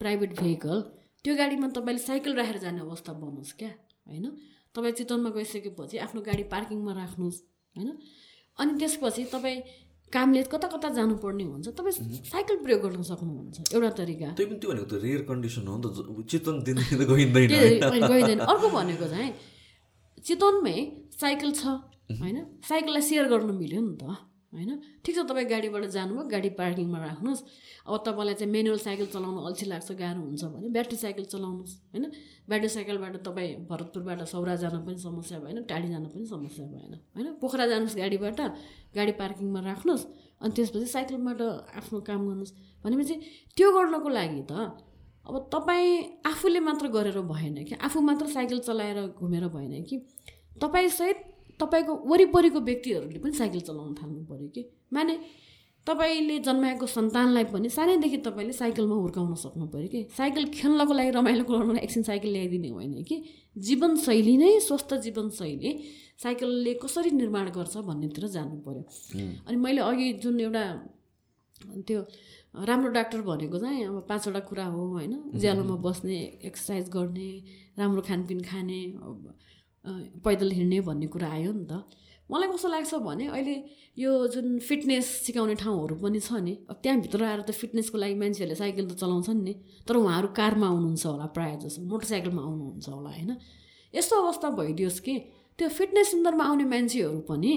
[0.00, 0.78] प्राइभेट भेहिकल
[1.24, 3.72] त्यो गाडीमा तपाईँले साइकल राखेर जाने अवस्था बनोस् क्या
[4.08, 4.26] होइन?
[4.74, 7.40] तपाईँ चितवनमा गइसकेपछि आफ्नो गाडी पार्किङमा राख्नुहोस्
[7.76, 7.90] होइन?
[8.58, 9.60] अनि त्यसपछि तपाईँ
[10.12, 11.94] कामले कता कता जानुपर्ने हुन्छ तपाईँ
[12.32, 15.82] साइकल प्रयोग गर्न सक्नुहुन्छ एउटा तरिका। त्यही पनि त्यो भनेको त रेयर कन्डिसन हो नि
[15.84, 15.88] त
[16.30, 16.56] चितवन
[18.12, 19.30] गइँदैन अर्को भनेको चाहिँ
[20.24, 20.76] चितवनमै
[21.20, 21.62] साइकल छ
[22.20, 22.38] होइन?
[22.68, 24.04] साइकललाई सेयर गर्नु मिल्यो नि त।
[24.52, 24.70] होइन?
[25.04, 27.42] ठिक छ तपाईँ गाडीबाट जानुभयो गाडी पार्किङमा राख्नुहोस्।
[27.88, 32.04] अब तपाईँलाई चाहिँ मेनुअल साइकल चलाउनु अल्छी लाग्छ गाह्रो हुन्छ भने ब्याट्री साइकल चलाउनुहोस् होइन?
[32.48, 37.26] ब्याट्री साइकलबाट तपाईँ भरतपुरबाट सौरा जान पनि समस्या भएन टाढी जान पनि समस्या भएन होइन?
[37.40, 38.40] पोखरा जानुहोस् गाडीबाट
[38.96, 40.06] गाडी पार्किङमा राख्नुहोस्
[40.40, 41.40] अनि त्यसपछि साइकलबाट
[41.80, 42.52] आफ्नो काम गर्नुहोस्।
[42.84, 43.14] भनेपछि
[43.56, 44.52] त्यो गर्नको लागि त
[45.22, 49.96] अब तपाईँ आफूले मात्र गरेर भएन कि आफू मात्र साइकल चलाएर घुमेर भएन कि
[50.60, 51.18] तपाईँसहित
[51.62, 54.62] तपाईँको वरिपरिको व्यक्तिहरूले पनि साइकल चलाउन थाल्नु पऱ्यो कि?
[54.92, 55.14] माने
[55.86, 60.00] तपाईँले जन्माएको सन्तानलाई पनि सानैदेखि तपाईँले साइकलमा हुर्काउन सक्नु पऱ्यो कि?
[60.16, 63.16] साइकल खेल्नको लागि रमाइलो गराउनको लागि एकछिन साइकल ल्याइदिने होइन कि?
[63.58, 65.72] जीवनशैली नै स्वस्थ जीवनशैली
[66.22, 68.84] साइकलले कसरी निर्माण गर्छ भन्नेतिर जानु पऱ्यो
[69.48, 70.64] अनि मैले अघि जुन एउटा
[71.86, 72.00] त्यो
[72.68, 75.12] राम्रो डाक्टर भनेको चाहिँ अब पाँचवटा कुरा हो होइन?
[75.40, 77.30] ज्यालोमा बस्ने एक्सर्साइज गर्ने
[77.78, 78.80] राम्रो खानपिन खाने
[79.84, 81.84] पैदल हिँड्ने भन्ने कुरा आयो नि त।
[82.30, 83.54] मलाई कस्तो लाग्छ भने अहिले
[83.98, 88.56] यो जुन फिटनेस सिकाउने ठाउँहरू पनि छ नि अब त्यहाँभित्र आएर त फिटनेसको लागि मान्छेहरूले
[88.56, 89.54] साइकल त चलाउँछन् नि
[89.84, 93.30] तर उहाँहरू कारमा आउनुहुन्छ होला प्रायः जसो मोटरसाइकलमा आउनुहुन्छ होला होइन?
[93.94, 95.14] यस्तो अवस्था भइदियोस् कि
[95.58, 97.52] त्यो फिटनेस सेन्टरमा आउने मान्छेहरू पनि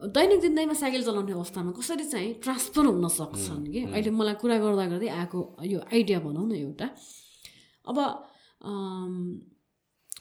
[0.00, 3.80] दैनिक जिन्दगीमा साइकल चलाउने अवस्थामा कसरी चाहिँ ट्रान्सफर हुन सक्छन् कि?
[3.94, 6.86] अहिले मलाई कुरा गर्दा गर्दै आएको यो आइडिया भनौँ न एउटा।
[7.86, 7.96] अब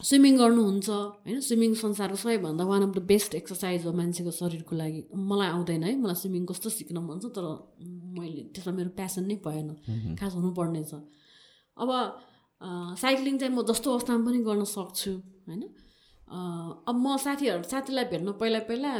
[0.03, 1.39] स्विमिङ गर्नुहुन्छ होइन?
[1.39, 5.95] स्विमिङ संसारको सबैभन्दा one of the best exercise हो मान्छेको शरीरको लागि। मलाई आउँदैन है
[6.03, 7.45] मलाई स्विमिङ कस्तो सिक्न मन छ तर
[8.19, 9.69] मैले त्यसमा मेरो प्यासन नै भएन।
[10.19, 10.99] खास हुनुपर्ने छ।
[11.77, 11.89] अब
[12.99, 15.11] साइक्लिङ चाहिँ म जस्तो अवस्थामा पनि गर्न सक्छु
[15.47, 15.63] होइन?
[16.87, 18.91] अब म साथीहरू साथीलाई भेट्न पहिला पहिला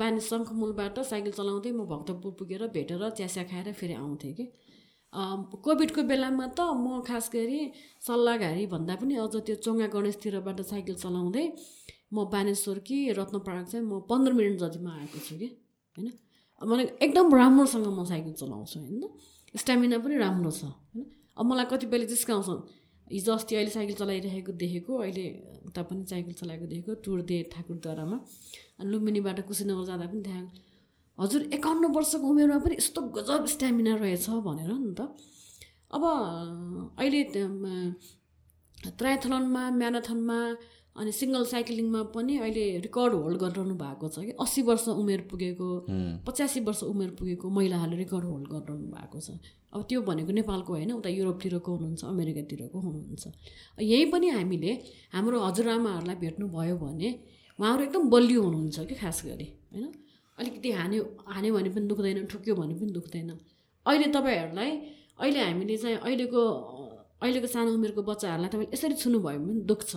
[0.00, 4.44] बानी शङ्खमूलबाट साइकल चलाउँदै म भक्तपुर पुगेर भेटेर च्यास्या खाएर फेरि आउँथेँ कि।
[5.14, 7.60] कोभिडको बेलामा त म खास गरी
[8.06, 11.46] सल्लाहघारी भन्दा पनि अझ त्यो चोङ्गा गणेशतिरबाट साइकल चलाउँदै
[12.14, 15.48] म बानेश्वर कि रत्नपार्क चाहिँ म पन्ध्र मिनट जतिमा आएको छु कि
[15.96, 16.10] होइन?
[16.60, 19.02] मलाई एकदम राम्रोसँग म साइकल चलाउँछु होइन?
[19.54, 21.06] स्ट्यामिना पनि राम्रो छ होइन?
[21.38, 22.48] अब मलाई कति बेला जिस्काउँछ
[23.10, 25.26] हिजो अस्ति अहिले साइकल चलाइरहेको देखेको अहिले
[25.68, 28.16] उता पनि साइकल चलाएको देखेको टुर दे ठाकुरद्वारामा।
[28.90, 30.44] लुम्बिनीबाट कुशीनगर जाँदा पनि त्यहाँ
[31.18, 35.00] हजुर एकाउन्न वर्षको उमेरमा पनि यस्तो गजब स्ट्यामिना रहेछ भनेर नि त।
[35.94, 36.02] अब
[36.98, 37.20] अहिले
[38.98, 40.38] ट्राइथलनमा म्याराथनमा
[40.94, 45.68] अनि सिङ्गल साइक्लिङमा पनि अहिले रेकर्ड होल्ड गरिरहनु भएको छ कि। अस्सी वर्ष उमेर पुगेको
[46.26, 49.38] पचासी वर्ष उमेर पुगेको महिलाहरूले रेकर्ड होल्ड गरिरहनु भएको छ।
[49.74, 53.24] अब त्यो भनेको नेपालको होइन उता युरोपतिरको हुनुहुन्छ अमेरिकातिरको हुनुहुन्छ।
[53.82, 54.72] यहीँ पनि हामीले
[55.14, 57.10] हाम्रो हजुरआमाहरूलाई भेट्नुभयो भने
[57.58, 59.90] उहाँहरू एकदम बलियो हुनुहुन्छ कि खास गरी होइन?
[60.38, 61.02] अलिकति हान्यो
[61.34, 63.30] हान्यो भने पनि दुख्दैन ठुक्यो भने पनि दुख्दैन।
[63.86, 64.70] अहिले तपाईँहरूलाई
[65.20, 66.42] अहिले हामीले चाहिँ अहिलेको
[67.22, 69.92] अहिलेको सानो उमेरको बच्चाहरूलाई तपाईँले यसरी छुनुभयो भने दुख्छ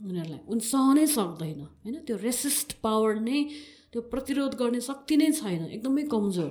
[0.00, 1.96] उनीहरूलाई। उनी सहनै सक्दैन होइन?
[2.06, 3.38] त्यो रेसिस्ट पावर नै
[3.92, 6.50] त्यो प्रतिरोध गर्ने शक्ति नै छैन एकदमै कमजोर।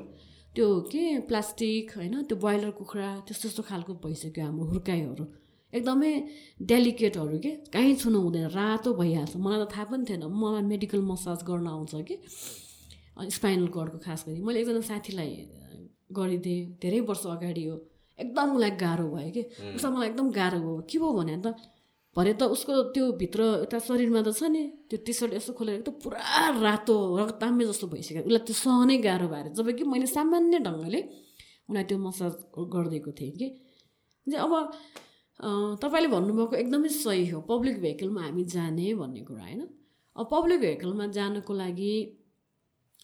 [0.55, 1.03] त्यो के?
[1.29, 2.15] प्लास्टिक होइन?
[2.25, 5.25] त्यो ब्रोइलर कुखुरा त्यस्तो त्यस्तो खालको भइसक्यो हाम्रो हुर्काइहरू।
[5.73, 6.11] एकदमै
[6.71, 7.51] डेलिकेटहरू के?
[7.75, 11.93] कहीँ छुनु हुँदैन रातो भइहाल्छ। मलाई त थाहा पनि थिएन। मलाई मेडिकल मसाज गर्न आउँछ
[12.07, 12.15] कि?
[13.17, 15.31] स्पाइनल कर्डको खास गरी। मैले एकजना साथीलाई
[16.11, 17.75] गरिदिएँ। धेरै वर्ष अगाडि हो
[18.19, 19.41] एकदम उसलाई गाह्रो भयो कि।
[19.75, 21.55] उसलाई मलाई एकदम गाह्रो भयो। के भयो भने त
[22.15, 25.81] भरे त उसको त्यो भित्र यता शरीरमा त छ नि त्यो टी सर्ट यसो खोलेर
[25.83, 26.19] त पुरा
[26.63, 31.01] रातो रक्ताम्य जस्तो भइसक्यो। उसलाई त्यो सहनै गाह्रो भएर जब कि मैले सामान्य ढङ्गले
[31.67, 33.47] उसलाई त्यो मसाज गरिदिएको थिएँ कि।
[34.31, 34.53] अब
[35.83, 39.61] तपाईँले भन्नुभएको एकदमै सही हो। पब्लिक भेहिकलमा हामी जाने भन्ने कुरा होइन?
[40.15, 41.93] अब पब्लिक भेहिकलमा जानको लागि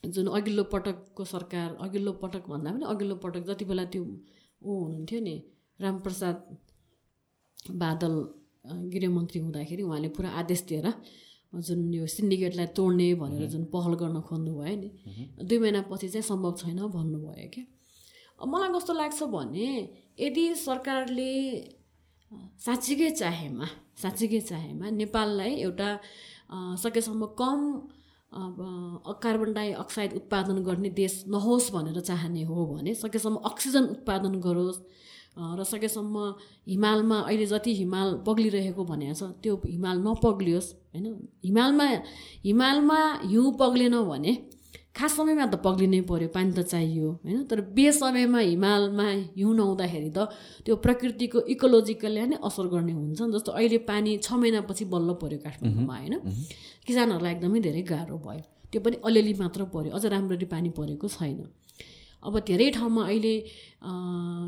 [0.04, 5.20] जुन अघिल्लो पटकको सरकार अघिल्लो पटक भन्दा पनि अघिल्लो पटक जति बेला त्यो ऊ हुनुहुन्थ्यो
[5.22, 5.36] नि
[5.80, 6.38] रामप्रसाद
[7.84, 8.14] बादल
[8.94, 10.88] गृहमन्त्री हुँदाखेरि उहाँले पुरा आदेश दिएर
[11.54, 14.90] जुन यो सिन्डिकेटलाई तोड्ने भनेर जुन पहल गर्न खोज्नुभयो नि
[15.46, 17.66] दुई महिनापछि चाहिँ सम्भव छैन भन्नुभयो क्या।
[18.52, 19.68] मलाई कस्तो लाग्छ भने
[20.20, 21.32] यदि सरकारले
[22.66, 23.68] साँच्चीकै चाहेमा
[24.02, 25.90] साँच्चीकै चाहेमा नेपाललाई एउटा
[26.84, 27.60] सकेसम्म कम
[28.32, 34.80] कार्बन डाइअक्साइड उत्पादन गर्ने देश नहोस् भनेर चाहने हो भने सकेसम्म अक्सिजन उत्पादन गरोस्।
[35.32, 36.16] र सकेसम्म
[36.68, 41.06] हिमालमा अहिले जति हिमाल पग्लिरहेको भनेको छ त्यो हिमाल नपग्लियोस् होइन?
[41.46, 41.86] हिमालमा
[42.44, 44.34] हिमालमा हिउँ पग्लेन भने
[44.96, 47.44] खास समयमा त पग्लिनै पऱ्यो पानी त चाहियो होइन?
[47.50, 49.08] तर बेसमयमा हिमालमा
[49.38, 50.20] हिउँ नहुँदाखेरि त
[50.66, 55.96] त्यो प्रकृतिको इकोलोजिकलले नै असर गर्ने हुन्छ जस्तो अहिले पानी छ महिनापछि बल्ल पऱ्यो काठमाडौँमा
[55.96, 56.16] होइन?
[56.86, 61.40] किसानहरूलाई एकदमै धेरै गाह्रो भयो। त्यो पनि अलिअलि मात्र पऱ्यो अझ राम्ररी पानी परेको छैन।
[62.24, 63.34] अब धेरै ठाउँमा अहिले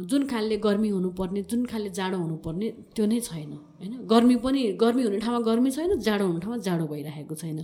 [0.10, 3.94] जुन खालले गर्मी हुनुपर्ने जुन खालले जाडो हुनुपर्ने त्यो नै छैन होइन?
[4.12, 7.60] गर्मी पनि गर्मी हुने ठाउँमा गर्मी छैन जाडो हुने ठाउँमा जाडो भइरहेको छैन।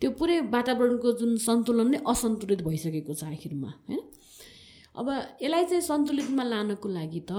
[0.00, 4.02] त्यो पुरै वातावरणको जुन सन्तुलन नै असन्तुलित भइसकेको छ आखिरमा होइन?
[4.96, 5.08] अब
[5.42, 7.32] यसलाई चाहिँ सन्तुलितमा लानको लागि त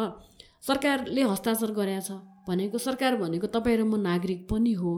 [0.68, 2.12] सरकारले हस्ताक्षर गरेका छ।
[2.48, 4.94] भनेको सरकार भनेको तपाईँ र म नागरिक पनि हो।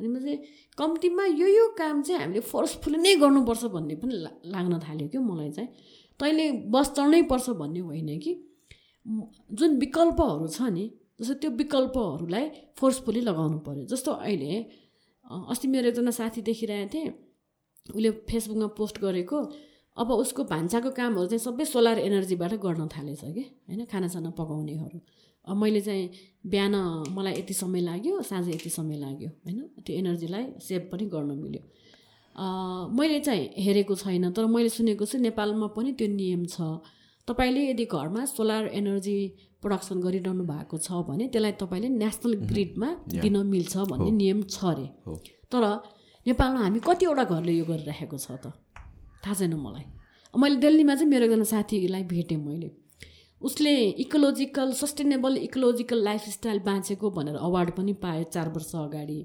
[0.00, 0.34] भनेपछि
[0.78, 4.14] कम्तीमा यो यो काम चाहिँ हामीले फोर्सफुली नै गर्नुपर्छ भन्ने पनि
[4.54, 5.68] लाग्न थाल्यो क्या मलाई चाहिँ।
[6.20, 8.32] तैँले बस चढ्नै पर्छ भन्ने होइन कि?
[9.52, 10.84] जुन विकल्पहरू छ नि
[11.20, 12.44] जस्तो त्यो विकल्पहरूलाई
[12.78, 14.52] फोर्सफुली लगाउनु पऱ्यो जस्तो अहिले
[15.50, 17.08] अस्ति मेरो एकजना साथी देखिरहेको थिएँ।
[17.86, 19.38] उसले फेसबुकमा पोस्ट गरेको।
[19.96, 23.84] अब उसको भान्साको कामहरू चाहिँ सबै सोलर एनर्जीबाट गर्न थालेछ कि होइन?
[23.84, 24.98] खानासाना पकाउनेहरू।
[25.44, 26.10] अब मैले चाहिँ
[26.46, 26.74] बिहान
[27.10, 29.60] मलाई यति समय लाग्यो साँझ यति समय लाग्यो होइन?
[29.84, 31.62] त्यो एनर्जीलाई सेभ पनि गर्न मिल्यो।
[32.96, 36.80] मैले चाहिँ हेरेको छैन तर मैले सुनेको छु नेपालमा पनि त्यो नियम छ।
[37.28, 39.18] तपाईँले यदि घरमा सोलर एनर्जी
[39.62, 44.86] प्रडक्सन गरिरहनु भएको छ भने त्यसलाई तपाईँले नेसनल ग्रिडमा दिन मिल्छ भन्ने नियम छ अरे।
[45.52, 45.64] तर
[46.26, 48.52] नेपालमा हामी कतिवटा घरले यो गरिराखेको छ त?
[49.24, 49.84] थाहा छैन मलाई।
[50.34, 52.70] मैले दिल्लीमा चाहिँ मेरो एकजना साथीलाई भेटेँ मैले।
[53.42, 53.72] उसले
[54.04, 59.18] इकोलोजिकल सस्टेनेबल इकोलोजिकल लाइफस्टाइल बाँचेको भनेर अवार्ड पनि पायो चार वर्ष अगाडि।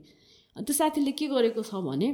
[0.55, 2.09] त्यो साथीले के गरेको छ भने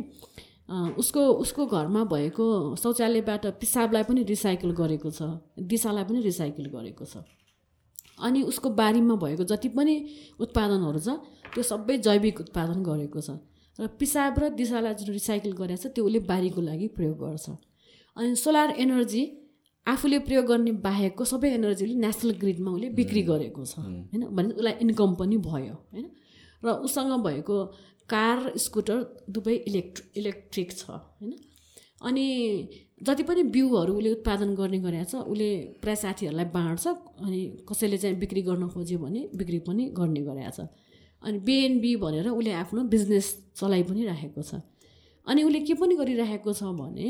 [1.00, 2.46] उसको उसको घरमा भएको
[2.84, 5.22] शौचालयबाट पिसाबलाई पनि रिसाइकल गरेको छ।
[5.60, 7.24] दिशालाई पनि रिसाइकल गरेको छ।
[8.18, 9.96] अनि उसको बारीमा भएको जति पनि
[10.40, 11.10] उत्पादनहरू छ
[11.54, 13.30] त्यो सबै जैविक उत्पादन गरेको छ।
[13.80, 17.50] र पिसाब र दिशालाई जुन रिसाइकल गरेको छ त्यो उसले बारीको लागि प्रयोग गर्छ।
[18.18, 19.24] अनि सोलर एनर्जी
[19.88, 24.22] आफूले प्रयोग गर्ने बाहेकको सबै एनर्जी उसले नेसनल ग्रिडमा उसले बिक्री गरेको छ होइन?
[24.30, 26.06] भने उसलाई इन्कम पनि भयो होइन?
[26.64, 27.58] र उसँग भएको
[28.10, 29.00] कार स्कुटर
[29.30, 31.34] दुवै इलेक्ट्र इलेक्ट्रिक छ होइन?
[32.04, 32.26] अनि
[33.04, 35.50] जति पनि बिउहरू उसले उत्पादन गर्ने गरेको छ उसले
[35.82, 37.40] प्रायः साथीहरूलाई बाँड्छ अनि
[37.70, 40.68] कसैले चाहिँ बिक्री गर्न खोज्यो भने बिक्री पनि गर्ने गरेको छ।
[41.22, 44.62] अनि बिएनबी भनेर उसले आफ्नो बिजनेस चलाइ पनि राखेको छ।
[45.28, 47.08] अनि उसले के पनि गरिराखेको छ भने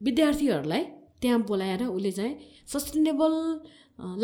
[0.00, 0.82] विद्यार्थीहरूलाई
[1.20, 2.34] त्यहाँ बोलाएर उसले चाहिँ
[2.72, 3.32] सस्टेनेबल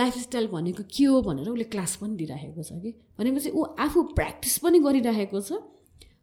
[0.01, 4.59] लाइफस्टाइल भनेको के हो भनेर उसले क्लास पनि दिइराखेको छ कि। भनेपछि ऊ आफू प्र्याक्टिस
[4.65, 5.53] पनि गरिराखेको छ।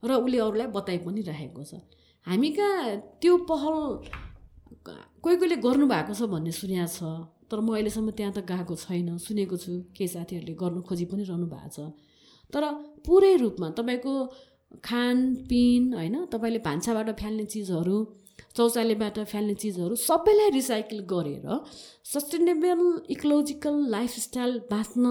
[0.04, 1.74] र उसले अरूलाई बताइ पनि राखेको छ।
[2.26, 3.76] हामी कहाँ त्यो पहल
[5.24, 7.00] कोही कोहीले गर्नुभएको छ भन्ने सुनेको छ
[7.50, 11.46] तर म अहिलेसम्म त्यहाँ त गएको छैन सुनेको छु केही साथीहरूले गर्नु खोजी पनि रहनु
[11.54, 11.80] भएको छ।
[12.54, 12.64] तर
[13.06, 14.14] पुरै रूपमा तपाईँको
[14.84, 17.98] खानपिन होइन तपाईँले भान्साबाट फ्याल्ने चिजहरू
[18.58, 21.46] शौचालयबाट फ्याल्ने चिजहरू सबैलाई रिसाइकल गरेर
[22.14, 22.82] सस्टेनेबल
[23.16, 25.06] इकोलोजिकल लाइफस्टाइल बाँच्न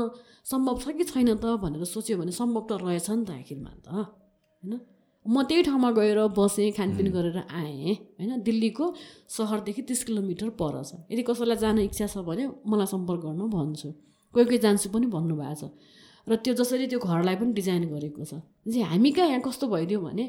[0.50, 4.19] सम्भव छ कि छैन त भनेर सोच्यो भने सम्भव त रहेछ नि त आखिरमा त।
[4.62, 4.80] होइन?
[5.26, 8.40] म त्यही ठाउँमा गएर बसेँ खानपिन गरेर आएँ होइन?
[8.42, 8.84] दिल्लीको
[9.28, 13.88] सहरदेखि तिस किलोमिटर पर छ। यदि कसैलाई जान इच्छा छ भने मलाई सम्पर्क गर्नु भन्छु।
[14.34, 15.72] कोही कोही जान्छु पनि भन्नुभएको छ।
[16.26, 20.00] र त्यो जसरी त्यो घरलाई पनि डिजाइन गरेको छ। जे हामी कहाँ यहाँ कस्तो भइदियो
[20.00, 20.24] भने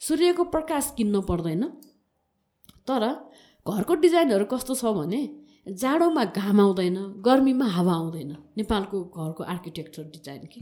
[0.00, 1.64] सूर्यको प्रकाश किन्न पर्दैन।
[2.88, 3.02] तर
[3.66, 5.20] घरको डिजाइनहरू कस्तो छ भने
[5.66, 10.60] जाडोमा घाम आउँदैन गर्मीमा हावा आउँदैन। नेपालको घरको आर्किटेक्चर डिजाइन कि?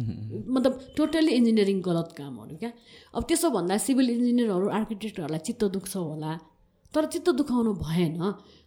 [0.49, 2.73] मतलब टोटल्ली इन्जिनियरिङ गलत कामहरू क्या?
[3.15, 6.33] अब त्यसो भन्दा सिभिल इन्जिनियरहरू आर्किटेक्टहरूलाई चित्त दुख्छ होला।
[6.95, 8.23] तर चित्त दुखाउनु भएन।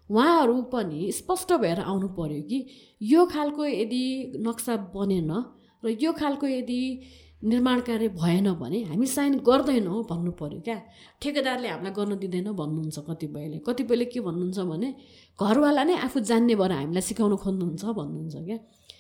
[0.09, 2.65] उहाँहरू पनि स्पष्ट भएर आउनु पर्यो कि
[3.01, 4.03] यो खालको यदि
[4.47, 5.31] नक्सा बनेन
[5.83, 6.81] र यो खालको यदि
[7.43, 10.77] निर्माण कार्य भएन भने हामी साइन गर्दैनौँ भन्नु पऱ्यो क्या।
[11.22, 14.89] ठेकेदारले हामीलाई गर्न दिँदैन भन्नुहुन्छ कतिपयले। कतिपयले के भन्नुहुन्छ भने
[15.41, 18.57] घरवाला नै आफू जान्ने भएर हामीलाई सिकाउन खोज्नुहुन्छ भन्नुहुन्छ क्या।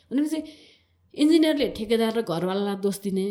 [0.09, 0.39] भनेपछि
[1.13, 3.25] इन्जिनियरले ठेकेदार र घरवालालाई दोष दिने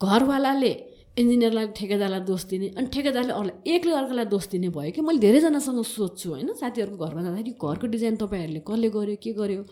[0.00, 0.72] घरवालाले
[1.20, 5.00] इन्जिनियरलाई ठेकेदारलाई दोष दिने अनि ठेकेदारले अरूलाई एकले अर्कालाई दोष दिने भयो कि?
[5.00, 6.48] मैले धेरैजनासँग सोध्छु होइन?
[6.60, 9.62] साथीहरूको घरमा जाँदाखेरि घरको डिजाइन तपाईँहरूले कसले गर्यो के गर्यो?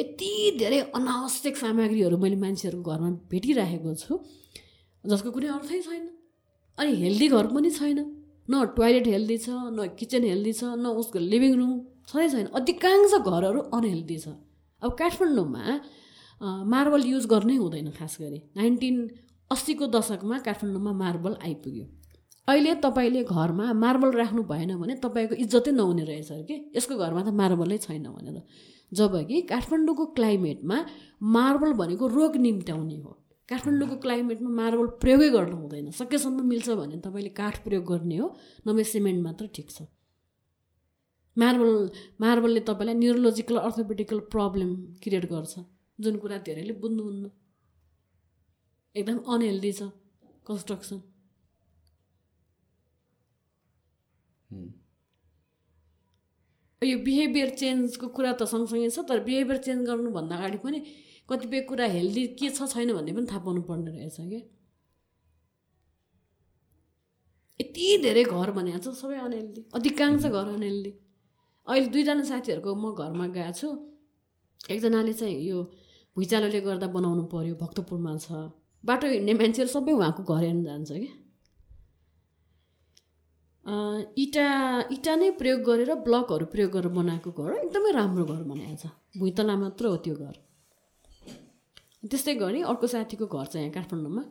[0.00, 4.12] यति धेरै अनावश्यक सामग्रीहरू मैले मान्छेहरूको घरमा भेटिराखेको छु
[5.04, 6.04] जसको कुनै अर्थै छैन।
[6.78, 7.98] अनि हेल्दी घर पनि छैन।
[8.50, 11.72] न टोइलेट हेल्दी छ न किचन हेल्दी छ न उसको लिभिङ रुम
[12.10, 14.26] छँदै छैन। अधिकांश घरहरू अनहेल्दी छ।
[14.82, 15.62] अब काठमाडौँमा
[16.72, 18.96] मार्बल युज गर्नै हुँदैन खास गरी। नाइन्टिन
[19.50, 21.86] अस्सीको दशकमा काठमाडौँमा मार्बल आइपुग्यो।
[22.48, 26.56] अहिले तपाईँले घरमा मार्बल राख्नु भएन भने तपाईँको इज्जतै नहुने रहेछ कि?
[26.76, 28.38] यसको घरमा त मार्बलै छैन भनेर।
[28.92, 30.86] जबकि काठमाडौँको क्लाइमेटमा
[31.22, 33.16] मार्बल भनेको रोग निम्त्याउने हो।
[33.48, 38.36] काठमाडौँको क्लाइमेटमा मार्बल प्रयोगै गर्नु हुँदैन। सकेसम्म मिल्छ भने तपाईँले काठ प्रयोग गर्ने हो।
[38.68, 39.82] नभए सिमेन्ट मात्र ठिक छ।
[41.38, 45.58] मार्बल मार्बलले तपाईँलाई न्युरोलोजिकल अर्थोपेडिकल प्रब्लम क्रिएट गर्छ।
[46.00, 47.30] जुन कुरा धेरैले बुझ्नुहुन्न।
[48.96, 49.82] एकदम अनहेल्दी छ।
[50.46, 51.02] कन्स्ट्रक्सन।
[56.82, 60.78] यो बिहेभियर चेन्जको कुरा त सँगसँगै छ तर बिहेभियर चेन्ज गर्नुभन्दा अगाडि पनि
[61.28, 64.40] कतिपय कुरा हेल्दी के छ छैन भन्ने पनि थाहा पाउनु पर्ने रहेछ क्या
[67.60, 70.92] यति धेरै घर भनेको छ सबै अनहेल्दी अधिकांश घर अनहेल्दी
[71.66, 73.68] अहिले दुईजना साथीहरूको म घरमा गएको छु।
[74.70, 75.58] एकजनाले चाहिँ यो
[76.16, 78.26] भुइँचालोले गर्दा बनाउनु पर्यो भक्तपुरमा छ।
[78.84, 81.06] बाटो हिँड्ने मान्छेहरू सबै उहाँको घर हेर्न जान्छ कि?
[81.06, 81.19] अँ,
[83.66, 84.44] इँटा
[84.92, 89.56] इँटा नै प्रयोग गरेर ब्लकहरू प्रयोग गरेर बनाएको घर एकदमै राम्रो घर बनाएको छ भुइँतला
[89.56, 90.36] मात्र हो त्यो घर।
[92.10, 94.22] त्यस्तै गरी अर्को साथीको घर छ यहाँ काठमाडौँमा।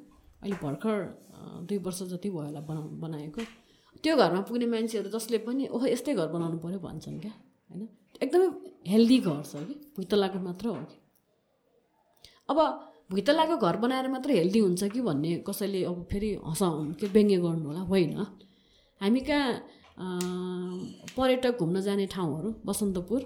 [0.41, 0.97] अहिले भर्खर
[1.69, 3.41] दुई वर्ष जति भयो होला बना बनाएको।
[4.03, 7.33] त्यो घरमा पुग्ने मान्छेहरू जसले पनि ओहो यस्तै घर बनाउनु पऱ्यो भन्छन् क्या
[7.69, 7.87] होइन?
[8.23, 8.47] एकदमै
[8.89, 9.73] हेल्दी घर छ कि?
[9.95, 10.97] भुइँतलाको मात्र हो कि?
[12.49, 12.57] अब
[13.11, 16.67] भुइँतलाको घर बनाएर मात्र हेल्दी हुन्छ कि भन्ने कसैले अब फेरि हँसा
[16.99, 18.17] के व्यङ्ग्य गर्नु होला होइन?
[19.01, 19.49] हामी कहाँ
[21.15, 23.21] पर्यटक घुम्न जाने ठाउँहरू बसन्तपुर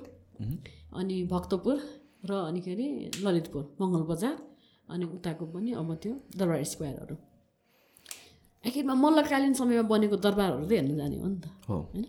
[0.99, 1.77] अनि भक्तपुर
[2.29, 2.87] र अनि के अरे
[3.25, 4.35] ललितपुर मङ्गल बजार
[4.87, 7.15] अनि उताको पनि अब त्यो दरबार स्क्वायरहरू।
[8.63, 12.05] आखिरमा मल्लकालीन समयमा बनेको दरबारहरू त हेर्न जाने हो नि त हो। होइन?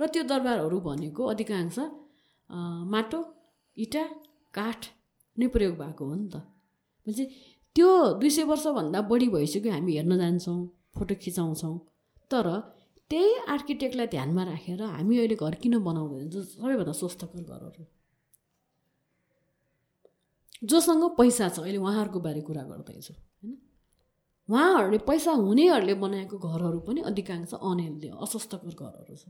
[0.00, 1.78] र त्यो दरबारहरू भनेको अधिकांश
[2.92, 3.20] माटो
[3.76, 4.04] इँटा
[4.54, 4.80] काठ
[5.36, 6.36] नै प्रयोग भएको हो नि त।
[7.06, 7.24] भनेपछि
[7.76, 7.88] त्यो
[8.20, 10.58] दुई सय वर्षभन्दा बढी भइसक्यो हामी हेर्न जान्छौँ
[10.94, 11.76] फोटो खिचाउँछौँ।
[12.30, 12.46] तर
[13.10, 16.28] त्यही आर्किटेक्टलाई ध्यानमा राखेर हामी अहिले घर किन बनाउँदैन?
[16.28, 17.84] जो सबैभन्दा स्वस्थकर घरहरू
[20.64, 23.56] जोसँग पैसा छ अहिले उहाँहरूको बारे कुरा गर्दैछु होइन?
[24.48, 29.24] उहाँहरूले पैसा हुनेहरूले बनाएको घरहरू पनि अधिकांश अनहेल्दी अस्वस्थकर घरहरू छ।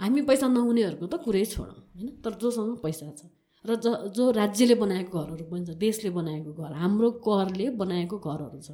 [0.00, 2.08] हामी पैसा नहुनेहरूको त कुरै छोडौँ होइन?
[2.22, 3.30] तर जोसँग पैसा छ।
[3.64, 3.74] र
[4.14, 8.70] ज राज्यले बनाएको घरहरू पनि छ देशले बनाएको घर हाम्रो करले बनाएको घरहरू छ।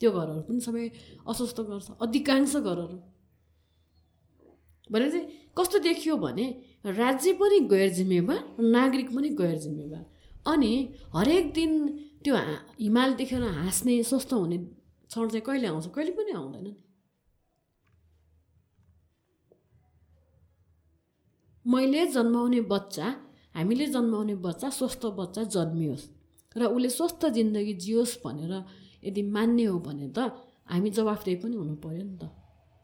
[0.00, 0.84] त्यो घरहरू पनि सबै
[1.28, 2.98] अस्वस्थकर छ अधिकांश घरहरू।
[4.90, 5.26] भने चाहिँ
[5.58, 6.46] कस्तो देखियो भने
[6.84, 10.04] राज्य पनि गैर जिम्मेवार नागरिक पनि गैर जिम्मेवार
[10.52, 10.72] अनि
[11.14, 11.72] हरेक दिन
[12.24, 12.34] त्यो
[12.80, 15.86] हिमाल देखेर हाँस्ने स्वस्थ हुने क्षण चाहिँ कहिले आउँछ?
[15.94, 16.74] कहिले पनि आउँदैन नि।
[21.64, 23.06] मैले जन्माउने बच्चा
[23.54, 26.04] हामीले जन्माउने बच्चा स्वस्थ बच्चा जन्मियोस्।
[26.56, 28.52] र उसले स्वस्थ जिन्दगी जियोस् भनेर
[29.04, 30.18] यदि मान्ने हो भने त
[30.72, 32.24] हामी जवाफदेही पनि हुनु पऱ्यो नि त।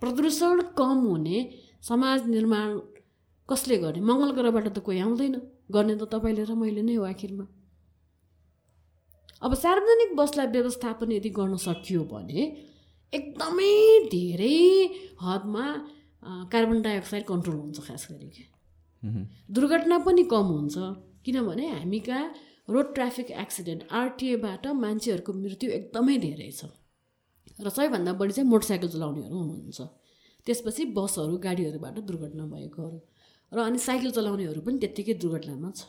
[0.03, 1.39] प्रदूषण कम हुने
[1.89, 2.69] समाज निर्माण
[3.49, 4.01] कसले गर्ने?
[4.01, 5.35] मङ्गल ग्रहबाट त कोही आउँदैन।
[5.73, 7.47] गर्ने त तपाईँले र मैले नै हो आखिरमा।
[9.43, 12.41] अब सार्वजनिक बसलाई व्यवस्थापन यदि गर्न सकियो भने
[13.13, 13.73] एकदमै
[14.13, 14.61] धेरै
[15.25, 15.67] हदमा
[16.53, 18.29] कार्बन डाइअक्साइड कन्ट्रोल हुन्छ खास गरी
[19.57, 20.77] दुर्घटना पनि कम हुन्छ।
[21.25, 22.25] किनभने हामी कहाँ
[22.71, 26.71] रोड ट्राफिक एक्सिडेन्ट आरटिएबाट मान्छेहरूको मृत्यु एकदमै धेरै छ।
[27.65, 29.81] र सबैभन्दा बढी चाहिँ मोटरसाइकल चलाउनेहरू हुनुहुन्छ।
[30.47, 32.99] त्यसपछि बसहरू गाडीहरूबाट दुर्घटना भएकोहरू।
[33.53, 35.83] र अनि साइकल चलाउनेहरू पनि त्यत्तिकै दुर्घटनामा छ।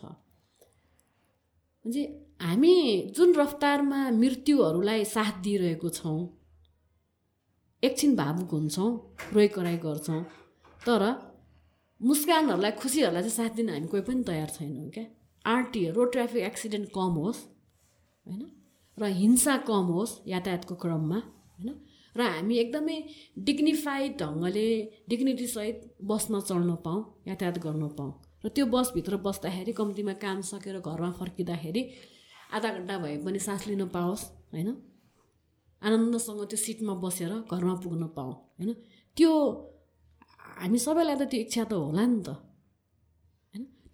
[1.86, 2.02] म्हणजे
[2.42, 2.74] हामी
[3.16, 6.20] जुन रफ्तारमा मृत्युहरूलाई साथ दिइरहेको छौँ
[7.84, 8.90] एकछिन भावुक हुन्छौँ
[9.34, 10.22] रोइ कराइ गर्छौँ
[10.86, 11.04] तर
[12.02, 15.06] मुस्कानहरूलाई खुसीहरूलाई चाहिँ साथ दिन हामी कोही पनि तयार छैनौँ क्या।
[15.46, 17.40] आरटिए रोड ट्राफिक एक्सिडेन्ट कम होस्
[18.26, 18.42] होइन?
[18.98, 21.70] र हिंसा कम होस् यातायातको क्रममा होइन?
[22.16, 22.98] र हामी एकदमै
[23.40, 24.68] डिग्निफाइड ढङ्गले
[25.10, 28.14] डिग्निटीसहित बस्न चढ्न पाऊँ यातायात गर्न पाऊँ।
[28.46, 31.82] र त्यो बसभित्र बस्दाखेरि कम्तीमा काम सकेर घरमा फर्किँदाखेरि
[32.54, 34.70] आधा घन्टा भए पनि सास लिन पाओस् होइन?
[35.82, 38.74] आनन्दसँग त्यो सिटमा बसेर घरमा पुग्न पाऊँ होइन?
[39.18, 39.32] त्यो
[40.62, 42.30] हामी सबैलाई त त्यो इच्छा त होला नि त।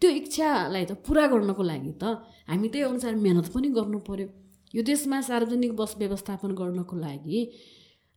[0.02, 2.04] त्यो इच्छालाई त पुरा गर्नको लागि त
[2.50, 4.28] हामी त्यही अनुसार मिहिनेत पनि गर्नु पर्यो।
[4.76, 7.40] यो देशमा सार्वजनिक बस व्यवस्थापन गर्नको लागि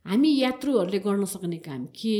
[0.05, 2.15] हामी यात्रुहरूले गर्न सक्ने काम के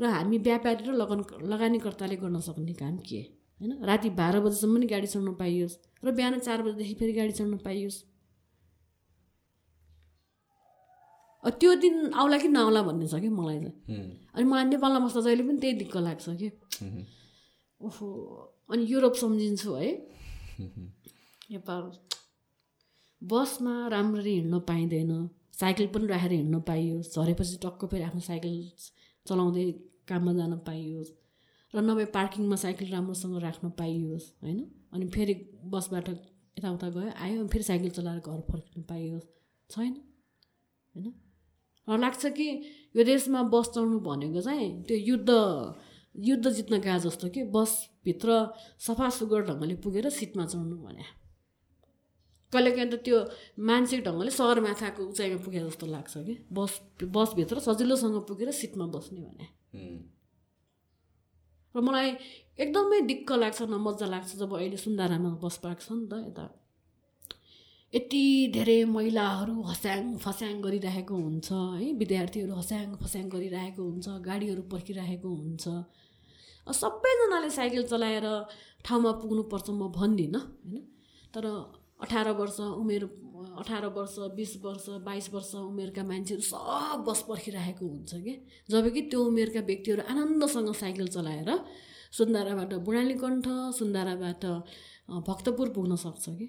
[0.00, 1.20] र हामी व्यापारी र लगन
[1.52, 3.20] लगानीकर्ताले गर्न सक्ने काम के?
[3.60, 3.72] होइन?
[3.88, 7.98] राति बाह्र बजीसम्म पनि गाडी चढ्न पाइयोस् र बिहान चार बजीदेखि फेरि गाडी चढ्न पाइयोस्।
[11.58, 13.74] त्यो दिन आउला कि नआउला भन्ने छ कि मलाई चाहिँ
[14.36, 16.48] अनि मलाई नेपालमा बस्दा जहिले पनि त्यही दिक्क लाग्छ कि
[17.80, 18.08] ओहो।
[18.70, 19.90] अनि युरोप सम्झिन्छु है
[21.50, 21.82] नेपाल
[23.22, 25.12] बसमा राम्ररी हिँड्न पाइँदैन
[25.52, 28.56] साइकल पनि राखेर हिँड्न पाइयोस् झरेपछि टक्क फेरि आफ्नो साइकल
[29.26, 29.70] चलाउँदै
[30.08, 31.10] काममा जान पाइयोस्
[31.74, 34.58] र नभए पार्किङमा साइकल राम्रोसँग राख्न पाइयोस् होइन
[34.92, 35.34] अनि फेरि
[35.66, 39.26] बसबाट यताउता गयो आयो अनि फेरि साइकल चलाएर घर फर्किन पाइयोस्
[39.70, 39.92] छैन
[40.94, 41.12] होइन
[41.88, 42.48] र लाग्छ कि
[42.94, 45.30] यो देशमा बस चढ्नु भनेको चाहिँ त्यो युद्ध
[46.14, 47.42] युद्ध जित्न गए जस्तो कि
[48.08, 51.04] बसभित्र सफा सुग्घर ढङ्गले पुगेर सिटमा चढ्नु भने।
[52.52, 53.18] कहिलेकाहीँ त त्यो
[53.60, 56.34] मानसिक ढङ्गले सगरमाथाको उचाइमा पुगे जस्तो लाग्छ कि?
[56.52, 56.72] बस
[57.04, 59.46] बसभित्र सजिलोसँग पुगेर सिटमा बस्ने भने।
[61.76, 62.16] र मलाई
[62.56, 66.46] एकदमै दिक्क लाग्छ न मजा लाग्छ जब अहिले सुन्दारामा बस पार्क छ नि त यता।
[67.92, 71.92] यति धेरै महिलाहरू हस्याङ फस्याङ गरिरहेको हुन्छ है?
[71.92, 75.64] विद्यार्थीहरू हस्याङ फस्याङ गरिरहेको हुन्छ गाडीहरू पर्खिरहेको हुन्छ।
[76.72, 78.26] सबैजनाले साइकल चलाएर
[78.84, 80.82] ठाउँमा पुग्नुपर्छ म भन्दिनँ होइन?
[81.34, 81.44] तर
[82.00, 83.04] अठार वर्ष उमेर
[83.58, 88.34] अठार वर्ष बिस वर्ष बाइस वर्ष उमेरका मान्छेहरू सब बस पर्खिरहेको हुन्छ कि?
[88.70, 91.50] जब कि त्यो उमेरका व्यक्तिहरू आनन्दसँग साइकल चलाएर
[92.12, 93.46] सुन्दाराबाट बुढालीकण्ठ
[93.78, 94.44] सुन्दाराबाट
[95.28, 96.46] भक्तपुर पुग्न सक्छ कि?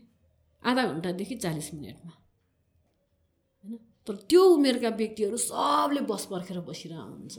[0.64, 3.78] आधा घन्टादेखि चालिस मिनटमा होइन?
[4.08, 7.38] तर त्यो उमेरका व्यक्तिहरू सबले बस पर्खेर बसिरहेको हुन्छ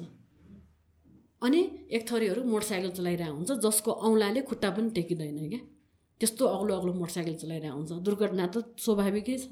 [1.42, 1.60] अनि
[1.90, 5.60] एक थरीहरू मोटरसाइकल चलाइरहेको हुन्छ जसको औँलाले खुट्टा पनि टेकिँदैन क्या?
[6.20, 9.48] त्यस्तो अग्लो अग्लो मोटरसाइकल चलाइरहेको हुन्छ। दुर्घटना त स्वाभाविकै छ।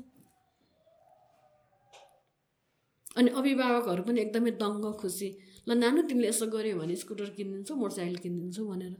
[3.16, 5.28] अनि अभिभावकहरू पनि एकदमै दङ्ग खुसी।
[5.68, 8.94] ल नानु तिमीले यसो गऱ्यो भने स्कुटर किनिदिन्छु मोटरसाइकल किनिदिन्छु भनेर।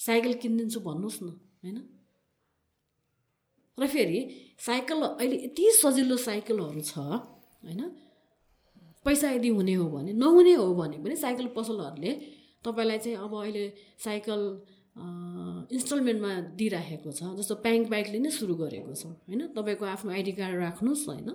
[0.00, 1.28] साइकल किनिदिन्छु भन्नुहोस् न
[1.64, 1.78] होइन?
[3.78, 4.18] र फेरि
[4.60, 6.92] साइकल अहिले यति सजिलो साइकलहरू छ
[7.64, 7.80] होइन?
[9.04, 12.12] पैसा यदि हुने हो भने नहुने हो भने पनि साइकल पसलहरूले
[12.64, 13.64] तपाईँलाई चाहिँ अब अहिले
[14.04, 14.40] साइकल
[14.96, 19.40] इन्स्टलमेन्टमा दिइराखेको छ जस्तो ब्याङ्क बाइकले नै सुरु गरेको छ होइन?
[19.56, 21.30] तपाईँको आफ्नो आइडी कार्ड राख्नुहोस् होइन?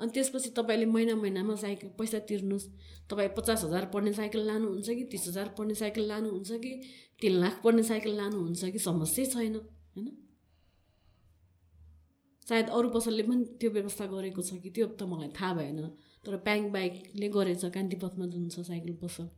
[0.00, 2.66] अनि त्यसपछि तपाईँले महिना महिनामा साइकल पैसा तिर्नुहोस्।
[3.10, 6.72] तपाईँ पचास हजार पर्ने साइकल लानुहुन्छ कि तिस हजार पर्ने साइकल लानुहुन्छ कि
[7.20, 10.08] तिन लाख पर्ने साइकल लानुहुन्छ कि समस्या छैन होइन?
[12.46, 15.78] सायद अरू पसलले पनि त्यो व्यवस्था गरेको छ कि त्यो त मलाई थाहा भएन।
[16.26, 19.28] तर ब्याङ्क बाइकले गरेछ कान्तिपथमा जुन छ साइकल पसल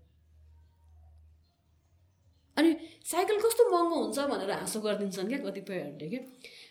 [2.56, 6.20] अनि साइकल कस्तो महँगो हुन्छ भनेर हाँसो गरिदिन्छन् क्या कतिपयहरूले क्या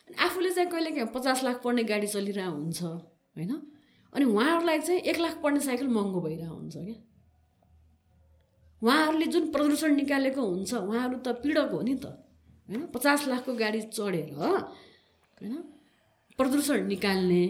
[0.08, 3.54] अनि आफूले चाहिँ कहिले काहीँ पचास लाख पर्ने गाडी चलिरहेको हुन्छ होइन?
[4.14, 6.96] अनि उहाँहरूलाई चाहिँ एक लाख पर्ने साइकल महँगो भइरहेको हुन्छ क्या
[8.82, 12.86] उहाँहरूले जुन प्रदूषण निकालेको हुन्छ उहाँहरू त पीडक हो नि त होइन?
[12.88, 15.56] पचास लाखको गाडी चढेर होइन?
[16.38, 17.44] प्रदूषण निकाल्ने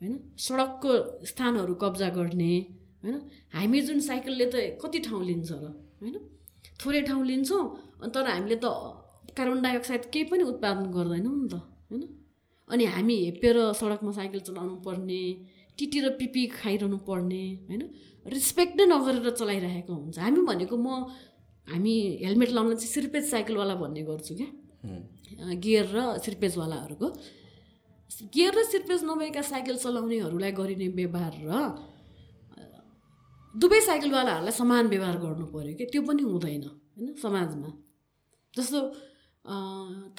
[0.00, 0.14] होइन?
[0.38, 0.90] सडकको
[1.30, 2.52] स्थानहरू कब्जा गर्ने
[3.02, 3.16] होइन?
[3.54, 5.64] हामी जुन साइकलले त कति ठाउँ लिन्छ र
[6.00, 6.16] होइन?
[6.80, 7.64] थोरै ठाउँ लिन्छौँ
[8.14, 8.66] तर हामीले त
[9.36, 11.54] कार्बन डाइअक्साइड केही पनि उत्पादन गर्दैनौँ नि त
[11.90, 12.02] होइन?
[12.70, 15.22] अनि हामी हेपेर सडकमा साइकल चलाउनु पर्ने
[15.78, 17.82] टिटी र पिपी खाइरहनु पर्ने होइन?
[18.26, 20.88] रेस्पेक्ट नै नगरेर चलाइरहेको हुन्छ। हामी भनेको म
[21.68, 21.94] हामी
[22.24, 24.48] हेलमेट लाउन चाहिँ सिर्पेज साइकलवाला भन्ने गर्छु क्या।
[25.62, 27.06] गियर र सिर्पेजवालाहरूको
[28.34, 31.52] गियर र सिर्पेज नभएका साइकल चलाउनेहरूलाई गरिने व्यवहार र
[33.54, 35.84] दुवै साइकलवालाहरूलाई समान व्यवहार गर्नु पऱ्यो कि?
[35.92, 37.70] त्यो पनि हुँदैन होइन समाजमा।
[38.54, 38.78] जस्तो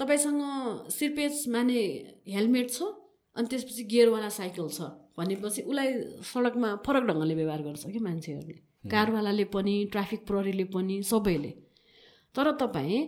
[0.00, 0.40] तपाईँसँग
[0.90, 1.80] सिर्पेज माने
[2.28, 2.82] हेलमेट छ
[3.36, 4.80] अनि त्यसपछि गियरवाला साइकल छ
[5.18, 5.90] भनेपछि उसलाई
[6.24, 8.56] सडकमा फरक ढङ्गले व्यवहार गर्छ कि मान्छेहरूले?
[8.90, 11.50] कारवालाले पनि ट्राफिक प्रहरीले पनि सबैले।
[12.34, 12.98] तर तपाईँ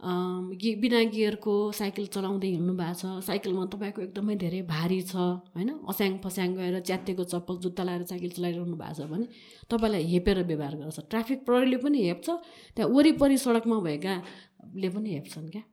[0.00, 5.70] गि बिना गियरको साइकल चलाउँदै हिँड्नु भएको छ। साइकलमा तपाईँको एकदमै धेरै भारी छ होइन?
[5.88, 9.26] अस्याङ फस्याङ गएर च्यातेको चप्पल जुत्ता लगाएर साइकल चलाइरहनु भएको छ भने
[9.70, 12.28] तपाईँलाई हेपेर व्यवहार गर्छ। ट्राफिक प्रहरीले पनि हेप्छ
[12.76, 15.64] त्यहाँ वरिपरि सडकमा भएकाले पनि हेप्छन् क्या।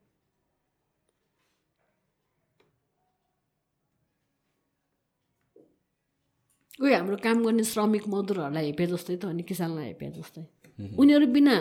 [6.79, 10.43] कोही हाम्रो काम गर्ने श्रमिक मजदुरहरूलाई हेपे जस्तै त अनि किसानलाई हेपे जस्तै
[10.97, 11.55] उनीहरू बिना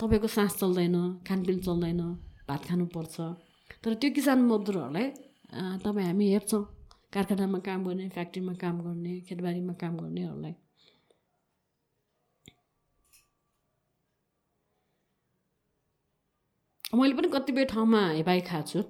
[0.00, 0.96] तपाईँको सास चल्दैन
[1.28, 2.00] खानपिन चल्दैन
[2.48, 3.16] भात खानुपर्छ
[3.84, 5.06] तर त्यो किसान मजदुरहरूलाई
[5.84, 6.62] तपाईँ हामी हेर्छौँ
[7.12, 10.54] कारखानामा काम गर्ने फ्याक्ट्रीमा काम गर्ने खेतबारीमा काम गर्नेहरूलाई।
[16.94, 18.80] मैले पनि कतिपय ठाउँमा हेपाइ खाएको छु।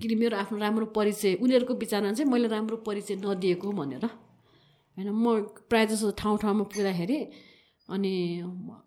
[0.00, 5.26] किन मेरो आफ्नो राम्रो परिचय उनीहरूको विचारमा चाहिँ मैले राम्रो परिचय नदिएको भनेर। होइन म
[5.70, 7.18] प्रायः जसो ठाउँ ठाउँमा पुग्दाखेरि
[7.90, 8.40] अनि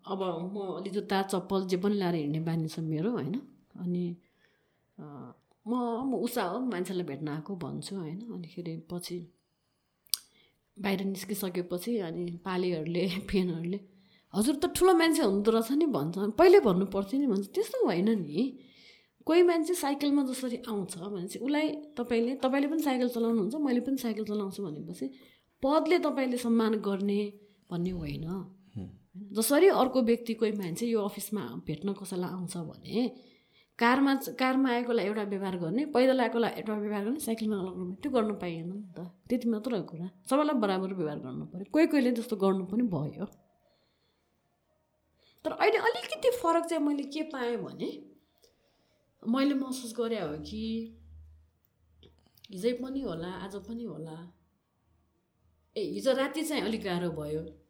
[0.06, 0.20] अब
[0.54, 3.34] म अलि जुत्ता चप्पल जे पनि लगाएर हिँड्ने बानी छ मेरो होइन?
[3.80, 4.04] अनि
[5.66, 5.72] म
[6.04, 8.20] म उषा हो मान्छेलाई भेट्न आएको भन्छु होइन?
[8.32, 9.18] अनिखेरि पछि
[10.78, 13.80] बाहिर निस्किसकेपछि अनि पालेहरूले फेनहरूले
[14.34, 18.08] हजुर त ठुलो मान्छे हुँदो रहेछ नि भन्छ। पहिले भन्नु पर्थ्यो नि भन्छ त्यस्तो होइन
[18.18, 18.58] नि।
[19.26, 23.96] कोही मान्छे साइकलमा जसरी आउँछ भने चाहिँ उसलाई तपाईँले तपाईँले पनि साइकल चलाउनुहुन्छ मैले पनि
[23.96, 25.06] साइकल चलाउँछु भनेपछि
[25.62, 27.20] पदले तपाईँले सम्मान गर्ने
[27.70, 28.26] भन्ने होइन।
[29.16, 33.16] जसरी अर्को व्यक्ति कोही मान्छे यो अफिसमा भेट्न कसैलाई आउँछ भने
[33.78, 38.34] कारमा कारमा आएकोलाई एउटा व्यवहार गर्ने पैदल आएकोलाई एउटा व्यवहार गर्ने साइकलमा लगाउनु त्यो गर्नु
[38.34, 42.36] पाइएन नि त। त्यति मात्र हो कुरा। सबैलाई बराबर व्यवहार गर्नु पऱ्यो। कोही कोहीले त्यस्तो
[42.36, 43.26] गर्नु पनि भयो।
[45.44, 47.90] तर अहिले अलिकति फरक चाहिँ मैले के पाएँ भने
[49.28, 50.62] मैले महसुस गरे हो कि
[52.50, 54.32] हिजै पनि होला आज पनि होला।
[55.76, 57.63] ए हिजो राति चाहिँ अलिक गाह्रो भयो।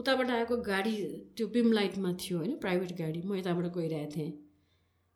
[0.00, 0.92] उताबाट आएको गाडी
[1.36, 4.32] त्यो बिम लाइटमा थियो होइन प्राइभेट गाडी। म यताबाट गइरहेको थिएँ।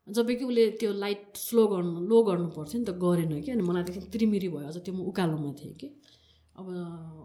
[0.06, 3.62] जब कि उसले त्यो लाइट स्लो गर्नु लो गर्नु पर्थ्यो नि त गरेन कि। अनि
[3.62, 5.88] मलाई त्रिमिरी भयो अझ त्यो म उकालोमा थिएँ कि।
[6.58, 6.66] अब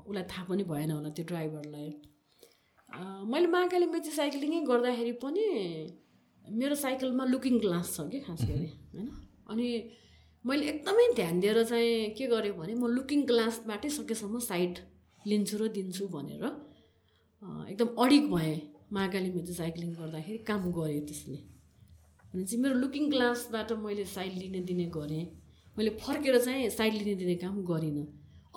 [0.07, 1.89] उसलाई थाहा पनि भएन होला त्यो ड्राइभरलाई।
[3.31, 5.43] मैले महाकाली मेची साइक्लिङै गर्दाखेरि पनि
[6.43, 9.07] मेरो साइकलमा लुकिङ ग्लास छ कि खास गरी होइन।
[9.51, 9.67] अनि
[10.45, 14.73] मैले एकदमै ध्यान दिएर चाहिँ के गरेँ भने म लुकिङ ग्लासबाटै सकेसम्म साइड
[15.25, 16.43] लिन्छु र दिन्छु भनेर
[17.42, 18.56] एकदम अडिक भएँ
[18.93, 21.38] महाकालीमा चाहिँ साइक्लिङ गर्दाखेरि काम गरेँ त्यसले।
[22.32, 25.26] भने चाहिँ मेरो लुकिङ ग्लासबाट मैले साइड लिने दिने गरेँ।
[25.77, 28.06] मैले फर्केर चाहिँ साइड लिने दिने काम गरिनँ।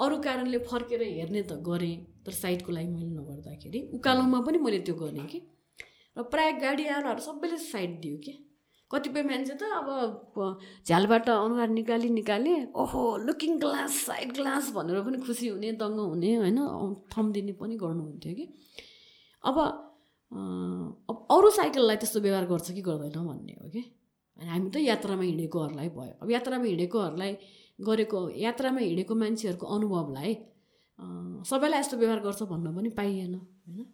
[0.03, 1.97] अरू कारणले फर्केर हेर्ने त गरेँ
[2.27, 5.41] तर साइडको लागि मैले नगर्दाखेरि। उकालोमा पनि मैले त्यो गरेँ कि।
[6.17, 8.33] र प्रायः गाडी आलाहरू सबैले साइड दियो कि।
[8.93, 9.89] कतिपय मान्छे त अब
[10.87, 16.35] झ्यालबाट अनुहार निकाली निकाले ओहो लुकिङ ग्लास साइड ग्लास भनेर पनि खुसी हुने दङ्ग हुने
[16.37, 16.59] होइन?
[17.13, 18.47] थम दिने पनि गर्नुहुन्थ्यो कि?
[19.45, 19.57] अब
[21.09, 23.83] अब अरू साइकललाई त्यस्तो व्यवहार गर्छ कि गर्दैन भन्ने हो कि?
[24.37, 27.33] हामी त यात्रामा हिँडेकोहरूलाई भयो। अब यात्रामा हिँडेकोहरूलाई
[27.79, 30.33] गरेको यात्रामा हिँडेको मान्छेहरूको अनुभवलाई
[31.51, 33.85] सबैलाई यस्तो व्यवहार गर्छ भन्न पनि पाइएन होइन?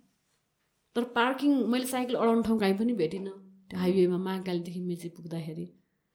[0.96, 3.34] तर पार्किङ मैले साइकल अडाउने ठाउँ कहीँ पनि भेटिनँ।
[3.70, 5.66] त्यो हाइवेमा महाकालीदेखि मेची पुग्दाखेरि।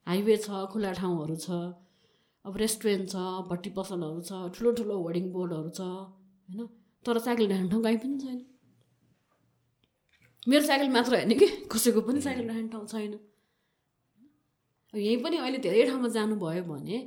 [0.07, 1.49] हाइवे छ खुला ठाउँहरू छ
[2.45, 3.15] अब रेस्टुरेन्ट छ
[3.49, 6.59] भट्टी पसलहरू छ ठुलो ठुलो होर्डिङ बोर्डहरू छ होइन?
[7.05, 8.39] तर साइकल राख्ने ठाउँ कहीँ पनि छैन।
[10.47, 13.13] मेरो साइकल मात्र होइन कि कसैको पनि साइकल राख्ने ठाउँ छैन।
[14.93, 16.97] यहीँ पनि अहिले धेरै ठाउँमा जानुभयो भने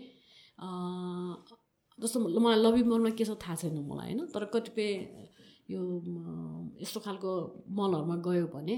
[1.98, 4.26] जस्तो मलाई लबी मलमा के छ थाहा छैन मलाई होइन?
[4.32, 4.90] तर कतिपय
[5.70, 5.80] यो
[6.80, 7.30] यस्तो खालको
[7.78, 8.76] मलहरूमा गयो भने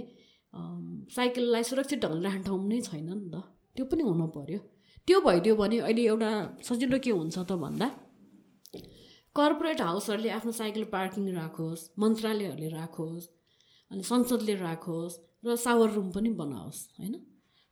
[1.17, 3.36] साइकललाई सुरक्षित ढङ्गले राख्ने ठाउँ नै छैन नि त।
[3.75, 4.60] त्यो पनि हुनु पऱ्यो
[5.09, 6.31] त्यो भइदियो भने अहिले एउटा
[6.68, 7.89] सजिलो के हुन्छ त भन्दा
[9.36, 13.27] कर्पोरेट हाउसहरूले आफ्नो साइकल पार्किङ राखोस् मन्त्रालयहरूले राखोस्
[13.91, 15.15] अनि संसदले राखोस्
[15.47, 17.15] र सावर रुम पनि बनाओस् होइन?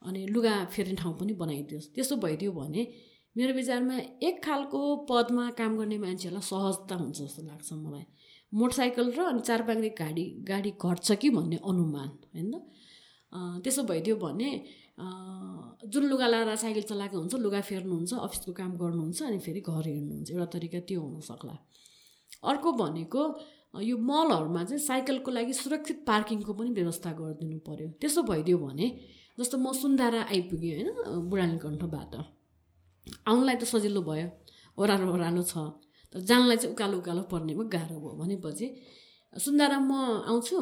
[0.03, 2.83] अनि लुगा फेर्ने ठाउँ पनि बनाइदियोस्। त्यसो भइदियो भने
[3.37, 4.81] मेरो विचारमा एक खालको
[5.11, 8.05] पदमा काम गर्ने मान्छेहरूलाई सहजता हुन्छ जस्तो लाग्छ मलाई।
[8.53, 12.53] मोटरसाइकल र अनि चार पाङ्रे गाडी गाडी घट्छ कि भन्ने अनुमान होइन?
[13.63, 14.51] त्यसो भइदियो भने
[15.93, 20.31] जुन लुगा लाएर साइकल चलाएको हुन्छ लुगा फेर्नुहुन्छ अफिसको काम गर्नुहुन्छ अनि फेरि घर हिँड्नुहुन्छ।
[20.31, 21.57] एउटा तरिका त्यो हुनसक्ला।
[22.51, 23.23] अर्को भनेको
[23.83, 28.87] यो मलहरूमा चाहिँ साइकलको लागि सुरक्षित पार्किङको पनि व्यवस्था गरिदिनु पऱ्यो त्यसो भइदियो भने
[29.39, 32.15] जस्तो म सुन्दारा आइपुगेँ होइन बुढानी कण्ठबाट
[33.27, 34.29] आउनलाई त सजिलो भयो।
[34.79, 35.55] ओह्रालो ओह्रालो छ।
[36.21, 38.67] जानलाई चाहिँ उकालो उकालो पर्नेमा गाह्रो भयो भनेपछि
[39.37, 39.93] सुन्दारा म
[40.31, 40.57] आउँछु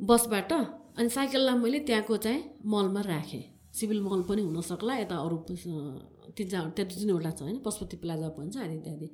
[0.00, 0.52] बसबाट
[0.98, 6.64] अनि साइकललाई मैले त्यहाँको चाहिँ मलमा राखेँ। सिभिल मल पनि हुनसक्ला यता अरू तिन चार
[6.76, 9.08] त्यहाँ दुई तिनवटा छ होइन पशुपति प्लाजा भन्छ आदि इत्यादि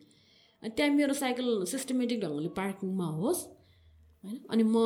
[0.63, 3.43] अनि त्यहाँ मेरो साइकल सिस्टमेटिक ढङ्गले पार्किङमा होस्
[4.25, 4.77] होइन अनि म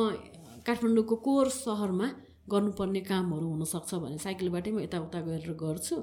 [0.67, 2.07] काठमाडौँको कोर सहरमा
[2.51, 5.95] गर्नुपर्ने कामहरू हुनसक्छ भने साइकलबाटै म यताउता गरेर गर्छु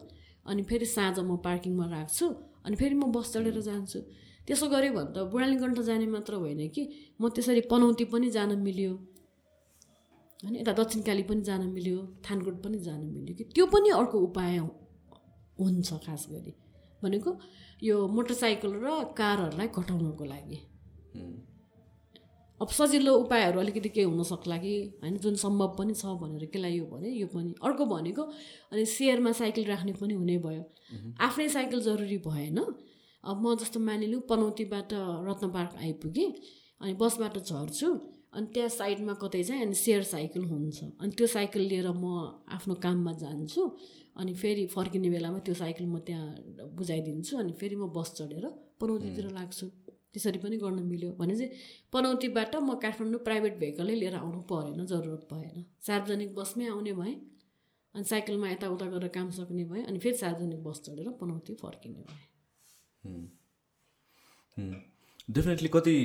[0.47, 2.27] अनि फेरि साँझ म पार्किङमा राख्छु
[2.67, 4.01] अनि फेरि म बस चढेर जान्छु।
[4.49, 6.83] त्यसो गरेँ भने त बुढालीकण्ठ जाने मात्र होइन कि
[7.20, 8.93] म त्यसरी पनौती पनि जान मिल्यो।
[10.43, 14.57] होइन यता दक्षिणकाली पनि जान मिल्यो थानकोट पनि जान मिल्यो कि त्यो पनि अर्को उपाय
[15.60, 16.52] हुन्छ खास गरी।
[17.02, 17.31] भनेको
[17.83, 18.86] यो मोटरसाइकल र
[19.17, 20.59] कारहरूलाई घटाउनको लागि।
[22.60, 26.85] अब सजिलो उपायहरू अलिकति केही हुनसक्ला कि होइन जुन सम्भव पनि छ भनेर के लाग्यो
[26.86, 28.23] भने यो पनि। अर्को भनेको
[28.73, 30.65] अनि सेयरमा साइकल राख्ने पनि हुने भयो।
[31.20, 32.59] आफ्नै साइकल जरुरी भएन।
[33.24, 34.92] अब म जस्तो मानिलिउँ पनौतीबाट
[35.28, 36.31] रत्न पार्क आइपुगेँ
[36.81, 37.89] अनि बसबाट झर्छु
[38.32, 42.07] अनि त्यहाँ साइडमा कतै चाहिँ अनि सेयर साइकल हुन्छ। अनि त्यो साइकल लिएर म
[42.57, 43.62] आफ्नो काममा जान्छु
[44.16, 48.47] अनि फेरि फर्किने बेलामा त्यो साइकल म त्यहाँ बुझाइदिन्छु अनि फेरि म बस चढेर
[48.81, 49.66] पनौतीतिर लाग्छु।
[50.12, 51.50] त्यसरी पनि गर्न मिल्यो। भने चाहिँ
[51.92, 57.15] पनौतीबाट म काठमाडौँ प्राइभेट भेहिकलै लिएर आउनु परेन जरुरत भएन। सार्वजनिक बसमै आउने भएँ
[57.94, 62.30] अनि साइकलमा यताउता गरेर काम सक्ने भएँ अनि फेरि सार्वजनिक बस चढेर पनौती फर्किने भएँ।
[65.29, 65.97] डेफिनेटली कति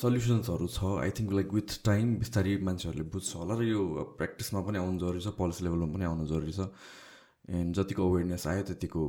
[0.00, 3.80] सल्युसन्सहरू छ। I think like with time बिस्तारै मान्छेहरूले बुझ्छ होला र यो
[4.18, 6.70] प्र्याक्टिसमा पनि आउनु जरुरी छ पोलिसी लेभलमा पनि आउनु जरुरी छ।
[7.50, 9.02] एन्ड जतिको अवेरनेस आयो त्यतिको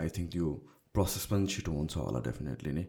[0.00, 0.48] आई थिङ्क त्यो
[0.94, 2.84] प्रोसेस पनि छिटो हुन्छ होला डेफिनेटली नै।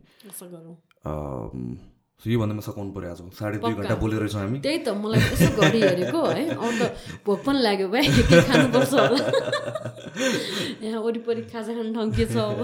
[2.17, 5.21] सो यो भन्दामा सघाउनु पऱ्यो आज। साढे दुई। घन्टा बोलेर रहेछौँ हामी। त्यही त मलाई
[5.21, 6.81] यसो घडी हेरेको है। अन्त
[7.21, 9.21] भोक पनि लाग्यो भाइ के खानुपर्छ होला?
[10.81, 12.59] यहाँ वरिपरि खाजा खाने ठाउँ के छ अब?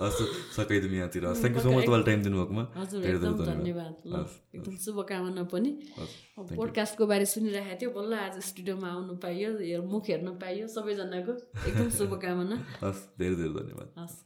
[0.00, 0.20] हस्
[0.56, 4.24] सकाइदिउँ यहाँतिर हस्। थ्याङ्क यू सो मच तपाईँलाई टाइम दिनुभएकोमा। हजुर एकदम धन्यवाद। ल
[4.56, 5.70] एकदम शुभकामना पनि।
[6.56, 12.56] पोडकास्टको बारे सुनिरहेको थियो। बल्ल आज स्टुडियोमा आउनु पाइयो मुख हेर्न पाइयो सबैजनाको। एकदम शुभकामना।
[12.80, 14.16] हस् धेरै धेरै धन्यवाद। हस्।